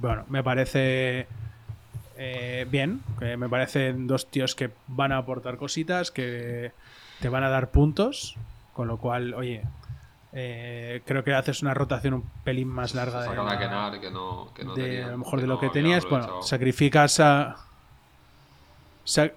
Bueno, 0.00 0.24
me 0.28 0.42
parece. 0.42 1.26
eh, 2.16 2.66
bien, 2.70 3.00
que 3.18 3.36
me 3.36 3.48
parecen 3.48 4.06
dos 4.06 4.30
tíos 4.30 4.54
que 4.54 4.70
van 4.88 5.12
a 5.12 5.18
aportar 5.18 5.56
cositas, 5.56 6.10
que 6.10 6.72
te 7.20 7.28
van 7.28 7.44
a 7.44 7.48
dar 7.48 7.70
puntos, 7.70 8.36
con 8.74 8.88
lo 8.88 8.98
cual, 8.98 9.34
oye, 9.34 9.62
eh, 10.32 11.02
creo 11.06 11.24
que 11.24 11.34
haces 11.34 11.62
una 11.62 11.74
rotación 11.74 12.14
un 12.14 12.22
pelín 12.44 12.68
más 12.68 12.94
larga 12.94 13.22
de, 13.22 13.28
a 13.28 13.42
la- 13.44 13.58
Kenar 13.58 14.00
que 14.00 14.10
no, 14.10 14.48
que 14.54 14.64
no 14.64 14.74
de, 14.74 15.02
a 15.04 15.08
lo 15.08 15.18
mejor 15.18 15.40
de 15.40 15.46
no 15.46 15.54
lo 15.54 15.60
que 15.60 15.70
tenías. 15.70 16.08
Bueno, 16.08 16.42
sacrificas 16.42 17.20
a. 17.20 17.56
sa- 19.04 19.32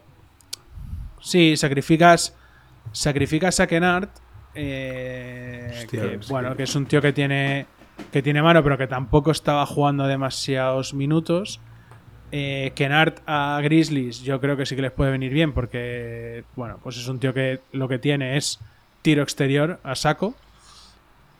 sí, 1.21 1.55
sacrificas. 1.57 2.35
Sacrificas 2.91 3.59
a 3.59 3.65
Kennard 3.65 4.09
eh, 4.53 5.71
Hostia, 5.83 6.01
que, 6.01 6.17
bueno, 6.29 6.55
que 6.55 6.63
es 6.63 6.75
un 6.75 6.85
tío 6.85 7.01
que 7.01 7.11
tiene 7.13 7.65
que 8.11 8.21
tiene 8.21 8.41
mano, 8.41 8.63
pero 8.63 8.77
que 8.77 8.87
tampoco 8.87 9.31
estaba 9.31 9.65
jugando 9.65 10.07
demasiados 10.07 10.93
minutos. 10.93 11.59
Eh, 12.31 12.71
Kennard 12.75 13.15
a 13.27 13.59
Grizzlies, 13.63 14.21
yo 14.21 14.39
creo 14.41 14.57
que 14.57 14.65
sí 14.65 14.75
que 14.75 14.81
les 14.81 14.91
puede 14.91 15.11
venir 15.11 15.31
bien, 15.33 15.53
porque 15.53 16.43
bueno, 16.55 16.79
pues 16.83 16.97
es 16.97 17.07
un 17.07 17.19
tío 17.19 17.33
que 17.33 17.59
lo 17.71 17.87
que 17.87 17.99
tiene 17.99 18.37
es 18.37 18.59
tiro 19.03 19.21
exterior 19.21 19.79
a 19.83 19.93
saco. 19.95 20.33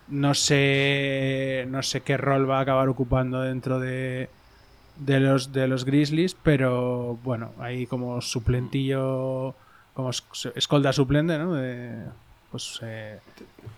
No 0.10 0.34
sé, 0.34 1.66
no 1.70 1.82
sé 1.82 2.02
qué 2.02 2.18
rol 2.18 2.48
va 2.50 2.60
a 2.60 2.62
acabar 2.62 2.90
ocupando 2.90 3.42
dentro 3.42 3.80
de, 3.80 4.30
de 4.98 5.20
los 5.20 5.54
de 5.54 5.68
los 5.68 5.86
Grizzlies, 5.86 6.36
pero 6.36 7.18
bueno, 7.24 7.52
ahí 7.60 7.88
como 7.88 8.22
suplentillo, 8.22 9.56
como 9.94 10.10
es- 10.10 10.24
escolta 10.56 10.92
suplente, 10.94 11.38
¿no? 11.38 11.54
De- 11.56 12.04
pues 12.52 12.80
eh, 12.84 13.18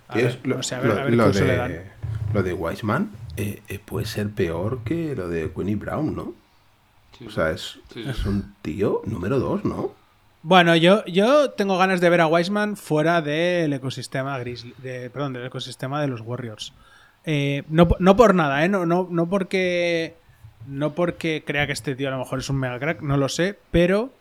a 0.10 0.16
ver, 0.16 0.26
es 0.26 0.40
lo, 0.46 0.58
no 0.58 0.64
sé, 0.64 0.76
a 0.76 0.80
ver- 0.80 0.88
lo- 0.90 1.00
a 1.00 1.04
ver 1.04 1.14
lo 1.14 1.24
qué 1.26 1.30
uso 1.30 1.46
le 1.46 1.56
dan. 1.58 1.72
De, 2.44 2.52
lo 2.52 2.58
de 2.58 2.62
Wiseman 2.62 3.12
eh, 3.38 3.62
eh, 3.68 3.80
puede 3.84 4.06
ser 4.06 4.30
peor 4.30 4.80
que 4.84 5.16
lo 5.16 5.28
de 5.30 5.52
Queenie 5.52 5.76
Brown, 5.76 6.16
¿no? 6.16 6.34
Sí, 7.18 7.28
O 7.28 7.30
sea, 7.32 7.52
es, 7.52 7.80
Sí, 7.94 8.04
es 8.08 8.26
un 8.26 8.56
tío 8.62 9.02
número 9.06 9.40
dos, 9.40 9.64
¿no? 9.66 9.92
Bueno, 10.44 10.76
yo, 10.76 11.04
yo 11.06 11.50
tengo 11.52 11.78
ganas 11.78 12.02
de 12.02 12.10
ver 12.10 12.22
a 12.22 12.28
Wiseman 12.28 12.78
fuera 12.78 13.22
del 13.22 13.74
ecosistema 13.74 14.38
Grizzly, 14.38 14.76
de, 14.78 15.10
perdón, 15.10 15.34
del 15.34 15.46
ecosistema 15.46 16.02
de 16.02 16.08
los 16.08 16.22
Warriors. 16.22 16.74
Eh, 17.24 17.64
no, 17.70 17.88
no 18.00 18.16
por 18.16 18.36
nada, 18.36 18.64
¿eh? 18.64 18.70
No, 18.70 18.86
no, 18.86 19.08
no 19.10 19.28
porque. 19.28 20.16
No 20.68 20.94
porque 20.94 21.44
crea 21.46 21.66
que 21.68 21.74
este 21.74 21.96
tío 21.96 22.08
a 22.08 22.12
lo 22.12 22.20
mejor 22.20 22.40
es 22.40 22.50
un 22.50 22.58
mega 22.58 22.80
crack, 22.80 23.02
no 23.02 23.18
lo 23.18 23.28
sé, 23.30 23.58
pero. 23.72 24.12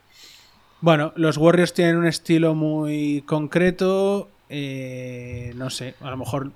Bueno, 0.81 1.13
los 1.17 1.37
Warriors 1.37 1.75
tienen 1.75 1.97
un 1.97 2.07
estilo 2.07 2.55
muy 2.55 3.23
concreto. 3.27 4.31
eh, 4.49 5.53
no 5.57 5.69
sé, 5.71 5.95
a 6.01 6.11
lo 6.11 6.17
mejor 6.17 6.53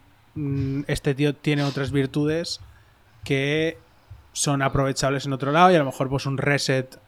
este 0.86 1.14
tío 1.14 1.34
tiene 1.34 1.62
otras 1.64 1.91
virtudes 1.91 2.61
que 3.24 3.78
son 4.32 4.62
aprovechables 4.62 5.26
en 5.26 5.32
otro 5.32 5.53
lado 5.53 5.70
y 5.72 5.74
a 5.74 5.78
lo 5.78 5.84
mejor 5.84 6.09
pues 6.09 6.26
un 6.26 6.39
reset 6.39 6.99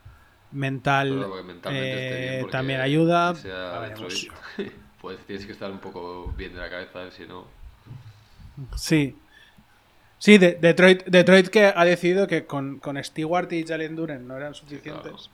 mental 0.52 1.26
eh, 1.66 2.44
también 2.50 2.80
ayuda. 2.80 3.34
pues 5.00 5.18
tienes 5.26 5.46
que 5.46 5.52
estar 5.52 5.70
un 5.70 5.78
poco 5.78 6.32
bien 6.36 6.52
de 6.54 6.58
la 6.60 6.68
cabeza, 6.68 7.10
si 7.10 7.24
no. 7.26 7.46
Sí. 8.76 9.16
Sí, 10.18 10.36
de- 10.36 10.58
Detroit, 10.60 11.04
Detroit 11.06 11.48
que 11.48 11.72
ha 11.74 11.84
decidido 11.84 12.26
que 12.26 12.44
con, 12.44 12.78
con 12.78 13.02
Stewart 13.02 13.50
y 13.52 13.64
Jalen 13.66 13.96
Duren 13.96 14.28
no 14.28 14.36
eran 14.36 14.54
suficientes. 14.54 15.30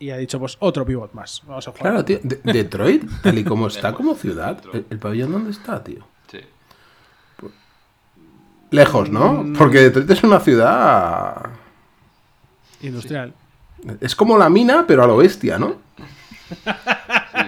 Y 0.00 0.10
ha 0.10 0.16
dicho, 0.18 0.38
pues, 0.38 0.56
otro 0.60 0.84
pivot 0.84 1.12
más. 1.14 1.42
Vamos 1.46 1.66
a 1.66 1.70
jugar. 1.70 1.82
Claro, 1.82 2.04
tío. 2.04 2.20
De- 2.22 2.40
Detroit, 2.52 3.04
tal 3.22 3.38
y 3.38 3.44
como 3.44 3.66
está 3.68 3.94
como 3.94 4.14
ciudad, 4.14 4.62
el 4.90 4.98
pabellón 4.98 5.32
dónde 5.32 5.50
está, 5.52 5.82
tío? 5.82 6.06
Sí. 8.70 8.76
Lejos, 8.76 9.10
¿no? 9.10 9.44
Mm. 9.44 9.52
Porque 9.54 9.78
Detroit 9.80 10.10
es 10.10 10.22
una 10.22 10.40
ciudad. 10.40 11.36
Industrial. 12.82 13.32
Es 14.00 14.14
como 14.14 14.36
la 14.38 14.48
mina, 14.48 14.84
pero 14.86 15.04
a 15.04 15.06
lo 15.06 15.16
bestia, 15.16 15.58
¿no? 15.58 15.76
Sí, 16.48 16.54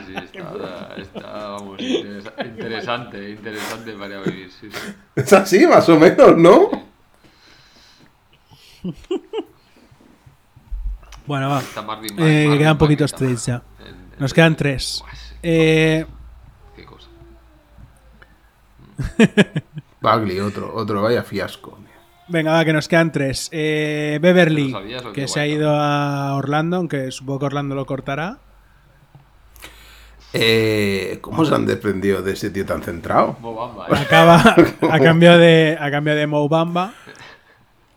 sí, 0.06 0.14
está, 0.14 0.94
está, 0.96 1.48
vamos, 1.48 1.80
interesa- 1.80 2.34
interesante, 2.44 3.30
interesante 3.30 3.92
para 3.92 4.20
vivir, 4.20 4.50
sí, 4.52 4.68
sí. 4.70 4.92
Es 5.16 5.32
así, 5.32 5.66
más 5.66 5.88
o 5.88 5.98
menos, 5.98 6.36
¿no? 6.36 6.68
Bueno, 11.26 11.48
va. 11.50 11.62
Marvin 11.86 12.12
Eh, 12.18 12.44
Marvin 12.46 12.58
quedan 12.58 12.78
poquitos 12.78 13.12
trades 13.12 13.46
ya. 13.46 13.62
en- 13.80 13.86
en- 13.88 14.18
Nos 14.18 14.34
quedan 14.34 14.56
tres. 14.56 14.98
Buah, 15.02 15.14
sí, 15.14 15.34
Eh, 15.42 16.06
Qué 16.76 16.84
cosa. 16.84 17.08
Bagley, 20.00 20.40
otro, 20.40 20.72
otro, 20.74 21.02
vaya 21.02 21.22
fiasco. 21.22 21.72
tío. 21.72 21.86
venga, 22.28 22.52
va, 22.52 22.64
que 22.64 22.72
nos 22.72 22.88
quedan 22.88 23.12
tres. 23.12 23.48
Eh, 23.52 24.18
Beverly, 24.22 24.70
¿Lo 24.70 24.78
sabías 24.80 25.04
o 25.04 25.12
que 25.12 25.28
se 25.28 25.40
ha 25.40 25.46
ido 25.46 25.70
a 25.74 26.34
Orlando, 26.36 26.76
aunque 26.76 27.10
supongo 27.10 27.40
que 27.40 27.46
Orlando 27.46 27.74
lo 27.74 27.84
cortará. 27.86 28.38
Eh, 30.32 31.18
¿Cómo 31.22 31.44
se 31.44 31.54
han 31.54 31.66
desprendido 31.66 32.22
de 32.22 32.32
ese 32.34 32.50
tío 32.50 32.64
tan 32.64 32.82
centrado? 32.82 33.36
Mobamba, 33.40 33.86
eh. 33.88 33.96
Acaba 33.96 34.36
a 34.90 35.00
cambio 35.00 35.36
de, 35.36 35.76
a 35.78 35.90
cambio 35.90 36.14
de 36.14 36.26
Mo 36.28 36.48
Bamba. 36.48 36.92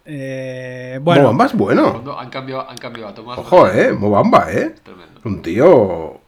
Eh, 0.05 0.99
bueno, 1.01 1.21
Mobamba 1.21 1.45
es 1.45 1.53
bueno. 1.53 2.17
Han 2.17 2.29
cambiado, 2.29 2.67
han 2.69 2.77
cambiado 2.77 3.09
a 3.09 3.13
Tomás. 3.13 3.37
Ojo, 3.37 3.67
eh. 3.69 3.93
Mobamba, 3.93 4.51
eh. 4.51 4.73
Tremendo. 4.83 5.21
Un 5.23 5.41
tío. 5.41 6.21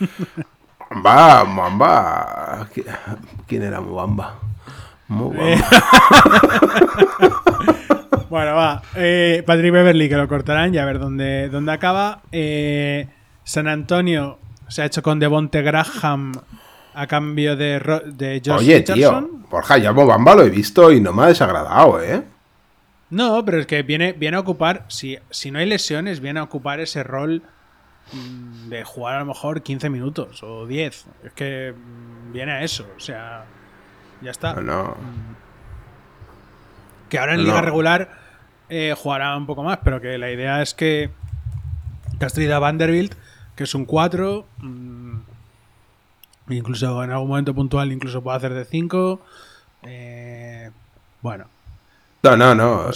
Mobamba. 0.90 2.66
¿Qui- 2.74 2.84
¿Quién 3.46 3.62
era 3.62 3.80
Mobamba? 3.80 4.34
Mobamba. 5.08 5.64
Bueno, 8.30 8.54
va. 8.54 8.80
Eh, 8.94 9.42
Patrick 9.44 9.72
Beverly, 9.72 10.08
que 10.08 10.14
lo 10.14 10.28
cortarán, 10.28 10.72
ya 10.72 10.84
a 10.84 10.86
ver 10.86 11.00
dónde, 11.00 11.48
dónde 11.48 11.72
acaba. 11.72 12.20
Eh, 12.30 13.08
San 13.42 13.66
Antonio 13.66 14.38
se 14.68 14.82
ha 14.82 14.84
hecho 14.84 15.02
con 15.02 15.18
Devonte 15.18 15.62
Graham 15.62 16.30
a 16.94 17.06
cambio 17.08 17.56
de, 17.56 17.80
Ro- 17.80 18.02
de 18.06 18.40
Josh 18.44 18.58
Oye, 18.60 18.78
Richardson. 18.78 19.24
tío. 19.30 19.38
Borja, 19.50 19.78
ya 19.78 19.92
Mobamba 19.92 20.36
lo 20.36 20.42
he 20.44 20.50
visto 20.50 20.92
y 20.92 21.00
no 21.00 21.12
me 21.12 21.24
ha 21.24 21.26
desagradado, 21.26 22.00
eh. 22.00 22.22
No, 23.10 23.44
pero 23.44 23.58
es 23.58 23.66
que 23.66 23.82
viene, 23.82 24.12
viene 24.12 24.36
a 24.36 24.40
ocupar, 24.40 24.84
si, 24.86 25.18
si 25.30 25.50
no 25.50 25.58
hay 25.58 25.66
lesiones, 25.66 26.20
viene 26.20 26.38
a 26.38 26.44
ocupar 26.44 26.78
ese 26.78 27.02
rol 27.02 27.42
de 28.12 28.84
jugar 28.84 29.16
a 29.16 29.20
lo 29.20 29.26
mejor 29.26 29.62
15 29.62 29.88
minutos 29.90 30.42
o 30.42 30.66
10. 30.66 31.06
Es 31.24 31.32
que 31.32 31.74
mm, 31.76 32.32
viene 32.32 32.52
a 32.52 32.62
eso, 32.64 32.86
o 32.96 33.00
sea, 33.00 33.44
ya 34.20 34.30
está. 34.30 34.54
No, 34.54 34.62
no. 34.62 34.96
Que 37.08 37.18
ahora 37.18 37.34
en 37.34 37.38
No. 37.40 37.46
liga 37.46 37.60
regular 37.60 38.08
eh, 38.68 38.94
jugará 38.96 39.36
un 39.36 39.46
poco 39.46 39.62
más, 39.62 39.78
pero 39.82 40.00
que 40.00 40.16
la 40.18 40.30
idea 40.30 40.62
es 40.62 40.74
que 40.74 41.10
Castrida 42.18 42.58
Vanderbilt, 42.58 43.14
que 43.56 43.64
es 43.64 43.74
un 43.74 43.84
4, 43.84 44.46
mm, 44.58 45.16
incluso 46.50 47.02
en 47.02 47.10
algún 47.10 47.28
momento 47.28 47.54
puntual, 47.54 47.90
incluso 47.92 48.22
puede 48.22 48.36
hacer 48.36 48.54
de 48.54 48.64
5. 48.64 49.20
eh, 49.82 50.70
bueno. 51.22 51.46
No, 52.22 52.36
no, 52.36 52.54
no. 52.54 52.90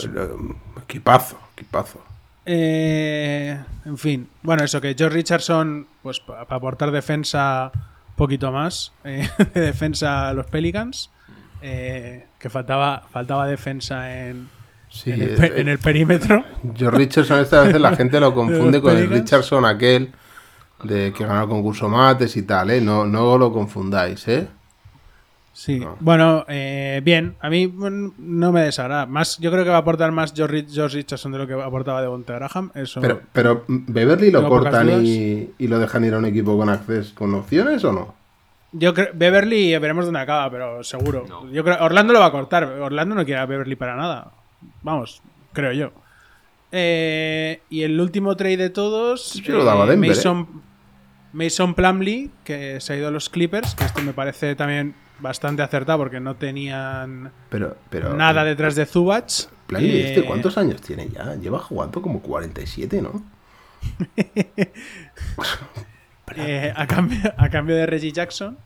Equipazo, 0.83 1.39
equipazo. 1.55 2.04
Eh, 2.47 3.59
en 3.85 3.99
fin, 3.99 4.29
bueno, 4.43 4.65
eso 4.65 4.81
que 4.81 4.95
George 4.97 5.17
Richardson, 5.17 5.87
pues 6.03 6.21
para 6.21 6.43
aportar 6.43 6.91
defensa 6.91 7.71
un 7.75 8.15
poquito 8.17 8.53
más, 8.53 8.93
eh, 9.05 9.29
de 9.55 9.61
defensa 9.61 10.29
a 10.29 10.35
los 10.35 10.47
Pelicans, 10.47 11.11
eh, 11.63 12.27
que 12.39 12.51
faltaba, 12.51 13.03
faltaba 13.11 13.47
defensa 13.47 14.27
en, 14.27 14.49
Sí, 14.95 15.11
en, 15.11 15.23
el, 15.23 15.45
eh, 15.45 15.53
en 15.57 15.69
el 15.69 15.79
perímetro. 15.79 16.45
George 16.77 16.99
Richardson 16.99 17.41
esta 17.41 17.63
vez 17.63 17.81
la 17.81 17.97
gente 17.97 18.21
lo 18.21 18.33
confunde 18.35 18.81
con 18.81 18.97
el. 18.97 19.11
Richardson 19.11 19.65
aquel 19.65 20.13
de 20.85 21.13
que 21.13 21.27
ganó 21.27 21.43
el 21.43 21.49
concurso 21.49 21.89
mates 21.89 22.37
y 22.37 22.43
tal, 22.43 22.71
¿eh? 22.71 22.81
No, 22.81 23.05
no 23.05 23.37
lo 23.37 23.53
confundáis, 23.53 24.29
¿eh? 24.29 24.47
Sí, 25.57 25.79
No. 25.79 25.97
bueno, 26.01 26.45
eh, 26.49 27.01
bien, 27.05 27.37
a 27.41 27.49
mí 27.49 27.73
no 28.19 28.51
me 28.51 28.63
desagrada. 28.63 29.07
Más, 29.07 29.39
yo 29.39 29.53
creo 29.53 29.63
que 29.63 29.71
va 29.71 29.77
a 29.77 29.81
aportar 29.81 30.11
más 30.11 30.35
George, 30.35 30.67
George 30.69 30.97
Richardson 30.97 31.31
de 31.31 31.39
lo 31.39 31.47
que 31.47 31.55
aportaba 31.55 32.03
Devonte 32.03 32.33
Graham. 32.33 32.73
Eso, 32.75 33.01
Pero, 33.01 33.21
pero 33.33 33.65
Beverly 33.69 34.33
lo 34.33 34.49
cortan 34.49 35.05
y, 35.07 35.51
y 35.57 35.69
lo 35.69 35.79
dejan 35.79 36.05
ir 36.05 36.15
a 36.15 36.19
un 36.19 36.25
equipo 36.25 36.59
con 36.59 36.69
acceso, 36.69 37.15
con 37.15 37.33
opciones 37.35 37.85
o 37.85 37.93
no? 37.93 38.15
Yo 38.73 38.93
creo 38.93 39.11
Beverly 39.15 39.79
veremos 39.79 40.05
dónde 40.07 40.19
acaba, 40.19 40.51
pero 40.51 40.83
seguro. 40.83 41.25
No. 41.29 41.49
Yo 41.53 41.63
creo 41.63 41.77
Orlando 41.85 42.13
lo 42.13 42.19
va 42.19 42.27
a 42.27 42.33
cortar. 42.33 42.65
Orlando 42.65 43.15
no 43.15 43.25
quiere 43.25 43.41
a 43.41 43.47
Beverly 43.47 43.77
para 43.77 43.95
nada. 43.95 44.33
Vamos, 44.83 45.23
creo 45.53 45.71
yo. 45.73 45.93
Eh, 46.73 47.61
y 47.71 47.83
el 47.83 48.01
último 48.01 48.35
trade 48.37 48.57
de 48.57 48.71
todos. 48.71 49.35
Yo 49.35 49.59
lo 49.59 49.65
daba 49.65 49.85
a 49.85 49.87
Denver, 49.87 50.11
¿eh? 50.11 50.15
Mason, 50.17 50.49
Mason 51.33 51.75
Plumlee, 51.75 52.31
que 52.43 52.81
se 52.81 52.93
ha 52.93 52.97
ido 52.97 53.07
a 53.07 53.11
los 53.13 53.29
Clippers, 53.29 53.77
que 53.77 53.85
este 53.85 54.03
me 54.03 54.13
parece 54.13 54.57
también 54.57 54.97
bastante 55.19 55.63
acertado 55.63 55.99
porque 55.99 56.21
no 56.21 56.37
tenían 56.37 57.33
Pero, 57.49 57.77
pero 57.91 58.15
nada 58.15 58.43
eh, 58.43 58.47
detrás 58.47 58.75
de 58.75 58.87
Zubac. 58.87 59.31
Eh, 59.79 60.09
este, 60.09 60.25
¿cuántos 60.25 60.59
años 60.59 60.81
tiene 60.81 61.09
ya? 61.09 61.35
Lleva 61.37 61.59
jugando 61.59 62.03
como 62.03 62.21
47, 62.21 63.03
¿no? 63.03 63.23
eh, 66.37 66.73
a, 66.75 66.87
cambio, 66.87 67.35
a 67.37 67.49
cambio 67.49 67.77
de 67.77 67.87
Reggie 67.87 68.13
Jackson. 68.13 68.59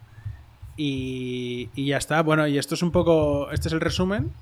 Y, 0.77 1.71
y 1.75 1.87
ya 1.87 1.97
está. 1.99 2.23
Bueno, 2.23 2.47
y 2.47 2.57
esto 2.59 2.75
es 2.75 2.83
un 2.83 2.93
poco. 2.93 3.51
Este 3.51 3.69
es 3.69 3.75
el 3.75 3.81
resumen. 3.81 4.33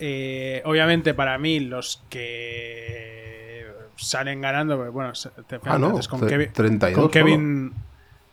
Eh, 0.00 0.62
obviamente, 0.64 1.14
para 1.14 1.38
mí, 1.38 1.60
los 1.60 2.02
que 2.08 3.66
salen 3.96 4.40
ganando, 4.40 4.76
pues, 4.76 4.90
bueno, 4.92 5.12
te, 5.46 5.60
Ah, 5.64 5.78
no, 5.78 5.98
con 6.08 6.26
Kevin. 6.26 6.52
32 6.52 7.00
con 7.00 7.10
Kevin 7.10 7.72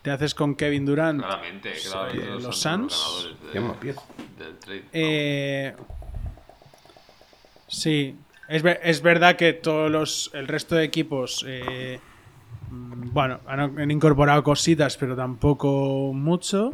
te 0.03 0.11
haces 0.11 0.33
con 0.35 0.55
Kevin 0.55 0.85
Durant. 0.85 1.21
Claramente, 1.21 1.71
claro, 1.83 2.09
eh, 2.11 2.39
los 2.41 2.57
Suns. 2.59 3.29
de- 3.53 3.59
trade. 4.59 4.83
Eh, 4.93 5.75
sí, 7.67 8.15
es, 8.49 8.63
ver- 8.63 8.79
es 8.83 9.01
verdad 9.01 9.35
que 9.35 9.53
todos 9.53 9.89
los, 9.91 10.31
el 10.33 10.47
resto 10.47 10.75
de 10.75 10.83
equipos 10.85 11.45
eh, 11.47 11.99
mm, 12.69 13.13
bueno, 13.13 13.39
han, 13.47 13.59
han 13.79 13.91
incorporado 13.91 14.43
cositas, 14.43 14.97
pero 14.97 15.15
tampoco 15.15 16.11
mucho. 16.13 16.71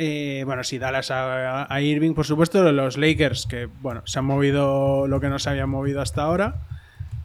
Eh, 0.00 0.44
bueno, 0.46 0.62
sí, 0.62 0.78
Dallas 0.78 1.10
a, 1.10 1.72
a 1.72 1.80
Irving, 1.80 2.14
por 2.14 2.24
supuesto. 2.24 2.70
Los 2.70 2.96
Lakers, 2.96 3.46
que 3.46 3.66
bueno, 3.66 4.02
se 4.06 4.20
han 4.20 4.26
movido 4.26 5.08
lo 5.08 5.18
que 5.20 5.28
no 5.28 5.38
se 5.40 5.50
habían 5.50 5.70
movido 5.70 6.00
hasta 6.00 6.22
ahora. 6.22 6.54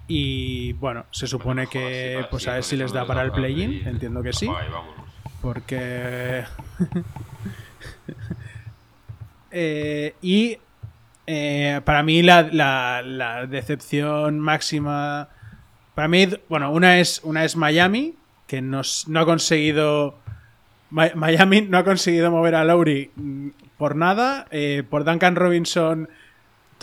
Y 0.08 0.74
bueno, 0.74 1.06
se 1.12 1.28
supone 1.28 1.68
que 1.68 2.26
pues 2.30 2.48
a 2.48 2.54
ver 2.56 2.64
si 2.64 2.76
les 2.76 2.92
da 2.92 3.06
para 3.06 3.22
el 3.24 3.32
play-in. 3.32 3.88
Entiendo 3.88 4.22
que 4.22 4.34
sí. 4.34 4.50
Porque. 5.42 6.44
Eh, 9.56 10.16
y 10.22 10.58
eh, 11.28 11.80
para 11.86 12.02
mí 12.04 12.24
la, 12.24 12.42
la- 12.52 13.02
la 13.04 13.46
decepción 13.46 14.40
máxima. 14.40 15.30
Para 15.94 16.08
mí, 16.08 16.28
bueno, 16.50 16.72
una 16.72 16.98
es, 17.00 17.22
una 17.24 17.44
es 17.46 17.56
Miami, 17.56 18.16
que 18.48 18.62
nos- 18.64 19.08
no 19.08 19.20
ha 19.20 19.26
conseguido. 19.26 20.18
Mi- 20.90 21.14
Miami 21.16 21.62
no 21.62 21.78
ha 21.78 21.84
conseguido 21.84 22.32
mover 22.32 22.56
a 22.56 22.64
Lowry 22.64 23.12
mm, 23.16 23.50
por 23.78 23.96
nada. 23.96 24.48
eh, 24.50 24.84
por 24.90 25.04
Duncan 25.06 25.36
Robinson. 25.36 26.10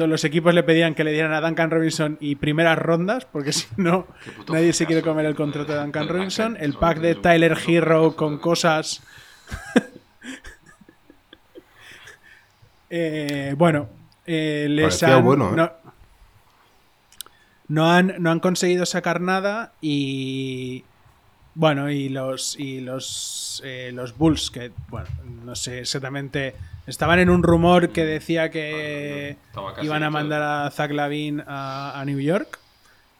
Todos 0.01 0.09
los 0.09 0.25
equipos 0.25 0.55
le 0.55 0.63
pedían 0.63 0.95
que 0.95 1.05
le 1.05 1.13
dieran 1.13 1.35
a 1.35 1.43
Duncan 1.43 1.71
Robinson 1.71 2.17
y 2.23 2.37
primeras 2.37 2.79
rondas, 2.79 3.27
porque 3.27 3.53
si 3.53 3.67
no, 3.77 4.07
nadie 4.49 4.73
se 4.73 4.87
quiere 4.87 5.03
comer 5.03 5.27
el 5.27 5.35
contrato 5.35 5.75
de 5.75 5.79
Duncan 5.79 6.09
Robinson. 6.09 6.57
El 6.59 6.73
pack 6.73 7.01
de 7.01 7.17
Tyler 7.17 7.55
Hero 7.67 8.17
con 8.17 8.39
cosas 8.39 9.03
Eh, 12.89 13.55
bueno, 13.59 13.91
eh, 14.25 14.69
les 14.71 14.85
Parecía 14.85 15.17
han, 15.19 15.25
bueno, 15.25 15.51
¿eh? 15.51 15.57
no, 15.57 15.71
no 17.69 17.91
han, 17.91 18.15
no 18.19 18.31
han 18.31 18.41
conseguido 18.41 18.87
sacar 18.87 19.21
nada 19.21 19.75
y 19.83 20.83
bueno 21.55 21.91
y 21.91 22.09
los 22.09 22.59
y 22.59 22.81
los 22.81 23.63
eh, 23.67 23.93
los 23.95 24.17
Bulls 24.17 24.51
que 24.51 24.73
bueno 24.89 25.09
no 25.45 25.55
sé 25.55 25.81
exactamente 25.81 26.57
estaban 26.87 27.19
en 27.19 27.31
un 27.31 27.43
rumor 27.43 27.91
que 27.91 28.05
decía 28.05 28.51
que 28.51 29.37
iban 29.83 30.03
a 30.03 30.11
mandar 30.11 30.43
a 30.43 30.71
Zach 30.71 30.91
Lavin 30.91 31.43
a, 31.47 31.99
a 32.01 32.05
New 32.05 32.21
York. 32.21 32.59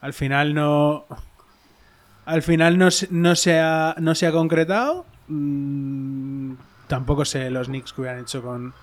Al 0.01 0.13
final 0.13 0.53
no 0.53 1.05
al 2.25 2.41
final 2.43 2.77
no, 2.77 2.91
se- 2.91 3.07
no 3.11 3.35
se 3.35 3.59
ha 3.59 3.95
no 3.99 4.15
se 4.15 4.27
ha 4.27 4.31
concretado. 4.31 5.05
Mm, 5.27 6.53
tampoco 6.87 7.23
sé 7.25 7.49
los 7.49 7.67
Knicks 7.67 7.93
que 7.93 8.01
hubieran 8.01 8.21
hecho 8.21 8.41
con 8.41 8.73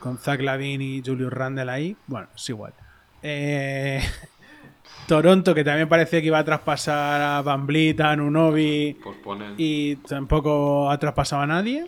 con 0.00 0.18
Zach 0.18 0.40
Lavin 0.40 0.82
y 0.82 1.02
Julius 1.04 1.32
Randle 1.32 1.70
ahí. 1.70 1.96
Bueno 2.06 2.28
es 2.34 2.48
igual. 2.48 2.72
Eh, 3.22 4.02
Toronto 5.06 5.54
que 5.54 5.64
también 5.64 5.88
parecía 5.88 6.20
que 6.20 6.26
iba 6.28 6.38
a 6.38 6.44
traspasar 6.44 7.20
a 7.20 7.42
Van 7.42 7.66
Vliet, 7.66 8.00
a 8.00 8.16
Nunobi 8.16 8.94
Posponen. 9.02 9.54
y 9.58 9.96
tampoco 9.96 10.90
ha 10.90 10.98
traspasado 10.98 11.42
a 11.42 11.46
nadie 11.46 11.86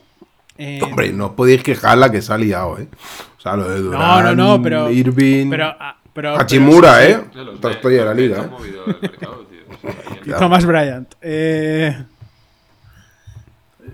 Eh, 0.58 0.80
Hombre, 0.82 1.12
no 1.12 1.34
podéis 1.36 1.62
quejar 1.62 1.98
la 1.98 2.10
que 2.10 2.22
se 2.22 2.32
ha 2.32 2.38
liado, 2.38 2.78
¿eh? 2.78 2.88
O 3.36 3.40
sea, 3.40 3.56
lo 3.56 3.68
de 3.68 3.76
no, 3.80 3.84
Durant, 3.90 4.24
no, 4.24 4.56
no, 4.56 4.62
pero 4.62 4.90
Irving, 4.90 5.50
pero, 5.50 5.66
ah, 5.78 5.96
pero- 6.12 6.38
Hachimura, 6.38 6.96
pero 6.98 7.24
sí, 7.24 7.30
¿eh? 7.38 7.44
Los 7.44 7.56
Otra 7.56 7.72
historia 7.72 7.98
de 8.00 8.04
la 8.06 8.14
liga, 8.14 8.38
han 8.38 8.44
¿eh? 8.46 8.48
movido 8.50 8.84
el 8.86 8.96
mercado, 9.02 9.46
tío. 9.50 9.58
O 9.68 9.80
sea, 9.80 9.90
ahí 9.90 10.18
sí. 10.24 10.30
en- 10.30 10.38
Thomas 10.38 10.64
Bryant. 10.64 11.14
Eh, 11.20 11.96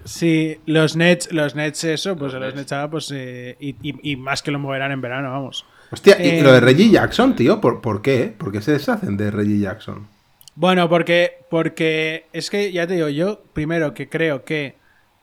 sí, 0.04 0.58
los 0.66 0.96
Nets, 0.96 1.32
los 1.32 1.54
Nets, 1.54 1.84
eso, 1.84 2.16
pues 2.16 2.32
Los 2.32 2.40
los, 2.40 2.48
Nets. 2.54 2.56
Nets 2.56 2.72
ahora, 2.72 2.90
pues, 2.90 3.10
eh, 3.14 3.56
y, 3.60 3.76
y- 3.82 4.12
y 4.12 4.16
más 4.16 4.42
que 4.42 4.50
lo 4.50 4.58
moverán 4.58 4.92
en 4.92 5.00
verano, 5.00 5.30
vamos. 5.30 5.64
Hostia, 5.90 6.22
y 6.24 6.40
lo 6.40 6.52
de 6.52 6.60
Reggie 6.60 6.90
Jackson, 6.90 7.36
tío, 7.36 7.60
¿por, 7.60 7.80
por 7.82 8.00
qué? 8.00 8.34
¿Por 8.36 8.50
qué 8.50 8.62
se 8.62 8.72
deshacen 8.72 9.16
de 9.18 9.30
Reggie 9.30 9.58
Jackson? 9.58 10.06
Bueno, 10.54 10.88
porque, 10.88 11.38
porque 11.50 12.26
es 12.32 12.48
que 12.50 12.72
ya 12.72 12.86
te 12.86 12.94
digo, 12.94 13.08
yo 13.08 13.42
primero 13.52 13.92
que 13.92 14.08
creo 14.08 14.44
que 14.44 14.76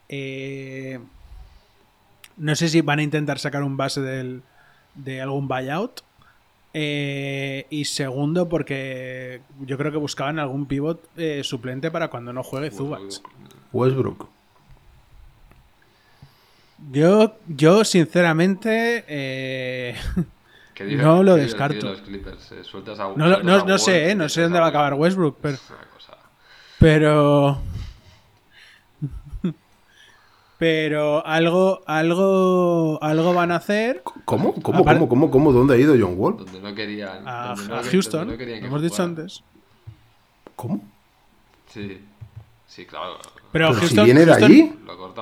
eh, 0.10 1.00
no 2.40 2.56
sé 2.56 2.68
si 2.70 2.82
van 2.82 2.98
a 3.00 3.04
intentar 3.04 3.38
sacar 3.38 3.62
un 3.64 3.78
base 3.78 4.02
del, 4.02 4.42
de 4.96 5.22
algún 5.22 5.48
buyout. 5.48 6.02
eh, 6.74 7.66
y 7.70 7.86
segundo, 7.86 8.48
porque 8.50 9.42
yo 9.62 9.78
creo 9.78 9.92
que 9.92 9.98
buscaban 9.98 10.40
algún 10.40 10.66
pivot 10.68 11.04
eh, 11.18 11.42
suplente 11.44 11.90
para 11.92 12.08
cuando 12.10 12.32
no 12.34 12.44
juegue 12.44 12.70
Zubats. 12.72 13.22
Westbrook. 13.74 14.28
Yo, 16.92 17.36
yo 17.48 17.84
sinceramente, 17.84 19.04
eh, 19.08 19.96
¿Qué 20.74 20.86
dice- 20.86 21.02
No 21.04 21.24
lo 21.24 21.36
descarto. 21.36 21.94
Clippers? 22.04 22.52
Eh, 22.54 22.64
sueltas 22.64 23.00
a- 23.00 23.12
no, 23.16 23.42
no- 23.44 23.56
a 23.56 23.64
no 23.66 23.78
sé, 23.78 24.12
eh, 24.12 24.16
no 24.16 24.30
sé 24.30 24.44
dónde 24.44 24.60
va 24.60 24.68
a 24.68 24.70
acabar. 24.70 24.94
Westbrook, 24.94 25.38
pero, 25.42 25.58
pero, 26.80 27.62
pero 30.60 31.26
algo, 31.26 31.82
algo, 31.88 33.00
algo 33.02 33.34
van 33.34 33.52
a 33.52 33.56
hacer. 33.56 34.04
¿Cómo? 34.26 34.54
¿Cómo? 34.62 34.80
Aparte- 34.80 35.00
¿Cómo? 35.00 35.10
¿Cómo? 35.10 35.32
¿Cómo? 35.32 35.52
¿Dónde 35.54 35.74
ha 35.74 35.78
ido 35.78 35.96
John 36.00 36.14
Wall? 36.18 36.38
Donde 36.38 36.60
no 36.62 36.76
querían. 36.76 37.26
A, 37.28 37.56
donde 37.56 37.68
no 37.70 37.76
a 37.80 37.84
Houston, 37.84 38.20
donde 38.20 38.34
no 38.34 38.38
querían 38.38 38.58
lo 38.58 38.62
que 38.64 38.68
hemos 38.68 38.82
dicho 38.82 39.02
antes. 39.02 39.42
¿Cómo? 40.58 40.84
Sí, 41.74 42.02
sí, 42.68 42.86
claro. 42.86 43.18
Pero, 43.52 43.70
Pero 43.70 43.74
si 43.76 43.80
Houston, 43.80 44.06
viene 44.06 44.20
de 44.20 44.26
Houston- 44.28 44.44
allí. 44.52 44.76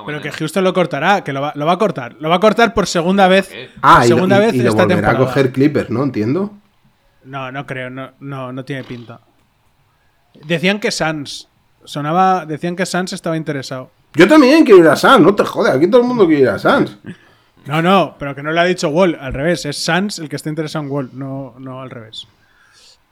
Pero 0.04 0.20
que. 0.20 0.32
Houston 0.32 0.64
lo 0.64 0.74
cortará, 0.74 1.22
que 1.22 1.32
lo 1.32 1.40
va, 1.40 1.52
lo 1.54 1.64
va 1.66 1.72
a 1.72 1.78
cortar. 1.78 2.16
Lo 2.18 2.28
va 2.28 2.34
a 2.36 2.40
cortar 2.40 2.74
por 2.74 2.86
segunda 2.88 3.28
vez. 3.28 3.48
qué? 3.48 3.70
Ah, 3.80 3.98
por 3.98 4.04
y, 4.04 4.08
segunda 4.08 4.36
y- 4.36 4.40
vez 4.40 4.54
y 4.54 4.58
lo 4.62 4.68
esta 4.70 4.82
volverá 4.82 4.98
a 4.98 5.02
temporada. 5.12 5.26
coger 5.32 5.52
Clippers, 5.52 5.88
¿no? 5.90 6.02
Entiendo. 6.02 6.52
No, 7.24 7.52
no 7.52 7.64
creo, 7.64 7.90
no, 7.90 8.10
no, 8.20 8.52
no 8.52 8.64
tiene 8.64 8.82
pinta. 8.84 9.20
Decían 10.44 10.80
que 10.80 10.90
Sans. 10.90 11.48
Sonaba, 11.84 12.44
decían 12.44 12.74
que 12.76 12.84
Sans 12.86 13.12
estaba 13.12 13.36
interesado. 13.36 13.90
Yo 14.14 14.26
también 14.28 14.64
quiero 14.64 14.80
ir 14.80 14.88
a 14.88 14.96
Sans, 14.96 15.20
no 15.20 15.34
te 15.34 15.44
jodes, 15.44 15.74
aquí 15.74 15.86
todo 15.88 16.00
el 16.02 16.06
mundo 16.08 16.26
quiere 16.26 16.42
ir 16.42 16.48
a 16.48 16.58
Sans. 16.58 16.96
No, 17.66 17.82
no, 17.82 18.16
pero 18.18 18.34
que 18.34 18.42
no 18.42 18.50
le 18.50 18.60
ha 18.60 18.64
dicho 18.64 18.88
Wall, 18.88 19.16
al 19.20 19.32
revés. 19.34 19.66
Es 19.66 19.76
Sans 19.76 20.18
el 20.18 20.28
que 20.28 20.36
está 20.36 20.48
interesado 20.48 20.84
en 20.84 20.90
Wall, 20.90 21.10
no, 21.12 21.54
no 21.58 21.80
al 21.82 21.90
revés. 21.90 22.26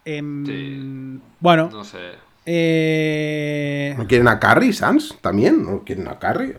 Em, 0.05 0.47
Sí. 0.47 1.21
Bueno, 1.41 1.69
No 1.71 1.85
sé. 1.85 1.99
eh, 2.47 3.95
¿No 3.99 4.07
quieren 4.07 4.29
a 4.29 4.39
Curry, 4.39 4.73
Sans? 4.73 5.17
¿También? 5.21 5.65
¿No 5.65 5.81
quieren 5.85 6.09
a? 6.09 6.13
O 6.13 6.19
sea, 6.19 6.57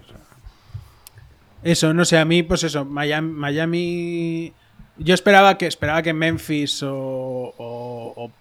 eso, 1.63 1.93
no 1.93 2.05
sé, 2.05 2.17
a 2.17 2.25
mí, 2.25 2.43
pues 2.43 2.63
eso, 2.63 2.85
Miami. 2.85 3.31
Miami 3.31 4.53
yo 4.97 5.13
esperaba 5.13 5.57
que, 5.57 5.67
esperaba 5.67 6.01
que 6.01 6.13
Memphis 6.13 6.83
o, 6.83 6.93
o- 6.95 8.13
o- 8.15 8.31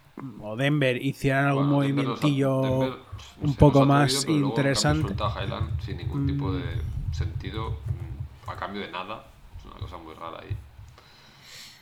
o 0.42 0.56
Denver 0.56 1.00
hicieran 1.04 1.46
algún 1.46 1.70
Bueno, 1.70 1.76
movimientillo 1.94 2.60
Denver, 2.62 2.92
un 3.40 3.52
se 3.52 3.58
poco 3.58 3.84
más 3.84 4.14
atrevido, 4.16 4.32
luego, 4.40 4.48
interesante. 4.56 5.14
a 5.22 5.42
Highland 5.44 5.80
sin 5.82 5.96
ningún 5.98 6.26
tipo 6.26 6.52
de 6.52 6.80
sentido, 7.12 7.70
mm, 7.70 8.50
a 8.50 8.56
cambio 8.56 8.82
de 8.82 8.90
nada. 8.90 9.26
Es 9.58 9.64
una 9.64 9.76
cosa 9.76 9.96
muy 9.98 10.14
rara 10.14 10.40
ahí. 10.40 10.56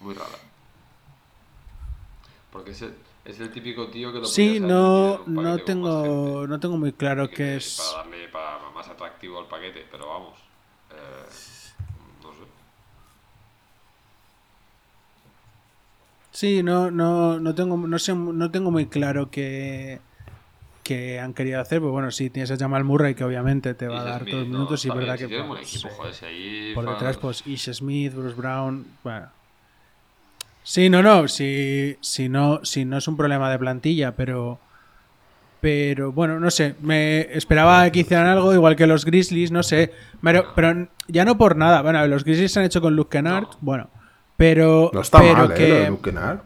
Muy 0.00 0.14
rara. 0.14 0.38
Porque 2.50 2.70
es 2.72 2.82
el, 2.82 2.94
es 3.24 3.40
el 3.40 3.50
típico 3.52 3.88
tío 3.88 4.12
que 4.12 4.18
lo 4.20 4.24
Sí, 4.26 4.60
no, 4.60 5.20
no 5.26 5.58
tengo, 5.58 6.02
gente. 6.40 6.48
no 6.48 6.60
tengo 6.60 6.76
muy 6.76 6.92
claro 6.92 7.28
Que- 7.28 7.34
qué 7.36 7.56
es. 7.56 7.76
Para 7.92 8.04
darle 8.04 8.28
para 8.28 8.70
más 8.70 8.88
atractivo 8.88 9.38
al 9.40 9.46
paquete, 9.46 9.86
pero 9.90 10.08
vamos. 10.08 10.38
eh, 10.90 11.26
no 12.22 12.30
sé. 12.32 12.38
Sí, 16.32 16.62
no, 16.62 16.90
no, 16.90 17.38
no 17.38 17.54
tengo, 17.54 17.76
no 17.76 17.98
sé, 17.98 18.14
no 18.14 18.50
tengo 18.50 18.70
muy 18.70 18.86
claro 18.86 19.30
qué, 19.30 20.00
qué 20.84 21.18
han 21.18 21.34
querido 21.34 21.60
hacer. 21.60 21.80
Pues 21.80 21.90
bueno, 21.90 22.12
sí, 22.12 22.30
tienes 22.30 22.52
a 22.52 22.56
Jamal 22.56 22.84
Murray 22.84 23.16
que 23.16 23.24
obviamente 23.24 23.74
te 23.74 23.88
va 23.88 24.00
a 24.02 24.04
dar 24.04 24.20
Smith, 24.20 24.30
todos 24.30 24.42
los 24.42 24.48
no, 24.52 24.58
minutos 24.58 24.84
y 24.84 24.88
verdad 24.90 25.18
que 25.18 25.26
buen 25.26 25.48
pues, 25.48 25.74
equipo, 25.74 25.88
joder, 25.88 26.14
si 26.14 26.24
ahí 26.26 26.72
por 26.74 26.88
detrás 26.88 27.16
pues 27.16 27.44
Ish 27.46 27.72
Smith, 27.72 28.14
Bruce 28.14 28.36
Brown, 28.36 28.86
bueno. 29.02 29.26
Sí, 30.62 30.88
no, 30.88 31.02
no, 31.02 31.26
si, 31.28 31.96
si 32.00 32.28
no, 32.28 32.64
si 32.64 32.84
no 32.84 32.96
es 32.98 33.08
un 33.08 33.16
problema 33.16 33.50
de 33.50 33.58
plantilla, 33.58 34.12
pero 34.12 34.58
pero 35.60 36.12
bueno, 36.12 36.38
no 36.38 36.50
sé, 36.50 36.74
me 36.82 37.22
esperaba 37.34 37.88
que 37.90 38.00
hicieran 38.00 38.26
algo 38.26 38.52
igual 38.52 38.76
que 38.76 38.86
los 38.86 39.06
Grizzlies, 39.06 39.50
no 39.50 39.62
sé, 39.62 39.92
pero, 40.22 40.52
pero 40.54 40.88
ya 41.08 41.24
no 41.24 41.38
por 41.38 41.56
nada. 41.56 41.80
Bueno, 41.80 42.06
los 42.06 42.22
Grizzlies 42.24 42.52
se 42.52 42.60
han 42.60 42.66
hecho 42.66 42.82
con 42.82 42.94
Luke 42.94 43.16
Kennard, 43.16 43.44
No. 43.44 43.58
bueno, 43.62 43.88
pero 44.36 44.90
no 44.92 45.00
está 45.00 45.20
pero 45.20 45.32
mal, 45.34 45.52
¿eh? 45.52 45.54
que- 45.54 45.68
Lo 45.68 45.74
de 45.76 45.88
Luke 45.88 46.10
Kennard. 46.10 46.40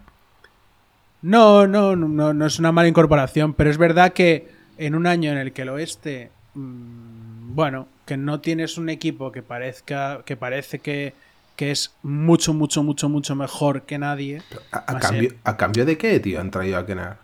No, 1.23 1.67
no, 1.67 1.97
no, 1.97 2.33
no 2.35 2.47
es 2.47 2.59
una 2.59 2.73
mala 2.73 2.89
incorporación, 2.89 3.55
pero 3.55 3.71
es 3.71 3.79
verdad 3.79 4.13
que 4.13 4.49
en 4.79 4.95
un 4.95 5.07
año 5.07 5.33
en 5.33 5.39
el 5.39 5.53
que 5.53 5.63
el 5.63 5.71
oeste, 5.71 6.31
mm, 6.55 7.55
bueno, 7.55 7.89
que 8.07 8.17
no 8.17 8.41
tienes 8.41 8.79
un 8.79 8.89
equipo 8.89 9.33
que 9.33 9.43
parezca, 9.43 10.23
que 10.25 10.37
parece 10.37 10.79
que, 10.79 11.15
que 11.57 11.71
es 11.73 11.93
mucho, 12.03 12.55
mucho, 12.55 12.83
mucho, 12.83 13.09
mucho 13.09 13.35
mejor 13.35 13.83
que 13.83 13.99
nadie, 13.99 14.43
¿A, 14.71 14.79
a 14.79 14.93
va 14.93 14.99
a 14.99 15.01
cambio, 15.01 15.31
¿A 15.45 15.57
cambio 15.57 15.85
de 15.85 15.99
qué, 15.99 16.21
tío, 16.21 16.41
han 16.41 16.51
traído 16.51 16.79
a 16.79 16.87
Kennard? 16.87 17.17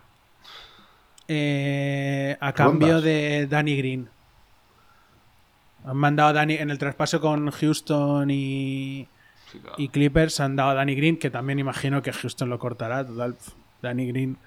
eh, 1.27 2.37
a 2.39 2.53
cambio 2.53 2.87
Rondas. 2.95 3.03
de 3.03 3.47
Danny 3.49 3.77
Green. 3.77 4.09
Han 5.85 5.97
mandado 5.97 6.29
a 6.29 6.33
Danny 6.33 6.55
en 6.55 6.69
el 6.71 6.77
traspaso 6.77 7.21
con 7.21 7.49
Houston 7.51 8.29
y, 8.31 9.07
Sí, 9.51 9.59
claro. 9.59 9.75
y 9.77 9.89
Clippers 9.89 10.39
han 10.39 10.55
dado 10.55 10.71
a 10.71 10.73
Danny 10.73 10.95
Green, 10.95 11.17
que 11.17 11.29
también 11.29 11.59
imagino 11.59 12.01
que 12.01 12.11
Houston 12.11 12.49
lo 12.49 12.57
cortará. 12.59 13.05
Total, 13.05 13.35
Danny 13.85 14.07
Green 14.07 14.37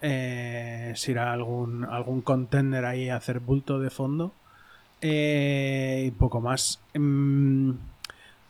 eh, 0.00 0.92
si 0.96 1.10
irá 1.10 1.32
algún, 1.32 1.84
algún 1.84 2.22
contender 2.22 2.84
ahí 2.84 3.08
a 3.10 3.16
hacer 3.16 3.40
bulto 3.40 3.78
de 3.80 3.90
fondo. 3.90 4.32
Eh, 5.00 6.04
y 6.06 6.10
poco 6.12 6.40
más. 6.40 6.80
Mm, 6.94 7.72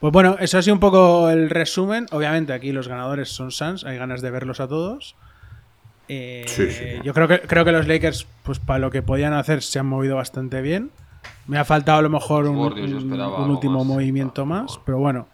Pues 0.00 0.12
bueno, 0.12 0.36
eso 0.38 0.58
ha 0.58 0.62
sido 0.62 0.74
un 0.74 0.80
poco 0.80 1.28
el 1.30 1.50
resumen. 1.50 2.06
Obviamente 2.12 2.52
aquí 2.52 2.72
los 2.72 2.86
ganadores 2.88 3.30
son 3.30 3.50
Suns, 3.50 3.84
hay 3.84 3.96
ganas 3.98 4.22
de 4.22 4.30
verlos 4.30 4.60
a 4.60 4.68
todos. 4.68 5.14
Eh, 6.08 6.44
Sí, 6.46 6.70
sí. 6.70 6.84
Yo 7.04 7.12
creo 7.12 7.28
que, 7.28 7.40
creo 7.40 7.64
que 7.64 7.72
los 7.72 7.86
Lakers, 7.86 8.26
pues 8.42 8.58
para 8.58 8.78
lo 8.78 8.90
que 8.90 9.02
podían 9.02 9.32
hacer, 9.34 9.62
se 9.62 9.78
han 9.78 9.86
movido 9.86 10.16
bastante 10.16 10.62
bien. 10.62 10.90
Me 11.46 11.58
ha 11.58 11.64
faltado 11.64 11.98
a 11.98 12.02
lo 12.02 12.10
mejor 12.10 12.46
un, 12.46 12.56
último 12.58 13.78
más. 13.78 13.86
movimiento 13.86 14.42
Ah, 14.42 14.46
más, 14.46 14.78
pero 14.84 14.98
bueno. 14.98 15.26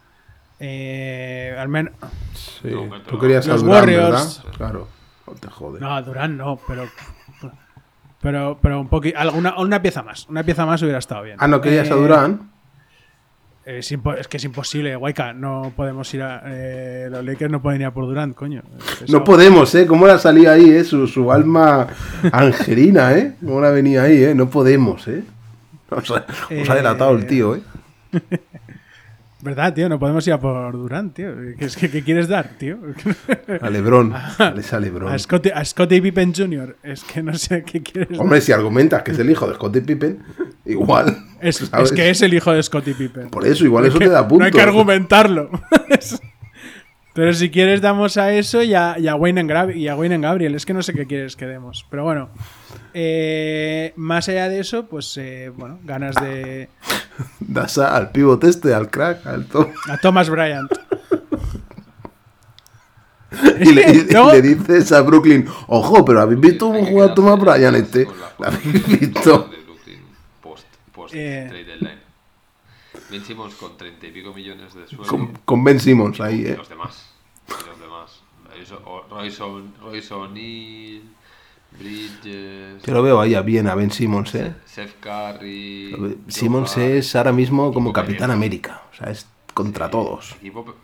Eh, 0.67 1.57
al 1.59 1.69
menos. 1.69 1.93
Sí. 2.35 2.69
No, 2.71 3.01
Tú 3.03 3.19
querías 3.19 3.47
Los 3.47 3.61
al 3.63 3.67
Durant, 3.67 3.87
Warriors- 3.89 4.43
¿verdad? 4.45 4.57
Claro. 4.57 4.89
No 5.27 5.33
te 5.35 5.49
jode. 5.49 5.81
No, 5.81 6.03
Durán 6.03 6.37
no, 6.37 6.59
pero. 6.67 6.85
Pero, 8.21 8.59
pero 8.63 8.81
un 8.81 8.89
poquito. 8.89 9.19
Alguna, 9.19 9.55
una 9.59 9.83
pieza 9.83 10.03
más. 10.03 10.27
Una 10.29 10.43
pieza 10.43 10.65
más 10.65 10.81
hubiera 10.83 10.99
estado 10.99 11.23
bien. 11.25 11.37
Ah, 11.41 11.47
¿no 11.49 11.61
querías 11.61 11.91
a 11.91 11.95
Eh, 11.95 11.97
Durán? 11.99 12.51
Es, 13.67 13.93
impo- 13.93 14.17
es 14.19 14.29
que 14.29 14.37
es 14.39 14.45
imposible, 14.45 14.97
Waika. 14.97 15.33
No 15.35 15.73
podemos 15.77 16.13
ir 16.15 16.23
a. 16.23 16.43
eh, 16.47 17.09
los 17.11 17.25
Lakers 17.25 17.51
no 17.51 17.61
pueden 17.63 17.81
ir 17.83 17.87
a 17.87 17.93
por 17.93 18.07
Durant, 18.07 18.35
coño. 18.35 18.63
Eso- 19.03 19.13
No 19.13 19.25
podemos, 19.25 19.75
¿eh? 19.75 19.87
¿Cómo 19.87 20.07
la 20.07 20.19
salía 20.19 20.53
ahí, 20.53 20.71
eh? 20.71 20.85
Su, 20.85 21.07
su 21.07 21.31
alma 21.33 21.87
angelina, 22.33 23.13
¿eh? 23.13 23.37
¿Cómo 23.45 23.61
la 23.61 23.71
venía 23.71 24.03
ahí, 24.05 24.23
eh? 24.25 24.35
No 24.35 24.49
podemos, 24.49 25.07
¿eh? 25.09 25.23
Nos 25.91 26.11
ha, 26.11 26.25
nos 26.51 26.71
ha 26.71 26.73
Eh, 26.73 26.77
delatado 26.77 27.13
el 27.13 27.27
tío, 27.27 27.57
¿eh? 27.57 27.63
¿Verdad, 29.45 29.75
tío? 29.75 29.91
No 29.91 29.99
podemos 29.99 30.27
ir 30.27 30.33
a 30.33 30.41
por 30.41 30.73
Durant, 30.73 31.13
tío. 31.15 31.29
¿Qué, 31.59 31.67
es 31.67 31.77
que, 31.77 31.91
¿qué 31.91 32.03
quieres 32.03 32.29
dar, 32.29 32.49
tío? 32.57 32.79
A 33.61 33.69
Lebron. 33.69 34.11
A 34.39 34.79
Lebron. 34.81 35.13
A 35.13 35.19
Scottie, 35.19 35.53
a 35.55 35.63
Scottie 35.63 36.01
Pippen 36.01 36.33
Jr. 36.35 36.79
Es 36.83 37.05
que 37.05 37.23
no 37.23 37.35
sé 37.35 37.63
qué 37.63 37.83
quieres 37.83 38.19
Hombre, 38.19 38.41
si 38.41 38.53
argumentas 38.53 39.03
que 39.03 39.11
es 39.13 39.19
el 39.19 39.29
hijo 39.29 39.47
de 39.47 39.55
Scottie 39.57 39.83
Pippen, 39.83 40.21
igual. 40.65 41.15
Es, 41.43 41.61
es 41.61 41.93
que 41.93 42.09
es 42.09 42.23
el 42.23 42.33
hijo 42.33 42.53
de 42.53 42.63
Scottie 42.63 42.95
Pippen. 42.95 43.29
Por 43.29 43.47
eso, 43.47 43.67
igual 43.67 43.85
eso 43.85 43.99
que- 43.99 44.07
te 44.07 44.11
da 44.11 44.27
punto. 44.27 44.39
No 44.41 44.47
hay 44.47 44.51
que 44.53 44.63
argumentarlo. 44.63 45.51
Pero 47.15 47.33
si 47.33 47.49
quieres 47.51 47.81
damos 47.81 48.17
a 48.17 48.33
eso 48.33 48.63
y 48.63 48.75
a, 48.75 48.99
y 48.99 49.07
a 49.09 49.15
Wayne 49.15 49.41
and 49.41 49.51
Gab- 49.51 49.77
y 49.77 49.87
a 49.89 49.95
Wayne 49.97 50.17
and 50.17 50.25
Gabriel. 50.25 50.55
Es 50.57 50.67
que 50.67 50.75
no 50.75 50.83
sé 50.83 50.93
qué 50.93 51.07
quieres 51.07 51.37
que 51.37 51.47
demos. 51.47 51.87
Pero 51.89 52.03
bueno. 52.03 52.29
Eh, 52.93 53.93
más 53.97 54.29
allá 54.29 54.49
de 54.49 54.61
eso, 54.61 54.87
pues 54.87 55.17
eh, 55.17 55.51
bueno, 55.57 55.79
ganas 55.85 56.15
de... 56.17 56.69
Das 57.41 57.79
a- 57.79 57.97
al 57.97 58.11
pivote 58.11 58.49
este, 58.49 58.75
al 58.75 58.91
crack, 58.91 59.25
al 59.27 59.47
top. 59.47 59.71
A 59.89 59.97
Thomas 59.99 60.29
Bryant. 60.29 60.71
Y 63.61 63.73
le, 63.73 63.83
y- 63.93 63.97
y 64.09 64.13
luego- 64.13 64.33
le 64.33 64.43
dices 64.43 64.93
a 64.93 65.01
Brooklyn, 65.03 65.47
ojo, 65.69 66.05
pero 66.05 66.21
¿habéis 66.21 66.41
visto 66.41 66.67
cómo 66.67 66.85
juega 66.85 67.15
Thomas 67.15 67.39
Bryan 67.39 67.75
este? 67.77 68.07
¿Lo 68.39 68.47
habéis 68.47 68.87
visto? 69.01 69.51
Post, 70.41 70.67
post 70.93 71.15
Eh. 71.17 71.47
trade 71.49 71.65
deadline. 71.65 71.99
Ben 73.15 73.25
Simmons 73.25 73.55
con 73.55 73.77
30 73.77 74.07
y 74.07 74.11
pico 74.13 74.33
millones 74.35 74.75
de 74.75 74.87
sueldo. 74.87 75.07
Con, 75.07 75.27
con 75.45 75.63
Ben 75.65 75.79
Simmons 75.81 76.21
ahí, 76.21 76.43
y 76.43 76.47
¿eh? 76.47 76.57
los 76.57 76.69
demás. 76.69 77.11
Y 77.49 77.67
los 77.69 77.81
demás. 77.81 78.21
Royce 78.51 78.75
O- 78.85 79.05
Royce 79.11 79.43
O- 79.43 79.63
Royce 79.81 80.15
O'Neal, 80.15 81.03
Bridges, 81.79 82.83
Yo 82.85 82.93
lo 82.95 83.03
veo 83.03 83.21
ahí 83.21 83.35
a 83.35 83.43
bien 83.43 83.67
a 83.69 83.75
Ben 83.75 83.91
Simmons, 83.91 84.35
¿eh? 84.35 84.55
Seth 84.65 84.99
Curry. 85.01 86.17
Simmons 86.29 86.77
es 86.77 87.15
ahora 87.17 87.33
mismo 87.33 87.73
como 87.73 87.93
Capitán. 87.93 88.31
América. 88.31 88.83
O 88.93 88.97
sea, 88.97 89.11
es 89.11 89.27
contra 89.53 89.91
todos. 89.91 90.33
equipo 90.37 90.75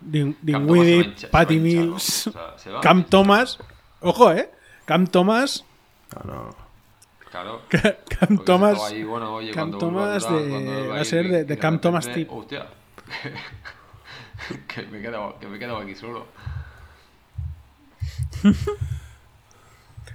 Din- 0.00 0.36
Dinwiddie, 0.42 1.14
Patty 1.30 1.58
Mills, 1.60 2.30
Cam. 2.82 3.04
Thomas. 3.04 3.58
Ojo, 4.00 4.32
¿eh? 4.32 4.50
Cam 4.84 5.06
Thomas. 5.06 5.64
No, 6.24 6.32
no. 6.34 6.56
Claro. 7.32 7.62
Cam 8.20 8.38
Thomas. 8.44 8.72
estaba 8.74 8.88
ahí, 8.90 9.02
bueno, 9.02 9.34
oye, 9.34 9.50
Cam 9.50 9.76
Thomas 9.78 10.28
de- 10.28 10.86
va 10.88 11.00
a 11.00 11.04
ser 11.04 11.46
de- 11.46 11.58
Cam 11.58 11.80
Thomas 11.80 12.06
tip. 12.12 12.30
Hostia. 12.30 12.66
que 14.68 14.82
me 14.82 14.98
he 14.98 15.02
quedado, 15.02 15.38
que 15.40 15.46
me 15.48 15.56
he 15.56 15.58
quedado 15.58 15.78
aquí 15.78 15.94
solo. 15.94 16.26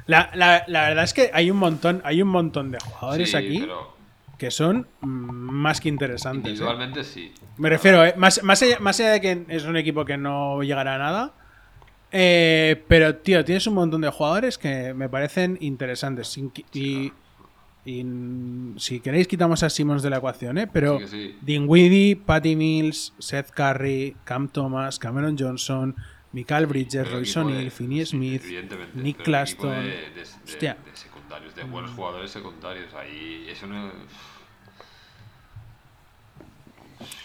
La, 0.06 0.30
la- 0.34 0.64
la 0.68 0.88
verdad 0.90 1.04
es 1.04 1.14
que 1.14 1.32
hay 1.34 1.52
un 1.52 1.58
montón, 1.58 2.02
hay 2.06 2.22
un 2.22 2.30
montón 2.30 2.72
de 2.72 2.80
jugadores 2.80 3.32
Sí, 3.32 3.36
aquí 3.38 3.60
pero 3.60 3.96
que 4.38 4.52
son 4.52 4.88
más 5.02 5.82
que 5.82 5.90
interesantes. 5.90 6.46
¿eh? 6.46 6.50
individualmente 6.52 7.04
sí. 7.04 7.34
Me 7.58 7.70
refiero, 7.70 8.06
¿eh? 8.06 8.14
más, 8.18 8.44
más, 8.44 8.62
allá, 8.62 8.78
más 8.80 9.00
allá 9.00 9.12
de 9.14 9.22
que 9.22 9.46
es 9.50 9.64
un 9.66 9.76
equipo 9.76 10.06
que 10.06 10.16
no 10.18 10.62
llegará 10.62 10.96
a 10.96 10.98
nada. 11.00 11.32
Eh, 12.12 12.84
pero, 12.88 13.16
tío, 13.18 13.44
tienes 13.44 13.68
un 13.68 13.74
montón 13.76 14.02
de 14.02 14.10
jugadores 14.10 14.58
que 14.58 14.94
me 14.94 15.10
parecen 15.10 15.58
interesantes. 15.62 16.28
Sin 16.30 16.52
y, 16.74 17.12
y, 17.86 18.06
si 18.80 19.00
queréis, 19.00 19.28
quitamos 19.28 19.64
a 19.64 19.70
Simmons 19.70 20.04
de 20.04 20.10
la 20.10 20.18
ecuación, 20.18 20.58
¿eh? 20.58 20.68
Pero 20.68 21.00
Sí 21.00 21.08
sí. 21.08 21.38
Dinwiddie, 21.42 22.16
Patty 22.18 22.56
Mills, 22.56 23.14
Seth 23.20 23.52
Curry, 23.52 24.16
Cam 24.24 24.48
Thomas, 24.50 25.00
Cameron 25.00 25.38
Johnson, 25.38 25.96
Michael 26.34 26.66
Bridges, 26.66 27.10
de- 27.10 27.42
O'Neal, 27.42 27.72
Finney 27.72 28.06
Smith, 28.06 28.44
Nick 28.94 29.24
Claston. 29.24 29.70
De, 29.72 29.92
de- 29.92 29.92
de- 30.16 30.22
Hostia. 30.46 30.78
de 30.86 30.96
secundarios, 30.98 31.56
de 31.56 31.64
buenos 31.64 31.92
jugadores 31.92 32.30
secundarios. 32.32 32.94
Ahí 32.94 33.48
eso 33.50 33.68
no. 33.68 33.92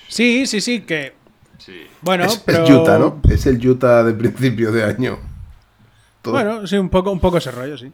Sí, 0.08 0.46
sí, 0.46 0.60
sí, 0.60 0.82
que. 0.82 1.14
Sí. 1.64 1.86
Bueno, 2.00 2.24
es, 2.24 2.38
pero. 2.38 2.64
es 2.64 2.70
Utah, 2.70 2.98
¿no? 2.98 3.20
Es 3.30 3.46
el 3.46 3.64
Utah 3.68 4.02
de 4.02 4.14
principio 4.14 4.72
de 4.72 4.82
año. 4.84 5.18
Todo. 6.22 6.34
Bueno, 6.34 6.66
sí, 6.66 6.76
un 6.76 6.88
poco, 6.88 7.10
un 7.12 7.20
poco 7.20 7.38
ese 7.38 7.50
rollo, 7.50 7.76
sí. 7.78 7.92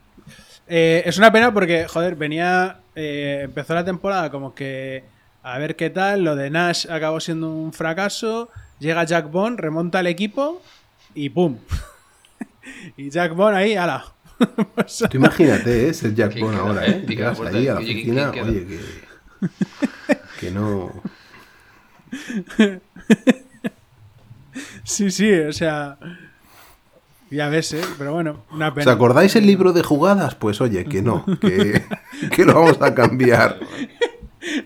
Eh, 0.67 1.03
es 1.05 1.19
una 1.19 1.31
pena 1.33 1.53
porque, 1.53 1.87
joder, 1.87 2.15
venía. 2.17 2.79
eh, 2.95 3.41
empezó 3.45 3.75
la 3.75 3.85
temporada 3.85 4.31
como 4.31 4.55
que. 4.55 5.05
A 5.43 5.59
ver 5.59 5.77
qué 5.77 5.91
tal. 5.91 6.25
Lo 6.25 6.35
de 6.37 6.51
Nash 6.51 6.87
acabó 6.91 7.21
siendo 7.21 7.51
un 7.51 7.73
fracaso. 7.73 8.49
Llega 8.79 9.05
Jack 9.05 9.31
Bond, 9.31 9.59
remonta 9.61 10.01
el 10.01 10.07
equipo. 10.07 10.63
Y 11.15 11.31
¡pum! 11.31 11.59
y 12.97 13.11
Jack 13.11 13.35
Bond 13.35 13.57
ahí, 13.57 13.75
ala. 13.77 14.05
Tú 15.11 15.17
imagínate, 15.17 15.89
¿eh? 15.89 15.95
Ser 15.95 16.15
Jack 16.15 16.33
¿Quién 16.33 16.45
Bond 16.45 16.57
queda, 16.59 16.67
ahora, 16.69 16.87
eh? 16.87 17.05
¿eh? 17.09 17.57
Ahí 17.57 17.69
a 17.69 17.75
la 17.75 17.81
oye, 17.81 17.93
¿quién- 18.03 18.19
oficina, 18.19 18.31
quién 18.31 18.45
oye, 18.49 18.67
que... 18.67 20.19
Que 20.41 20.51
no... 20.51 20.93
sí, 24.85 25.11
sí, 25.11 25.33
o 25.33 25.53
sea. 25.53 25.99
Ya 27.31 27.49
ves, 27.51 27.75
¿eh? 27.75 27.83
Pero 27.99 28.15
bueno, 28.15 28.45
una 28.53 28.69
¿Os 28.69 28.75
pena. 28.75 28.93
acordáis 28.93 29.37
el 29.37 29.47
libro 29.47 29.73
de 29.75 29.83
jugadas? 29.83 30.35
Pues 30.35 30.61
oye, 30.63 30.87
que 30.87 31.03
no, 31.03 31.27
que, 31.41 31.83
que 32.35 32.45
lo 32.47 32.55
vamos 32.55 32.81
a 32.81 32.95
cambiar. 32.95 33.59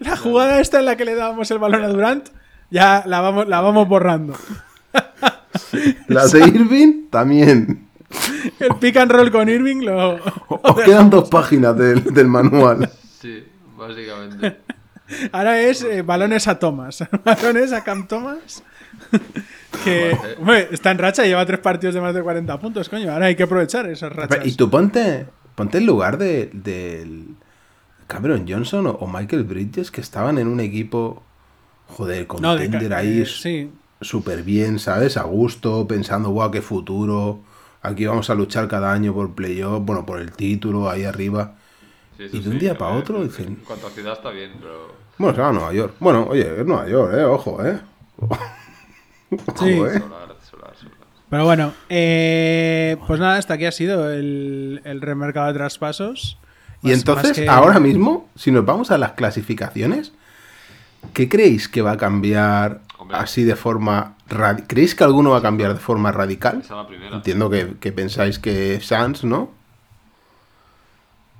La 0.01 0.17
jugada 0.17 0.61
esta 0.61 0.79
en 0.79 0.85
la 0.85 0.97
que 0.97 1.05
le 1.05 1.17
dábamos 1.17 1.51
el 1.51 1.59
balón 1.59 1.83
a 1.83 1.89
Durant, 1.89 2.29
ya 2.71 3.03
la 3.07 3.21
vamos, 3.21 3.49
la 3.49 3.61
vamos 3.61 3.89
borrando. 3.89 4.37
La 6.09 6.27
de 6.27 6.39
Irving, 6.49 7.09
también. 7.11 7.89
El 8.61 8.77
pick 8.77 8.97
and 8.99 9.11
roll 9.11 9.31
con 9.31 9.49
Irving 9.49 9.83
lo. 9.85 10.19
Os 10.49 10.81
quedan 10.85 11.09
dos 11.11 11.29
páginas 11.31 11.77
del, 11.77 12.05
del 12.05 12.29
manual. 12.29 12.91
Sí, 13.21 13.43
básicamente. 13.77 14.59
Ahora 15.33 15.61
es 15.61 15.83
eh, 15.83 16.03
balones 16.03 16.47
a 16.49 16.59
Thomas. 16.59 17.05
Balones 17.25 17.73
a 17.73 17.83
Cam 17.85 18.07
Thomas. 18.07 18.63
Que 19.85 20.17
hombre, 20.39 20.69
está 20.71 20.91
en 20.91 20.99
racha 20.99 21.25
y 21.25 21.29
lleva 21.29 21.45
tres 21.47 21.61
partidos 21.61 21.95
de 21.95 22.01
más 22.01 22.15
de 22.15 22.23
40 22.23 22.59
puntos, 22.61 22.89
coño. 22.89 23.13
Ahora 23.13 23.27
hay 23.27 23.37
que 23.37 23.43
aprovechar 23.45 23.87
esas 23.87 24.13
rachas. 24.13 24.47
Y 24.47 24.53
tú 24.57 24.69
ponte, 24.71 25.27
ponte 25.55 25.79
en 25.79 25.87
lugar 25.87 26.19
de, 26.19 26.51
del 26.53 27.27
Cameron 28.07 28.45
Johnson 28.49 28.87
o, 28.87 29.07
Michael 29.07 29.45
Bridges, 29.45 29.91
que 29.91 30.01
estaban 30.01 30.39
en 30.39 30.47
un 30.49 30.61
equipo, 30.61 31.23
joder, 31.89 32.27
No, 32.41 32.55
de 32.57 32.65
contender 32.69 32.95
ahí 32.95 33.23
eh, 33.23 33.27
sí. 33.27 33.71
súper 34.01 34.43
bien, 34.43 34.79
¿sabes? 34.79 35.17
A 35.17 35.23
gusto, 35.25 35.87
pensando, 35.89 36.31
guau, 36.31 36.51
qué 36.51 36.63
futuro. 36.63 37.41
Aquí 37.83 38.07
vamos 38.07 38.31
a 38.31 38.35
luchar 38.35 38.69
cada 38.69 38.93
año 38.93 39.13
por 39.13 39.35
playoff, 39.35 39.83
bueno, 39.85 40.07
por 40.07 40.21
el 40.21 40.31
título, 40.33 40.89
ahí 40.89 41.05
arriba. 41.05 41.55
Sí, 42.17 42.25
Y 42.33 42.39
de 42.41 42.49
un 42.51 42.55
sí, 42.55 42.59
día 42.61 42.79
para 42.79 42.95
otro 42.97 43.17
en- 43.23 43.29
dicen- 43.29 43.47
En 43.49 43.55
cuanto 43.57 43.87
a 43.89 43.91
ciudad 43.91 44.13
está 44.13 44.31
bien, 44.31 44.53
pero. 44.61 44.93
Bueno, 45.19 45.35
se 45.35 45.41
va 45.41 45.49
a 45.49 45.53
Nueva 45.53 45.73
York. 45.73 45.95
Bueno, 45.99 46.27
oye, 46.31 46.61
es 46.61 46.65
Nueva 46.67 46.87
York, 46.87 47.13
eh, 47.17 47.25
ojo, 47.25 47.65
eh. 47.65 47.81
Sí. 49.59 49.71
eh. 49.71 49.77
Solar, 49.77 50.37
solar, 50.51 50.77
solar. 50.77 50.97
Pero 51.31 51.45
bueno, 51.45 51.73
eh, 51.89 52.97
pues 53.07 53.19
nada, 53.19 53.39
hasta 53.39 53.55
aquí 53.55 53.65
ha 53.65 53.73
sido 53.73 54.11
el, 54.13 54.81
el 54.85 55.01
remercado 55.01 55.47
de 55.47 55.55
traspasos. 55.55 56.39
Y 56.83 56.89
Más- 56.89 56.99
entonces, 56.99 57.31
más 57.31 57.39
que- 57.39 57.49
ahora 57.49 57.81
mismo, 57.81 58.29
si 58.37 58.51
nos 58.51 58.65
vamos 58.67 58.91
a 58.91 58.99
las 58.99 59.13
clasificaciones, 59.13 60.13
¿qué 61.15 61.29
creéis 61.29 61.69
que 61.69 61.81
va 61.81 61.93
a 61.93 61.97
cambiar 61.97 62.81
Hombre. 62.99 63.17
así 63.17 63.45
de 63.45 63.57
forma 63.57 64.17
radical? 64.29 64.67
¿Creéis 64.69 64.95
que 64.95 65.05
alguno 65.05 65.31
va 65.31 65.39
a 65.39 65.43
cambiar 65.43 65.73
de 65.73 65.81
forma 65.81 66.13
radical? 66.13 66.59
Esa 66.59 66.75
es 66.75 66.77
la 66.83 66.87
primera. 66.87 67.17
Entiendo 67.17 67.49
que, 67.49 67.75
que 67.81 67.93
pensáis 67.93 68.39
que 68.39 68.81
Sans, 68.81 69.25
¿no? 69.25 69.51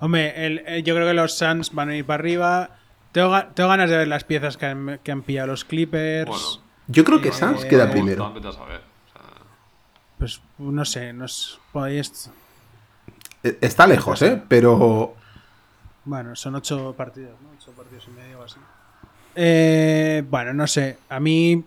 Hombre, 0.01 0.47
el- 0.47 0.63
el- 0.67 0.85
yo 0.85 0.95
creo 0.95 1.07
que 1.07 1.15
los 1.15 1.37
Suns 1.37 1.73
van 1.73 1.91
a 1.91 1.97
ir 1.97 2.05
para 2.05 2.21
arriba. 2.21 2.71
Tengo, 3.13 3.39
tengo 3.55 3.69
ganas 3.69 3.91
de 3.91 3.99
ver 3.99 4.09
las 4.09 4.25
piezas 4.25 4.57
que 4.57 4.67
han, 4.67 5.01
que 5.05 5.13
han 5.13 5.23
pillado 5.23 5.49
los 5.49 5.65
Clippers. 5.65 6.29
Bueno, 6.31 6.45
Yo 6.93 7.05
creo 7.05 7.21
que 7.21 7.33
Sans 7.33 7.65
queda 7.65 7.91
primero. 7.91 8.33
Vete 8.33 8.49
a 8.49 8.53
saber. 8.53 8.81
O 8.81 9.13
sea, 9.13 9.23
Pues 10.19 10.41
no 10.59 10.85
sé, 10.85 11.13
nos 11.13 11.61
podéis. 11.73 12.31
e- 13.43 13.59
está 13.61 13.87
lejos, 13.87 14.21
¿eh? 14.23 14.41
Pero 14.49 15.15
Bueno, 16.05 16.35
son 16.37 16.55
ocho 16.57 16.95
partidos, 16.97 17.41
¿no? 17.43 17.49
Ocho 17.57 17.71
partidos 17.73 18.07
y 18.09 18.11
medio 18.11 18.41
o 18.41 18.45
así. 18.45 18.59
Eh, 19.35 20.23
bueno, 20.29 20.53
no 20.53 20.67
sé. 20.67 20.99
A 21.09 21.19
mí 21.21 21.65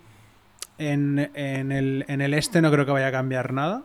en, 0.78 1.32
en 1.34 1.71
el, 1.71 2.05
en 2.07 2.21
el 2.21 2.34
este 2.34 2.61
no 2.61 2.69
creo 2.71 2.86
que 2.86 2.91
vaya 2.91 3.07
a 3.07 3.11
cambiar 3.11 3.53
nada. 3.53 3.84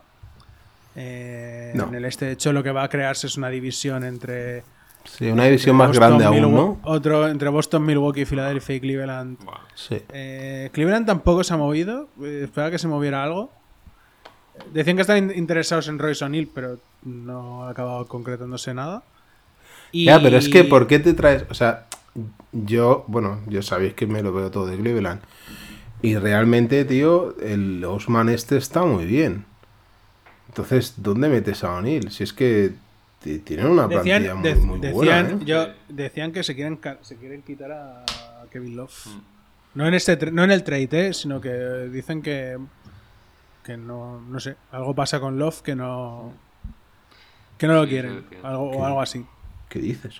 Eh, 0.95 1.71
No. 1.75 1.87
En 1.87 1.95
el 1.95 2.05
este, 2.05 2.25
de 2.25 2.31
hecho, 2.33 2.51
lo 2.53 2.63
que 2.63 2.71
va 2.71 2.83
a 2.83 2.89
crearse 2.89 3.27
es 3.27 3.37
una 3.37 3.49
división 3.49 4.03
entre. 4.03 4.63
Sí, 5.05 5.29
una 5.29 5.45
división 5.45 5.75
más 5.75 5.89
Boston, 5.89 6.17
grande 6.17 6.25
aún, 6.25 6.53
¿no? 6.55 6.79
Otro 6.83 7.27
entre 7.27 7.49
Boston, 7.49 7.85
Milwaukee, 7.85 8.25
Filadelfia 8.25 8.75
y 8.75 8.79
Cleveland. 8.79 9.37
Sí. 9.75 9.97
Eh, 10.13 10.69
Cleveland 10.73 11.05
tampoco 11.05 11.43
se 11.43 11.53
ha 11.53 11.57
movido. 11.57 12.07
Eh, 12.23 12.41
esperaba 12.45 12.71
que 12.71 12.79
se 12.79 12.87
moviera 12.87 13.23
algo. 13.23 13.51
Decían 14.73 14.95
que 14.95 15.01
están 15.01 15.17
in- 15.17 15.37
interesados 15.37 15.87
en 15.87 15.97
Royce 15.99 16.23
O'Neill, 16.25 16.49
pero 16.53 16.77
no 17.03 17.63
ha 17.63 17.69
acabado 17.69 18.07
concretándose 18.07 18.73
nada. 18.73 19.03
Y- 19.91 20.05
Ya, 20.05 20.21
pero 20.21 20.37
es 20.37 20.49
que, 20.49 20.63
¿por 20.63 20.87
qué 20.87 20.99
te 20.99 21.13
traes? 21.13 21.45
O 21.49 21.53
sea, 21.53 21.87
yo, 22.51 23.03
bueno, 23.07 23.39
yo 23.47 23.61
sabéis 23.61 23.93
que 23.93 24.07
me 24.07 24.21
lo 24.21 24.31
veo 24.33 24.51
todo 24.51 24.67
de 24.67 24.77
Cleveland. 24.77 25.21
Y 26.03 26.15
realmente, 26.17 26.83
tío, 26.85 27.35
el 27.41 27.83
Osman 27.85 28.29
este 28.29 28.57
está 28.57 28.83
muy 28.83 29.05
bien. 29.05 29.45
Entonces, 30.49 30.95
¿dónde 30.97 31.29
metes 31.29 31.63
a 31.63 31.73
O'Neill? 31.75 32.11
Si 32.11 32.23
es 32.23 32.33
que 32.33 32.73
tienen 33.21 33.67
una 33.67 33.87
plantilla 33.87 34.17
Decían, 34.19 34.37
muy, 34.39 34.49
de- 34.49 34.55
muy 34.55 34.79
decían, 34.79 34.93
buena, 35.25 35.29
¿eh? 35.29 35.45
yo, 35.45 35.67
decían 35.89 36.31
que 36.31 36.43
se 36.43 36.55
quieren, 36.55 36.79
se 37.01 37.17
quieren 37.17 37.41
quitar 37.43 37.71
a 37.71 38.03
Kevin 38.51 38.75
Love. 38.75 39.07
No 39.75 39.87
en 39.87 39.93
este 39.93 40.31
no 40.31 40.43
en 40.43 40.51
el 40.51 40.63
trade, 40.63 41.07
eh, 41.07 41.13
sino 41.13 41.39
que 41.39 41.51
dicen 41.91 42.21
que 42.21 42.57
que 43.63 43.77
no 43.77 44.19
no 44.19 44.39
sé, 44.39 44.55
algo 44.71 44.93
pasa 44.95 45.19
con 45.19 45.37
Love 45.37 45.61
que 45.61 45.75
no 45.75 46.33
que 47.57 47.67
no 47.67 47.75
lo 47.75 47.87
quieren, 47.87 48.25
algo 48.43 48.71
o 48.71 48.85
algo 48.85 49.01
así. 49.01 49.25
¿Qué 49.69 49.79
dices? 49.79 50.19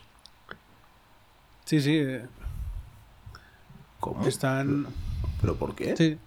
Sí, 1.65 1.81
sí, 1.81 1.97
eh, 1.97 2.25
¿Cómo? 3.99 4.25
están 4.27 4.85
¿Pero 5.41 5.55
por 5.55 5.75
qué? 5.75 5.97
sí. 5.97 6.17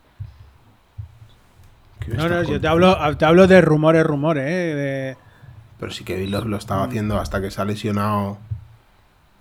¿Qué 2.00 2.10
me 2.10 2.16
No, 2.16 2.28
no, 2.28 2.42
yo 2.42 2.60
te 2.60 2.66
hablo 2.68 2.96
te 3.16 3.24
hablo 3.24 3.46
de 3.46 3.60
rumores, 3.60 4.04
rumores, 4.04 4.44
eh, 4.46 4.74
de- 4.74 5.16
Pero 5.78 5.92
si 5.92 6.04
Kevin 6.04 6.30
Love 6.30 6.46
lo 6.46 6.56
estaba 6.56 6.84
haciendo 6.84 7.18
hasta 7.18 7.40
que 7.40 7.50
se 7.50 7.60
ha 7.60 7.64
lesionado. 7.64 8.38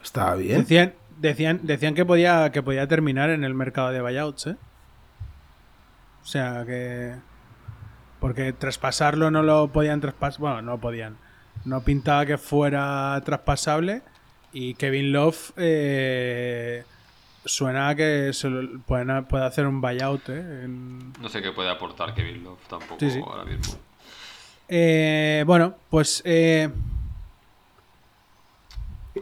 Estaba 0.04 0.36
bien. 0.36 0.62
Decían, 0.62 0.94
decían, 1.20 1.60
decían 1.64 1.94
que 1.96 2.06
podía 2.06 2.52
que 2.52 2.62
podía 2.64 2.88
terminar 2.88 3.30
en 3.30 3.44
el 3.44 3.54
mercado 3.54 3.92
de 3.92 4.02
buyouts, 4.02 4.48
¿eh? 4.48 4.56
O 6.22 6.26
sea 6.26 6.64
que 6.66 7.16
porque 8.20 8.54
traspasarlo 8.54 9.30
no 9.32 9.44
lo 9.44 9.68
podían 9.68 10.00
traspasar, 10.02 10.40
bueno, 10.40 10.62
no 10.62 10.78
podían. 10.80 11.18
No 11.66 11.82
pintaba 11.82 12.26
que 12.26 12.38
fuera 12.38 13.22
traspasable 13.26 14.02
y 14.54 14.76
Kevin 14.76 15.12
Love 15.14 15.52
eh, 15.58 16.84
suena 17.46 17.90
a 17.90 17.96
que 17.96 18.32
se 18.34 18.50
lo- 18.50 18.80
pueden- 18.82 19.26
puede 19.26 19.46
hacer 19.46 19.68
un 19.68 19.82
buyout, 19.82 20.30
¿eh? 20.30 20.64
En- 20.66 21.14
No 21.22 21.30
sé 21.30 21.42
qué 21.42 21.52
puede 21.52 21.70
aportar 21.70 22.14
Kevin 22.14 22.44
Love 22.44 22.60
tampoco 22.70 23.00
Sí, 23.00 23.12
sí. 23.12 23.20
ahora 23.26 23.44
mismo. 23.46 23.76
Eh, 24.68 25.44
bueno, 25.46 25.76
pues 25.90 26.22
eh, 26.26 26.70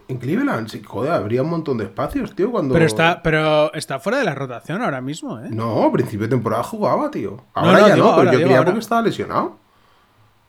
En 0.08 0.18
Cleveland, 0.18 0.70
sí, 0.70 0.82
joder, 0.86 1.12
habría 1.12 1.42
un 1.44 1.50
montón 1.50 1.78
de 1.78 1.86
espacios, 1.86 2.36
tío, 2.36 2.52
cuando... 2.52 2.74
pero 2.74 2.86
está 2.86 3.22
pero 3.22 3.74
está 3.74 4.00
fuera 4.00 4.20
de 4.20 4.26
la 4.26 4.36
rotación 4.36 4.82
ahora 4.82 5.02
mismo, 5.02 5.40
¿eh? 5.40 5.50
No, 5.50 5.84
a 5.84 5.92
principio 5.92 6.28
de 6.28 6.30
temporada 6.30 6.64
jugaba, 6.64 7.12
tío. 7.12 7.44
Ahora 7.54 7.82
no, 7.82 7.88
ya 7.88 7.96
digo 7.96 8.08
no, 8.08 8.16
pero 8.16 8.20
ahora, 8.20 8.32
yo 8.32 8.38
digo 8.38 8.48
creía 8.48 8.58
ahora. 8.58 8.66
porque 8.66 8.80
estaba 8.80 9.02
lesionado. 9.02 9.58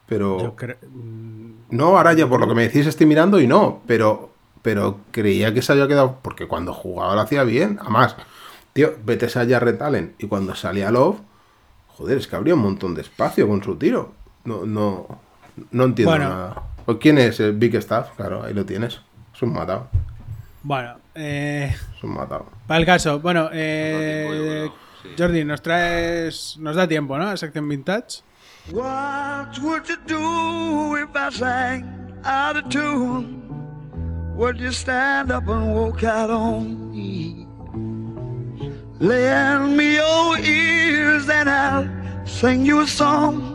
Pero... 0.07 0.38
Yo 0.38 0.55
mm, 0.90 1.53
No, 1.70 1.97
ahora 1.97 2.12
ya 2.12 2.28
por 2.28 2.40
lo 2.40 2.47
que 2.47 2.55
me 2.55 2.62
decís 2.62 2.86
estoy 2.86 3.07
mirando 3.07 3.40
y 3.40 3.47
no, 3.47 3.80
pero 3.86 4.32
pero 4.62 5.01
creía 5.11 5.53
que 5.53 5.61
se 5.61 5.72
había 5.72 5.88
quedado 5.88 6.18
porque 6.22 6.47
cuando 6.47 6.72
jugaba 6.72 7.14
lo 7.14 7.20
hacía 7.20 7.43
bien, 7.43 7.78
además, 7.80 8.16
tío, 8.72 8.95
vete 9.05 9.26
a 9.26 9.47
Jarrett 9.47 9.82
Allen 9.82 10.14
y 10.18 10.28
cuando 10.28 10.55
salía 10.55 10.90
Love, 10.90 11.18
joder, 11.88 12.18
es 12.18 12.28
que 12.28 12.36
habría 12.36 12.55
un 12.55 12.62
montón 12.62 12.95
de 12.95 13.03
espacio 13.03 13.49
con 13.49 13.62
su 13.62 13.76
tiro. 13.76 14.12
No 14.45 14.64
no 14.66 15.20
no 15.70 15.84
entiendo 15.84 16.11
Bueno. 16.11 16.28
nada. 16.28 16.62
¿O 16.86 16.99
quién 16.99 17.18
es 17.18 17.38
el 17.40 17.53
Big 17.53 17.74
Staff? 17.76 18.11
Claro, 18.16 18.43
ahí 18.43 18.53
lo 18.55 18.64
tienes. 18.64 19.01
Es 19.34 19.43
un 19.43 19.53
matado, 19.53 19.88
Bueno, 20.62 20.97
eh, 21.14 21.74
es 21.97 22.05
un 22.05 22.14
matado. 22.14 22.47
para 22.66 22.80
el 22.80 22.86
caso, 22.86 23.20
bueno, 23.20 23.49
eh, 23.53 24.68
sí. 25.03 25.09
Jordi, 25.18 25.45
nos 25.45 25.62
traes, 25.62 26.57
nos 26.59 26.76
da 26.76 26.86
tiempo, 26.88 27.16
¿no? 27.18 27.24
La 27.26 27.36
sección 27.36 27.68
vintage. 27.68 28.22
What 28.70 29.59
would 29.62 29.84
you 29.88 29.97
do 30.07 30.97
if 30.97 31.09
I 31.16 31.30
sang 31.36 31.84
out 32.24 32.57
of 32.57 32.68
tune? 32.68 33.43
Would 34.36 34.59
you 34.59 34.70
stand 34.72 35.30
up 35.32 35.49
and 35.49 35.74
walk 35.74 36.05
out 36.05 36.30
on 36.30 36.90
me? 36.93 37.47
Lend 39.01 39.76
me 39.76 39.95
your 39.97 40.38
ears 40.38 41.28
and 41.28 41.49
I'll 41.51 41.88
sing 42.24 42.64
you 42.64 42.80
a 42.82 42.86
song. 42.86 43.51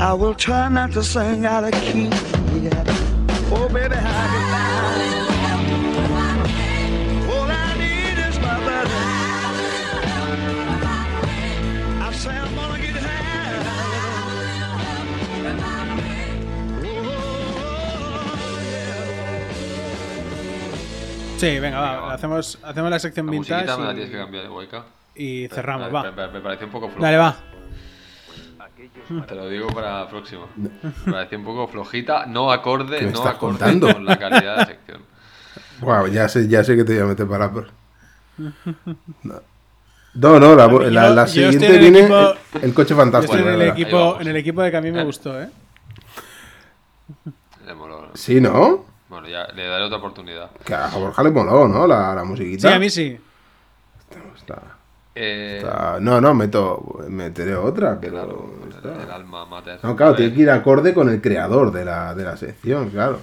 I 0.00 0.12
will 0.14 0.34
try 0.34 0.68
not 0.68 0.92
to 0.92 1.02
sing 1.02 1.44
out 1.46 1.64
of 1.64 1.72
key. 1.72 2.08
Yeah. 2.64 2.84
Oh, 3.52 3.68
baby, 3.68 3.94
how 3.96 4.26
you 4.34 4.42
All 7.32 7.48
I 7.50 7.52
need 7.78 8.18
is 8.28 8.36
my 8.40 8.56
buddy. 8.66 9.00
I 12.06 12.12
say 12.12 12.30
I'm 12.36 12.54
gonna 12.54 12.78
get 12.80 12.96
high. 12.96 13.50
Sí, 21.38 21.58
venga, 21.58 21.80
va, 21.80 22.12
hacemos, 22.12 22.58
hacemos 22.62 22.90
la 22.90 22.98
sección 22.98 23.26
La 23.26 23.32
vintage 23.32 23.54
musiquita 23.54 23.78
me 23.78 23.84
la 23.86 23.94
tienes 23.94 24.10
que 24.10 24.16
y, 24.16 24.20
cambiar 24.20 24.42
de 24.44 24.50
hueca. 24.50 24.84
y 25.14 25.48
cerramos, 25.48 25.86
Me- 25.86 25.92
va. 25.92 26.02
Me, 26.02 26.10
me- 26.12 26.28
me 26.32 26.40
pareció 26.40 26.66
un 26.66 26.72
poco 26.72 26.88
floja. 26.90 27.02
Dale, 27.02 27.16
va. 27.16 27.36
Te 29.26 29.34
lo 29.34 29.48
digo 29.48 29.68
para 29.68 30.00
la 30.00 30.08
próxima. 30.08 30.46
Me 30.56 30.68
pareció 31.12 31.38
un 31.38 31.44
poco 31.44 31.68
flojita, 31.68 32.26
no 32.26 32.50
acorde, 32.52 32.98
¿Qué 32.98 33.06
me 33.06 33.12
no 33.12 33.20
acorde 33.22 33.38
contando? 33.38 33.92
con 33.92 34.04
la 34.04 34.18
calidad 34.18 34.40
de 34.52 34.56
la 34.58 34.66
sección. 34.66 35.02
Wow, 35.80 36.06
ya 36.08 36.28
sé, 36.28 36.46
ya 36.48 36.62
sé 36.64 36.76
que 36.76 36.84
te 36.84 36.94
voy 36.94 37.02
a 37.02 37.06
meter 37.06 37.26
para 37.26 37.50
por. 37.50 37.68
No, 40.12 40.40
no, 40.40 40.40
no, 40.40 40.56
la, 40.56 40.68
Yo- 40.68 40.80
la- 40.90 41.10
la 41.10 41.24
yo 41.26 41.48
estoy 41.48 41.52
siguiente 41.52 41.66
en 41.66 41.72
el 41.74 41.78
viene 41.80 42.00
equipo- 42.00 42.34
el, 42.54 42.64
el 42.64 42.74
coche 42.74 42.90
Yo 42.90 42.96
fantástico. 42.96 43.36
estoy 43.36 43.54
en 43.54 43.60
el, 43.60 43.68
equipo, 43.68 44.20
en 44.20 44.26
el 44.26 44.36
equipo 44.36 44.60
de 44.62 44.70
que 44.72 44.76
a 44.76 44.80
mí 44.80 44.90
me 44.90 45.02
Eh. 45.02 45.04
gustó, 45.04 45.40
¿eh? 45.40 45.48
Le 47.64 47.74
moló. 47.74 48.10
Sí, 48.14 48.40
¿no? 48.40 48.84
Bueno, 49.08 49.28
ya 49.28 49.46
le 49.54 49.66
daré 49.66 49.84
otra 49.84 49.98
oportunidad. 49.98 50.50
Que 50.64 50.74
a 50.74 50.88
Borja 50.88 51.22
le 51.22 51.30
moló, 51.30 51.68
¿no? 51.68 51.86
La, 51.86 52.12
la 52.14 52.24
musiquita. 52.24 52.68
Sí, 52.70 52.74
a 52.74 52.78
mí 52.80 52.90
sí. 52.90 53.18
Está- 54.36 54.78
Eh, 55.14 55.58
está- 55.62 55.98
No, 56.00 56.20
no, 56.20 56.34
meto, 56.34 57.00
meteré 57.08 57.54
otra, 57.56 57.98
pero... 58.00 58.12
claro, 58.12 58.54
está. 58.70 59.02
el 59.02 59.10
alma 59.10 59.44
mater. 59.46 59.80
No, 59.82 59.96
claro, 59.96 60.14
tiene 60.14 60.28
ver, 60.30 60.36
que 60.36 60.42
ir 60.42 60.50
acorde 60.50 60.94
con 60.94 61.08
el 61.08 61.20
creador 61.20 61.72
de 61.72 61.84
la, 61.84 62.14
de 62.14 62.24
la 62.24 62.36
sección, 62.36 62.90
claro. 62.90 63.20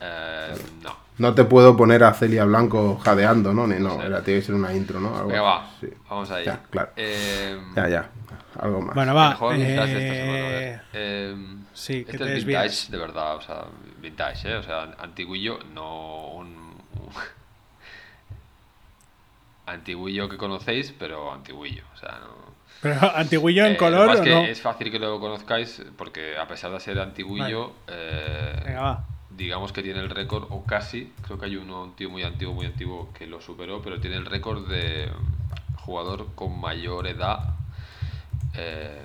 eh, 0.00 0.54
no. 0.82 1.04
No 1.16 1.32
te 1.32 1.44
puedo 1.44 1.76
poner 1.76 2.02
a 2.02 2.12
Celia 2.12 2.44
Blanco 2.44 2.98
jadeando, 2.98 3.54
¿no? 3.54 3.66
Ni 3.68 3.78
no, 3.78 4.02
era, 4.02 4.20
tiene 4.22 4.40
que 4.40 4.46
ser 4.46 4.54
una 4.56 4.74
intro, 4.74 4.98
¿no? 4.98 5.14
Algo 5.16 5.28
Venga, 5.28 5.42
va. 5.42 5.70
sí. 5.80 5.88
Vamos 6.10 6.28
ahí. 6.32 6.44
Ya, 6.44 6.60
claro. 6.68 6.90
Eh, 6.96 7.56
Ya, 7.76 7.88
ya. 7.88 8.10
Algo 8.58 8.80
más. 8.82 8.94
Bueno, 8.96 9.14
va. 9.14 9.36
de 9.52 9.56
vintage 9.64 9.94
de 9.94 10.06
esta 10.08 10.14
semana, 10.14 10.38
eh. 10.58 10.80
Eh, 10.92 11.36
sí, 11.72 12.04
que 12.04 12.10
este 12.12 12.18
te 12.18 12.24
es 12.24 12.34
desvías. 12.34 12.62
vintage, 12.64 12.90
de 12.92 12.98
verdad, 12.98 13.36
o 13.36 13.40
sea, 13.42 13.64
vintage, 14.02 14.50
¿eh? 14.52 14.56
O 14.56 14.62
sea, 14.64 14.82
antiguillo, 14.98 15.58
no 15.72 16.28
un... 16.32 16.46
un- 16.48 17.12
antiguillo 19.66 20.28
que 20.28 20.36
conocéis, 20.36 20.92
pero 20.98 21.32
antiguillo, 21.32 21.84
o 21.94 21.96
sea, 21.96 22.18
no... 22.20 22.54
Pero 22.80 22.98
antiguillo 23.16 23.64
en 23.64 23.72
Eh, 23.72 23.76
color 23.76 24.06
lo 24.06 24.20
o 24.20 24.24
no. 24.24 24.44
es 24.44 24.60
fácil 24.60 24.90
que 24.90 24.98
lo 24.98 25.18
conozcáis 25.20 25.82
porque 25.96 26.36
a 26.36 26.46
pesar 26.46 26.70
de 26.72 26.80
ser 26.80 26.98
antiguillo, 26.98 27.72
eh, 27.88 28.62
Venga, 28.66 29.04
digamos 29.30 29.72
que 29.72 29.82
tiene 29.82 30.00
el 30.00 30.10
récord, 30.10 30.46
o 30.50 30.64
casi, 30.64 31.12
creo 31.22 31.38
que 31.38 31.46
hay 31.46 31.56
uno, 31.56 31.82
un 31.84 31.96
tío 31.96 32.10
muy 32.10 32.22
antiguo, 32.22 32.54
muy 32.54 32.66
antiguo 32.66 33.12
que 33.14 33.26
lo 33.26 33.40
superó, 33.40 33.80
pero 33.82 34.00
tiene 34.00 34.16
el 34.16 34.26
récord 34.26 34.68
de 34.68 35.10
jugador 35.76 36.34
con 36.34 36.58
mayor 36.60 37.06
edad 37.06 37.54
eh, 38.54 39.00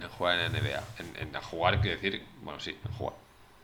en 0.00 0.08
jugar 0.10 0.38
en 0.40 0.52
NBA. 0.52 0.82
En, 0.98 1.34
en 1.34 1.40
jugar, 1.42 1.80
quiero 1.80 1.96
decir, 2.00 2.24
bueno, 2.42 2.60
sí, 2.60 2.76
en 2.84 2.92
jugar. 2.92 3.14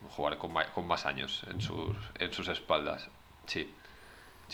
En 0.02 0.08
jugar 0.08 0.38
con, 0.38 0.52
con 0.74 0.86
más 0.86 1.06
años 1.06 1.42
en 1.50 1.60
sus, 1.60 1.96
en 2.18 2.32
sus 2.32 2.48
espaldas. 2.48 3.08
Sí. 3.46 3.72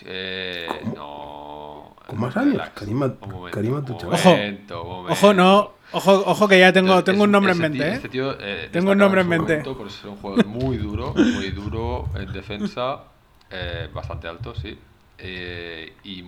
Eh, 0.07 0.67
no. 0.95 1.95
¿Con 2.07 2.21
más 2.21 2.37
años? 2.37 2.53
relax. 2.53 2.75
Karima- 2.75 3.17
Un 3.21 3.31
momento, 3.31 3.55
Karima 3.55 3.85
Tuchel. 3.85 4.09
Ojo. 4.13 4.31
momento, 4.31 4.83
un 4.83 4.89
momento. 4.89 5.13
Ojo, 5.13 5.35
no. 5.35 5.73
Ojo, 5.93 6.13
ojo 6.27 6.49
que 6.49 6.59
ya 6.59 6.73
tengo, 6.73 6.89
Entonces, 6.89 7.05
tengo 7.07 7.25
un 7.25 7.31
nombre 7.33 7.53
en 7.53 7.59
mente, 7.59 7.79
tío- 7.79 7.87
¿eh? 7.87 7.95
Este 7.95 8.09
tío, 8.11 8.37
eh, 8.41 8.69
Tengo 8.71 8.93
un 8.93 8.99
nombre 8.99 9.23
en 9.23 9.29
mente. 9.29 9.53
momento 9.59 9.77
Por 9.79 9.91
ser 9.91 10.11
un 10.11 10.17
jugador 10.17 10.47
muy 10.47 10.77
duro, 10.77 11.15
muy 11.15 11.51
duro 11.51 12.09
en 12.15 12.31
defensa, 12.33 13.05
eh, 13.51 13.89
bastante 13.93 14.29
alto, 14.29 14.55
sí. 14.55 14.79
eh, 15.19 15.95
y 16.05 16.23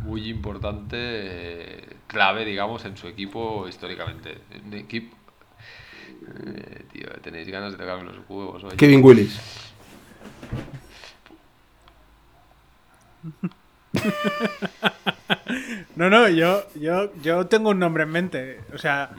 muy 0.00 0.28
importante, 0.28 0.96
eh, 0.98 1.96
clave, 2.06 2.44
digamos, 2.44 2.84
en 2.84 2.96
su 2.96 3.08
equipo 3.08 3.66
históricamente. 3.68 4.38
Un 4.64 4.74
equipo. 4.74 5.16
Eh, 6.46 6.84
tío, 6.92 7.08
tenéis 7.22 7.48
ganas 7.48 7.72
de 7.72 7.78
tocarme 7.78 8.04
los 8.04 8.16
huevos 8.28 8.62
hoy. 8.64 8.76
Kevin 8.76 9.02
Willis. 9.02 9.40
No, 15.96 16.10
no, 16.10 16.28
yo, 16.28 16.64
yo, 16.74 17.12
yo 17.22 17.46
tengo 17.46 17.70
un 17.70 17.78
nombre 17.78 18.02
en 18.04 18.10
mente. 18.10 18.60
O 18.74 18.78
sea, 18.78 19.10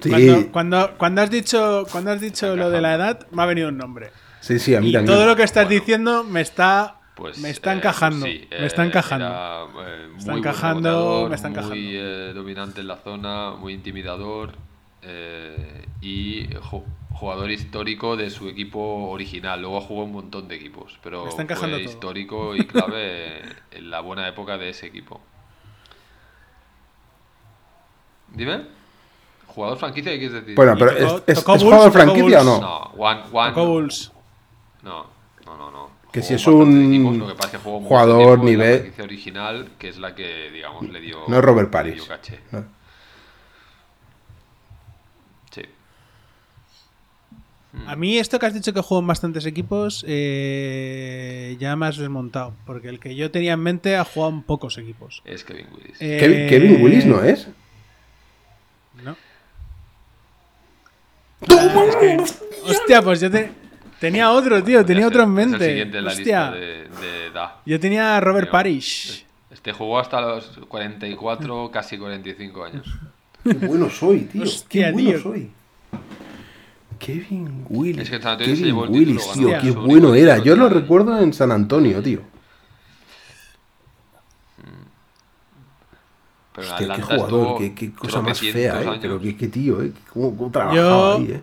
Sí, 0.00 0.08
cuando, 0.08 0.52
cuando, 0.52 0.94
cuando 0.96 1.20
has 1.22 1.30
dicho, 1.30 1.84
cuando 1.92 2.10
has 2.12 2.20
dicho 2.20 2.56
lo 2.56 2.70
de 2.70 2.80
la 2.80 2.94
edad, 2.94 3.26
me 3.32 3.42
ha 3.42 3.46
venido 3.46 3.68
un 3.68 3.76
nombre. 3.76 4.10
sí, 4.40 4.58
sí, 4.58 4.74
a 4.74 4.80
mí 4.80 4.88
Y 4.88 4.92
también. 4.92 5.14
todo 5.14 5.26
lo 5.26 5.36
que 5.36 5.42
estás 5.42 5.64
Bueno. 5.66 5.78
diciendo 5.80 6.24
me 6.24 6.40
está, 6.40 6.96
Pues, 7.16 7.36
me 7.38 7.50
está 7.50 7.72
eh, 7.74 7.76
encajando. 7.76 8.24
sí, 8.24 8.48
me 8.50 8.64
está 8.66 8.82
eh, 8.82 8.86
encajando. 8.86 9.26
era, 9.26 9.64
eh, 9.88 10.08
Está 10.16 10.32
encajando, 10.38 11.26
me 11.28 11.34
está 11.34 11.48
encajando. 11.48 11.74
Muy 11.76 11.96
eh, 11.96 12.32
dominante 12.34 12.80
en 12.80 12.88
la 12.88 12.96
zona, 12.96 13.50
muy 13.50 13.74
intimidador 13.74 14.52
eh, 15.02 15.84
y 16.00 16.46
ju- 16.48 16.84
jugador 17.20 17.50
histórico 17.50 18.16
de 18.16 18.30
su 18.30 18.48
equipo 18.48 18.80
original. 19.10 19.60
Luego 19.60 19.82
jugó 19.82 20.04
un 20.04 20.12
montón 20.12 20.48
de 20.48 20.56
equipos, 20.56 20.98
pero 21.02 21.28
está 21.28 21.42
encajando 21.42 21.76
fue 21.76 21.84
todo. 21.84 21.92
histórico 21.92 22.56
y 22.56 22.66
clave 22.66 23.42
en 23.72 23.90
la 23.90 24.00
buena 24.00 24.26
época 24.26 24.56
de 24.56 24.70
ese 24.70 24.86
equipo. 24.86 25.20
Dime. 28.28 28.62
¿Jugador 29.48 29.78
franquicia 29.78 30.12
qué 30.12 30.18
quieres 30.18 30.40
decir? 30.40 30.54
Bueno, 30.54 30.74
pero 30.78 30.92
¿es, 30.92 31.22
es, 31.26 31.38
es 31.38 31.44
Bulls, 31.44 31.62
jugador 31.64 31.92
franquicia 31.92 32.40
o 32.40 32.44
no? 32.44 32.60
No, 32.60 32.78
one, 32.96 33.22
one, 33.32 33.48
Tocó 33.50 33.66
Bulls. 33.66 34.12
No, 34.82 35.06
no, 35.44 35.56
no, 35.56 35.70
no. 35.70 35.90
Que 36.12 36.20
Jugó 36.20 36.28
si 36.28 36.34
es 36.34 36.46
un 36.46 36.92
equipos, 36.94 37.16
lo 37.18 37.26
que 37.28 37.34
pasa 37.34 37.46
es 37.48 37.52
que 37.52 37.58
jugó 37.58 37.80
jugador 37.80 38.38
la 38.38 38.44
nivel- 38.44 38.78
franquicia 38.78 39.04
original, 39.04 39.68
que 39.78 39.88
es 39.88 39.98
la 39.98 40.14
que, 40.14 40.50
digamos, 40.52 40.88
le 40.88 41.00
dio. 41.00 41.18
No 41.28 41.36
es 41.38 41.44
Robert 41.44 41.68
le 41.68 41.72
Paris. 41.72 41.94
dio 41.96 42.06
caché. 42.06 42.40
No. 42.52 42.64
Sí. 45.50 45.62
A 47.86 47.94
mí 47.94 48.18
esto 48.18 48.38
que 48.38 48.46
has 48.46 48.54
dicho 48.54 48.72
que 48.72 48.80
juego 48.80 49.00
en 49.00 49.06
bastantes 49.06 49.46
equipos, 49.46 50.04
eh, 50.08 51.56
ya 51.60 51.76
me 51.76 51.86
has 51.86 51.96
desmontado. 51.98 52.52
Porque 52.66 52.88
el 52.88 52.98
que 52.98 53.14
yo 53.14 53.30
tenía 53.30 53.52
en 53.52 53.60
mente 53.60 53.96
ha 53.96 54.04
jugado 54.04 54.32
en 54.32 54.42
pocos 54.42 54.76
equipos. 54.78 55.22
Es 55.24 55.44
Kevin 55.44 55.66
Willis. 55.72 55.96
Eh, 56.00 56.16
Kevin, 56.18 56.48
Kevin 56.48 56.82
Willis 56.82 57.06
no 57.06 57.22
es. 57.22 57.46
No. 59.04 59.16
Ah, 61.48 61.84
es 61.88 61.96
que- 61.96 62.70
hostia, 62.70 63.02
pues 63.02 63.20
yo 63.20 63.30
te- 63.30 63.50
tenía 63.98 64.30
otro, 64.30 64.62
tío. 64.62 64.84
Tenía 64.84 65.06
otro 65.06 65.22
en 65.22 65.28
ser, 65.34 65.38
es 65.38 65.44
el 65.44 65.50
mente. 65.50 65.66
siguiente 65.68 65.98
en 65.98 66.04
la 66.04 66.10
Hostia. 66.10 66.50
lista 66.50 66.56
de, 66.58 66.88
de 67.08 67.26
edad. 67.26 67.50
Yo 67.66 67.80
tenía 67.80 68.16
a 68.16 68.20
Robert 68.20 68.46
Pero 68.46 68.52
Parrish. 68.52 69.24
Este 69.50 69.72
jugó 69.72 69.98
hasta 69.98 70.20
los 70.20 70.58
44, 70.68 71.70
casi 71.70 71.98
45 71.98 72.64
años. 72.64 72.86
Qué 73.44 73.54
bueno 73.54 73.88
soy, 73.90 74.20
tío. 74.22 74.42
Hostia, 74.42 74.86
Qué 74.86 74.92
bueno 74.92 75.10
tío. 75.10 75.22
soy. 75.22 75.50
Kevin 77.00 77.64
Willis. 77.68 78.02
Es 78.02 78.10
que 78.10 78.16
en 78.16 78.22
San 78.22 78.32
Antonio 78.32 78.54
se 78.54 78.60
Kevin 78.60 78.74
llevó 78.74 78.84
el 78.84 78.90
Willis, 78.90 79.32
título, 79.32 79.48
tío. 79.48 79.60
Qué 79.60 79.70
bueno 79.72 80.14
era. 80.14 80.38
Yo 80.38 80.54
lo 80.54 80.68
recuerdo 80.68 81.18
en 81.20 81.32
San 81.32 81.50
Antonio, 81.50 82.00
tío. 82.02 82.20
Pero 86.54 86.68
Hostia, 86.68 86.94
qué 86.94 87.02
jugador. 87.02 87.58
Qué, 87.58 87.74
qué 87.74 87.92
cosa 87.92 88.20
más 88.22 88.38
fea, 88.40 88.82
eh. 88.82 88.98
Pero 89.00 89.20
qué, 89.20 89.36
qué 89.36 89.48
tío, 89.48 89.82
eh. 89.82 89.92
Cómo, 90.12 90.36
cómo 90.36 90.50
trabajaba 90.50 90.76
Yo- 90.82 91.16
ahí, 91.18 91.32
eh. 91.32 91.42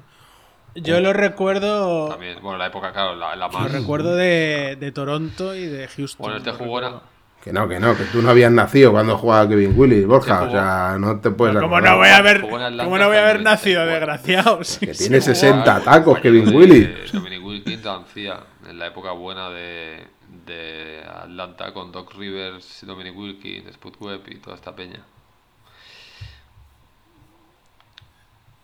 Yo 0.79 0.99
lo 1.01 1.11
recuerdo. 1.11 2.09
También, 2.09 2.37
bueno, 2.41 2.59
la 2.59 2.67
época, 2.67 2.91
claro, 2.93 3.15
la, 3.15 3.35
la 3.35 3.47
Lo 3.47 3.53
más. 3.53 3.71
recuerdo 3.71 4.15
de, 4.15 4.77
de 4.79 4.91
Toronto 4.91 5.55
y 5.55 5.65
de 5.65 5.87
Houston. 5.87 6.23
Bueno, 6.23 6.37
este 6.37 6.51
lo 6.51 6.57
jugó 6.59 6.77
era. 6.79 7.01
Que 7.43 7.53
no, 7.53 7.67
que 7.69 7.79
no, 7.79 7.95
que 7.95 8.03
tú 8.05 8.21
no 8.21 8.29
habías 8.31 8.51
nacido 8.51 8.91
cuando 8.91 9.17
jugaba 9.17 9.47
Kevin 9.47 9.73
Willis, 9.77 10.05
Borja. 10.05 10.43
O 10.43 10.51
sea, 10.51 10.97
no 10.99 11.19
te 11.21 11.31
puedes 11.31 11.55
¿Cómo 11.55 11.77
acordar. 11.77 11.93
no 11.93 11.97
voy 11.99 12.07
a 12.09 12.17
haber, 12.17 12.41
cómo 12.41 12.57
no 12.97 13.07
voy 13.07 13.17
a 13.17 13.21
haber 13.23 13.41
nacido, 13.41 13.85
94. 13.85 13.89
desgraciado? 14.23 14.63
Sí, 14.65 14.85
Que 14.85 14.93
sí, 14.93 15.03
tiene 15.05 15.19
jugó. 15.21 15.33
60 15.35 15.63
tacos, 15.83 16.15
compañero 16.15 16.21
Kevin 16.45 16.55
Willis. 16.55 17.11
Dominic 17.13 17.45
Wilkins 17.45 17.85
hacía 17.85 18.39
en 18.69 18.77
la 18.79 18.87
época 18.87 19.11
buena 19.11 19.49
de, 19.49 20.03
de 20.45 21.03
Atlanta 21.07 21.71
con 21.73 21.91
Doc 21.93 22.13
Rivers, 22.15 22.83
Dominic 22.85 23.15
Wilkins, 23.17 23.73
Spud 23.75 23.93
Webb 24.01 24.23
y 24.29 24.35
toda 24.35 24.55
esta 24.57 24.75
peña. 24.75 24.99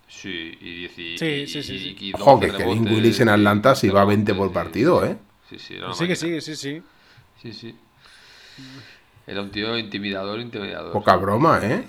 Sí, 0.07 0.57
y 0.61 0.75
10 0.79 0.99
y, 0.99 1.17
Sí, 1.17 1.25
y- 1.25 1.47
sí, 1.47 1.63
sí, 1.63 1.79
sí. 1.79 1.97
y- 1.99 2.09
y 2.09 2.13
Ojo, 2.13 2.35
12 2.37 2.51
que 2.51 2.57
Kevin 2.57 2.87
Willis 2.87 3.19
en 3.19 3.29
Atlanta 3.29 3.69
12 3.69 3.87
iba 3.87 4.01
a 4.01 4.05
20 4.05 4.31
rebotes, 4.33 4.53
por 4.53 4.63
partido, 4.63 5.01
sí. 5.01 5.07
¿eh? 5.11 5.17
Sí, 5.49 5.59
sí, 5.59 5.75
Sí, 5.93 6.07
que 6.07 6.15
sí, 6.15 6.41
sí, 6.41 6.55
sí. 6.55 6.83
Sí, 7.41 7.53
sí. 7.53 7.75
Era 9.25 9.41
un 9.41 9.51
tío 9.51 9.77
intimidador, 9.77 10.39
intimidador. 10.39 10.91
Poca 10.91 11.15
broma, 11.15 11.59
¿eh? 11.63 11.83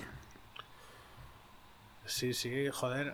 Sí, 2.05 2.33
sí, 2.33 2.67
joder. 2.71 3.13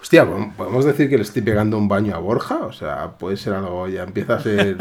Hostia, 0.00 0.24
¿podemos- 0.24 0.54
¿podemos 0.54 0.84
decir 0.84 1.10
que 1.10 1.16
le 1.16 1.22
estoy 1.24 1.42
pegando 1.42 1.76
un 1.76 1.86
baño 1.88 2.14
a 2.14 2.18
Borja? 2.18 2.56
O 2.60 2.72
sea, 2.72 3.10
puede 3.18 3.36
ser 3.36 3.52
algo, 3.54 3.86
ya 3.88 4.02
empieza 4.04 4.34
a 4.36 4.40
ser... 4.40 4.76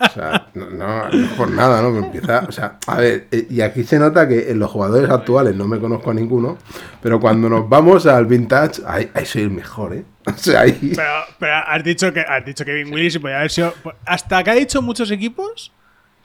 O 0.00 0.10
sea, 0.10 0.46
no, 0.54 0.70
no, 0.70 1.08
no 1.08 1.28
por 1.36 1.50
nada, 1.50 1.82
¿no? 1.82 1.88
Empieza, 1.98 2.46
o 2.48 2.52
sea, 2.52 2.78
a 2.86 2.96
ver, 2.98 3.26
eh, 3.32 3.46
y 3.50 3.60
aquí 3.60 3.82
se 3.84 3.98
nota 3.98 4.26
que 4.28 4.50
en 4.50 4.58
los 4.60 4.70
jugadores 4.70 5.10
actuales 5.10 5.54
no 5.56 5.66
me 5.66 5.78
conozco 5.80 6.12
a 6.12 6.14
ninguno, 6.14 6.56
pero 7.02 7.18
cuando 7.20 7.48
nos 7.48 7.68
vamos 7.68 8.06
al 8.06 8.24
vintage, 8.26 8.80
ahí, 8.86 9.10
ahí 9.12 9.26
soy 9.26 9.42
el 9.42 9.50
mejor, 9.50 9.94
¿eh? 9.94 10.04
O 10.26 10.36
sea, 10.38 10.60
ahí... 10.60 10.92
Pero, 10.94 11.10
pero 11.38 11.54
has 11.56 11.82
dicho 11.84 12.12
que 12.12 12.20
has 12.20 12.44
dicho 12.44 12.64
Kevin 12.64 12.94
Willis 12.94 13.16
y 13.16 13.18
podía 13.18 13.38
haber 13.38 13.50
sido. 13.50 13.74
Hasta 14.06 14.42
que 14.44 14.50
ha 14.50 14.54
dicho 14.54 14.80
muchos 14.80 15.10
equipos, 15.10 15.72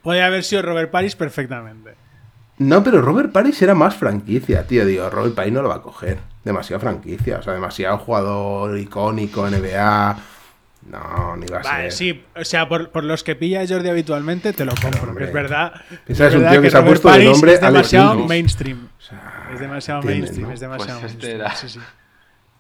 podía 0.03 0.27
haber 0.27 0.43
sido 0.43 0.61
Robert 0.61 0.91
Paris 0.91 1.15
perfectamente. 1.15 1.95
No, 2.59 2.83
pero 2.83 3.01
Robert 3.01 3.31
Paris 3.31 3.59
era 3.63 3.73
más 3.73 3.95
franquicia, 3.95 4.67
tío. 4.67 4.85
Digo, 4.85 5.09
Robert 5.09 5.33
Paris 5.33 5.51
no 5.53 5.63
lo 5.63 5.69
va 5.69 5.75
a 5.75 5.81
coger. 5.81 6.19
Demasiada 6.43 6.79
franquicia, 6.79 7.37
o 7.39 7.41
sea, 7.41 7.53
demasiado 7.53 7.97
jugador 7.97 8.77
icónico, 8.77 9.49
NBA. 9.49 10.17
No, 10.91 11.37
ni 11.37 11.45
va 11.47 11.59
a 11.59 11.63
Vale, 11.63 11.83
ser. 11.91 11.91
sí, 11.93 12.23
o 12.35 12.43
sea, 12.43 12.67
por, 12.67 12.89
por 12.91 13.05
los 13.05 13.23
que 13.23 13.35
pilla 13.35 13.65
Jordi 13.67 13.87
habitualmente 13.89 14.51
te 14.51 14.65
lo 14.65 14.73
compro, 14.75 15.15
que 15.15 15.23
es 15.23 15.33
verdad. 15.33 15.71
Piensa, 16.05 16.27
es 16.27 16.33
un 16.33 16.39
verdad 16.41 16.51
tío 16.51 16.61
que 16.61 16.69
se 16.69 16.77
ha 16.77 16.85
puesto 16.85 17.09
de 17.09 17.23
nombre 17.23 17.53
es 17.53 17.61
demasiado 17.61 18.11
Alex 18.11 18.27
mainstream. 18.27 18.89
O 18.97 19.01
sea, 19.01 19.49
Es 19.53 19.59
demasiado 19.61 20.01
mainstream, 20.03 20.47
¿no? 20.47 20.53
es 20.53 20.59
demasiado 20.59 20.99
Pues 20.99 21.11
este 21.13 21.27
mainstream. 21.27 21.41
era. 21.41 21.55
Sí, 21.55 21.69
sí. 21.69 21.79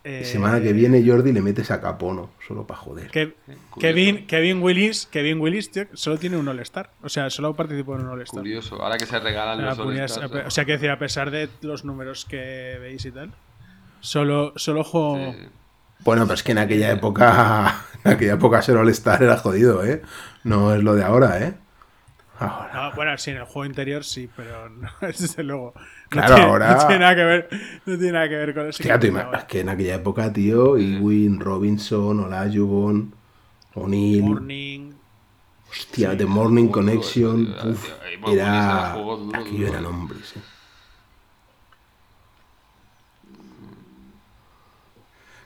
Eh, 0.05 0.25
semana 0.25 0.59
que 0.61 0.73
viene 0.73 1.01
Jordi 1.05 1.31
le 1.31 1.41
metes 1.41 1.71
a 1.71 1.79
Capono, 1.79 2.31
solo 2.45 2.67
para 2.67 2.77
joder. 2.79 3.09
que- 3.09 3.35
Kevin, 3.79 4.27
Kevin 4.27 4.61
Willis, 4.61 5.05
Kevin 5.09 5.39
Willis, 5.39 5.71
tío, 5.71 5.85
solo 5.93 6.17
tiene 6.17 6.35
un 6.35 6.47
All-Star. 6.49 6.91
O 7.01 7.07
sea, 7.09 7.29
solo 7.29 7.53
participó 7.55 7.95
en 7.95 8.01
un 8.01 8.07
All-Star. 8.09 8.41
Curioso. 8.41 8.81
Ahora 8.81 8.97
que 8.97 9.05
se 9.05 9.17
regalan 9.19 9.61
Ah, 9.61 9.67
los 9.69 9.79
All-Stars, 9.79 10.31
o 10.45 10.49
sea, 10.51 10.65
quiero 10.65 10.77
decir, 10.79 10.89
a 10.91 10.99
pesar 10.99 11.31
de 11.31 11.47
los 11.61 11.85
números 11.85 12.25
que 12.25 12.77
veis 12.81 13.05
y 13.05 13.11
tal, 13.11 13.31
solo, 14.01 14.51
solo 14.57 14.81
eh, 15.17 15.49
Bueno, 15.99 16.23
pero 16.23 16.33
es 16.35 16.43
que 16.43 16.51
en 16.51 16.57
aquella 16.57 16.91
época, 16.91 17.85
en 18.03 18.11
aquella 18.11 18.33
época 18.33 18.61
ser 18.61 18.75
All-Star 18.77 19.23
era 19.23 19.37
jodido, 19.37 19.85
¿eh? 19.85 20.01
No 20.43 20.73
es 20.75 20.83
lo 20.83 20.95
de 20.95 21.03
ahora, 21.03 21.41
¿eh? 21.41 21.53
Ahora. 22.39 22.71
No, 22.73 22.95
bueno, 22.95 23.17
sí, 23.17 23.31
en 23.31 23.37
el 23.37 23.43
juego 23.43 23.65
interior 23.65 24.03
sí, 24.03 24.29
pero 24.35 24.67
no, 24.69 24.89
desde 25.01 25.43
luego. 25.43 25.73
No 25.75 25.81
Claro, 26.09 26.35
tiene, 26.35 26.49
ahora- 26.49 26.73
No 26.75 26.87
tiene 26.87 26.99
nada 26.99 27.15
que 27.15 27.23
ver, 27.23 27.49
no 27.85 27.97
tiene 27.97 28.11
nada 28.11 28.29
que 28.29 28.35
ver 28.35 28.53
con 28.53 28.61
eso. 28.69 28.83
Hostia, 28.83 28.95
es 29.37 29.43
que 29.45 29.59
en 29.61 29.69
aquella 29.69 29.95
época, 29.95 30.33
tío, 30.33 30.77
Ewing, 30.77 31.39
Robinson, 31.39 32.19
Olajuwon, 32.21 33.13
O'Neal, 33.75 34.21
Morning. 34.23 34.91
hostia, 35.69 36.17
The 36.17 36.25
Morning 36.25 36.67
Connection, 36.69 37.55
uf, 37.65 37.89
era... 38.27 38.91
Aquello 38.93 39.17
duro, 39.17 39.67
eran 39.67 39.85
hombres, 39.85 40.33
eh. 40.35 40.39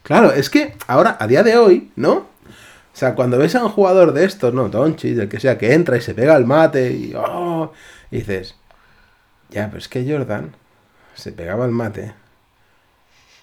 Claro, 0.04 0.32
es 0.32 0.50
que 0.50 0.76
ahora, 0.88 1.18
a 1.20 1.28
día 1.28 1.44
de 1.44 1.58
hoy, 1.58 1.92
¿no? 1.96 2.28
O 2.98 3.00
sea, 3.00 3.14
cuando 3.14 3.38
ves 3.38 3.54
a 3.54 3.64
un 3.64 3.70
jugador 3.70 4.12
de 4.12 4.26
estos, 4.26 4.56
¿no? 4.56 4.70
Doncic, 4.70 5.20
el 5.20 5.30
que 5.30 5.40
sea, 5.40 5.60
que 5.60 5.76
entra 5.76 5.98
y 5.98 6.02
se 6.02 6.16
pega 6.16 6.36
el 6.36 6.48
mate 6.48 6.92
y, 6.94 7.14
oh, 7.16 7.72
y 8.10 8.18
dices, 8.18 8.56
ya, 9.52 9.68
pero 9.68 9.78
es 9.78 9.88
que 9.88 10.04
Jordan 10.12 10.56
se 11.14 11.32
pegaba 11.32 11.66
el 11.66 11.72
mate 11.72 12.16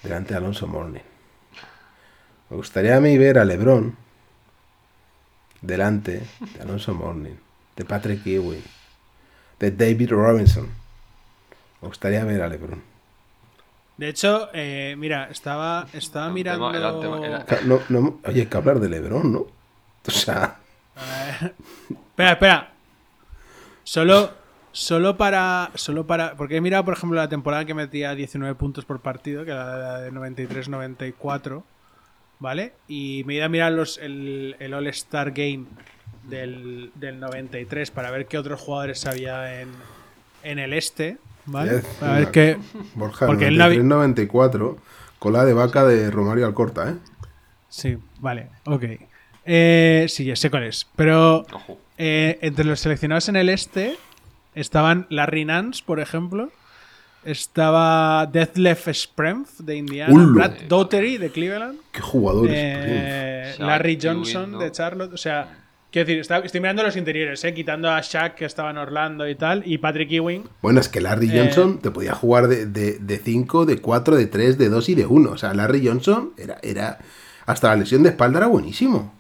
delante 0.03 0.35
de 0.35 0.39
Alonso 0.39 0.67
Morning. 0.67 1.05
Me 2.51 2.57
gustaría 2.57 2.97
a 2.97 3.01
mí 3.01 3.17
ver 3.17 3.39
a 3.39 3.45
LeBron 3.45 3.97
delante 5.63 6.23
de 6.41 6.61
Alonso 6.61 6.93
Morning, 6.93 7.37
de 7.77 7.85
Patrick 7.85 8.27
Ewing, 8.27 8.65
de 9.61 9.71
David 9.71 10.11
Robinson. 10.11 10.69
Me 11.81 11.87
gustaría 11.87 12.25
ver 12.25 12.43
a 12.43 12.49
LeBron. 12.49 12.94
De 13.97 14.09
hecho, 14.09 14.49
eh, 14.53 14.95
mira, 14.99 15.29
estaba, 15.31 15.87
estaba 15.93 16.29
mirando. 16.31 16.71
tema- 17.01 17.45
No, 17.65 17.81
no, 17.89 18.21
oye, 18.27 18.41
hay 18.43 18.47
que 18.47 18.57
hablar 18.57 18.81
de 18.81 18.89
LeBron, 18.89 19.33
¿no? 19.33 19.39
O 20.07 20.11
sea, 20.11 20.57
Espera, 21.91 22.33
espera. 22.33 22.71
Solo, 23.85 24.33
solo 24.73 25.17
para, 25.17 25.71
solo 25.75 26.07
para, 26.07 26.35
porque 26.37 26.57
he 26.57 26.61
mirado, 26.61 26.85
por 26.85 26.95
ejemplo, 26.95 27.17
la 27.21 27.29
temporada 27.29 27.65
que 27.65 27.75
metía 27.75 28.15
19 28.15 28.55
puntos 28.57 28.85
por 28.85 29.01
partido, 29.01 29.45
que 29.45 29.51
era 29.51 29.77
la 29.77 30.01
de 30.01 30.11
93-94, 30.13 31.63
¿vale? 32.41 32.73
Y 32.89 33.23
me 33.27 33.35
he 33.35 33.37
ido 33.37 33.47
a 33.47 33.49
mirar 33.49 33.73
los, 33.73 33.99
el, 33.99 34.57
el 34.59 34.75
All-Star 34.75 35.33
Game 35.33 35.67
del, 36.25 36.91
del 36.95 37.21
93 37.21 37.91
para 37.91 38.11
ver 38.11 38.27
qué 38.27 38.39
otros 38.39 38.61
jugadores 38.61 39.07
había 39.07 39.61
en, 39.61 39.69
en 40.43 40.59
el 40.59 40.73
este, 40.73 41.19
¿vale? 41.47 41.77
es 41.79 41.85
una- 42.01 42.31
qué, 42.33 42.59
Borja, 42.95 43.27
Porque 43.27 43.47
él 43.49 43.59
no 43.59 43.65
había- 43.65 43.81
93-94, 43.81 44.77
Cola 45.19 45.45
de 45.45 45.55
vaca 45.55 45.85
de 45.85 46.11
Romario 46.11 46.47
Alcorta, 46.47 46.91
¿eh? 46.91 46.95
Sí, 47.69 47.97
vale, 48.21 48.49
ok. 48.67 48.85
Eh, 49.47 50.07
sí, 50.09 50.25
ya 50.25 50.37
sé 50.37 50.51
cuál 50.51 50.65
es. 50.65 50.87
Pero 50.97 51.45
eh, 51.99 52.39
entre 52.43 52.65
los 52.65 52.81
seleccionados 52.81 53.29
en 53.29 53.37
el 53.37 53.49
este 53.49 53.97
estaban 54.55 55.07
Larry 55.11 55.45
Nance, 55.45 55.83
por 55.85 56.01
ejemplo. 56.01 56.51
Estaba 57.25 58.27
Detlef 58.27 58.89
Spremf 58.93 59.59
de 59.61 59.77
Indiana. 59.77 60.13
¡Ulo! 60.13 60.35
Brad 60.35 60.53
Daugherty 60.69 61.17
de 61.19 61.31
Cleveland. 61.31 61.79
Qué 61.91 62.01
jugadores. 62.03 62.53
eh, 62.55 63.55
Larry 63.59 63.99
Johnson 64.01 64.59
de 64.59 64.71
Charlotte. 64.71 65.13
O 65.15 65.17
sea, 65.17 65.64
quiero 65.95 66.07
decir, 66.07 66.21
está- 66.21 66.39
estoy 66.39 66.61
mirando 66.61 66.83
los 66.83 66.97
interiores, 66.97 67.43
eh, 67.45 67.55
quitando 67.55 67.89
a 67.89 68.01
Shaq 68.01 68.35
que 68.35 68.45
estaba 68.45 68.71
en 68.71 68.79
Orlando 68.79 69.29
y 69.29 69.37
tal. 69.37 69.63
Y 69.65 69.79
Patrick 69.79 70.11
Ewing. 70.13 70.45
Bueno, 70.61 70.81
es 70.81 70.89
que 70.89 71.01
Larry 71.01 71.31
Eh, 71.31 71.39
Johnson 71.39 71.79
te 71.79 71.91
podía 71.91 72.15
jugar 72.15 72.49
de 72.49 73.21
5, 73.25 73.65
de 73.65 73.81
4, 73.81 74.17
de 74.17 74.27
3, 74.27 74.59
de 74.59 74.69
2 74.69 74.89
y 74.89 74.95
de 74.97 75.07
1. 75.07 75.31
O 75.31 75.39
sea, 75.39 75.55
Larry 75.55 75.87
Johnson 75.87 76.33
era, 76.37 76.59
era. 76.63 76.99
Hasta 77.47 77.69
la 77.69 77.77
lesión 77.77 78.03
de 78.03 78.09
espalda 78.11 78.39
era 78.39 78.47
buenísimo. 78.49 79.15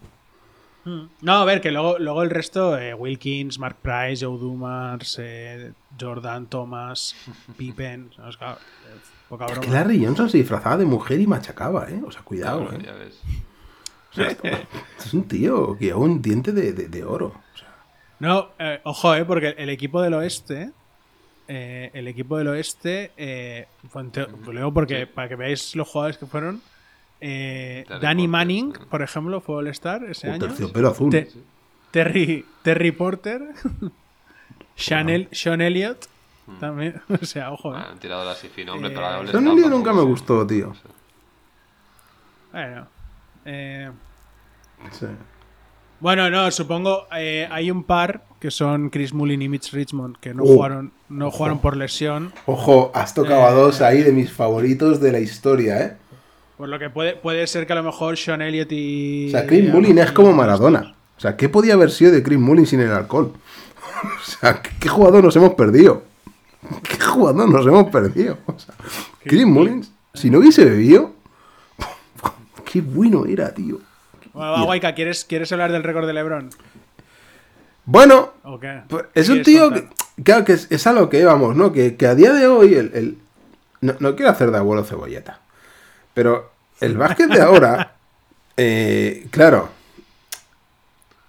No, 1.23 1.33
a 1.33 1.45
ver, 1.47 1.63
que 1.63 1.71
luego, 1.71 1.99
luego 1.99 2.23
el 2.23 2.29
resto, 2.29 2.77
eh, 2.77 2.93
Wilkins, 2.93 3.59
Mark 3.59 3.77
Price, 3.81 4.23
Joe 4.27 4.39
Dumars, 4.39 5.17
eh, 5.23 5.73
Jordan, 5.99 6.47
Thomas, 6.47 7.15
Pippen. 7.57 8.11
o 8.19 8.31
sea, 8.33 8.39
claro, 8.39 8.59
poca 9.31 9.47
Es 9.47 9.53
broma. 9.53 9.67
que 9.67 9.73
Larry 9.73 10.05
Johnson 10.05 10.29
se 10.29 10.37
disfrazaba 10.39 10.77
de 10.77 10.85
mujer 10.85 11.21
y 11.21 11.27
machacaba, 11.27 11.89
¿eh? 11.89 12.03
O 12.07 12.11
sea, 12.13 12.21
cuidado, 12.23 12.71
¿eh? 12.73 12.79
Ya 12.85 12.93
ves. 12.93 13.19
Sea, 14.43 14.67
es 14.99 15.13
un 15.15 15.27
tío 15.29 15.77
que 15.79 15.87
lleva 15.87 15.99
un 15.99 16.23
diente 16.23 16.53
de, 16.53 16.73
de- 16.73 16.89
de 16.89 17.05
oro. 17.05 17.27
O 17.55 17.59
sea, 17.59 17.69
No, 18.21 18.51
eh, 18.59 18.81
ojo, 18.85 19.15
eh, 19.15 19.25
porque 19.25 19.55
el 19.59 19.69
equipo 19.71 20.01
del 20.03 20.15
oeste. 20.15 20.71
eh, 21.49 21.91
el 21.95 22.09
equipo 22.09 22.39
del 22.39 22.49
oeste. 22.49 23.13
Eh, 23.17 23.67
fue 23.91 24.03
en 24.03 24.13
teo- 24.13 24.29
luego, 24.47 24.73
porque 24.73 25.07
para 25.07 25.29
que 25.29 25.37
veáis 25.37 25.75
los 25.77 25.89
jugadores 25.89 26.17
que 26.19 26.27
fueron. 26.27 26.63
eh, 27.21 27.85
Danny 27.89 28.23
Porter, 28.25 28.29
Manning, 28.29 28.73
sí. 28.75 28.81
por 28.91 29.03
ejemplo, 29.03 29.41
fue 29.41 29.57
All-Star 29.57 30.05
ese 30.05 30.29
un 30.29 30.35
año. 30.35 30.47
terciopelo 30.47 30.89
azul. 30.91 31.11
Te- 31.11 31.29
Terry, 31.91 32.45
Terry 32.63 32.93
Porter. 32.93 33.43
Sean, 34.77 35.09
El- 35.09 35.29
Sean 35.33 35.61
Elliott. 35.61 36.07
También. 36.61 37.01
O 37.23 37.25
sea, 37.25 37.53
ojo, 37.53 37.75
eh. 37.75 37.79
Ah, 37.81 37.89
han 37.93 37.99
tirado 37.99 38.29
así 38.29 38.49
fino, 38.49 38.75
hombre, 38.75 38.91
Eh, 38.91 38.93
pero 38.95 39.07
ahora 39.07 39.33
Son 39.33 39.47
Elliott 39.49 39.71
nunca 39.71 39.93
me 39.95 40.03
gustó, 40.03 40.47
tío. 40.47 40.75
Bueno. 42.53 42.87
eh, 43.45 43.91
Sí. 44.93 45.07
Bueno, 46.01 46.29
no, 46.31 46.51
supongo 46.51 47.07
eh, 47.17 47.49
hay 47.51 47.71
un 47.71 47.85
par 47.85 48.25
que 48.41 48.51
son 48.51 48.91
Chris 48.91 49.15
Mullin 49.15 49.41
y 49.43 49.49
Mitch 49.49 49.73
Richmond 49.73 50.17
que 50.19 50.35
no 50.35 50.43
Uh, 50.43 50.47
jugaron 50.55 50.93
no 51.09 51.31
jugaron 51.31 51.61
por 51.61 51.77
lesión, 51.77 52.33
Ojo, 52.47 52.91
has 52.95 53.15
tocado 53.15 53.45
a 53.47 53.51
Eh. 53.51 53.55
dos 53.55 53.81
ahí 53.81 54.03
de 54.03 54.13
mis 54.13 54.31
favoritos 54.33 55.01
de 55.01 55.13
la 55.13 55.21
historia, 55.21 55.81
¿eh? 55.81 55.97
por 56.59 56.69
lo 56.69 56.79
que 56.79 56.91
puede 56.91 57.17
puede 57.17 57.47
ser 57.47 57.67
que 57.67 57.73
a 57.73 57.77
lo 57.77 57.83
mejor 57.85 58.17
Sean 58.19 58.43
Elliott 58.43 58.71
y 58.73 59.29
O 59.29 59.31
sea, 59.31 59.47
Chris 59.47 59.73
Mullin 59.73 59.99
es 59.99 60.13
como 60.13 60.33
Maradona. 60.33 60.95
O 61.17 61.21
sea, 61.21 61.37
¿qué 61.37 61.49
podía 61.49 61.75
haber 61.75 61.91
sido 61.91 62.11
de 62.13 62.23
Chris 62.23 62.39
Mullin 62.39 62.67
sin 62.67 62.81
el 62.81 62.91
alcohol? 62.93 63.33
O 64.05 64.23
sea, 64.23 64.61
¿qué, 64.61 64.71
qué 64.79 64.89
jugador 64.89 65.25
nos 65.25 65.35
hemos 65.37 65.55
perdido? 65.55 66.03
¿Qué 66.83 66.99
jugador 67.01 67.49
nos 67.49 67.67
hemos 67.67 67.89
perdido? 67.91 68.37
O 68.47 68.59
sea, 68.59 68.75
Chris 69.23 69.47
Mullin, 69.47 69.87
si 70.13 70.29
no 70.29 70.39
hubiese 70.41 70.65
bebido, 70.65 71.13
qué 72.71 72.81
bueno 72.83 73.25
era, 73.25 73.55
tío. 73.55 73.81
Bueno, 74.35 74.65
Guayca, 74.65 74.95
¿quieres, 74.95 75.25
¿quieres 75.25 75.51
hablar 75.53 75.73
del 75.73 75.83
récord 75.83 76.07
de 76.07 76.13
LeBron? 76.13 76.51
Bueno. 77.87 78.33
Pues 78.89 79.05
es 79.15 79.29
un 79.29 79.43
¿Quieres 79.43 79.47
tío 79.47 79.71
que, 79.71 79.81
contar? 79.83 79.97
claro, 80.25 80.45
que 80.45 80.53
es, 80.55 80.67
es 80.71 80.87
a 80.87 80.93
lo 80.93 81.09
que 81.09 81.21
íbamos, 81.21 81.57
¿no? 81.57 81.73
Que, 81.73 81.97
que 81.97 82.07
a 82.07 82.15
día 82.15 82.33
de 82.33 82.47
hoy, 82.47 82.75
el, 82.75 82.91
el- 82.95 83.19
no, 83.81 83.95
no 84.01 84.17
quiero 84.17 84.31
hacer 84.31 84.51
de 84.51 84.59
abuelo 84.59 84.85
cebolleta, 84.85 85.41
pero 86.15 86.51
el 86.81 86.97
básquet 86.97 87.29
de 87.31 87.43
ahora, 87.43 87.95
eh, 88.57 89.27
claro, 89.31 89.69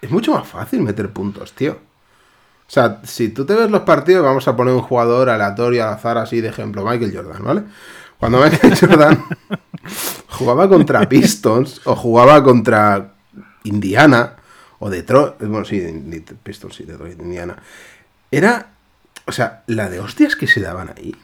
es 0.01 0.09
mucho 0.09 0.33
más 0.33 0.47
fácil 0.47 0.81
meter 0.81 1.09
puntos, 1.11 1.53
tío. 1.53 1.73
O 2.67 2.71
sea, 2.71 3.01
si 3.03 3.29
tú 3.29 3.45
te 3.45 3.53
ves 3.53 3.69
los 3.69 3.81
partidos, 3.81 4.23
vamos 4.25 4.47
a 4.47 4.55
poner 4.55 4.73
un 4.73 4.81
jugador 4.81 5.29
aleatorio 5.29 5.83
al 5.83 5.93
azar 5.93 6.17
así 6.17 6.41
de 6.41 6.47
ejemplo, 6.49 6.83
Michael 6.83 7.15
Jordan, 7.15 7.43
¿vale? 7.43 7.63
Cuando 8.20 8.39
Michael 8.39 8.78
Jordan 8.80 9.26
jugaba 10.30 10.68
contra 10.70 11.07
Pistons 11.09 11.82
o 11.86 11.95
jugaba 11.95 12.43
contra 12.43 13.13
Indiana 13.63 14.36
o 14.80 14.89
Detroit, 14.89 15.36
bueno, 15.39 15.66
sí, 15.66 15.82
Pistons, 16.43 16.76
sí, 16.76 16.84
Detroit, 16.84 17.20
Indiana. 17.20 17.57
Era, 18.32 18.74
o 19.26 19.32
sea, 19.32 19.63
la 19.68 19.89
de 19.89 19.99
hostias 19.99 20.36
que 20.36 20.47
se 20.47 20.61
daban 20.61 20.93
ahí. 20.95 21.16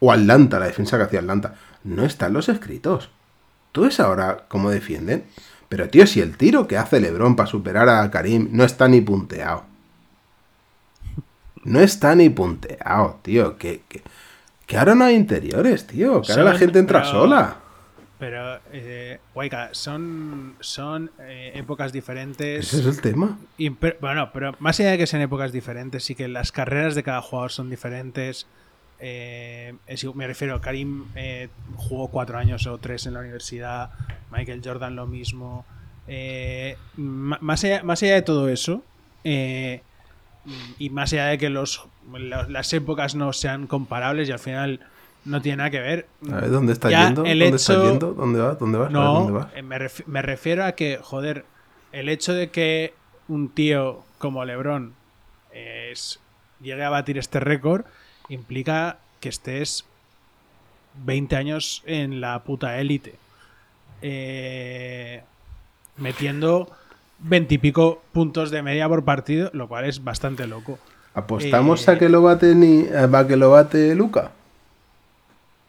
O 0.00 0.12
Atlanta, 0.12 0.58
la 0.58 0.66
defensa 0.66 0.96
que 0.96 1.04
hacía 1.04 1.20
Atlanta. 1.20 1.54
No 1.84 2.04
están 2.04 2.32
los 2.32 2.48
escritos. 2.48 3.10
¿Tú 3.72 3.82
ves 3.82 4.00
ahora 4.00 4.46
cómo 4.48 4.70
defienden? 4.70 5.24
Pero, 5.68 5.88
tío, 5.88 6.06
si 6.06 6.20
el 6.20 6.36
tiro 6.36 6.66
que 6.66 6.76
hace 6.76 7.00
Lebron 7.00 7.36
para 7.36 7.48
superar 7.48 7.88
a 7.88 8.10
Karim 8.10 8.48
no 8.52 8.64
está 8.64 8.88
ni 8.88 9.00
punteado. 9.00 9.64
No 11.62 11.80
está 11.80 12.14
ni 12.14 12.28
punteado, 12.28 13.20
tío. 13.22 13.56
Que, 13.56 13.82
que, 13.88 14.02
que 14.70 14.78
ahora 14.78 14.94
no 14.94 15.04
hay 15.04 15.16
interiores, 15.16 15.84
tío. 15.84 16.22
Que 16.22 16.30
ahora 16.30 16.44
la 16.44 16.54
gente 16.54 16.78
entra 16.78 17.00
pero- 17.00 17.10
sola. 17.10 17.56
Pero, 18.20 18.60
eh, 18.70 19.18
Guayca, 19.34 19.70
son, 19.72 20.54
son 20.60 21.10
eh, 21.18 21.50
épocas 21.56 21.92
diferentes. 21.92 22.72
Ese 22.72 22.88
es 22.88 22.96
el 22.96 23.00
tema. 23.02 23.36
Y, 23.58 23.70
pero- 23.70 23.96
bueno, 24.00 24.30
pero 24.32 24.54
más 24.60 24.78
allá 24.78 24.92
de 24.92 24.98
que 24.98 25.08
sean 25.08 25.22
épocas 25.22 25.50
diferentes, 25.50 26.04
sí 26.04 26.14
que 26.14 26.28
las 26.28 26.52
carreras 26.52 26.94
de 26.94 27.02
cada 27.02 27.20
jugador 27.20 27.50
son 27.50 27.68
diferentes. 27.68 28.46
Eh, 29.00 29.74
me 30.14 30.26
refiero, 30.28 30.60
Karim 30.60 31.06
eh, 31.16 31.48
jugó 31.74 32.06
cuatro 32.08 32.38
años 32.38 32.64
o 32.68 32.78
tres 32.78 33.06
en 33.06 33.14
la 33.14 33.20
universidad, 33.20 33.90
Michael 34.30 34.60
Jordan 34.64 34.94
lo 34.94 35.08
mismo. 35.08 35.64
Eh, 36.06 36.76
más, 36.96 37.64
allá, 37.64 37.82
más 37.82 38.00
allá 38.04 38.14
de 38.14 38.22
todo 38.22 38.48
eso, 38.48 38.84
y 39.24 40.90
más 40.90 41.12
allá 41.12 41.26
de 41.26 41.38
que 41.38 41.48
los, 41.50 41.86
las 42.18 42.72
épocas 42.72 43.14
no 43.14 43.32
sean 43.32 43.66
comparables 43.66 44.28
y 44.28 44.32
al 44.32 44.38
final 44.38 44.80
no 45.24 45.40
tiene 45.42 45.58
nada 45.58 45.70
que 45.70 45.80
ver. 45.80 46.06
A 46.30 46.36
ver, 46.36 46.50
¿dónde 46.50 46.72
estás 46.72 46.90
Ya 46.90 47.06
yendo? 47.06 47.22
¿Dónde 47.24 47.46
hecho- 47.46 47.84
yendo? 47.90 48.12
¿Dónde 48.14 48.40
vas? 48.40 48.58
¿Dónde 48.58 48.78
vas? 48.78 48.86
A 48.86 48.90
ver, 48.90 48.92
No, 48.92 49.48
eh, 49.54 49.62
me, 49.62 49.78
ref- 49.78 50.04
me 50.06 50.22
refiero 50.22 50.64
a 50.64 50.72
que, 50.72 50.98
joder, 51.02 51.44
el 51.92 52.08
hecho 52.08 52.32
de 52.34 52.50
que 52.50 52.94
un 53.28 53.48
tío 53.50 54.02
como 54.18 54.44
LeBron 54.44 54.94
es, 55.52 56.20
llegue 56.60 56.84
a 56.84 56.90
batir 56.90 57.18
este 57.18 57.40
récord 57.40 57.84
implica 58.28 58.98
que 59.20 59.28
estés 59.28 59.84
20 61.04 61.36
años 61.36 61.82
en 61.86 62.20
la 62.20 62.42
puta 62.42 62.78
élite. 62.80 63.14
Eh, 64.02 65.22
metiendo 65.96 66.70
20 67.20 67.54
y 67.54 67.58
pico 67.58 68.02
puntos 68.12 68.50
de 68.50 68.62
media 68.62 68.88
por 68.88 69.04
partido, 69.04 69.50
lo 69.52 69.68
cual 69.68 69.84
es 69.84 70.02
bastante 70.02 70.46
loco. 70.46 70.78
¿Apostamos 71.14 71.86
Eh, 71.86 71.90
a 71.92 71.98
que 71.98 72.08
lo 72.08 72.22
bate 72.22 72.54
ni 72.54 72.86
a 72.86 73.26
que 73.26 73.36
lo 73.36 73.50
bate 73.50 73.94
Luca? 73.94 74.32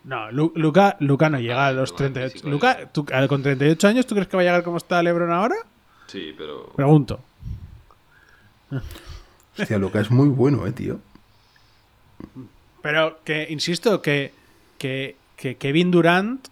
No, 0.03 0.31
Lu- 0.31 0.53
Luca, 0.55 0.97
Luca 0.99 1.29
no 1.29 1.39
llega 1.39 1.67
a 1.67 1.71
los 1.71 1.91
Luka 1.91 1.97
38. 2.05 2.33
físico, 2.33 2.49
Luca, 2.49 2.89
tú- 2.91 3.05
con 3.27 3.43
38 3.43 3.87
años, 3.87 4.05
¿tú 4.07 4.15
crees 4.15 4.27
que 4.27 4.37
va 4.37 4.41
a 4.41 4.45
llegar 4.45 4.63
como 4.63 4.77
está 4.77 5.01
LeBron 5.03 5.31
ahora? 5.31 5.55
Sí, 6.07 6.33
pero. 6.37 6.71
Pregunto. 6.75 7.19
Hostia, 9.59 9.77
Luca 9.77 9.99
es 9.99 10.09
muy 10.11 10.29
bueno, 10.29 10.65
eh, 10.65 10.71
tío. 10.71 10.99
Pero 12.81 13.19
que, 13.23 13.47
insisto, 13.49 14.01
que, 14.01 14.33
que, 14.77 15.15
que 15.35 15.57
Kevin 15.57 15.91
Durant 15.91 16.47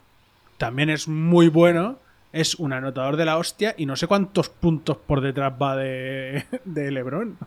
también 0.57 0.89
es 0.89 1.07
muy 1.07 1.47
bueno. 1.47 1.97
Es 2.31 2.55
un 2.55 2.73
anotador 2.73 3.17
de 3.17 3.25
la 3.25 3.37
hostia 3.37 3.73
y 3.75 3.87
no 3.87 3.95
sé 3.95 4.05
cuántos 4.05 4.49
puntos 4.49 4.97
por 4.97 5.21
detrás 5.21 5.51
va 5.59 5.75
de, 5.75 6.45
de 6.65 6.91
LeBron. 6.91 7.37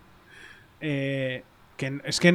Eh, 0.83 1.43
que 1.79 2.01
es 2.05 2.21
que, 2.21 2.31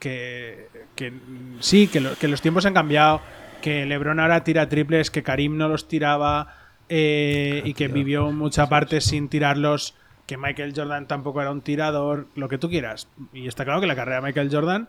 que, 0.00 0.66
que 0.96 1.12
sí, 1.60 1.86
que, 1.86 2.00
lo- 2.00 2.14
que 2.16 2.26
los 2.28 2.40
tiempos 2.42 2.66
han 2.66 2.74
cambiado. 2.74 3.20
Que 3.62 3.84
LeBron 3.86 4.18
ahora 4.18 4.42
tira 4.42 4.68
triples, 4.68 5.10
que 5.10 5.22
Karim 5.22 5.56
no 5.58 5.68
los 5.68 5.86
tiraba 5.86 6.54
eh, 6.88 7.60
y 7.64 7.74
que 7.74 7.86
tío. 7.86 7.94
vivió 7.94 8.32
mucha 8.32 8.68
parte 8.68 9.00
sin 9.02 9.28
tirarlos. 9.28 9.94
Que 10.26 10.36
Michael 10.38 10.72
Jordan 10.74 11.06
tampoco 11.06 11.40
era 11.42 11.50
un 11.50 11.60
tirador, 11.60 12.26
lo 12.36 12.48
que 12.48 12.56
tú 12.56 12.68
quieras. 12.70 13.08
Y 13.32 13.46
está 13.48 13.64
claro 13.64 13.80
que 13.80 13.86
la 13.86 13.96
carrera 13.96 14.16
de 14.20 14.26
Michael 14.28 14.48
Jordan, 14.50 14.88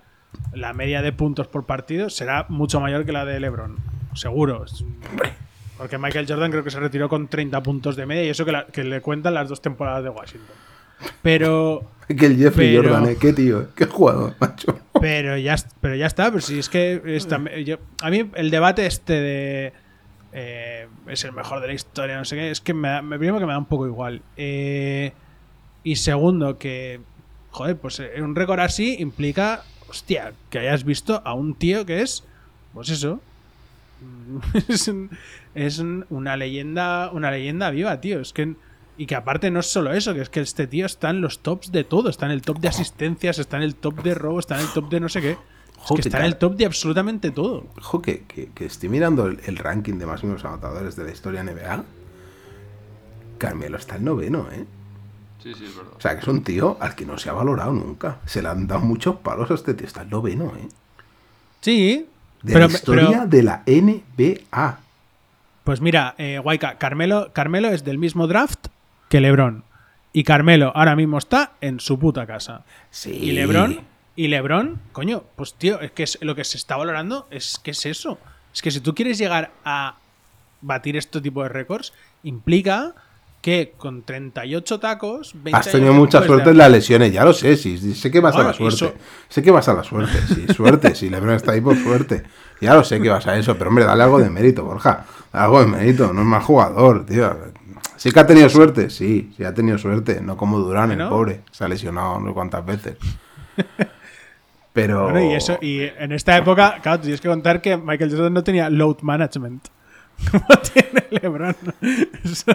la 0.54 0.72
media 0.74 1.02
de 1.02 1.12
puntos 1.12 1.48
por 1.48 1.66
partido 1.66 2.10
será 2.10 2.46
mucho 2.48 2.80
mayor 2.80 3.06
que 3.06 3.12
la 3.12 3.26
de 3.26 3.40
LeBron. 3.40 3.76
Seguro. 4.14 4.66
Porque 5.78 5.98
Michael 5.98 6.28
Jordan 6.30 6.52
creo 6.52 6.64
que 6.64 6.70
se 6.72 6.80
retiró 6.80 7.10
con 7.10 7.28
30 7.28 7.62
puntos 7.64 7.96
de 7.96 8.06
media 8.06 8.24
y 8.24 8.30
eso 8.30 8.46
que, 8.46 8.52
la- 8.52 8.68
que 8.68 8.84
le 8.84 9.02
cuentan 9.02 9.34
las 9.34 9.50
dos 9.50 9.62
temporadas 9.62 10.04
de 10.04 10.10
Washington. 10.12 10.56
Pero. 11.22 11.84
Que 12.20 12.26
el 12.28 12.38
Jeffrey 12.38 12.76
Pero- 12.76 12.90
Jordan, 12.94 13.10
eh. 13.12 13.18
Qué 13.20 13.34
tío. 13.34 13.74
Qué 13.76 13.86
jugador, 13.86 14.36
macho. 14.40 14.80
Pero 15.00 15.38
ya, 15.38 15.56
pero 15.80 15.96
ya 15.96 16.06
está, 16.08 16.30
pero 16.30 16.42
si 16.42 16.60
es 16.60 16.70
que 16.70 17.02
es 17.06 17.28
tam- 17.28 17.50
yo- 17.64 17.80
a 18.02 18.10
mí 18.10 18.30
el 18.36 18.50
debate 18.52 18.86
este 18.86 19.14
de 19.14 19.74
eh, 20.34 20.88
es 21.08 21.24
el 21.26 21.34
mejor 21.34 21.60
de 21.62 21.68
la 21.68 21.74
historia, 21.74 22.18
no 22.18 22.24
sé 22.26 22.36
qué, 22.36 22.52
es 22.52 22.62
que 22.62 22.74
me, 22.74 22.88
da- 22.88 23.02
me 23.02 23.18
primero 23.18 23.40
que 23.40 23.46
me 23.46 23.52
da 23.52 23.58
un 23.58 23.66
poco 23.66 23.86
igual. 23.88 24.22
Eh, 24.38 25.12
y 25.84 25.96
segundo 25.98 26.58
que, 26.58 27.00
joder, 27.50 27.76
pues 27.78 28.00
eh, 28.00 28.22
un 28.22 28.36
récord 28.36 28.60
así 28.60 28.96
implica, 29.00 29.64
hostia, 29.90 30.34
que 30.50 30.60
hayas 30.60 30.84
visto 30.86 31.22
a 31.26 31.34
un 31.34 31.56
tío 31.56 31.86
que 31.86 32.02
es, 32.02 32.24
pues 32.74 32.90
eso, 32.90 33.20
es, 34.70 34.88
un- 34.88 35.10
es 35.56 35.80
un- 35.80 36.06
una 36.10 36.38
leyenda 36.38 37.10
una 37.12 37.32
leyenda 37.32 37.70
viva, 37.72 38.00
tío. 38.02 38.22
Es 38.22 38.34
que 38.34 38.54
y 38.98 39.06
que 39.06 39.16
aparte 39.16 39.50
no 39.52 39.60
es 39.62 39.68
solo 39.68 39.94
eso, 39.94 40.14
que 40.14 40.22
es 40.22 40.30
que 40.30 40.42
este 40.42 40.68
tío 40.68 40.86
está 40.86 41.10
en 41.10 41.22
los 41.22 41.40
tops 41.40 41.72
de 41.72 41.84
todo, 41.84 42.10
está 42.10 42.26
en 42.28 42.34
el 42.34 42.42
top 42.42 42.60
de 42.60 42.68
asistencias, 42.68 43.40
está 43.40 43.58
en 43.58 43.64
el 43.64 43.76
top 43.76 44.04
de 44.04 44.14
robo, 44.14 44.40
está 44.40 44.56
en 44.56 44.62
el 44.62 44.74
top 44.74 44.90
de 44.90 45.00
no 45.00 45.10
sé 45.10 45.22
qué. 45.22 45.32
Es 45.84 45.92
que 45.96 46.02
está 46.02 46.20
en 46.20 46.26
el 46.26 46.38
top 46.38 46.56
de 46.58 46.66
absolutamente 46.68 47.32
todo. 47.32 47.66
Ojo, 47.80 48.02
que, 48.04 48.24
que- 48.26 48.50
que 48.54 48.66
estoy 48.66 48.90
mirando 48.90 49.26
el, 49.26 49.40
el 49.46 49.58
ranking 49.58 49.96
de 49.96 50.06
máximos 50.06 50.46
anotadores 50.46 50.96
de 50.96 51.04
la 51.06 51.12
historia 51.12 51.44
NBA. 51.44 51.84
Carmelo 53.38 53.78
está 53.78 53.96
el 53.96 54.04
noveno, 54.04 54.48
¿eh? 54.52 54.66
Sí, 55.42 55.54
sí, 55.56 55.66
es 55.66 55.76
verdad. 55.76 55.94
O 55.98 56.02
sea, 56.02 56.14
que 56.14 56.22
es 56.22 56.28
un 56.28 56.44
tío 56.44 56.78
al 56.80 56.94
que 56.94 57.06
no 57.06 57.18
se 57.18 57.30
ha 57.30 57.34
valorado 57.34 57.74
nunca. 57.74 58.20
Se 58.28 58.44
le 58.44 58.50
han 58.50 58.68
dado 58.68 58.82
muchos 58.82 59.16
palos 59.18 59.50
a 59.50 59.56
este 59.56 59.74
tío. 59.74 59.88
Está 59.88 60.04
el 60.04 60.10
noveno, 60.12 60.54
¿eh? 60.56 60.68
Sí, 61.62 62.06
De 62.44 62.54
pero, 62.54 62.68
la 62.68 62.74
historia 62.74 63.08
pero- 63.10 63.26
de 63.28 63.42
la 63.44 63.64
NBA. 63.66 64.78
pues 65.64 65.82
mira, 65.82 66.14
eh, 66.20 66.38
Guayca, 66.44 66.78
Carmelo, 66.78 67.32
Carmelo 67.34 67.70
es 67.70 67.84
del 67.84 67.98
mismo 67.98 68.28
draft 68.28 68.68
que 69.12 69.20
LeBron. 69.22 69.64
Y 70.14 70.24
Carmelo 70.24 70.72
ahora 70.76 70.96
mismo 70.96 71.18
está 71.18 71.52
en 71.62 71.80
su 71.80 72.00
puta 72.00 72.26
casa. 72.26 72.64
Sí. 72.90 73.12
Y 73.12 73.32
LeBron, 73.34 73.82
y 74.16 74.28
LeBron, 74.30 74.80
coño, 74.92 75.24
pues 75.36 75.54
tío, 75.54 75.80
es 75.82 75.92
que 75.92 76.04
es, 76.04 76.18
lo 76.22 76.34
que 76.36 76.44
se 76.44 76.58
está 76.58 76.76
valorando 76.78 77.28
es 77.30 77.60
que 77.64 77.72
es 77.72 77.86
eso. 77.86 78.18
Es 78.54 78.62
que 78.62 78.72
si 78.72 78.80
tú 78.82 78.96
quieres 78.96 79.18
llegar 79.18 79.52
a 79.64 79.96
batir 80.62 80.98
este 80.98 81.22
tipo 81.22 81.44
de 81.44 81.50
récords, 81.50 81.94
implica 82.24 82.94
que 83.42 83.74
con 83.78 84.04
38 84.04 84.80
tacos, 84.80 85.34
20 85.34 85.58
Has 85.58 85.72
tenido 85.72 85.94
mucha 85.94 86.22
suerte 86.24 86.52
en 86.52 86.58
las 86.58 86.70
lesiones, 86.72 87.12
ya 87.12 87.24
lo 87.26 87.34
sé, 87.34 87.58
sí, 87.58 87.78
sé 87.96 88.12
que 88.12 88.20
vas 88.20 88.36
a 88.36 88.44
la 88.44 88.54
suerte. 88.54 88.76
eso- 88.86 88.94
Sé 89.30 89.42
que 89.42 89.50
vas 89.52 89.68
a 89.68 89.74
la 89.74 89.84
suerte, 89.84 90.14
sí, 90.28 90.46
suerte, 90.54 90.94
sí, 90.94 91.10
Lebron 91.10 91.36
está 91.36 91.54
ahí 91.54 91.62
por 91.62 91.76
suerte. 91.76 92.24
Ya 92.62 92.76
lo 92.76 92.84
sé 92.84 93.02
que 93.02 93.10
vas 93.10 93.26
a 93.28 93.36
eso, 93.38 93.58
pero 93.58 93.70
hombre, 93.70 93.86
dale 93.86 94.04
algo 94.04 94.20
de 94.20 94.30
mérito, 94.30 94.64
Borja. 94.64 95.06
Algo 95.32 95.60
de 95.62 95.66
mérito, 95.68 96.14
no 96.14 96.22
es 96.22 96.28
mal 96.28 96.42
jugador, 96.44 97.06
tío. 97.06 97.36
Sí 98.02 98.12
que 98.12 98.20
ha 98.20 98.26
tenido 98.26 98.50
suerte, 98.50 98.90
sí, 98.90 99.32
sí 99.38 99.44
ha 99.44 99.54
tenido 99.54 99.78
suerte, 99.78 100.22
no 100.22 100.36
como 100.36 100.58
Durán, 100.58 100.92
el 100.92 101.08
pobre, 101.08 101.42
se 101.52 101.66
ha 101.66 101.68
lesionado 101.68 102.20
no 102.20 102.30
sé 102.30 102.34
cuántas 102.34 102.66
veces. 102.66 102.98
Pero... 104.74 105.04
Bueno, 105.04 105.22
y 105.22 105.36
eso, 105.36 105.60
y 105.62 105.82
en 105.82 106.12
esta 106.12 106.36
época, 106.36 106.80
claro, 106.82 107.00
tienes 107.00 107.22
que 107.22 107.28
contar 107.28 107.62
que 107.62 107.78
Michael 107.78 108.10
Jordan 108.10 108.34
no 108.34 108.44
tenía 108.44 108.72
load 108.72 109.02
management. 109.04 109.68
Como 110.32 110.48
tiene 110.74 111.06
LeBron. 111.12 111.56
Eso, 112.24 112.52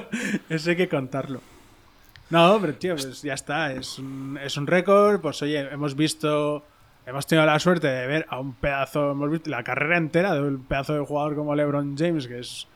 eso 0.49 0.71
hay 0.71 0.77
que 0.77 0.89
contarlo. 0.89 1.41
No, 2.29 2.59
pero 2.61 2.75
tío, 2.75 2.97
pues 2.97 3.23
ya 3.23 3.35
está. 3.35 3.71
Es 3.71 4.01
un, 4.01 4.41
es 4.43 4.57
un 4.57 4.67
récord. 4.67 5.21
Pues 5.21 5.41
oye, 5.43 5.61
hemos 5.61 5.95
visto. 5.95 6.65
Hemos 7.07 7.25
tenido 7.25 7.47
la 7.47 7.61
suerte 7.61 7.87
de 7.87 8.05
ver 8.09 8.27
a 8.31 8.41
un 8.41 8.55
pedazo. 8.55 9.13
Hemos 9.13 9.31
visto 9.31 9.49
la 9.49 9.63
carrera 9.63 9.97
entera 9.97 10.35
de 10.35 10.41
un 10.41 10.65
pedazo 10.65 10.95
de 10.95 11.07
jugador 11.07 11.37
como 11.37 11.55
LeBron 11.55 11.97
James, 11.97 12.27
que 12.27 12.41
es. 12.41 12.67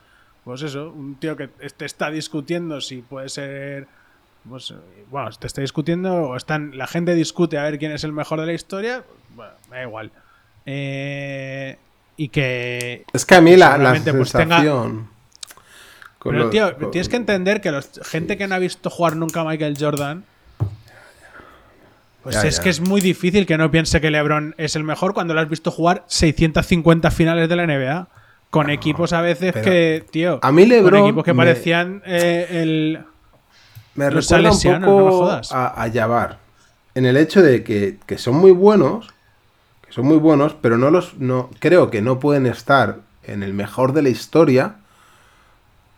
Pues 0.43 0.61
eso, 0.63 0.89
un 0.89 1.15
tío 1.15 1.35
que 1.37 1.47
te 1.47 1.85
está 1.85 2.09
discutiendo 2.09 2.81
si 2.81 2.97
puede 3.01 3.29
ser. 3.29 3.87
Pues, 4.49 4.73
bueno, 5.11 5.29
te 5.39 5.45
está 5.45 5.61
discutiendo 5.61 6.13
o 6.29 6.35
están, 6.35 6.75
la 6.77 6.87
gente 6.87 7.13
discute 7.13 7.59
a 7.59 7.63
ver 7.63 7.77
quién 7.77 7.91
es 7.91 8.03
el 8.03 8.11
mejor 8.11 8.39
de 8.39 8.47
la 8.47 8.53
historia. 8.53 9.03
Bueno, 9.35 9.51
me 9.69 9.77
da 9.77 9.83
igual. 9.83 10.11
Eh, 10.65 11.77
y 12.17 12.29
que. 12.29 13.05
Es 13.13 13.25
que 13.25 13.35
a 13.35 13.41
mí 13.41 13.55
la, 13.55 13.77
la 13.77 13.91
pues, 13.91 14.03
tenga- 14.03 14.25
sensación... 14.25 15.09
Pero 16.23 16.49
tío, 16.51 16.77
con- 16.77 16.91
tienes 16.91 17.09
que 17.09 17.15
entender 17.15 17.61
que 17.61 17.71
los, 17.71 17.89
gente 18.03 18.37
que 18.37 18.47
no 18.47 18.53
ha 18.55 18.59
visto 18.59 18.89
jugar 18.91 19.15
nunca 19.15 19.41
a 19.41 19.43
Michael 19.43 19.75
Jordan. 19.79 20.23
Pues 22.23 22.35
Ya, 22.35 22.43
es 22.47 22.57
ya. 22.57 22.63
que 22.63 22.69
es 22.69 22.79
muy 22.79 23.01
difícil 23.01 23.47
que 23.47 23.57
no 23.57 23.71
piense 23.71 23.99
que 24.01 24.11
LeBron 24.11 24.53
es 24.59 24.75
el 24.75 24.83
mejor 24.83 25.13
cuando 25.15 25.33
lo 25.33 25.39
has 25.41 25.49
visto 25.49 25.71
jugar 25.71 26.03
650 26.07 27.09
finales 27.11 27.49
de 27.49 27.55
la 27.55 27.65
NBA. 27.65 28.07
Con 28.51 28.69
equipos 28.69 29.11
a 29.13 29.21
veces 29.21 29.53
pero 29.53 29.65
que, 29.65 30.05
tío. 30.11 30.39
a 30.43 30.51
mí 30.51 30.65
LeBron 30.67 30.91
Con 30.99 31.09
equipos 31.09 31.23
que 31.23 31.33
me- 31.33 31.37
parecían 31.37 32.03
eh, 32.05 32.47
el. 32.51 32.99
Me 33.95 34.05
Los 34.11 34.25
recuerda 34.29 34.49
un 34.51 34.55
salesianos, 34.57 34.81
no 34.89 34.97
me 34.97 35.03
poco 35.03 35.17
jodas. 35.19 35.51
a, 35.51 35.83
a 35.83 35.91
Jabbar. 35.91 36.37
En 36.93 37.05
el 37.05 37.17
hecho 37.17 37.41
de 37.41 37.63
que, 37.63 37.97
que 38.05 38.17
son 38.17 38.35
muy 38.35 38.51
buenos, 38.51 39.09
que 39.85 39.91
son 39.93 40.05
muy 40.05 40.17
buenos, 40.17 40.53
pero 40.61 40.77
no 40.77 40.91
los, 40.91 41.17
no, 41.17 41.49
creo 41.59 41.89
que 41.89 42.01
no 42.01 42.19
pueden 42.19 42.45
estar 42.45 42.97
en 43.23 43.41
el 43.43 43.53
mejor 43.53 43.93
de 43.93 44.01
la 44.03 44.09
historia 44.09 44.75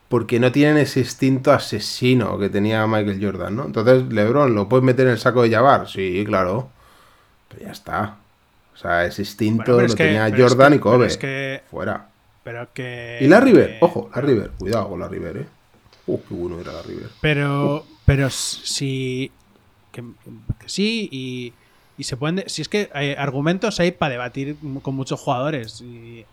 porque 0.09 0.39
no 0.39 0.51
tienen 0.51 0.77
ese 0.77 0.99
instinto 0.99 1.51
asesino 1.51 2.37
que 2.37 2.49
tenía 2.49 2.85
Michael 2.85 3.19
Jordan, 3.23 3.55
¿no? 3.55 3.65
Entonces, 3.65 4.03
LeBron, 4.13 4.53
¿lo 4.53 4.69
puedes 4.69 4.83
meter 4.83 5.07
en 5.07 5.13
el 5.13 5.19
saco 5.19 5.41
de 5.41 5.49
Jabbar? 5.51 5.87
Sí, 5.89 6.23
claro. 6.27 6.69
Pero 7.49 7.65
ya 7.65 7.71
está. 7.71 8.17
O 8.75 8.77
sea, 8.77 9.05
ese 9.05 9.23
instinto 9.23 9.63
Bueno, 9.73 9.79
lo 9.81 9.85
es 9.87 9.95
que- 9.95 10.03
tenía 10.03 10.27
es 10.27 10.33
Jordan 10.39 10.71
que- 10.71 10.75
y 10.75 10.79
Kobe. 10.79 11.07
es 11.07 11.17
que- 11.17 11.61
Fuera. 11.71 12.07
Pero 12.43 12.71
que. 12.73 13.19
Y 13.21 13.27
la 13.27 13.39
River, 13.39 13.79
que- 13.79 13.85
ojo, 13.85 14.09
la 14.13 14.21
River. 14.21 14.51
Cuidado 14.59 14.89
con 14.89 14.99
la 14.99 15.07
River, 15.07 15.37
eh. 15.37 15.45
Uh, 16.07 16.19
qué 16.27 16.33
bueno 16.33 16.59
era 16.59 16.73
la 16.73 16.81
River. 16.81 17.09
Pero, 17.21 17.85
pero 18.05 18.29
si. 18.29 19.31
Que, 19.91 20.03
que 20.59 20.67
sí, 20.69 21.07
y, 21.11 21.53
y 21.97 22.03
se 22.03 22.17
pueden. 22.17 22.35
de- 22.37 22.49
Si 22.49 22.61
es 22.61 22.67
que 22.69 22.89
hay 22.93 23.13
argumentos 23.13 23.79
hay 23.79 23.91
para 23.91 24.11
debatir 24.11 24.57
con 24.81 24.95
muchos 24.95 25.19
jugadores. 25.19 25.79
Y, 25.81 26.25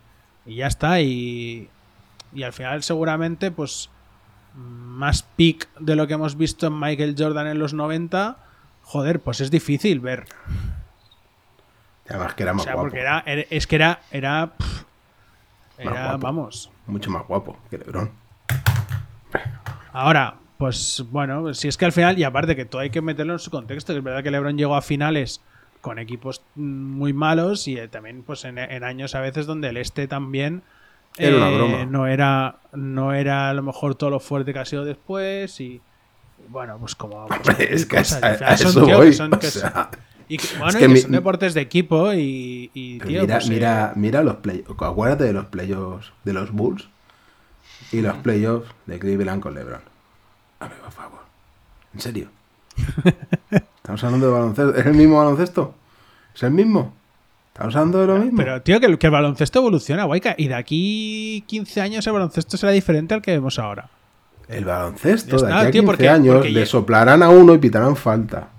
y 0.45 0.55
ya 0.55 0.67
está. 0.67 0.99
Y, 1.01 1.69
y 2.33 2.43
al 2.43 2.53
final, 2.53 2.83
seguramente, 2.83 3.51
pues. 3.51 3.89
Más 4.53 5.23
pick 5.37 5.69
de 5.79 5.95
lo 5.95 6.07
que 6.07 6.13
hemos 6.15 6.35
visto 6.35 6.67
en 6.67 6.77
Michael 6.77 7.15
Jordan 7.17 7.47
en 7.47 7.57
los 7.57 7.73
90. 7.73 8.35
Joder, 8.83 9.21
pues 9.21 9.39
es 9.39 9.49
difícil 9.49 10.01
ver. 10.01 10.25
Además 12.09 12.33
que 12.33 12.43
era 12.43 12.51
O 12.51 12.55
más 12.55 12.63
sea, 12.65 12.73
guapo. 12.73 12.85
porque 12.89 12.99
era. 12.99 13.19
Es 13.25 13.65
que 13.67 13.75
era. 13.77 14.01
Era. 14.11 14.51
pff, 14.57 14.83
era 15.83 16.03
guapo. 16.09 16.19
vamos. 16.19 16.71
Mucho 16.87 17.09
más 17.11 17.27
guapo 17.27 17.57
que 17.69 17.77
LeBron. 17.77 18.11
Ahora, 19.93 20.35
pues 20.57 21.03
bueno, 21.11 21.53
si 21.53 21.67
es 21.67 21.77
que 21.77 21.85
al 21.85 21.91
final, 21.91 22.17
y 22.17 22.23
aparte 22.23 22.55
que 22.55 22.65
todo 22.65 22.81
hay 22.81 22.89
que 22.89 23.01
meterlo 23.01 23.33
en 23.33 23.39
su 23.39 23.51
contexto, 23.51 23.93
que 23.93 23.99
es 23.99 24.03
verdad 24.03 24.23
que 24.23 24.31
LeBron 24.31 24.57
llegó 24.57 24.75
a 24.75 24.81
finales 24.81 25.41
con 25.81 25.97
equipos 25.99 26.41
mm, 26.55 26.61
muy 26.61 27.11
malos 27.13 27.67
y 27.67 27.77
eh, 27.77 27.87
también 27.87 28.23
pues 28.23 28.45
en, 28.45 28.57
en 28.59 28.83
años 28.83 29.15
a 29.15 29.19
veces 29.21 29.47
donde 29.47 29.69
el 29.69 29.77
este 29.77 30.07
también 30.07 30.61
Era 31.17 31.37
una 31.37 31.49
eh, 31.49 31.55
broma. 31.55 31.85
no 31.85 32.05
era 32.05 32.57
no 32.71 33.13
era 33.13 33.49
a 33.49 33.53
lo 33.55 33.63
mejor 33.63 33.95
todo 33.95 34.11
lo 34.11 34.19
fuerte 34.19 34.53
que 34.53 34.59
ha 34.59 34.65
sido 34.65 34.85
después 34.85 35.59
y 35.59 35.81
bueno 36.49 36.77
pues 36.79 36.93
como 36.93 37.25
pues, 37.27 37.59
es 37.59 37.85
que 37.87 37.97
a- 37.97 38.01
eso 38.53 38.79
voy, 38.85 39.07
que 39.07 39.13
son- 39.13 39.33
o 39.33 39.41
sea, 39.41 39.89
y 40.33 40.37
que, 40.37 40.47
bueno, 40.57 40.71
que 40.73 40.77
y 40.77 40.81
que 40.81 40.87
mi- 40.93 40.99
son 41.01 41.11
deportes 41.11 41.53
de 41.53 41.61
equipo 41.61 42.13
y, 42.13 42.69
y, 42.73 42.99
tío, 42.99 43.21
mira, 43.21 43.35
pues, 43.35 43.47
eh, 43.47 43.49
mira, 43.49 43.93
mira 43.95 44.23
los 44.23 44.35
play 44.37 44.63
Acuérdate 44.79 45.23
de 45.25 45.33
los 45.33 45.45
playoffs 45.47 46.11
de 46.23 46.33
los 46.33 46.51
Bulls 46.51 46.87
y 47.91 48.01
los 48.01 48.15
playoffs 48.17 48.69
de 48.85 48.99
Cleveland 48.99 49.41
con 49.41 49.53
LeBron. 49.53 49.81
A 50.59 50.67
ver, 50.67 50.77
por 50.77 50.91
favor. 50.91 51.19
¿En 51.93 51.99
serio? 51.99 52.27
¿Estamos 53.51 54.03
hablando 54.03 54.27
de 54.27 54.31
baloncesto? 54.33 54.75
¿Es 54.75 54.85
el 54.85 54.93
mismo 54.93 55.17
baloncesto? 55.17 55.75
¿Es 56.33 56.43
el 56.43 56.51
mismo? 56.51 56.93
¿Estamos 57.53 57.75
hablando 57.75 57.99
de 57.99 58.07
lo 58.07 58.15
mismo? 58.19 58.37
Pero, 58.37 58.61
tío, 58.61 58.79
que 58.79 58.85
el, 58.85 58.97
que 58.97 59.07
el 59.07 59.11
baloncesto 59.11 59.59
evoluciona, 59.59 60.05
guayca. 60.05 60.35
Y 60.37 60.47
de 60.47 60.55
aquí 60.55 61.43
15 61.47 61.81
años 61.81 62.07
el 62.07 62.13
baloncesto 62.13 62.55
será 62.57 62.71
diferente 62.71 63.13
al 63.13 63.21
que 63.21 63.31
vemos 63.31 63.59
ahora. 63.59 63.89
el 64.47 64.63
baloncesto, 64.63 65.37
Ya 65.37 65.43
de 65.45 65.49
está, 65.51 65.59
aquí 65.59 65.67
a 65.67 65.71
tío, 65.71 65.81
15 65.81 65.85
porque- 65.85 66.09
años, 66.09 66.35
porque 66.35 66.49
le 66.51 66.65
soplarán 66.65 67.23
a 67.23 67.29
uno 67.29 67.53
y 67.53 67.57
pitarán 67.57 67.95
falta. 67.97 68.49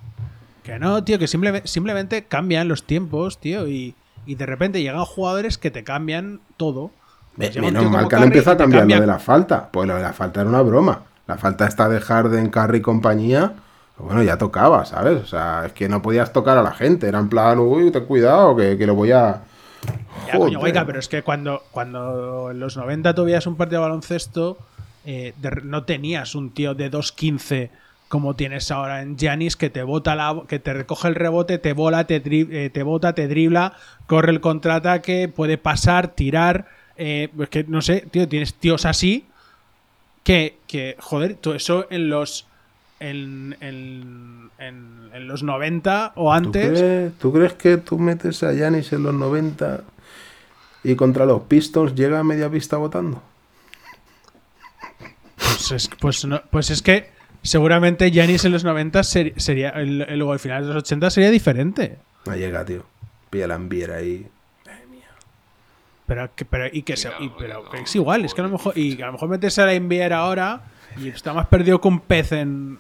Que 0.63 0.79
no, 0.79 1.03
tío, 1.05 1.19
que 1.19 1.27
simple- 1.27 1.63
simplemente 1.67 2.25
cambian 2.25 2.69
los 2.69 2.85
tiempos, 2.85 3.39
tío. 3.39 3.67
Y, 3.69 3.95
y 4.27 4.35
de 4.37 4.47
repente 4.47 4.81
llegan 4.83 5.05
jugadores 5.05 5.59
que 5.59 5.71
te 5.71 5.83
cambian 5.85 6.41
todo. 6.57 6.91
Pues 7.37 7.57
Menos 7.57 7.91
mal 7.91 8.09
que 8.09 8.15
han 8.17 8.23
Curry 8.23 8.33
empezado 8.33 8.55
a 8.55 8.59
cambiar 8.59 8.83
cambia- 8.83 8.97
lo 8.97 9.01
de 9.03 9.07
la 9.09 9.19
falta. 9.19 9.69
Pues 9.73 9.89
lo 9.89 9.97
de 9.97 10.03
la 10.03 10.13
falta 10.13 10.41
era 10.41 10.51
una 10.51 10.63
broma. 10.63 11.03
La 11.27 11.37
falta 11.39 11.67
está 11.67 11.89
de 11.89 12.01
Harden, 12.01 12.51
Curry 12.51 12.79
y 12.79 12.83
compañía. 12.83 13.53
pues 13.97 14.07
Bueno, 14.07 14.23
ya 14.23 14.39
tocaba, 14.39 14.85
¿sabes? 14.85 15.23
O 15.23 15.27
sea, 15.27 15.65
es 15.67 15.73
que 15.73 15.89
no 15.89 16.03
podías 16.03 16.33
tocar 16.33 16.59
a 16.59 16.63
la 16.63 16.73
gente. 16.73 17.09
Era 17.09 17.19
en 17.19 17.29
plan, 17.29 17.59
uy, 17.59 17.91
ten 17.91 18.05
cuidado, 18.05 18.55
que, 18.57 18.77
que 18.79 18.87
lo 18.87 18.95
voy 18.95 19.13
a. 19.13 19.43
Ya, 20.29 20.39
coño, 20.39 20.59
guayca, 20.61 20.87
pero 20.87 20.99
es 21.01 21.09
que 21.09 21.23
cuando, 21.23 21.63
cuando 21.73 22.51
en 22.53 22.61
los 22.61 22.77
90 22.77 23.15
tú 23.15 23.25
veías 23.25 23.47
un 23.49 23.57
partido 23.57 23.81
de 23.81 23.89
baloncesto, 23.89 24.59
eh, 25.05 25.35
de- 25.39 25.63
no 25.65 25.83
tenías 25.85 26.35
un 26.37 26.51
tío 26.55 26.75
de 26.75 26.89
2.15 26.91 27.71
como 28.13 28.37
tienes 28.37 28.71
ahora 28.71 29.01
en 29.01 29.17
Giannis 29.17 29.57
que 29.57 29.71
te 29.71 29.83
bota 29.83 30.15
la, 30.15 30.43
que 30.47 30.59
te 30.59 30.75
recoge 30.75 31.09
el 31.09 31.15
rebote, 31.15 31.57
te 31.57 31.73
bola, 31.73 32.07
te, 32.07 32.23
dri- 32.23 32.47
eh, 32.53 32.69
te 32.69 32.83
bota, 32.83 33.15
te 33.15 33.27
dribla, 33.27 33.73
corre 34.07 34.33
el 34.33 34.43
contraataque, 34.43 35.29
puede 35.35 35.57
pasar, 35.57 36.09
tirar. 36.09 36.69
eh, 36.99 37.31
es 37.41 37.49
que 37.49 37.65
no 37.65 37.81
sé, 37.81 38.05
tío, 38.11 38.29
tienes 38.29 38.53
tíos 38.53 38.85
así 38.85 39.25
que, 40.25 40.59
que 40.67 40.95
joder, 41.01 41.37
todo 41.37 41.55
eso 41.55 41.87
en 41.89 42.11
los 42.11 42.47
en, 43.01 43.57
en, 43.63 44.51
en- 44.59 45.09
en 45.15 45.27
los 45.27 45.43
90 45.43 46.13
o 46.15 46.25
¿Tú 46.25 46.33
antes. 46.33 46.69
crees, 46.79 47.13
tú 47.19 47.33
crees 47.33 47.55
que 47.55 47.79
tú 47.79 47.99
metes 47.99 48.43
a 48.43 48.53
Yanis 48.53 48.93
en 48.93 49.05
los 49.05 49.15
90 49.15 49.81
y 50.85 50.97
contra 50.97 51.25
los 51.25 51.45
Pistons 51.45 51.95
llega 51.95 52.19
a 52.19 52.25
media 52.25 52.51
pista 52.51 52.77
votando? 52.77 53.23
Pues 55.39 55.71
es, 55.73 55.89
pues, 55.99 56.27
no- 56.27 56.43
pues 56.51 56.69
es 56.69 56.83
que 56.83 57.22
seguramente 57.43 58.11
Giannis 58.11 58.45
en 58.45 58.53
los 58.53 58.65
90 58.65 59.03
ser- 59.03 59.33
sería. 59.37 59.73
luego 59.83 60.33
al 60.33 60.39
final 60.39 60.63
de 60.63 60.69
los 60.75 60.77
80 60.83 61.11
sería 61.11 61.31
diferente. 61.31 61.99
No 62.27 62.35
llega, 62.37 62.65
tío. 62.65 62.85
Pilla 63.31 63.47
la 63.49 63.55
ambiera 63.57 63.97
ahí. 63.97 64.27
Pero, 66.07 66.29
que, 66.35 66.45
pero, 66.45 66.67
y 66.71 66.83
que, 66.83 66.97
se- 66.97 67.09
Claro, 67.09 67.25
y- 67.25 67.33
pero 67.39 67.63
no, 67.63 67.71
que 67.71 67.79
es 67.81 67.95
igual, 67.97 68.25
es 68.25 68.35
que 68.35 68.41
a 68.41 68.45
lo 68.45 68.51
mejor, 68.51 68.77
y 68.77 68.97
que 68.97 69.03
a 69.03 69.07
lo 69.07 69.13
mejor 69.13 69.29
metes 69.29 69.59
a 69.59 69.67
la 69.67 69.73
NBA 69.75 70.15
ahora 70.15 70.61
y 71.01 71.09
está 71.09 71.33
más 71.33 71.47
perdido 71.47 71.81
que 71.81 71.89
un 71.89 72.01
pez 72.01 72.33
en. 72.33 72.79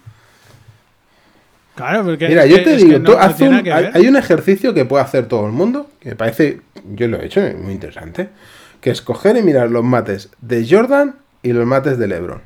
Claro, 1.74 2.04
porque. 2.04 2.28
Mira, 2.28 2.44
es 2.44 2.50
yo 2.50 2.56
que- 2.58 2.62
te 2.64 2.76
digo, 2.76 2.98
no- 2.98 3.04
tú 3.04 3.12
no 3.12 3.18
haz 3.18 3.36
tiene 3.36 3.58
un- 3.58 3.64
nada 3.64 3.92
que 3.92 3.98
hay, 3.98 4.06
un 4.06 4.16
ejercicio 4.16 4.74
que 4.74 4.84
puede 4.84 5.02
hacer 5.04 5.26
todo 5.28 5.46
el 5.46 5.52
mundo, 5.52 5.88
que 6.00 6.10
me 6.10 6.16
parece, 6.16 6.60
yo 6.94 7.08
lo 7.08 7.18
he 7.20 7.26
hecho, 7.26 7.40
muy 7.58 7.72
interesante, 7.72 8.28
que 8.82 8.90
es 8.90 9.00
coger 9.00 9.36
y 9.36 9.42
mirar 9.42 9.70
los 9.70 9.84
mates 9.84 10.28
de 10.42 10.66
Jordan 10.68 11.14
y 11.42 11.52
los 11.54 11.64
mates 11.64 11.96
de 11.98 12.08
LeBron. 12.08 12.42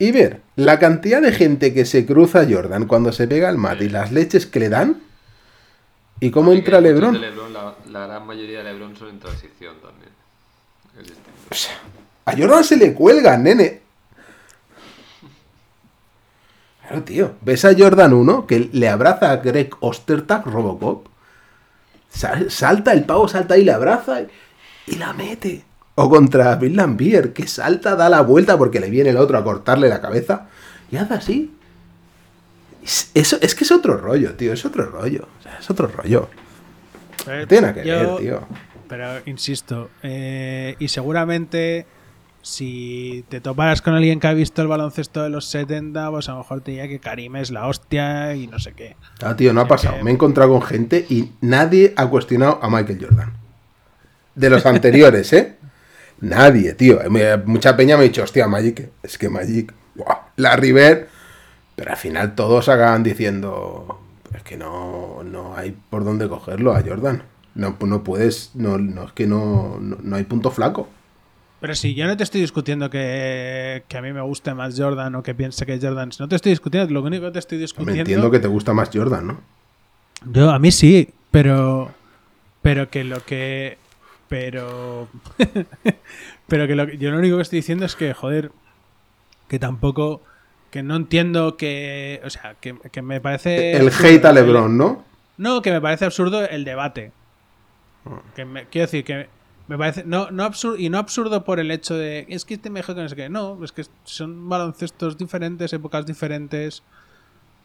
Y 0.00 0.10
ver 0.12 0.40
la 0.56 0.78
cantidad 0.80 1.20
de 1.22 1.30
gente 1.30 1.72
que 1.74 1.84
se 1.84 2.06
cruza 2.06 2.40
a 2.40 2.46
Jordan 2.50 2.86
cuando 2.86 3.12
se 3.12 3.28
pega 3.28 3.48
el 3.50 3.58
mate 3.58 3.84
y 3.84 3.88
las 3.90 4.10
leches 4.10 4.46
que 4.46 4.58
le 4.58 4.68
dan. 4.70 5.00
Y 6.20 6.30
cómo 6.30 6.46
Porque 6.46 6.58
entra 6.60 6.80
LeBron. 6.80 7.20
la, 7.52 7.74
la 7.90 8.06
gran 8.06 8.26
mayoría 8.26 8.58
de 8.62 8.72
LeBron 8.72 8.96
son 8.96 9.10
en 9.10 9.20
transición 9.20 9.74
también. 9.82 10.10
Es. 11.50 11.68
A 12.24 12.32
Jordan 12.36 12.64
se 12.64 12.76
le 12.76 12.94
cuelgan, 12.94 13.42
nene. 13.42 13.80
Claro, 16.86 17.02
tío. 17.04 17.34
¿Ves 17.42 17.64
a 17.64 17.74
Jordan 17.76 18.12
1 18.12 18.46
que 18.46 18.70
le 18.72 18.88
abraza 18.88 19.30
a 19.30 19.36
Greg 19.36 19.70
Ostertag, 19.80 20.46
Robocop? 20.46 21.06
Sal- 22.10 22.50
Salta, 22.50 22.92
el 22.92 23.04
pavo 23.04 23.28
salta 23.28 23.56
y 23.56 23.64
le 23.64 23.72
abraza 23.72 24.22
y, 24.22 24.28
y 24.88 24.96
la 24.96 25.12
mete. 25.12 25.64
O 26.02 26.08
contra 26.08 26.56
Bill 26.56 26.76
Lambier, 26.76 27.32
que 27.34 27.46
salta, 27.46 27.94
da 27.94 28.08
la 28.08 28.22
vuelta 28.22 28.56
porque 28.56 28.80
le 28.80 28.88
viene 28.88 29.10
el 29.10 29.18
otro 29.18 29.36
a 29.36 29.44
cortarle 29.44 29.88
la 29.90 30.00
cabeza 30.00 30.46
y 30.90 30.96
hace 30.96 31.12
así. 31.14 31.54
Es, 32.82 33.10
eso, 33.12 33.36
es 33.42 33.54
que 33.54 33.64
es 33.64 33.70
otro 33.70 33.98
rollo, 33.98 34.34
tío. 34.34 34.52
Es 34.54 34.64
otro 34.64 34.86
rollo. 34.86 35.28
O 35.38 35.42
sea, 35.42 35.58
es 35.58 35.68
otro 35.68 35.88
rollo. 35.88 36.28
Pero 37.26 37.40
No 37.42 37.46
tiene 37.46 37.74
que 37.74 37.84
yo- 37.86 37.98
ver, 37.98 38.16
tío. 38.16 38.40
Pero 38.88 39.06
insisto, 39.26 39.90
eh, 40.02 40.74
y 40.78 40.88
seguramente 40.88 41.86
si 42.42 43.24
te 43.28 43.42
toparas 43.42 43.82
con 43.82 43.94
alguien 43.94 44.18
que 44.18 44.26
ha 44.26 44.32
visto 44.32 44.62
el 44.62 44.68
baloncesto 44.68 45.22
de 45.22 45.28
los 45.28 45.44
70, 45.44 46.10
pues 46.10 46.28
a 46.30 46.32
lo 46.32 46.38
mejor 46.38 46.62
te 46.62 46.70
diría 46.70 46.88
que 46.88 46.98
Karim 46.98 47.36
es 47.36 47.50
la 47.50 47.66
hostia 47.68 48.34
y 48.34 48.46
no 48.46 48.58
sé 48.58 48.72
qué. 48.72 48.96
Ah, 49.22 49.36
tío, 49.36 49.52
no 49.52 49.60
ha 49.60 49.68
pasado. 49.68 49.98
que- 49.98 50.02
Me 50.04 50.10
he 50.10 50.14
encontrado 50.14 50.50
con 50.50 50.62
gente 50.62 51.04
y 51.10 51.32
nadie 51.42 51.92
ha 51.96 52.06
cuestionado 52.08 52.58
a 52.62 52.70
Michael 52.70 52.98
Jordan. 53.04 53.32
De 54.34 54.48
los 54.48 54.64
anteriores, 54.64 55.32
¿eh? 55.34 55.56
Nadie, 56.20 56.74
tío. 56.74 56.98
Me- 57.10 57.36
Mucha 57.38 57.76
peña 57.76 57.96
me 57.96 58.02
ha 58.04 58.06
dicho, 58.08 58.22
hostia, 58.22 58.46
Magic, 58.46 58.90
es 59.02 59.18
que 59.18 59.28
Magic, 59.28 59.72
la 60.36 60.56
River. 60.56 61.08
Pero 61.76 61.90
al 61.92 61.96
final 61.96 62.34
todos 62.34 62.68
acaban 62.68 63.02
diciendo, 63.02 64.00
es 64.34 64.42
que 64.42 64.56
no, 64.56 65.22
no 65.24 65.56
hay 65.56 65.74
por 65.88 66.04
dónde 66.04 66.28
cogerlo 66.28 66.74
a 66.74 66.82
Jordan. 66.82 67.22
No, 67.54 67.76
no 67.80 68.04
puedes, 68.04 68.50
no, 68.54 68.78
no 68.78 69.04
es 69.04 69.12
que 69.12 69.26
no, 69.26 69.78
no, 69.80 69.96
no 70.02 70.16
hay 70.16 70.24
punto 70.24 70.50
flaco. 70.50 70.88
Pero 71.60 71.74
si 71.74 71.94
yo 71.94 72.06
no 72.06 72.16
te 72.16 72.22
estoy 72.24 72.40
discutiendo 72.40 72.88
que, 72.88 73.82
que 73.88 73.96
a 73.98 74.02
mí 74.02 74.12
me 74.12 74.20
guste 74.22 74.54
más 74.54 74.78
Jordan 74.78 75.14
o 75.16 75.22
que 75.22 75.34
piense 75.34 75.66
que 75.66 75.74
es 75.74 75.84
Jordan, 75.84 76.10
no 76.18 76.28
te 76.28 76.36
estoy 76.36 76.50
discutiendo, 76.52 76.92
lo 76.92 77.02
único 77.02 77.26
que 77.26 77.32
te 77.32 77.38
estoy 77.38 77.58
Me 77.58 77.62
discutiendo... 77.62 78.00
entiendo 78.00 78.30
que 78.30 78.38
te 78.40 78.48
gusta 78.48 78.72
más 78.72 78.90
Jordan, 78.92 79.26
¿no? 79.26 79.40
Yo, 80.26 80.50
a 80.50 80.58
mí 80.58 80.70
sí, 80.70 81.08
pero. 81.30 81.90
Pero 82.62 82.90
que 82.90 83.04
lo 83.04 83.24
que. 83.24 83.78
Pero. 84.30 85.08
pero 86.48 86.66
que 86.68 86.74
lo 86.76 86.86
que- 86.86 86.96
yo 86.98 87.10
lo 87.10 87.18
único 87.18 87.36
que 87.36 87.42
estoy 87.42 87.58
diciendo 87.58 87.84
es 87.84 87.96
que, 87.96 88.14
joder. 88.14 88.52
Que 89.48 89.58
tampoco. 89.58 90.22
Que 90.70 90.82
no 90.84 90.94
entiendo 90.94 91.56
que. 91.56 92.22
O 92.24 92.30
sea, 92.30 92.54
que, 92.60 92.76
que 92.92 93.02
me 93.02 93.20
parece. 93.20 93.72
El 93.72 93.88
hate 93.92 94.24
a 94.24 94.32
LeBron, 94.32 94.78
¿no? 94.78 95.04
No, 95.36 95.60
que 95.62 95.72
me 95.72 95.80
parece 95.80 96.04
absurdo 96.04 96.48
el 96.48 96.64
debate. 96.64 97.10
Ah. 98.06 98.22
Que 98.36 98.44
me- 98.44 98.66
quiero 98.66 98.86
decir 98.86 99.02
que 99.04 99.28
me 99.66 99.76
parece. 99.76 100.04
No, 100.04 100.30
no 100.30 100.44
absurdo, 100.44 100.76
y 100.78 100.88
no 100.90 100.98
absurdo 100.98 101.42
por 101.44 101.58
el 101.58 101.72
hecho 101.72 101.96
de. 101.96 102.24
Es 102.28 102.44
que 102.44 102.54
este 102.54 102.70
mejor 102.70 102.94
que 102.94 103.02
no 103.02 103.08
sé 103.08 103.16
qué. 103.16 103.28
No, 103.28 103.62
es 103.64 103.72
que 103.72 103.84
son 104.04 104.48
baloncestos 104.48 105.18
diferentes, 105.18 105.72
épocas 105.72 106.06
diferentes, 106.06 106.84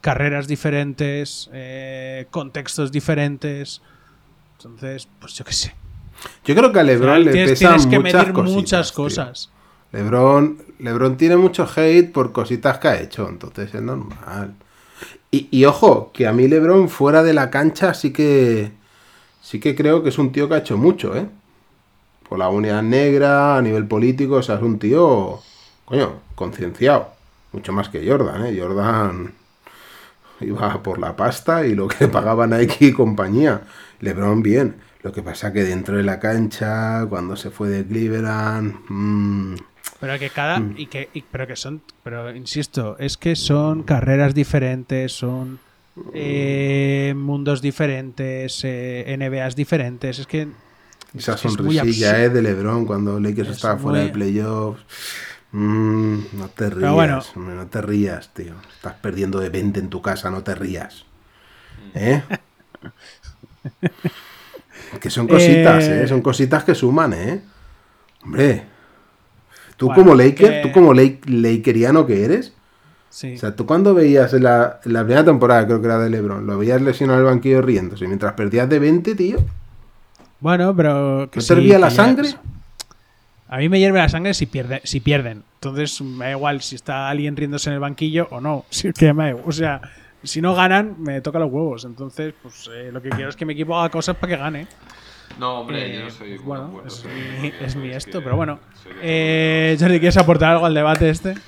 carreras 0.02 0.48
diferentes, 0.48 1.48
eh, 1.54 2.26
contextos 2.32 2.92
diferentes. 2.92 3.84
Entonces, 4.58 5.08
pues 5.20 5.36
yo 5.36 5.46
qué 5.46 5.54
sé. 5.54 5.76
Yo 6.44 6.56
creo 6.56 6.72
que 6.72 6.80
a 6.80 6.84
LeBron 6.84 7.24
le 7.24 7.32
tienes, 7.32 7.52
pesan 7.52 7.78
tienes 7.78 7.88
que 7.88 8.00
muchas 8.00 8.22
medir 8.22 8.34
cositas, 8.34 8.56
muchas 8.56 8.92
tío. 8.92 9.04
cosas. 9.04 9.50
LeBron, 9.92 10.58
LeBron 10.80 11.18
tiene 11.18 11.38
mucho 11.38 11.68
hate 11.76 12.12
por 12.12 12.32
cositas 12.32 12.80
que 12.80 12.88
ha 12.88 13.00
hecho, 13.00 13.30
entonces 13.30 13.74
es 13.74 13.82
normal. 13.82 14.54
Y, 15.32 15.48
y 15.52 15.66
ojo, 15.66 16.12
que 16.14 16.28
a 16.28 16.34
mí 16.34 16.48
LeBron 16.48 16.90
fuera 16.90 17.24
de 17.24 17.34
la 17.34 17.50
cancha 17.50 17.94
sí 17.94 18.12
que 18.12 18.72
sí 19.42 19.60
que 19.60 19.76
creo 19.76 20.02
que 20.04 20.10
es 20.10 20.18
un 20.18 20.32
tío 20.32 20.50
que 20.50 20.56
ha 20.56 20.60
hecho 20.60 20.78
mucho, 20.78 21.16
¿eh? 21.16 21.28
Por 22.28 22.40
la 22.40 22.50
unidad 22.50 22.82
negra, 22.82 23.58
a 23.58 23.62
nivel 23.62 23.88
político, 23.88 24.36
o 24.36 24.42
sea, 24.42 24.56
es 24.56 24.62
un 24.62 24.80
tío, 24.80 25.40
coño, 25.86 26.22
concienciado. 26.34 27.10
Mucho 27.52 27.72
más 27.72 27.90
que 27.90 28.06
Jordan, 28.10 28.48
¿eh? 28.48 28.60
Jordan 28.60 29.32
iba 30.42 30.82
por 30.84 31.00
la 31.00 31.16
pasta 31.16 31.66
y 31.66 31.76
lo 31.76 31.88
que 31.88 32.08
pagaba 32.10 32.48
Nike 32.48 32.88
y 32.88 32.92
compañía. 32.92 33.62
LeBron 34.00 34.42
bien. 34.42 34.76
Lo 35.06 35.12
que 35.12 35.22
pasa 35.22 35.54
que 35.54 35.64
dentro 35.64 35.98
de 35.98 36.02
la 36.04 36.20
cancha, 36.20 37.06
cuando 37.08 37.36
se 37.36 37.52
fue 37.52 37.70
de 37.70 37.86
Cleveland... 37.86 38.74
mm, 38.90 39.56
Pero 40.00 40.18
que 40.18 40.32
cada. 40.32 40.60
Mm. 40.60 40.74
Y 40.78 40.88
que, 40.88 41.10
y- 41.14 41.22
pero 41.22 41.46
que 41.46 41.56
son. 41.56 41.84
Pero 42.04 42.36
insisto, 42.36 42.98
es 42.98 43.16
que 43.16 43.36
son 43.36 43.84
carreras 43.84 44.34
diferentes, 44.34 45.12
son. 45.14 45.60
eh, 46.12 47.14
mundos 47.16 47.62
diferentes, 47.62 48.62
eh, 48.64 49.16
NBAs 49.16 49.56
diferentes. 49.56 50.18
Es 50.18 50.26
que. 50.26 50.48
Esa 51.16 51.34
es 51.36 51.46
es 51.46 51.54
sonrisilla 51.54 52.10
absurdo. 52.10 52.24
eh, 52.26 52.30
de 52.30 52.42
LeBron 52.42 52.86
cuando 52.88 53.20
Lakers 53.20 53.50
Es 53.50 53.56
estaba 53.58 53.78
fuera 53.78 54.00
muy- 54.00 54.08
de 54.08 54.12
playoffs. 54.14 54.84
Mm, 55.52 56.18
no 56.34 56.48
te 56.50 56.64
rías, 56.72 56.80
Pero 56.82 56.94
bueno. 56.96 57.20
hombre, 57.36 57.54
no 57.56 57.68
te 57.68 57.82
rías, 57.84 58.34
tío. 58.34 58.56
Estás 58.76 58.96
perdiendo 58.96 59.40
de 59.40 59.50
20 59.50 59.80
en 59.80 59.90
tu 59.92 60.02
casa, 60.02 60.32
no 60.32 60.42
te 60.44 60.56
rías. 60.56 61.06
¿Eh? 61.94 62.24
que 65.00 65.10
son 65.10 65.28
cositas, 65.28 65.84
Eh. 65.88 66.04
¿eh? 66.04 66.08
Son 66.08 66.22
cositas 66.22 66.64
que 66.64 66.76
suman, 66.76 67.14
¿eh? 67.14 67.42
Hombre. 68.24 68.64
Tú 69.78 69.88
Bueno, 69.88 70.04
como 70.04 70.16
Laker, 70.16 70.36
que- 70.52 70.62
tú 70.62 70.72
como 70.72 70.94
Lake- 70.94 71.22
Lakeriano 71.28 72.06
que 72.06 72.24
eres, 72.24 72.54
Sí. 73.10 73.36
o 73.36 73.38
sea, 73.38 73.56
tú 73.56 73.66
cuando 73.66 73.94
veías 73.94 74.34
en 74.34 74.44
la, 74.44 74.80
en 74.86 74.94
la 74.94 75.04
primera 75.04 75.24
temporada, 75.26 75.66
creo 75.66 75.80
que 75.82 75.86
era 75.88 76.00
de 76.00 76.10
LeBron, 76.10 76.46
lo 76.48 76.58
veías 76.58 76.82
lesionado 76.82 77.20
en 77.20 77.26
el 77.28 77.32
banquillo 77.34 77.62
riéndose, 77.62 78.08
mientras 78.08 78.34
perdías 78.34 78.70
de 78.70 78.80
20, 78.80 79.16
tío. 79.16 79.38
Bueno, 80.40 80.76
pero. 80.76 81.30
que 81.32 81.40
¿No 81.40 81.42
sí, 81.42 81.54
hervía 81.54 81.80
la 81.80 81.90
ya- 81.90 81.96
sangre? 81.96 82.30
A 83.48 83.58
mí 83.58 83.70
me 83.70 83.80
hierve 83.80 84.00
la 84.00 84.10
sangre 84.10 84.34
si, 84.34 84.48
pierde, 84.48 84.82
si 84.84 85.00
pierden. 85.00 85.44
Entonces 85.56 86.02
me 86.02 86.26
da 86.26 86.32
igual 86.32 86.62
si 86.62 86.76
está 86.76 87.10
alguien 87.10 87.36
riéndose 87.36 87.70
en 87.70 87.76
el 87.76 87.80
banquillo 87.80 88.28
o 88.32 88.42
no. 88.42 88.66
Si, 88.70 88.88
es 88.88 88.94
que 88.94 89.14
me 89.14 89.24
da 89.26 89.30
igual. 89.32 89.46
o 89.48 89.52
sea, 89.52 89.82
si 90.26 90.42
no 90.42 90.54
ganan, 90.56 90.96
me 91.02 91.22
toca 91.22 91.40
los 91.40 91.52
huevos. 91.52 91.86
Entonces, 91.86 92.34
pues 92.42 92.70
eh, 92.74 92.90
lo 92.92 93.02
que 93.02 93.10
quiero 93.10 93.30
es 93.30 93.36
que 93.36 93.46
mi 93.46 93.54
equipo 93.54 93.78
haga 93.78 93.90
cosas 93.90 94.16
para 94.18 94.34
que 94.36 94.38
gane. 94.42 94.68
No, 95.40 95.60
hombre, 95.62 95.92
Eh, 95.92 95.98
yo 95.98 96.04
no 96.06 96.10
soy 96.12 96.38
pues 96.38 96.40
muy 96.62 96.72
bueno, 96.72 96.88
es, 96.88 96.94
soy- 96.94 97.12
mi, 97.12 97.54
es 97.60 97.76
mi 97.76 97.90
es 97.92 97.98
esto, 98.06 98.20
que 98.20 98.24
pero 98.24 98.36
bueno. 98.36 98.60
soy 98.84 98.94
Eh, 99.02 99.76
Jordi, 99.80 100.00
¿quieres 100.00 100.18
aportar 100.18 100.52
algo 100.54 100.66
al 100.66 100.74
debate 100.74 101.10
este? 101.10 101.34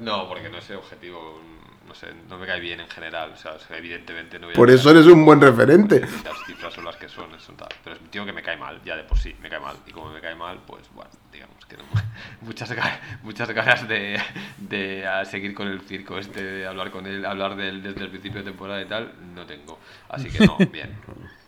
No, 0.00 0.28
porque 0.28 0.48
no 0.48 0.58
es 0.58 0.68
objetivo, 0.70 1.40
no 1.86 1.94
sé, 1.94 2.08
no 2.28 2.38
me 2.38 2.46
cae 2.46 2.58
bien 2.60 2.80
en 2.80 2.88
general, 2.88 3.32
o 3.34 3.36
sea, 3.36 3.52
o 3.52 3.58
sea, 3.58 3.76
evidentemente 3.78 4.38
no 4.38 4.46
voy 4.46 4.54
a 4.54 4.56
Por 4.56 4.70
eso 4.70 4.90
eres 4.90 5.06
un 5.06 5.24
buen 5.24 5.40
referente. 5.40 6.00
Las 6.24 6.44
cifras 6.46 6.74
son 6.74 6.84
las 6.84 6.96
que 6.96 7.08
son, 7.08 7.26
son 7.38 7.56
tal. 7.56 7.68
Pero 7.84 7.96
es 7.96 8.02
un 8.02 8.08
tío 8.08 8.24
que 8.24 8.32
me 8.32 8.42
cae 8.42 8.56
mal, 8.56 8.80
ya 8.84 8.96
de 8.96 9.04
por 9.04 9.18
sí, 9.18 9.34
me 9.40 9.48
cae 9.48 9.60
mal. 9.60 9.76
Y 9.86 9.92
como 9.92 10.10
me 10.10 10.20
cae 10.20 10.34
mal, 10.34 10.58
pues 10.66 10.82
bueno, 10.94 11.10
digamos 11.32 11.51
no. 11.76 11.84
Muchas, 12.42 12.74
muchas 13.22 13.50
ganas 13.50 13.86
de, 13.86 14.20
de 14.58 15.06
a 15.06 15.24
seguir 15.24 15.54
con 15.54 15.68
el 15.68 15.80
circo 15.82 16.18
este, 16.18 16.42
de 16.42 16.66
hablar 16.66 16.90
con 16.90 17.06
él, 17.06 17.24
hablar 17.24 17.54
de 17.54 17.68
él 17.68 17.82
desde 17.82 18.02
el 18.02 18.08
principio 18.10 18.40
de 18.40 18.50
temporada 18.50 18.82
y 18.82 18.86
tal, 18.86 19.12
no 19.34 19.46
tengo. 19.46 19.78
Así 20.08 20.28
que 20.28 20.44
no, 20.46 20.56
bien. 20.58 20.90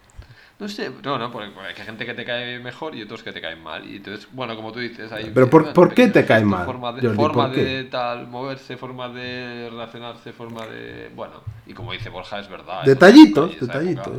No 0.56 0.68
sé, 0.68 0.88
no, 1.02 1.18
no, 1.18 1.32
porque 1.32 1.50
hay 1.66 1.74
gente 1.74 2.06
que 2.06 2.14
te 2.14 2.24
cae 2.24 2.60
mejor 2.60 2.94
y 2.94 3.02
otros 3.02 3.24
que 3.24 3.32
te 3.32 3.40
caen 3.40 3.60
mal. 3.60 3.84
Y 3.90 3.96
entonces, 3.96 4.28
bueno, 4.30 4.54
como 4.54 4.70
tú 4.70 4.78
dices, 4.78 5.10
hay. 5.10 5.32
Pero 5.34 5.50
¿por- 5.50 5.62
bueno, 5.62 5.74
por 5.74 5.92
qué 5.92 6.06
te 6.06 6.24
cae 6.24 6.44
mal, 6.44 6.64
Forma 6.64 6.92
de, 6.92 7.00
Jordi, 7.02 7.16
forma 7.16 7.46
por 7.46 7.54
qué? 7.56 7.64
de 7.64 7.84
tal, 7.84 8.28
moverse, 8.28 8.76
forma 8.76 9.08
de 9.08 9.66
relacionarse, 9.68 10.32
forma 10.32 10.64
de. 10.66 11.10
Bueno, 11.12 11.42
y 11.66 11.74
como 11.74 11.90
dice 11.92 12.08
Borja, 12.08 12.38
es 12.38 12.48
verdad. 12.48 12.84
Detallitos, 12.84 13.50
época, 13.56 13.66
detallitos. 13.80 14.18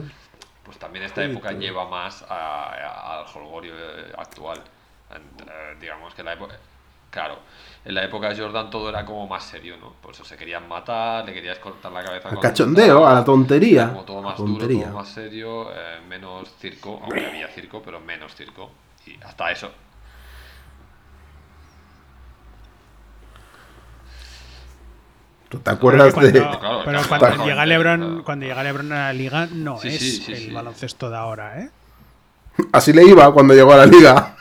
pues 0.66 0.78
también 0.78 1.06
esta 1.06 1.24
época 1.24 1.54
lleva 1.54 1.90
más 1.90 2.22
a- 2.24 2.66
a- 2.74 3.20
al 3.22 3.26
holgorio 3.34 3.74
eh, 3.74 4.12
actual. 4.18 4.60
Eh, 5.12 5.76
digamos 5.80 6.14
que 6.14 6.24
la 6.24 6.34
época. 6.34 6.56
Claro, 7.10 7.40
en 7.86 7.96
la 7.96 8.04
época 8.04 8.28
de 8.30 8.38
Jordan 8.38 8.70
todo 8.70 8.90
era 8.90 9.06
como 9.06 9.26
más 9.26 9.46
serio, 9.46 9.78
¿no? 9.78 9.94
Por 10.02 10.14
eso 10.14 10.26
se 10.26 10.36
querían 10.36 10.68
matar, 10.68 11.24
le 11.26 11.34
querías 11.34 11.60
cortar 11.60 11.92
la 11.94 12.04
cabeza. 12.04 12.28
Al 12.28 12.36
cuando 12.36 12.42
cachondeo, 12.42 13.08
a 13.08 13.14
la 13.14 13.24
tontería. 13.24 13.88
Como 13.90 14.04
todo 14.04 14.22
más 14.22 14.38
duro, 14.38 14.68
todo 14.68 14.88
más 14.88 15.08
serio, 15.08 15.72
eh, 15.72 16.02
menos 16.10 16.50
circo, 16.60 17.00
aunque 17.02 17.26
había 17.26 17.48
circo, 17.48 17.82
pero 17.82 18.02
menos 18.02 18.36
circo. 18.36 18.70
Y 19.06 19.18
hasta 19.24 19.50
eso. 19.52 19.72
¿Tú 25.50 25.60
te 25.60 25.70
acuerdas 25.72 26.08
de.? 26.08 26.32
cuando, 26.32 26.60
Claro, 26.60 26.82
pero 26.84 27.02
claro, 27.04 27.08
cuando 27.08 27.28
claro, 27.28 27.46
llega. 27.46 27.66
LeBron, 27.66 28.24
cuando 28.24 28.46
llega 28.46 28.64
LeBron 28.64 28.92
a 28.92 28.96
la 29.08 29.14
liga, 29.14 29.48
no 29.52 29.78
Sí, 29.78 29.90
es 29.90 30.00
sí, 30.00 30.12
sí, 30.18 30.32
el 30.34 30.38
sí. 30.38 30.52
baloncesto 30.52 31.10
de 31.10 31.18
ahora, 31.18 31.60
¿eh? 31.62 31.70
Así 32.72 32.94
le 32.94 33.04
iba 33.04 33.32
cuando 33.34 33.54
llegó 33.54 33.74
a 33.74 33.78
la 33.78 33.86
liga. 33.86 34.35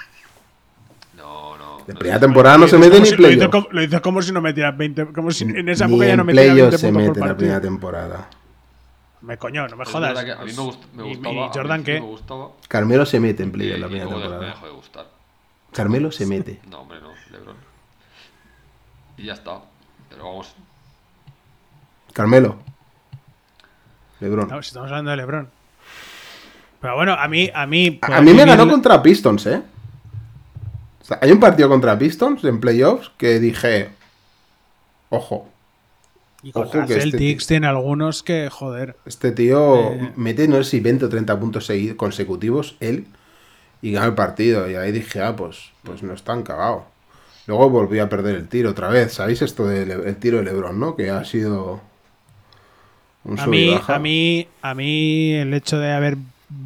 De 1.87 1.95
primera 1.95 2.19
temporada 2.21 2.57
no 2.59 2.67
se 2.69 2.79
mete 2.79 2.99
ni 3.01 3.07
si- 3.07 3.17
lo 3.17 3.29
hizo 3.29 3.37
playoff. 3.39 3.51
como- 3.51 3.69
Lo 3.71 3.83
hizo 3.83 4.03
como 4.03 4.23
si 4.23 4.33
no 4.33 4.41
metiera 4.41 4.71
20. 4.73 5.07
Como 5.13 5.31
si 5.31 5.45
en 5.45 5.69
esa 5.69 5.85
época 5.87 6.07
ya 6.07 6.17
no 6.17 6.25
metiera 6.25 6.55
20 6.55 6.69
playoff 6.69 6.81
se 6.81 6.93
mete 6.93 7.21
en 7.21 7.27
la 7.29 7.37
primera 7.37 7.61
temporada. 7.61 8.31
Me 9.21 9.39
coño, 9.39 9.67
no 9.69 9.77
me 9.77 9.85
jodas. 9.85 10.25
que 10.25 10.33
a 10.33 10.37
mí 10.45 10.53
me, 10.53 10.63
gust- 10.63 10.85
me 10.95 11.07
¿Y- 11.07 11.15
gustaba. 11.15 11.35
¿Y 11.35 11.39
al 11.43 11.49
Jordan 11.51 11.85
qué? 11.85 11.95
Me 11.95 12.01
gustaba. 12.01 12.49
Carmelo 12.69 13.07
se 13.07 13.21
mete 13.21 13.43
en 13.43 13.53
playoff 13.53 13.75
en 13.77 13.81
la 13.81 13.87
primera 13.89 14.07
me 14.11 14.13
temporada. 14.17 14.47
dejó 14.47 14.67
de 14.67 14.73
gustar. 14.73 15.07
Carmelo 15.73 16.13
se 16.13 16.27
mete. 16.27 16.61
No, 16.71 16.81
hombre, 16.81 16.99
no, 17.01 17.09
Lebron. 17.33 17.57
Y 19.17 19.25
ya 19.25 19.33
está. 19.35 19.61
Pero 20.11 20.25
vamos. 20.25 20.55
Carmelo. 22.13 22.57
Lebron. 24.21 24.49
No, 24.49 24.63
si 24.63 24.69
estamos 24.69 24.89
hablando 24.91 25.11
de 25.11 25.17
LeBron. 25.19 25.49
Pero 26.81 26.95
bueno, 26.97 27.15
a 27.15 27.27
mí. 27.29 27.51
A 27.55 27.67
mí, 27.67 27.99
A 28.03 28.21
mí 28.21 28.33
me 28.35 28.45
ganó 28.45 28.69
contra 28.69 29.03
Pistons, 29.03 29.47
¿eh? 29.47 29.63
O 31.05 31.07
sea, 31.07 31.19
hay 31.23 31.31
un 31.33 31.39
partido 31.41 31.69
contra 31.69 31.99
Pistons 31.99 32.43
en 32.45 32.61
playoffs 32.61 33.11
que 33.19 33.39
dije. 33.39 33.91
Ojo, 35.11 35.49
Y 36.43 36.51
contra 36.53 36.81
ojo 36.81 36.89
que 36.89 36.95
este 36.97 37.11
Celtics 37.11 37.47
tiene 37.47 37.67
algunos 37.67 38.23
que, 38.23 38.49
joder. 38.51 38.97
este 39.07 39.33
tío 39.33 39.93
Eh. 39.93 40.13
mete 40.17 40.49
no 40.49 40.57
sé 40.65 40.65
si 40.71 40.81
20 40.81 41.05
o 41.07 41.09
30 41.09 41.39
puntos 41.39 41.71
consecutivos 41.97 42.77
él 42.81 43.07
y 43.83 43.93
gana 43.93 44.07
el 44.07 44.15
partido. 44.15 44.69
Y 44.71 44.77
ahí 44.77 44.93
dije, 44.93 45.21
ah, 45.23 45.37
pues, 45.37 45.71
pues 45.83 46.03
no 46.03 46.15
están 46.15 46.43
cagado. 46.43 46.87
Luego 47.47 47.69
volví 47.69 47.99
a 47.99 48.09
perder 48.09 48.37
el 48.37 48.49
tiro 48.49 48.71
otra 48.71 48.89
vez. 48.89 49.13
¿Sabéis 49.15 49.43
esto 49.43 49.67
del 49.67 49.91
el 49.91 50.17
tiro 50.17 50.39
de 50.39 50.45
Lebron, 50.45 50.81
no? 50.81 50.97
Que 50.97 51.11
ha 51.11 51.25
sido 51.27 51.81
un 53.25 53.39
A 53.39 53.47
mí, 53.47 53.79
a 53.87 53.99
mí, 53.99 54.49
a 54.63 54.75
mí, 54.75 55.35
el 55.35 55.53
hecho 55.53 55.79
de 55.79 55.93
haber 55.93 56.17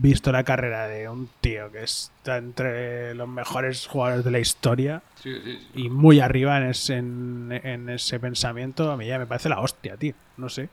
visto 0.01 0.31
la 0.33 0.45
carrera 0.45 0.87
de 0.89 1.09
un 1.09 1.29
tío 1.41 1.71
que 1.73 1.83
está 1.85 2.37
entre 2.37 3.15
los 3.15 3.29
mejores 3.29 3.87
jugadores 3.87 4.25
de 4.25 4.31
la 4.31 4.39
historia 4.39 5.03
Sí, 5.23 5.33
sí. 5.45 5.59
sí. 5.75 5.83
y 5.83 5.89
muy 5.91 6.21
arriba 6.21 6.59
en 6.59 6.65
ese, 6.69 6.97
en, 6.97 7.61
en 7.65 7.89
ese 7.89 8.21
pensamiento, 8.21 8.91
a 8.93 8.97
mí 8.97 9.07
ya 9.07 9.19
me 9.19 9.27
parece 9.27 9.49
la 9.49 9.61
hostia, 9.61 9.97
tío. 9.97 10.15
No 10.37 10.49
sé. 10.49 10.69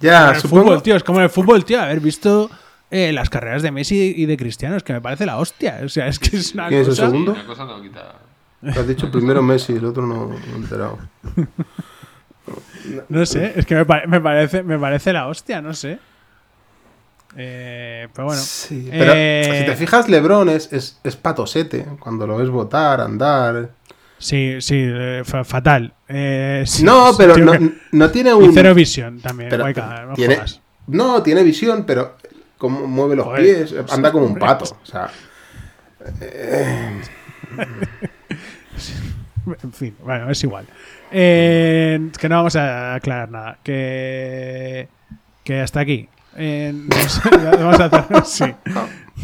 Ya, 0.00 0.28
En 0.30 0.34
el 0.36 0.40
supongo. 0.40 0.62
fútbol, 0.64 0.82
tío, 0.82 0.96
es 0.96 1.04
como 1.04 1.18
en 1.18 1.24
el 1.24 1.30
fútbol, 1.30 1.64
tío, 1.64 1.80
haber 1.80 2.00
visto 2.00 2.50
eh, 2.90 3.12
las 3.12 3.28
carreras 3.30 3.62
de 3.62 3.70
Messi 3.70 4.14
y 4.16 4.26
de 4.26 4.36
Cristiano, 4.36 4.76
es 4.76 4.82
que 4.82 4.92
me 4.92 5.00
parece 5.00 5.26
la 5.26 5.38
hostia. 5.38 5.80
O 5.84 5.88
sea, 5.88 6.06
es 6.06 6.18
que 6.18 6.36
es 6.36 6.54
una 6.54 6.68
¿Quién 6.68 6.80
es 6.82 6.88
el 6.88 6.92
cosa. 6.94 7.06
segundo? 7.06 7.32
Una 7.32 7.46
cosa 7.46 7.64
no 7.64 7.82
quita. 7.82 8.14
Has 8.62 8.86
dicho 8.88 9.10
primero 9.10 9.42
Messi, 9.42 9.72
el 9.74 9.84
otro 9.84 10.06
no, 10.06 10.26
no 10.28 10.34
he 10.36 10.56
enterado. 10.56 10.98
No 13.08 13.24
sé, 13.26 13.52
es 13.56 13.66
que 13.66 13.74
me, 13.76 13.84
me 14.08 14.20
parece, 14.20 14.62
me 14.62 14.78
parece 14.78 15.12
la 15.12 15.28
hostia, 15.28 15.60
no 15.60 15.72
sé. 15.74 15.98
Eh, 17.36 18.08
pero 18.12 18.26
bueno. 18.26 18.40
Sí, 18.42 18.88
pero 18.90 19.12
Eh, 19.14 19.56
si 19.60 19.66
te 19.66 19.76
fijas, 19.76 20.08
Lebron 20.08 20.48
es, 20.48 20.72
es, 20.72 20.98
es 21.04 21.16
patosete. 21.16 21.86
Cuando 22.00 22.26
lo 22.26 22.36
ves 22.36 22.48
votar, 22.50 23.00
andar. 23.00 23.70
Sí, 24.18 24.56
sí, 24.60 24.74
eh, 24.86 25.22
fa- 25.24 25.44
fatal. 25.44 25.94
Sí, 26.66 26.82
no, 26.84 27.12
pero 27.16 27.36
no, 27.38 27.52
que- 27.52 27.72
no 27.92 28.10
tiene 28.10 28.30
y 28.30 28.34
un. 28.34 28.52
cero 28.52 28.74
visión 28.74 29.20
también, 29.20 29.48
pero 29.48 29.64
no 29.66 30.14
tiene, 30.14 30.34
jodas. 30.36 30.60
no, 30.88 31.22
tiene 31.22 31.42
visión, 31.42 31.84
pero 31.86 32.16
como 32.58 32.86
mueve 32.86 33.16
los 33.16 33.24
Joder, 33.26 33.40
pies, 33.68 33.74
anda 33.90 34.12
como 34.12 34.26
un 34.26 34.34
pato. 34.36 34.64
pues- 34.66 34.80
O 34.82 34.86
sea, 34.86 35.10
En 39.62 39.72
fin, 39.72 39.96
bueno, 40.04 40.30
es 40.30 40.42
igual. 40.44 40.66
Que 41.10 41.98
no 42.28 42.36
vamos 42.36 42.56
a 42.56 42.94
aclarar 42.94 43.30
nada. 43.30 43.58
Que, 43.64 44.88
que 45.44 45.60
hasta 45.60 45.80
aquí. 45.80 46.08
Eh, 46.36 46.72
vamos, 46.74 47.20
a- 47.26 47.56
vamos 47.56 47.80
a 47.80 47.84
hacer. 47.84 48.54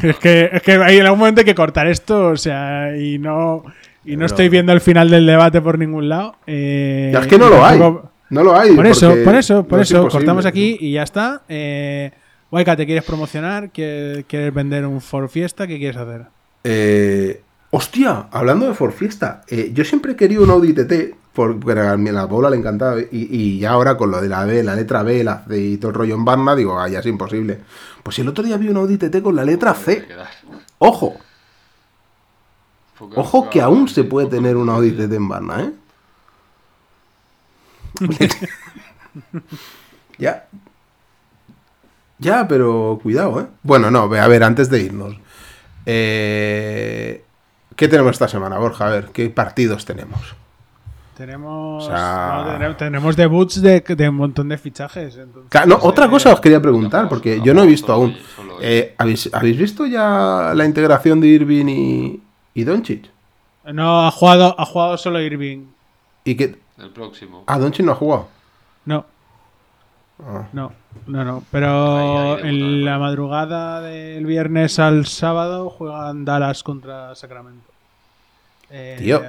Sí. 0.01 0.07
Es 0.09 0.17
que, 0.19 0.51
es 0.53 0.63
que 0.63 0.73
hay 0.73 0.99
en 0.99 1.05
algún 1.07 1.21
momento 1.21 1.41
hay 1.41 1.45
que 1.47 1.55
cortar 1.55 1.87
esto, 1.87 2.29
o 2.29 2.37
sea, 2.37 2.95
y 2.99 3.19
no. 3.19 3.63
Y 4.05 4.13
no 4.13 4.19
Pero- 4.19 4.27
estoy 4.27 4.49
viendo 4.51 4.73
el 4.73 4.81
final 4.83 5.09
del 5.11 5.25
debate 5.25 5.61
por 5.63 5.79
ningún 5.79 6.09
lado. 6.11 6.37
Eh, 6.47 7.11
ya 7.13 7.21
es 7.21 7.27
que 7.27 7.39
no 7.39 7.49
lo 7.49 7.65
hay. 7.65 7.79
No 8.29 8.43
lo 8.43 8.57
hay. 8.59 8.73
Por 8.75 8.87
eso, 8.87 9.15
por 9.25 9.35
eso, 9.35 9.65
por 9.67 9.79
no 9.79 9.83
eso, 9.83 10.07
cortamos 10.09 10.45
aquí 10.47 10.77
y 10.81 10.93
ya 10.93 11.03
está. 11.03 11.43
Eh, 11.49 12.11
Waika, 12.51 12.77
¿te 12.77 12.85
quieres 12.87 13.05
promocionar? 13.05 13.71
¿Quieres, 13.71 14.25
quieres 14.29 14.53
vender 14.53 14.85
un 14.85 15.01
For 15.01 15.29
Fiesta? 15.29 15.67
¿Qué 15.67 15.79
quieres 15.79 15.97
hacer? 15.97 16.23
Eh, 16.63 17.41
hostia, 17.77 18.29
hablando 18.31 18.67
de 18.67 18.75
For 18.75 18.91
Fiesta, 18.91 19.43
eh, 19.49 19.71
yo 19.75 19.85
siempre 19.85 20.13
he 20.13 20.17
querido 20.17 20.43
un 20.45 20.51
Audi 20.51 20.73
TT, 20.73 21.15
porque 21.35 21.73
a 21.73 21.95
la 21.95 22.27
Paula 22.27 22.49
le 22.49 22.57
encantaba, 22.57 22.99
y, 22.99 23.07
y 23.11 23.59
ya 23.59 23.73
ahora 23.73 23.99
con 23.99 24.11
lo 24.11 24.23
de 24.23 24.29
la 24.31 24.47
B, 24.47 24.63
la 24.63 24.75
letra 24.75 25.03
B, 25.03 25.23
la 25.23 25.45
C 25.47 25.59
y 25.59 25.77
todo 25.77 25.91
el 25.91 25.95
rollo 25.95 26.15
en 26.15 26.25
Barna, 26.25 26.57
digo, 26.57 26.81
ah, 26.81 26.89
ya 26.89 27.01
es 27.01 27.07
imposible. 27.07 27.61
Pues 28.03 28.19
el 28.19 28.29
otro 28.29 28.43
día 28.45 28.57
vi 28.57 28.71
un 28.71 28.79
Audi 28.79 28.97
TT 28.97 29.21
con 29.21 29.37
la 29.37 29.45
letra 29.45 29.75
C. 29.75 30.09
Ojo, 30.79 31.19
ojo 33.15 33.51
que 33.51 33.61
aún 33.61 33.89
se 33.89 34.05
puede 34.05 34.29
tener 34.29 34.57
un 34.57 34.71
Audi 34.71 34.93
TT 34.93 35.13
en 35.13 35.29
Barna, 35.29 35.61
¿eh? 35.61 35.73
ya. 40.19 40.49
Ya, 42.19 42.49
pero 42.49 42.99
cuidado, 43.03 43.39
¿eh? 43.43 43.47
Bueno, 43.63 43.91
no, 43.91 44.05
a 44.05 44.29
ver, 44.29 44.43
antes 44.43 44.71
de 44.71 44.81
irnos. 44.81 45.15
Eh, 45.85 47.26
¿Qué 47.77 47.89
tenemos 47.89 48.13
esta 48.13 48.29
semana, 48.29 48.59
Borja? 48.59 48.87
A 48.87 48.91
ver, 48.91 49.05
¿qué 49.13 49.29
partidos 49.31 49.85
tenemos? 49.85 50.35
Tenemos, 51.17 51.85
O 51.85 51.87
sea- 51.87 52.43
no, 52.45 52.53
tenemos, 52.53 52.77
tenemos 52.77 53.17
debuts 53.17 53.63
de, 53.63 53.81
de 53.81 54.09
un 54.09 54.17
montón 54.17 54.49
de 54.51 54.59
fichajes. 54.59 55.17
entonces, 55.17 55.67
No, 55.67 55.77
eh, 55.77 55.79
otra 55.83 56.09
cosa 56.11 56.33
os 56.35 56.41
quería 56.41 56.61
preguntar, 56.61 57.05
no, 57.05 57.09
porque 57.09 57.41
yo 57.43 57.55
no 57.55 57.63
he 57.63 57.67
visto 57.67 57.93
aún. 57.93 58.15
Eh, 58.61 58.95
¿habéis, 58.99 59.31
habéis 59.33 59.57
visto 59.59 59.87
ya 59.87 60.53
la 60.55 60.65
integración 60.67 61.21
de 61.21 61.29
Irving 61.29 61.67
y, 61.69 62.23
y 62.55 62.65
Doncic? 62.65 63.09
No, 63.73 64.07
ha 64.07 64.11
jugado, 64.11 64.55
ha 64.59 64.65
jugado 64.67 64.97
solo 64.99 65.21
Irving. 65.21 65.65
¿Y 66.25 66.35
que 66.35 66.59
El 66.79 66.91
próximo. 66.91 67.45
Ah, 67.47 67.59
Doncic 67.59 67.85
no 67.85 67.93
ha 67.93 67.97
jugado. 67.97 68.29
No, 68.85 69.07
Ah. 70.19 70.47
no, 70.53 70.73
no, 71.07 71.25
no. 71.25 71.45
Pero 71.51 72.39
en 72.39 72.85
la 72.85 72.99
madrugada 72.99 73.83
del 73.83 74.25
viernes 74.25 74.79
al 74.79 75.07
sábado 75.07 75.69
juegan 75.71 76.25
Dallas 76.25 76.63
contra 76.63 77.15
Sacramento. 77.15 77.69
Eh, 78.71 78.97
Tío. 78.99 79.23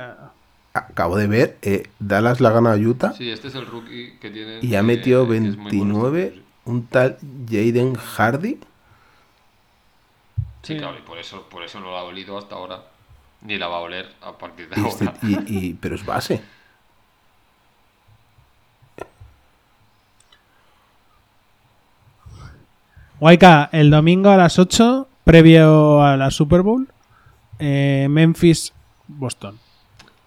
Acabo 0.73 1.17
de 1.17 1.27
ver, 1.27 1.57
eh, 1.63 1.89
Dallas 1.99 2.39
la 2.39 2.51
gana 2.51 2.73
a 2.73 2.75
Utah 2.77 3.11
Sí, 3.13 3.29
este 3.31 3.47
es 3.47 3.55
el 3.55 3.65
rookie 3.65 4.17
que 4.21 4.29
tiene. 4.29 4.59
y 4.61 4.75
ha 4.75 4.83
metido 4.83 5.25
29 5.25 6.41
un 6.65 6.85
tal 6.87 7.17
Jaden 7.49 7.95
Hardy. 7.95 8.59
Sí, 10.63 10.77
claro, 10.77 10.97
y 10.97 11.01
por 11.01 11.17
eso, 11.17 11.43
por 11.49 11.63
eso 11.63 11.79
no 11.79 11.91
la 11.91 11.99
ha 11.99 12.03
olido 12.03 12.37
hasta 12.37 12.55
ahora. 12.55 12.81
Ni 13.41 13.57
la 13.57 13.67
va 13.67 13.77
a 13.77 13.81
oler 13.81 14.07
a 14.21 14.33
partir 14.37 14.67
de 14.69 14.81
Y 14.81 14.85
este- 14.85 15.05
ahora. 15.05 15.19
y- 15.23 15.67
y- 15.69 15.73
pero 15.75 15.95
es 15.95 16.05
base. 16.05 16.41
Waika, 23.19 23.69
el 23.71 23.89
domingo 23.89 24.29
a 24.29 24.37
las 24.37 24.59
8, 24.59 25.07
previo 25.23 26.03
a 26.03 26.17
la 26.17 26.29
Super 26.31 26.61
Bowl, 26.61 26.87
eh, 27.59 28.07
Memphis-Boston. 28.09 29.57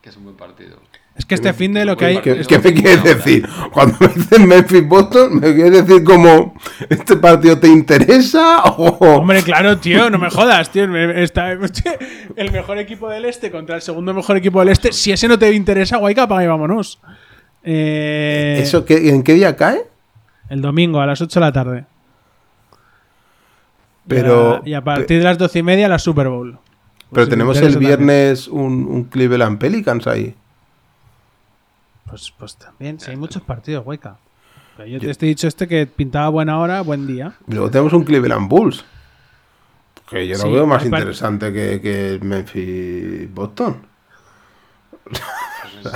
Que 0.02 0.08
es 0.10 0.16
un 0.16 0.24
buen 0.24 0.36
partido. 0.36 0.78
Es 1.16 1.26
que 1.26 1.34
este 1.34 1.52
fin 1.52 1.74
de 1.74 1.84
lo 1.84 1.96
que 1.98 2.06
hay. 2.06 2.18
¿Qué, 2.18 2.30
es- 2.40 2.46
qué 2.46 2.58
me 2.58 2.72
quieres 2.72 3.04
decir? 3.04 3.46
Cuando 3.74 3.94
me 4.00 4.08
dicen 4.08 4.48
Memphis 4.48 4.88
Boston, 4.88 5.38
¿me 5.38 5.54
quieres 5.54 5.86
decir 5.86 6.02
como 6.02 6.54
este 6.88 7.16
partido 7.16 7.58
te 7.58 7.68
interesa? 7.68 8.62
O... 8.64 8.86
Hombre, 9.18 9.42
claro, 9.42 9.76
tío, 9.78 10.08
no 10.08 10.18
me 10.18 10.30
jodas, 10.30 10.70
tío. 10.72 10.84
Está, 10.96 11.52
el 11.52 12.50
mejor 12.52 12.78
equipo 12.78 13.10
del 13.10 13.26
este 13.26 13.50
contra 13.50 13.76
el 13.76 13.82
segundo 13.82 14.14
mejor 14.14 14.38
equipo 14.38 14.60
del 14.60 14.70
este. 14.70 14.92
Si 14.92 15.12
ese 15.12 15.28
no 15.28 15.38
te 15.38 15.52
interesa, 15.52 15.98
Waika, 15.98 16.22
apaga 16.22 16.44
y 16.44 16.46
vámonos. 16.46 16.98
Eh, 17.64 18.60
¿Eso 18.62 18.86
qué, 18.86 19.10
en 19.10 19.22
qué 19.22 19.34
día 19.34 19.54
cae? 19.56 19.82
El 20.48 20.62
domingo 20.62 21.00
a 21.00 21.06
las 21.06 21.20
8 21.20 21.38
de 21.38 21.46
la 21.46 21.52
tarde. 21.52 21.84
Pero- 24.16 24.60
Y 24.64 24.70
a, 24.70 24.70
y 24.70 24.74
a 24.74 24.84
partir 24.84 25.18
de 25.18 25.24
las 25.24 25.38
12 25.38 25.58
y 25.58 25.62
media, 25.62 25.88
la 25.88 25.98
Super 25.98 26.28
Bowl. 26.28 26.52
Pero 26.52 26.60
Pues 27.10 27.24
si 27.26 27.30
tenemos 27.30 27.56
el 27.60 27.78
viernes 27.78 28.46
un, 28.48 28.86
un 28.86 29.04
Cleveland 29.04 29.58
Pelicans 29.58 30.06
ahí. 30.06 30.34
Pues, 32.06 32.32
pues 32.38 32.56
también, 32.56 32.98
si 33.00 33.10
hay 33.10 33.16
muchos 33.16 33.42
partidos. 33.42 33.84
Pero 33.86 34.88
yo 34.88 34.98
te 35.00 35.26
he 35.26 35.28
dicho 35.28 35.46
este 35.48 35.66
que 35.68 35.86
pintaba 35.86 36.28
buena 36.28 36.58
hora, 36.58 36.80
buen 36.82 37.06
día. 37.06 37.34
Luego 37.46 37.70
tenemos 37.70 37.92
un 37.92 38.04
Cleveland 38.04 38.48
Bulls. 38.48 38.84
Que 40.08 40.26
yo 40.26 40.36
lo 40.36 40.42
Sí, 40.42 40.50
veo 40.50 40.66
más 40.66 40.84
interesante 40.84 41.52
que, 41.52 41.80
que 41.80 42.14
el 42.14 42.22
Memphis 42.22 43.32
Boston. 43.32 43.76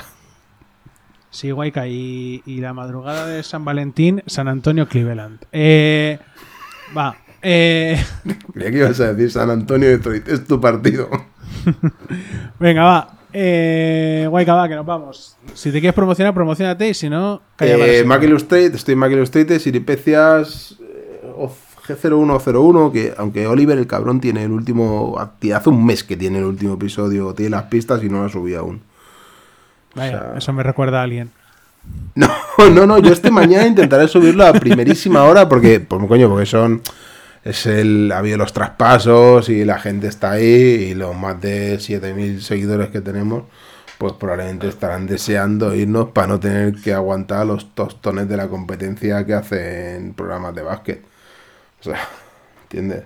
Sí. 1.31 1.49
Y, 1.89 2.43
y 2.47 2.61
la 2.61 2.73
madrugada 2.73 3.27
de 3.27 3.43
San 3.43 3.65
Valentín, 3.65 4.23
San 4.27 4.47
Antonio, 4.47 4.86
Cleveland. 4.89 5.41
Eh, 5.51 6.20
va. 6.97 7.16
Eh, 7.45 8.03
Creía 8.55 8.71
que 8.71 8.79
ibas 8.79 8.99
a 9.01 9.12
decir 9.12 9.31
San 9.31 9.51
Antonio 9.51 9.89
Detroit. 9.89 10.27
Es 10.29 10.45
tu 10.47 10.61
partido. 10.61 11.09
venga, 12.59 12.83
va. 12.85 13.11
Eh, 13.33 14.29
Waika, 14.31 14.55
va, 14.55 14.69
que 14.69 14.75
nos 14.77 14.87
vamos. 14.87 15.37
Si 15.55 15.71
te 15.73 15.81
quieres 15.81 15.95
promocionar, 15.95 16.33
promocionate. 16.35 16.89
Y 16.89 16.95
si 16.95 17.11
no, 17.11 17.43
calla 17.57 17.77
Eh. 17.87 18.05
Mac 18.05 18.23
estoy 18.23 18.71
en 18.93 18.99
Mac 18.99 19.11
Illustrated, 19.12 19.59
Siripecias, 19.59 20.77
eh, 20.81 21.33
Oz 21.37 21.53
G0101, 21.87 22.93
que 22.93 23.12
aunque 23.19 23.47
Oliver 23.47 23.77
el 23.77 23.87
cabrón 23.87 24.21
tiene 24.21 24.45
el 24.45 24.53
último. 24.53 25.19
Hace 25.55 25.69
un 25.69 25.85
mes 25.85 26.03
que 26.05 26.16
tiene 26.16 26.39
el 26.39 26.45
último 26.45 26.75
episodio, 26.75 27.35
tiene 27.35 27.51
las 27.51 27.65
pistas 27.65 28.03
y 28.03 28.09
no 28.09 28.23
lo 28.23 28.29
subí 28.29 28.55
aún. 28.55 28.81
Vaya, 29.95 30.16
O 30.16 30.21
sea- 30.31 30.39
eso 30.39 30.53
me 30.53 30.62
recuerda 30.62 31.01
a 31.01 31.03
alguien. 31.05 31.31
No, 32.15 32.29
no, 32.73 32.87
no, 32.87 32.99
yo 32.99 33.12
este 33.12 33.31
mañana 33.31 33.66
intentaré 33.66 34.09
subirlo 34.09 34.47
a 34.47 34.53
primerísima 34.55 35.25
hora 35.25 35.49
porque, 35.49 35.81
pues 35.81 36.07
coño, 36.07 36.31
porque 36.31 36.47
son. 36.47 36.81
Es 37.45 37.66
el. 37.66 38.11
Ha 38.12 38.19
habido 38.19 38.39
los 38.39 38.53
traspasos 38.53 39.49
y 39.51 39.65
la 39.65 39.79
gente 39.79 40.07
está 40.09 40.33
ahí 40.33 40.45
y 40.91 40.95
los 40.95 41.15
más 41.15 41.41
de 41.41 41.79
7000 41.79 42.43
seguidores 42.43 42.89
que 42.89 43.01
tenemos, 43.03 43.45
pues 43.99 44.15
probablemente 44.15 44.66
estarán 44.69 45.07
deseando 45.07 45.75
irnos 45.75 46.09
para 46.11 46.27
no 46.29 46.41
tener 46.41 46.75
que 46.77 46.95
aguantar 46.95 47.47
los 47.47 47.75
tostones 47.75 48.29
de 48.29 48.37
la 48.39 48.49
competencia 48.49 49.27
que 49.27 49.35
hacen 49.35 50.15
programas 50.15 50.55
de 50.55 50.62
básquet. 50.62 51.05
O 51.81 51.83
sea, 51.85 52.01
¿entiendes? 52.62 53.03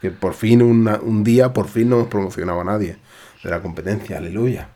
Que 0.00 0.10
por 0.10 0.32
fin, 0.34 0.62
una- 0.62 0.96
un 1.00 1.22
día, 1.22 1.52
por 1.52 1.68
fin 1.68 1.90
no 1.90 1.96
hemos 1.96 2.08
promocionado 2.08 2.62
a 2.62 2.64
nadie 2.64 2.96
de 3.44 3.50
la 3.50 3.60
competencia, 3.60 4.16
aleluya. 4.16 4.68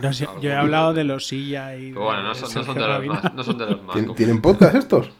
No 0.00 0.12
sé, 0.12 0.26
yo 0.40 0.50
he 0.50 0.54
hablado 0.54 0.94
de 0.94 1.04
los 1.04 1.26
silla 1.26 1.76
y. 1.76 1.90
Pero 1.92 2.04
bueno, 2.04 2.22
no 2.22 2.34
son, 2.34 2.42
no 2.44 2.48
Sergio 2.48 2.72
son 2.72 2.74
de 2.82 2.88
los 2.88 3.06
más. 3.22 3.34
No 3.34 3.42
son 3.44 3.58
de 3.58 3.66
los 3.66 3.82
más. 3.82 3.96
¿Tien- 3.96 4.14
¿Tienen 4.14 4.40
podcast 4.42 4.74
estos? 4.76 5.10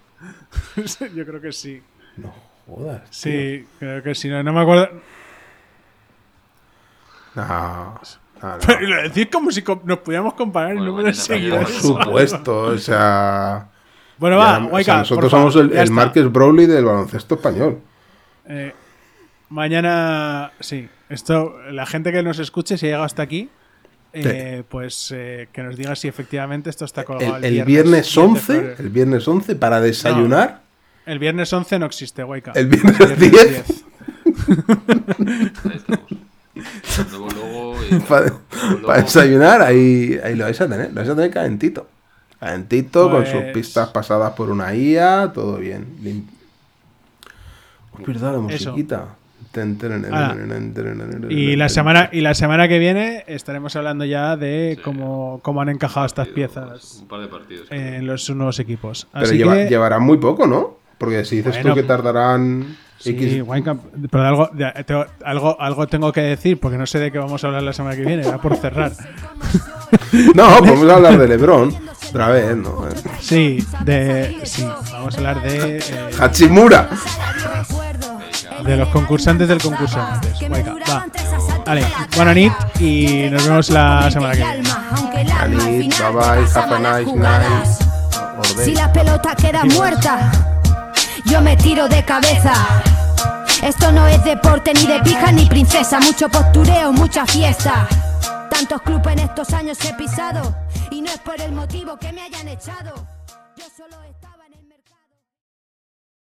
yo 1.15 1.27
creo 1.27 1.41
que 1.41 1.53
sí. 1.53 1.83
No 2.17 2.52
jodas. 2.67 3.03
Sí, 3.11 3.67
creo 3.79 4.03
que 4.03 4.15
sí. 4.15 4.29
No, 4.29 4.43
no 4.43 4.53
me 4.53 4.61
acuerdo. 4.61 4.89
No, 7.35 7.47
no, 7.47 8.01
no. 8.43 8.59
Pero 8.67 8.81
lo 8.89 9.03
decís 9.03 9.29
como 9.33 9.51
si 9.51 9.63
nos 9.85 9.99
pudiéramos 10.01 10.35
comparar 10.35 10.71
el 10.73 10.77
Bueno, 10.79 10.91
número 10.93 11.09
de 11.09 11.15
seguidores. 11.15 11.69
Por 11.83 12.05
supuesto, 12.05 12.59
o 12.63 12.79
sea. 12.79 13.69
Bueno, 14.19 14.39
ya- 14.39 14.59
va, 14.59 14.67
o 14.71 14.83
sea, 14.83 14.99
nosotros 14.99 15.25
por 15.25 15.31
favor, 15.31 15.53
somos 15.53 15.73
el, 15.73 15.77
el. 15.79 15.91
Marques 15.91 16.31
Brownlee 16.31 16.67
del 16.67 16.85
baloncesto 16.85 17.37
español. 17.37 17.81
Eh, 18.47 18.73
mañana, 19.49 20.53
sí. 20.61 20.89
Esto, 21.09 21.57
la 21.71 21.87
gente 21.87 22.13
que 22.13 22.23
nos 22.23 22.39
escuche, 22.39 22.79
si 22.79 22.87
ha 22.87 22.89
llegado 22.89 23.05
hasta 23.05 23.23
aquí, 23.23 23.51
eh, 24.15 24.63
pues 24.69 25.13
eh, 25.15 25.49
que 25.53 25.63
nos 25.63 25.77
diga 25.77 25.95
si 25.97 26.09
efectivamente 26.09 26.71
esto 26.71 26.85
está 26.85 27.05
colgado 27.05 27.37
El, 27.37 27.45
el 27.45 27.65
viernes 27.65 28.05
10 28.13 28.15
de 28.15 28.21
11, 28.23 28.41
febrero. 28.41 28.75
el 28.79 28.89
viernes 28.91 29.29
11 29.29 29.57
para 29.57 29.81
desayunar. 29.81 30.62
El 31.07 31.19
viernes 31.19 31.53
11 31.53 31.79
no 31.79 31.87
existe, 31.87 32.23
Waika. 32.25 32.53
El 32.55 32.67
viernes 32.69 33.01
El 33.01 33.19
10. 33.19 33.85
Ahí 35.65 35.77
estamos. 35.77 36.07
Luego, 37.11 37.29
luego. 37.31 37.75
y- 37.91 37.95
Para, 38.09 38.21
luego- 38.27 38.87
para 38.87 39.03
desayunar, 39.03 39.63
ahí, 39.63 40.19
ahí 40.23 40.35
lo 40.37 40.45
vais 40.45 40.61
a 40.61 40.69
tener. 40.69 40.89
Lo 40.91 40.95
vais 40.97 41.09
a 41.09 41.15
tener 41.15 41.31
calentito. 41.31 41.89
Calentito, 42.39 43.11
con 43.11 43.25
sus 43.25 43.35
Pues- 43.41 43.53
pistas 43.55 43.89
pasadas 43.91 44.33
por 44.35 44.51
una 44.51 44.75
IA, 44.75 45.33
todo 45.33 45.57
bien. 45.59 45.87
Lim- 46.03 46.25
Uy, 47.99 48.05
perdón, 48.05 48.33
la 48.35 48.39
musiquita. 48.41 49.07
Ah. 50.11 50.35
Y 51.29 51.57
la 51.57 51.69
semana 51.69 52.09
y 52.11 52.23
la 52.23 52.33
semana 52.33 52.69
que 52.69 52.79
viene 52.79 53.23
estaremos 53.27 53.77
hablando 53.77 54.07
ya 54.07 54.35
de 54.37 54.79
cómo, 54.83 55.41
cómo 55.43 55.61
han 55.61 55.69
encajado 55.69 56.07
estas 56.07 56.29
piezas 56.29 57.01
Un 57.03 57.09
par 57.09 57.21
de 57.21 57.29
partidos. 57.29 57.67
en 57.71 58.07
los 58.07 58.31
nuevos 58.31 58.59
equipos. 58.61 59.09
Pero 59.13 59.25
Así 59.27 59.37
lleva- 59.37 59.55
que, 59.57 59.69
llevarán 59.69 60.05
muy 60.05 60.17
poco, 60.17 60.47
¿no? 60.47 60.79
Porque 61.03 61.25
si 61.25 61.39
dices 61.39 61.55
Bueno, 61.57 61.71
tú 61.71 61.75
que 61.75 61.83
tardarán 61.83 62.77
sí, 62.97 63.11
X 63.11 63.43
Winecamp, 63.45 63.83
pero 64.09 64.25
algo, 64.25 64.51
de- 64.53 64.85
tengo- 64.87 65.05
algo, 65.25 65.61
algo 65.61 65.89
tengo 65.89 66.13
que 66.13 66.21
decir 66.21 66.61
porque 66.61 66.79
no 66.79 66.87
sé 66.87 67.01
de 67.01 67.11
qué 67.11 67.19
vamos 67.19 67.43
a 67.43 67.49
hablar 67.49 67.65
la 67.65 67.73
semana 67.73 67.97
que 67.97 68.05
viene. 68.05 68.23
Era 68.23 68.39
por 68.39 68.57
cerrar. 68.57 68.93
No, 70.35 70.57
podemos 70.59 70.89
hablar 70.91 71.19
de 71.19 71.29
Lebron. 71.37 71.75
Otra 72.09 72.29
vez, 72.29 72.57
¿no? 72.57 72.87
Sí, 73.21 73.63
de, 73.85 74.41
sí, 74.45 74.65
vamos 74.93 75.15
a 75.15 75.19
hablar 75.19 75.43
de, 75.43 75.79
eh, 75.79 75.81
Hachimura. 76.19 76.89
de 78.65 78.77
los 78.77 78.89
concursantes 78.89 79.49
del 79.49 79.59
va. 79.59 81.07
Vale, 81.67 81.85
buena 82.17 82.33
nit 82.33 82.53
y 82.81 83.29
nos 83.31 83.45
vemos 83.47 83.69
la 83.71 84.11
semana 84.11 84.33
que 84.35 84.45
viene. 84.45 85.33
Anit, 85.39 85.99
bye 85.99 86.11
bye, 86.11 86.47
have 86.55 86.75
a 86.75 86.79
nice 87.01 87.13
night. 87.15 87.67
Si 88.65 88.75
la 88.75 88.91
pelota 88.93 89.35
queda 89.35 89.65
muerta, 89.67 90.31
yo 91.27 91.41
me 91.41 91.57
tiro 91.57 91.89
de 91.89 92.05
cabeza. 92.05 92.53
Esto 93.63 93.93
no 93.93 94.07
es 94.09 94.23
deporte 94.25 94.73
ni 94.75 94.87
de 94.87 95.01
pija 95.01 95.31
ni 95.33 95.47
princesa, 95.47 96.01
mucho 96.01 96.29
postureo, 96.29 96.93
mucha 96.93 97.27
fiesta. 97.27 97.87
Tantos 98.51 98.83
clubes 98.83 99.13
en 99.13 99.19
estos 99.21 99.53
años 99.53 99.79
he 99.85 99.95
pisado 99.95 100.55
y 100.91 101.01
no 101.01 101.11
es 101.11 101.19
por 101.19 101.41
el 101.41 101.53
motivo 101.53 101.97
que 101.97 102.13
me 102.13 102.23
hayan 102.23 102.49
echado. 102.49 102.95
Yo 103.57 103.65
solo 103.77 104.03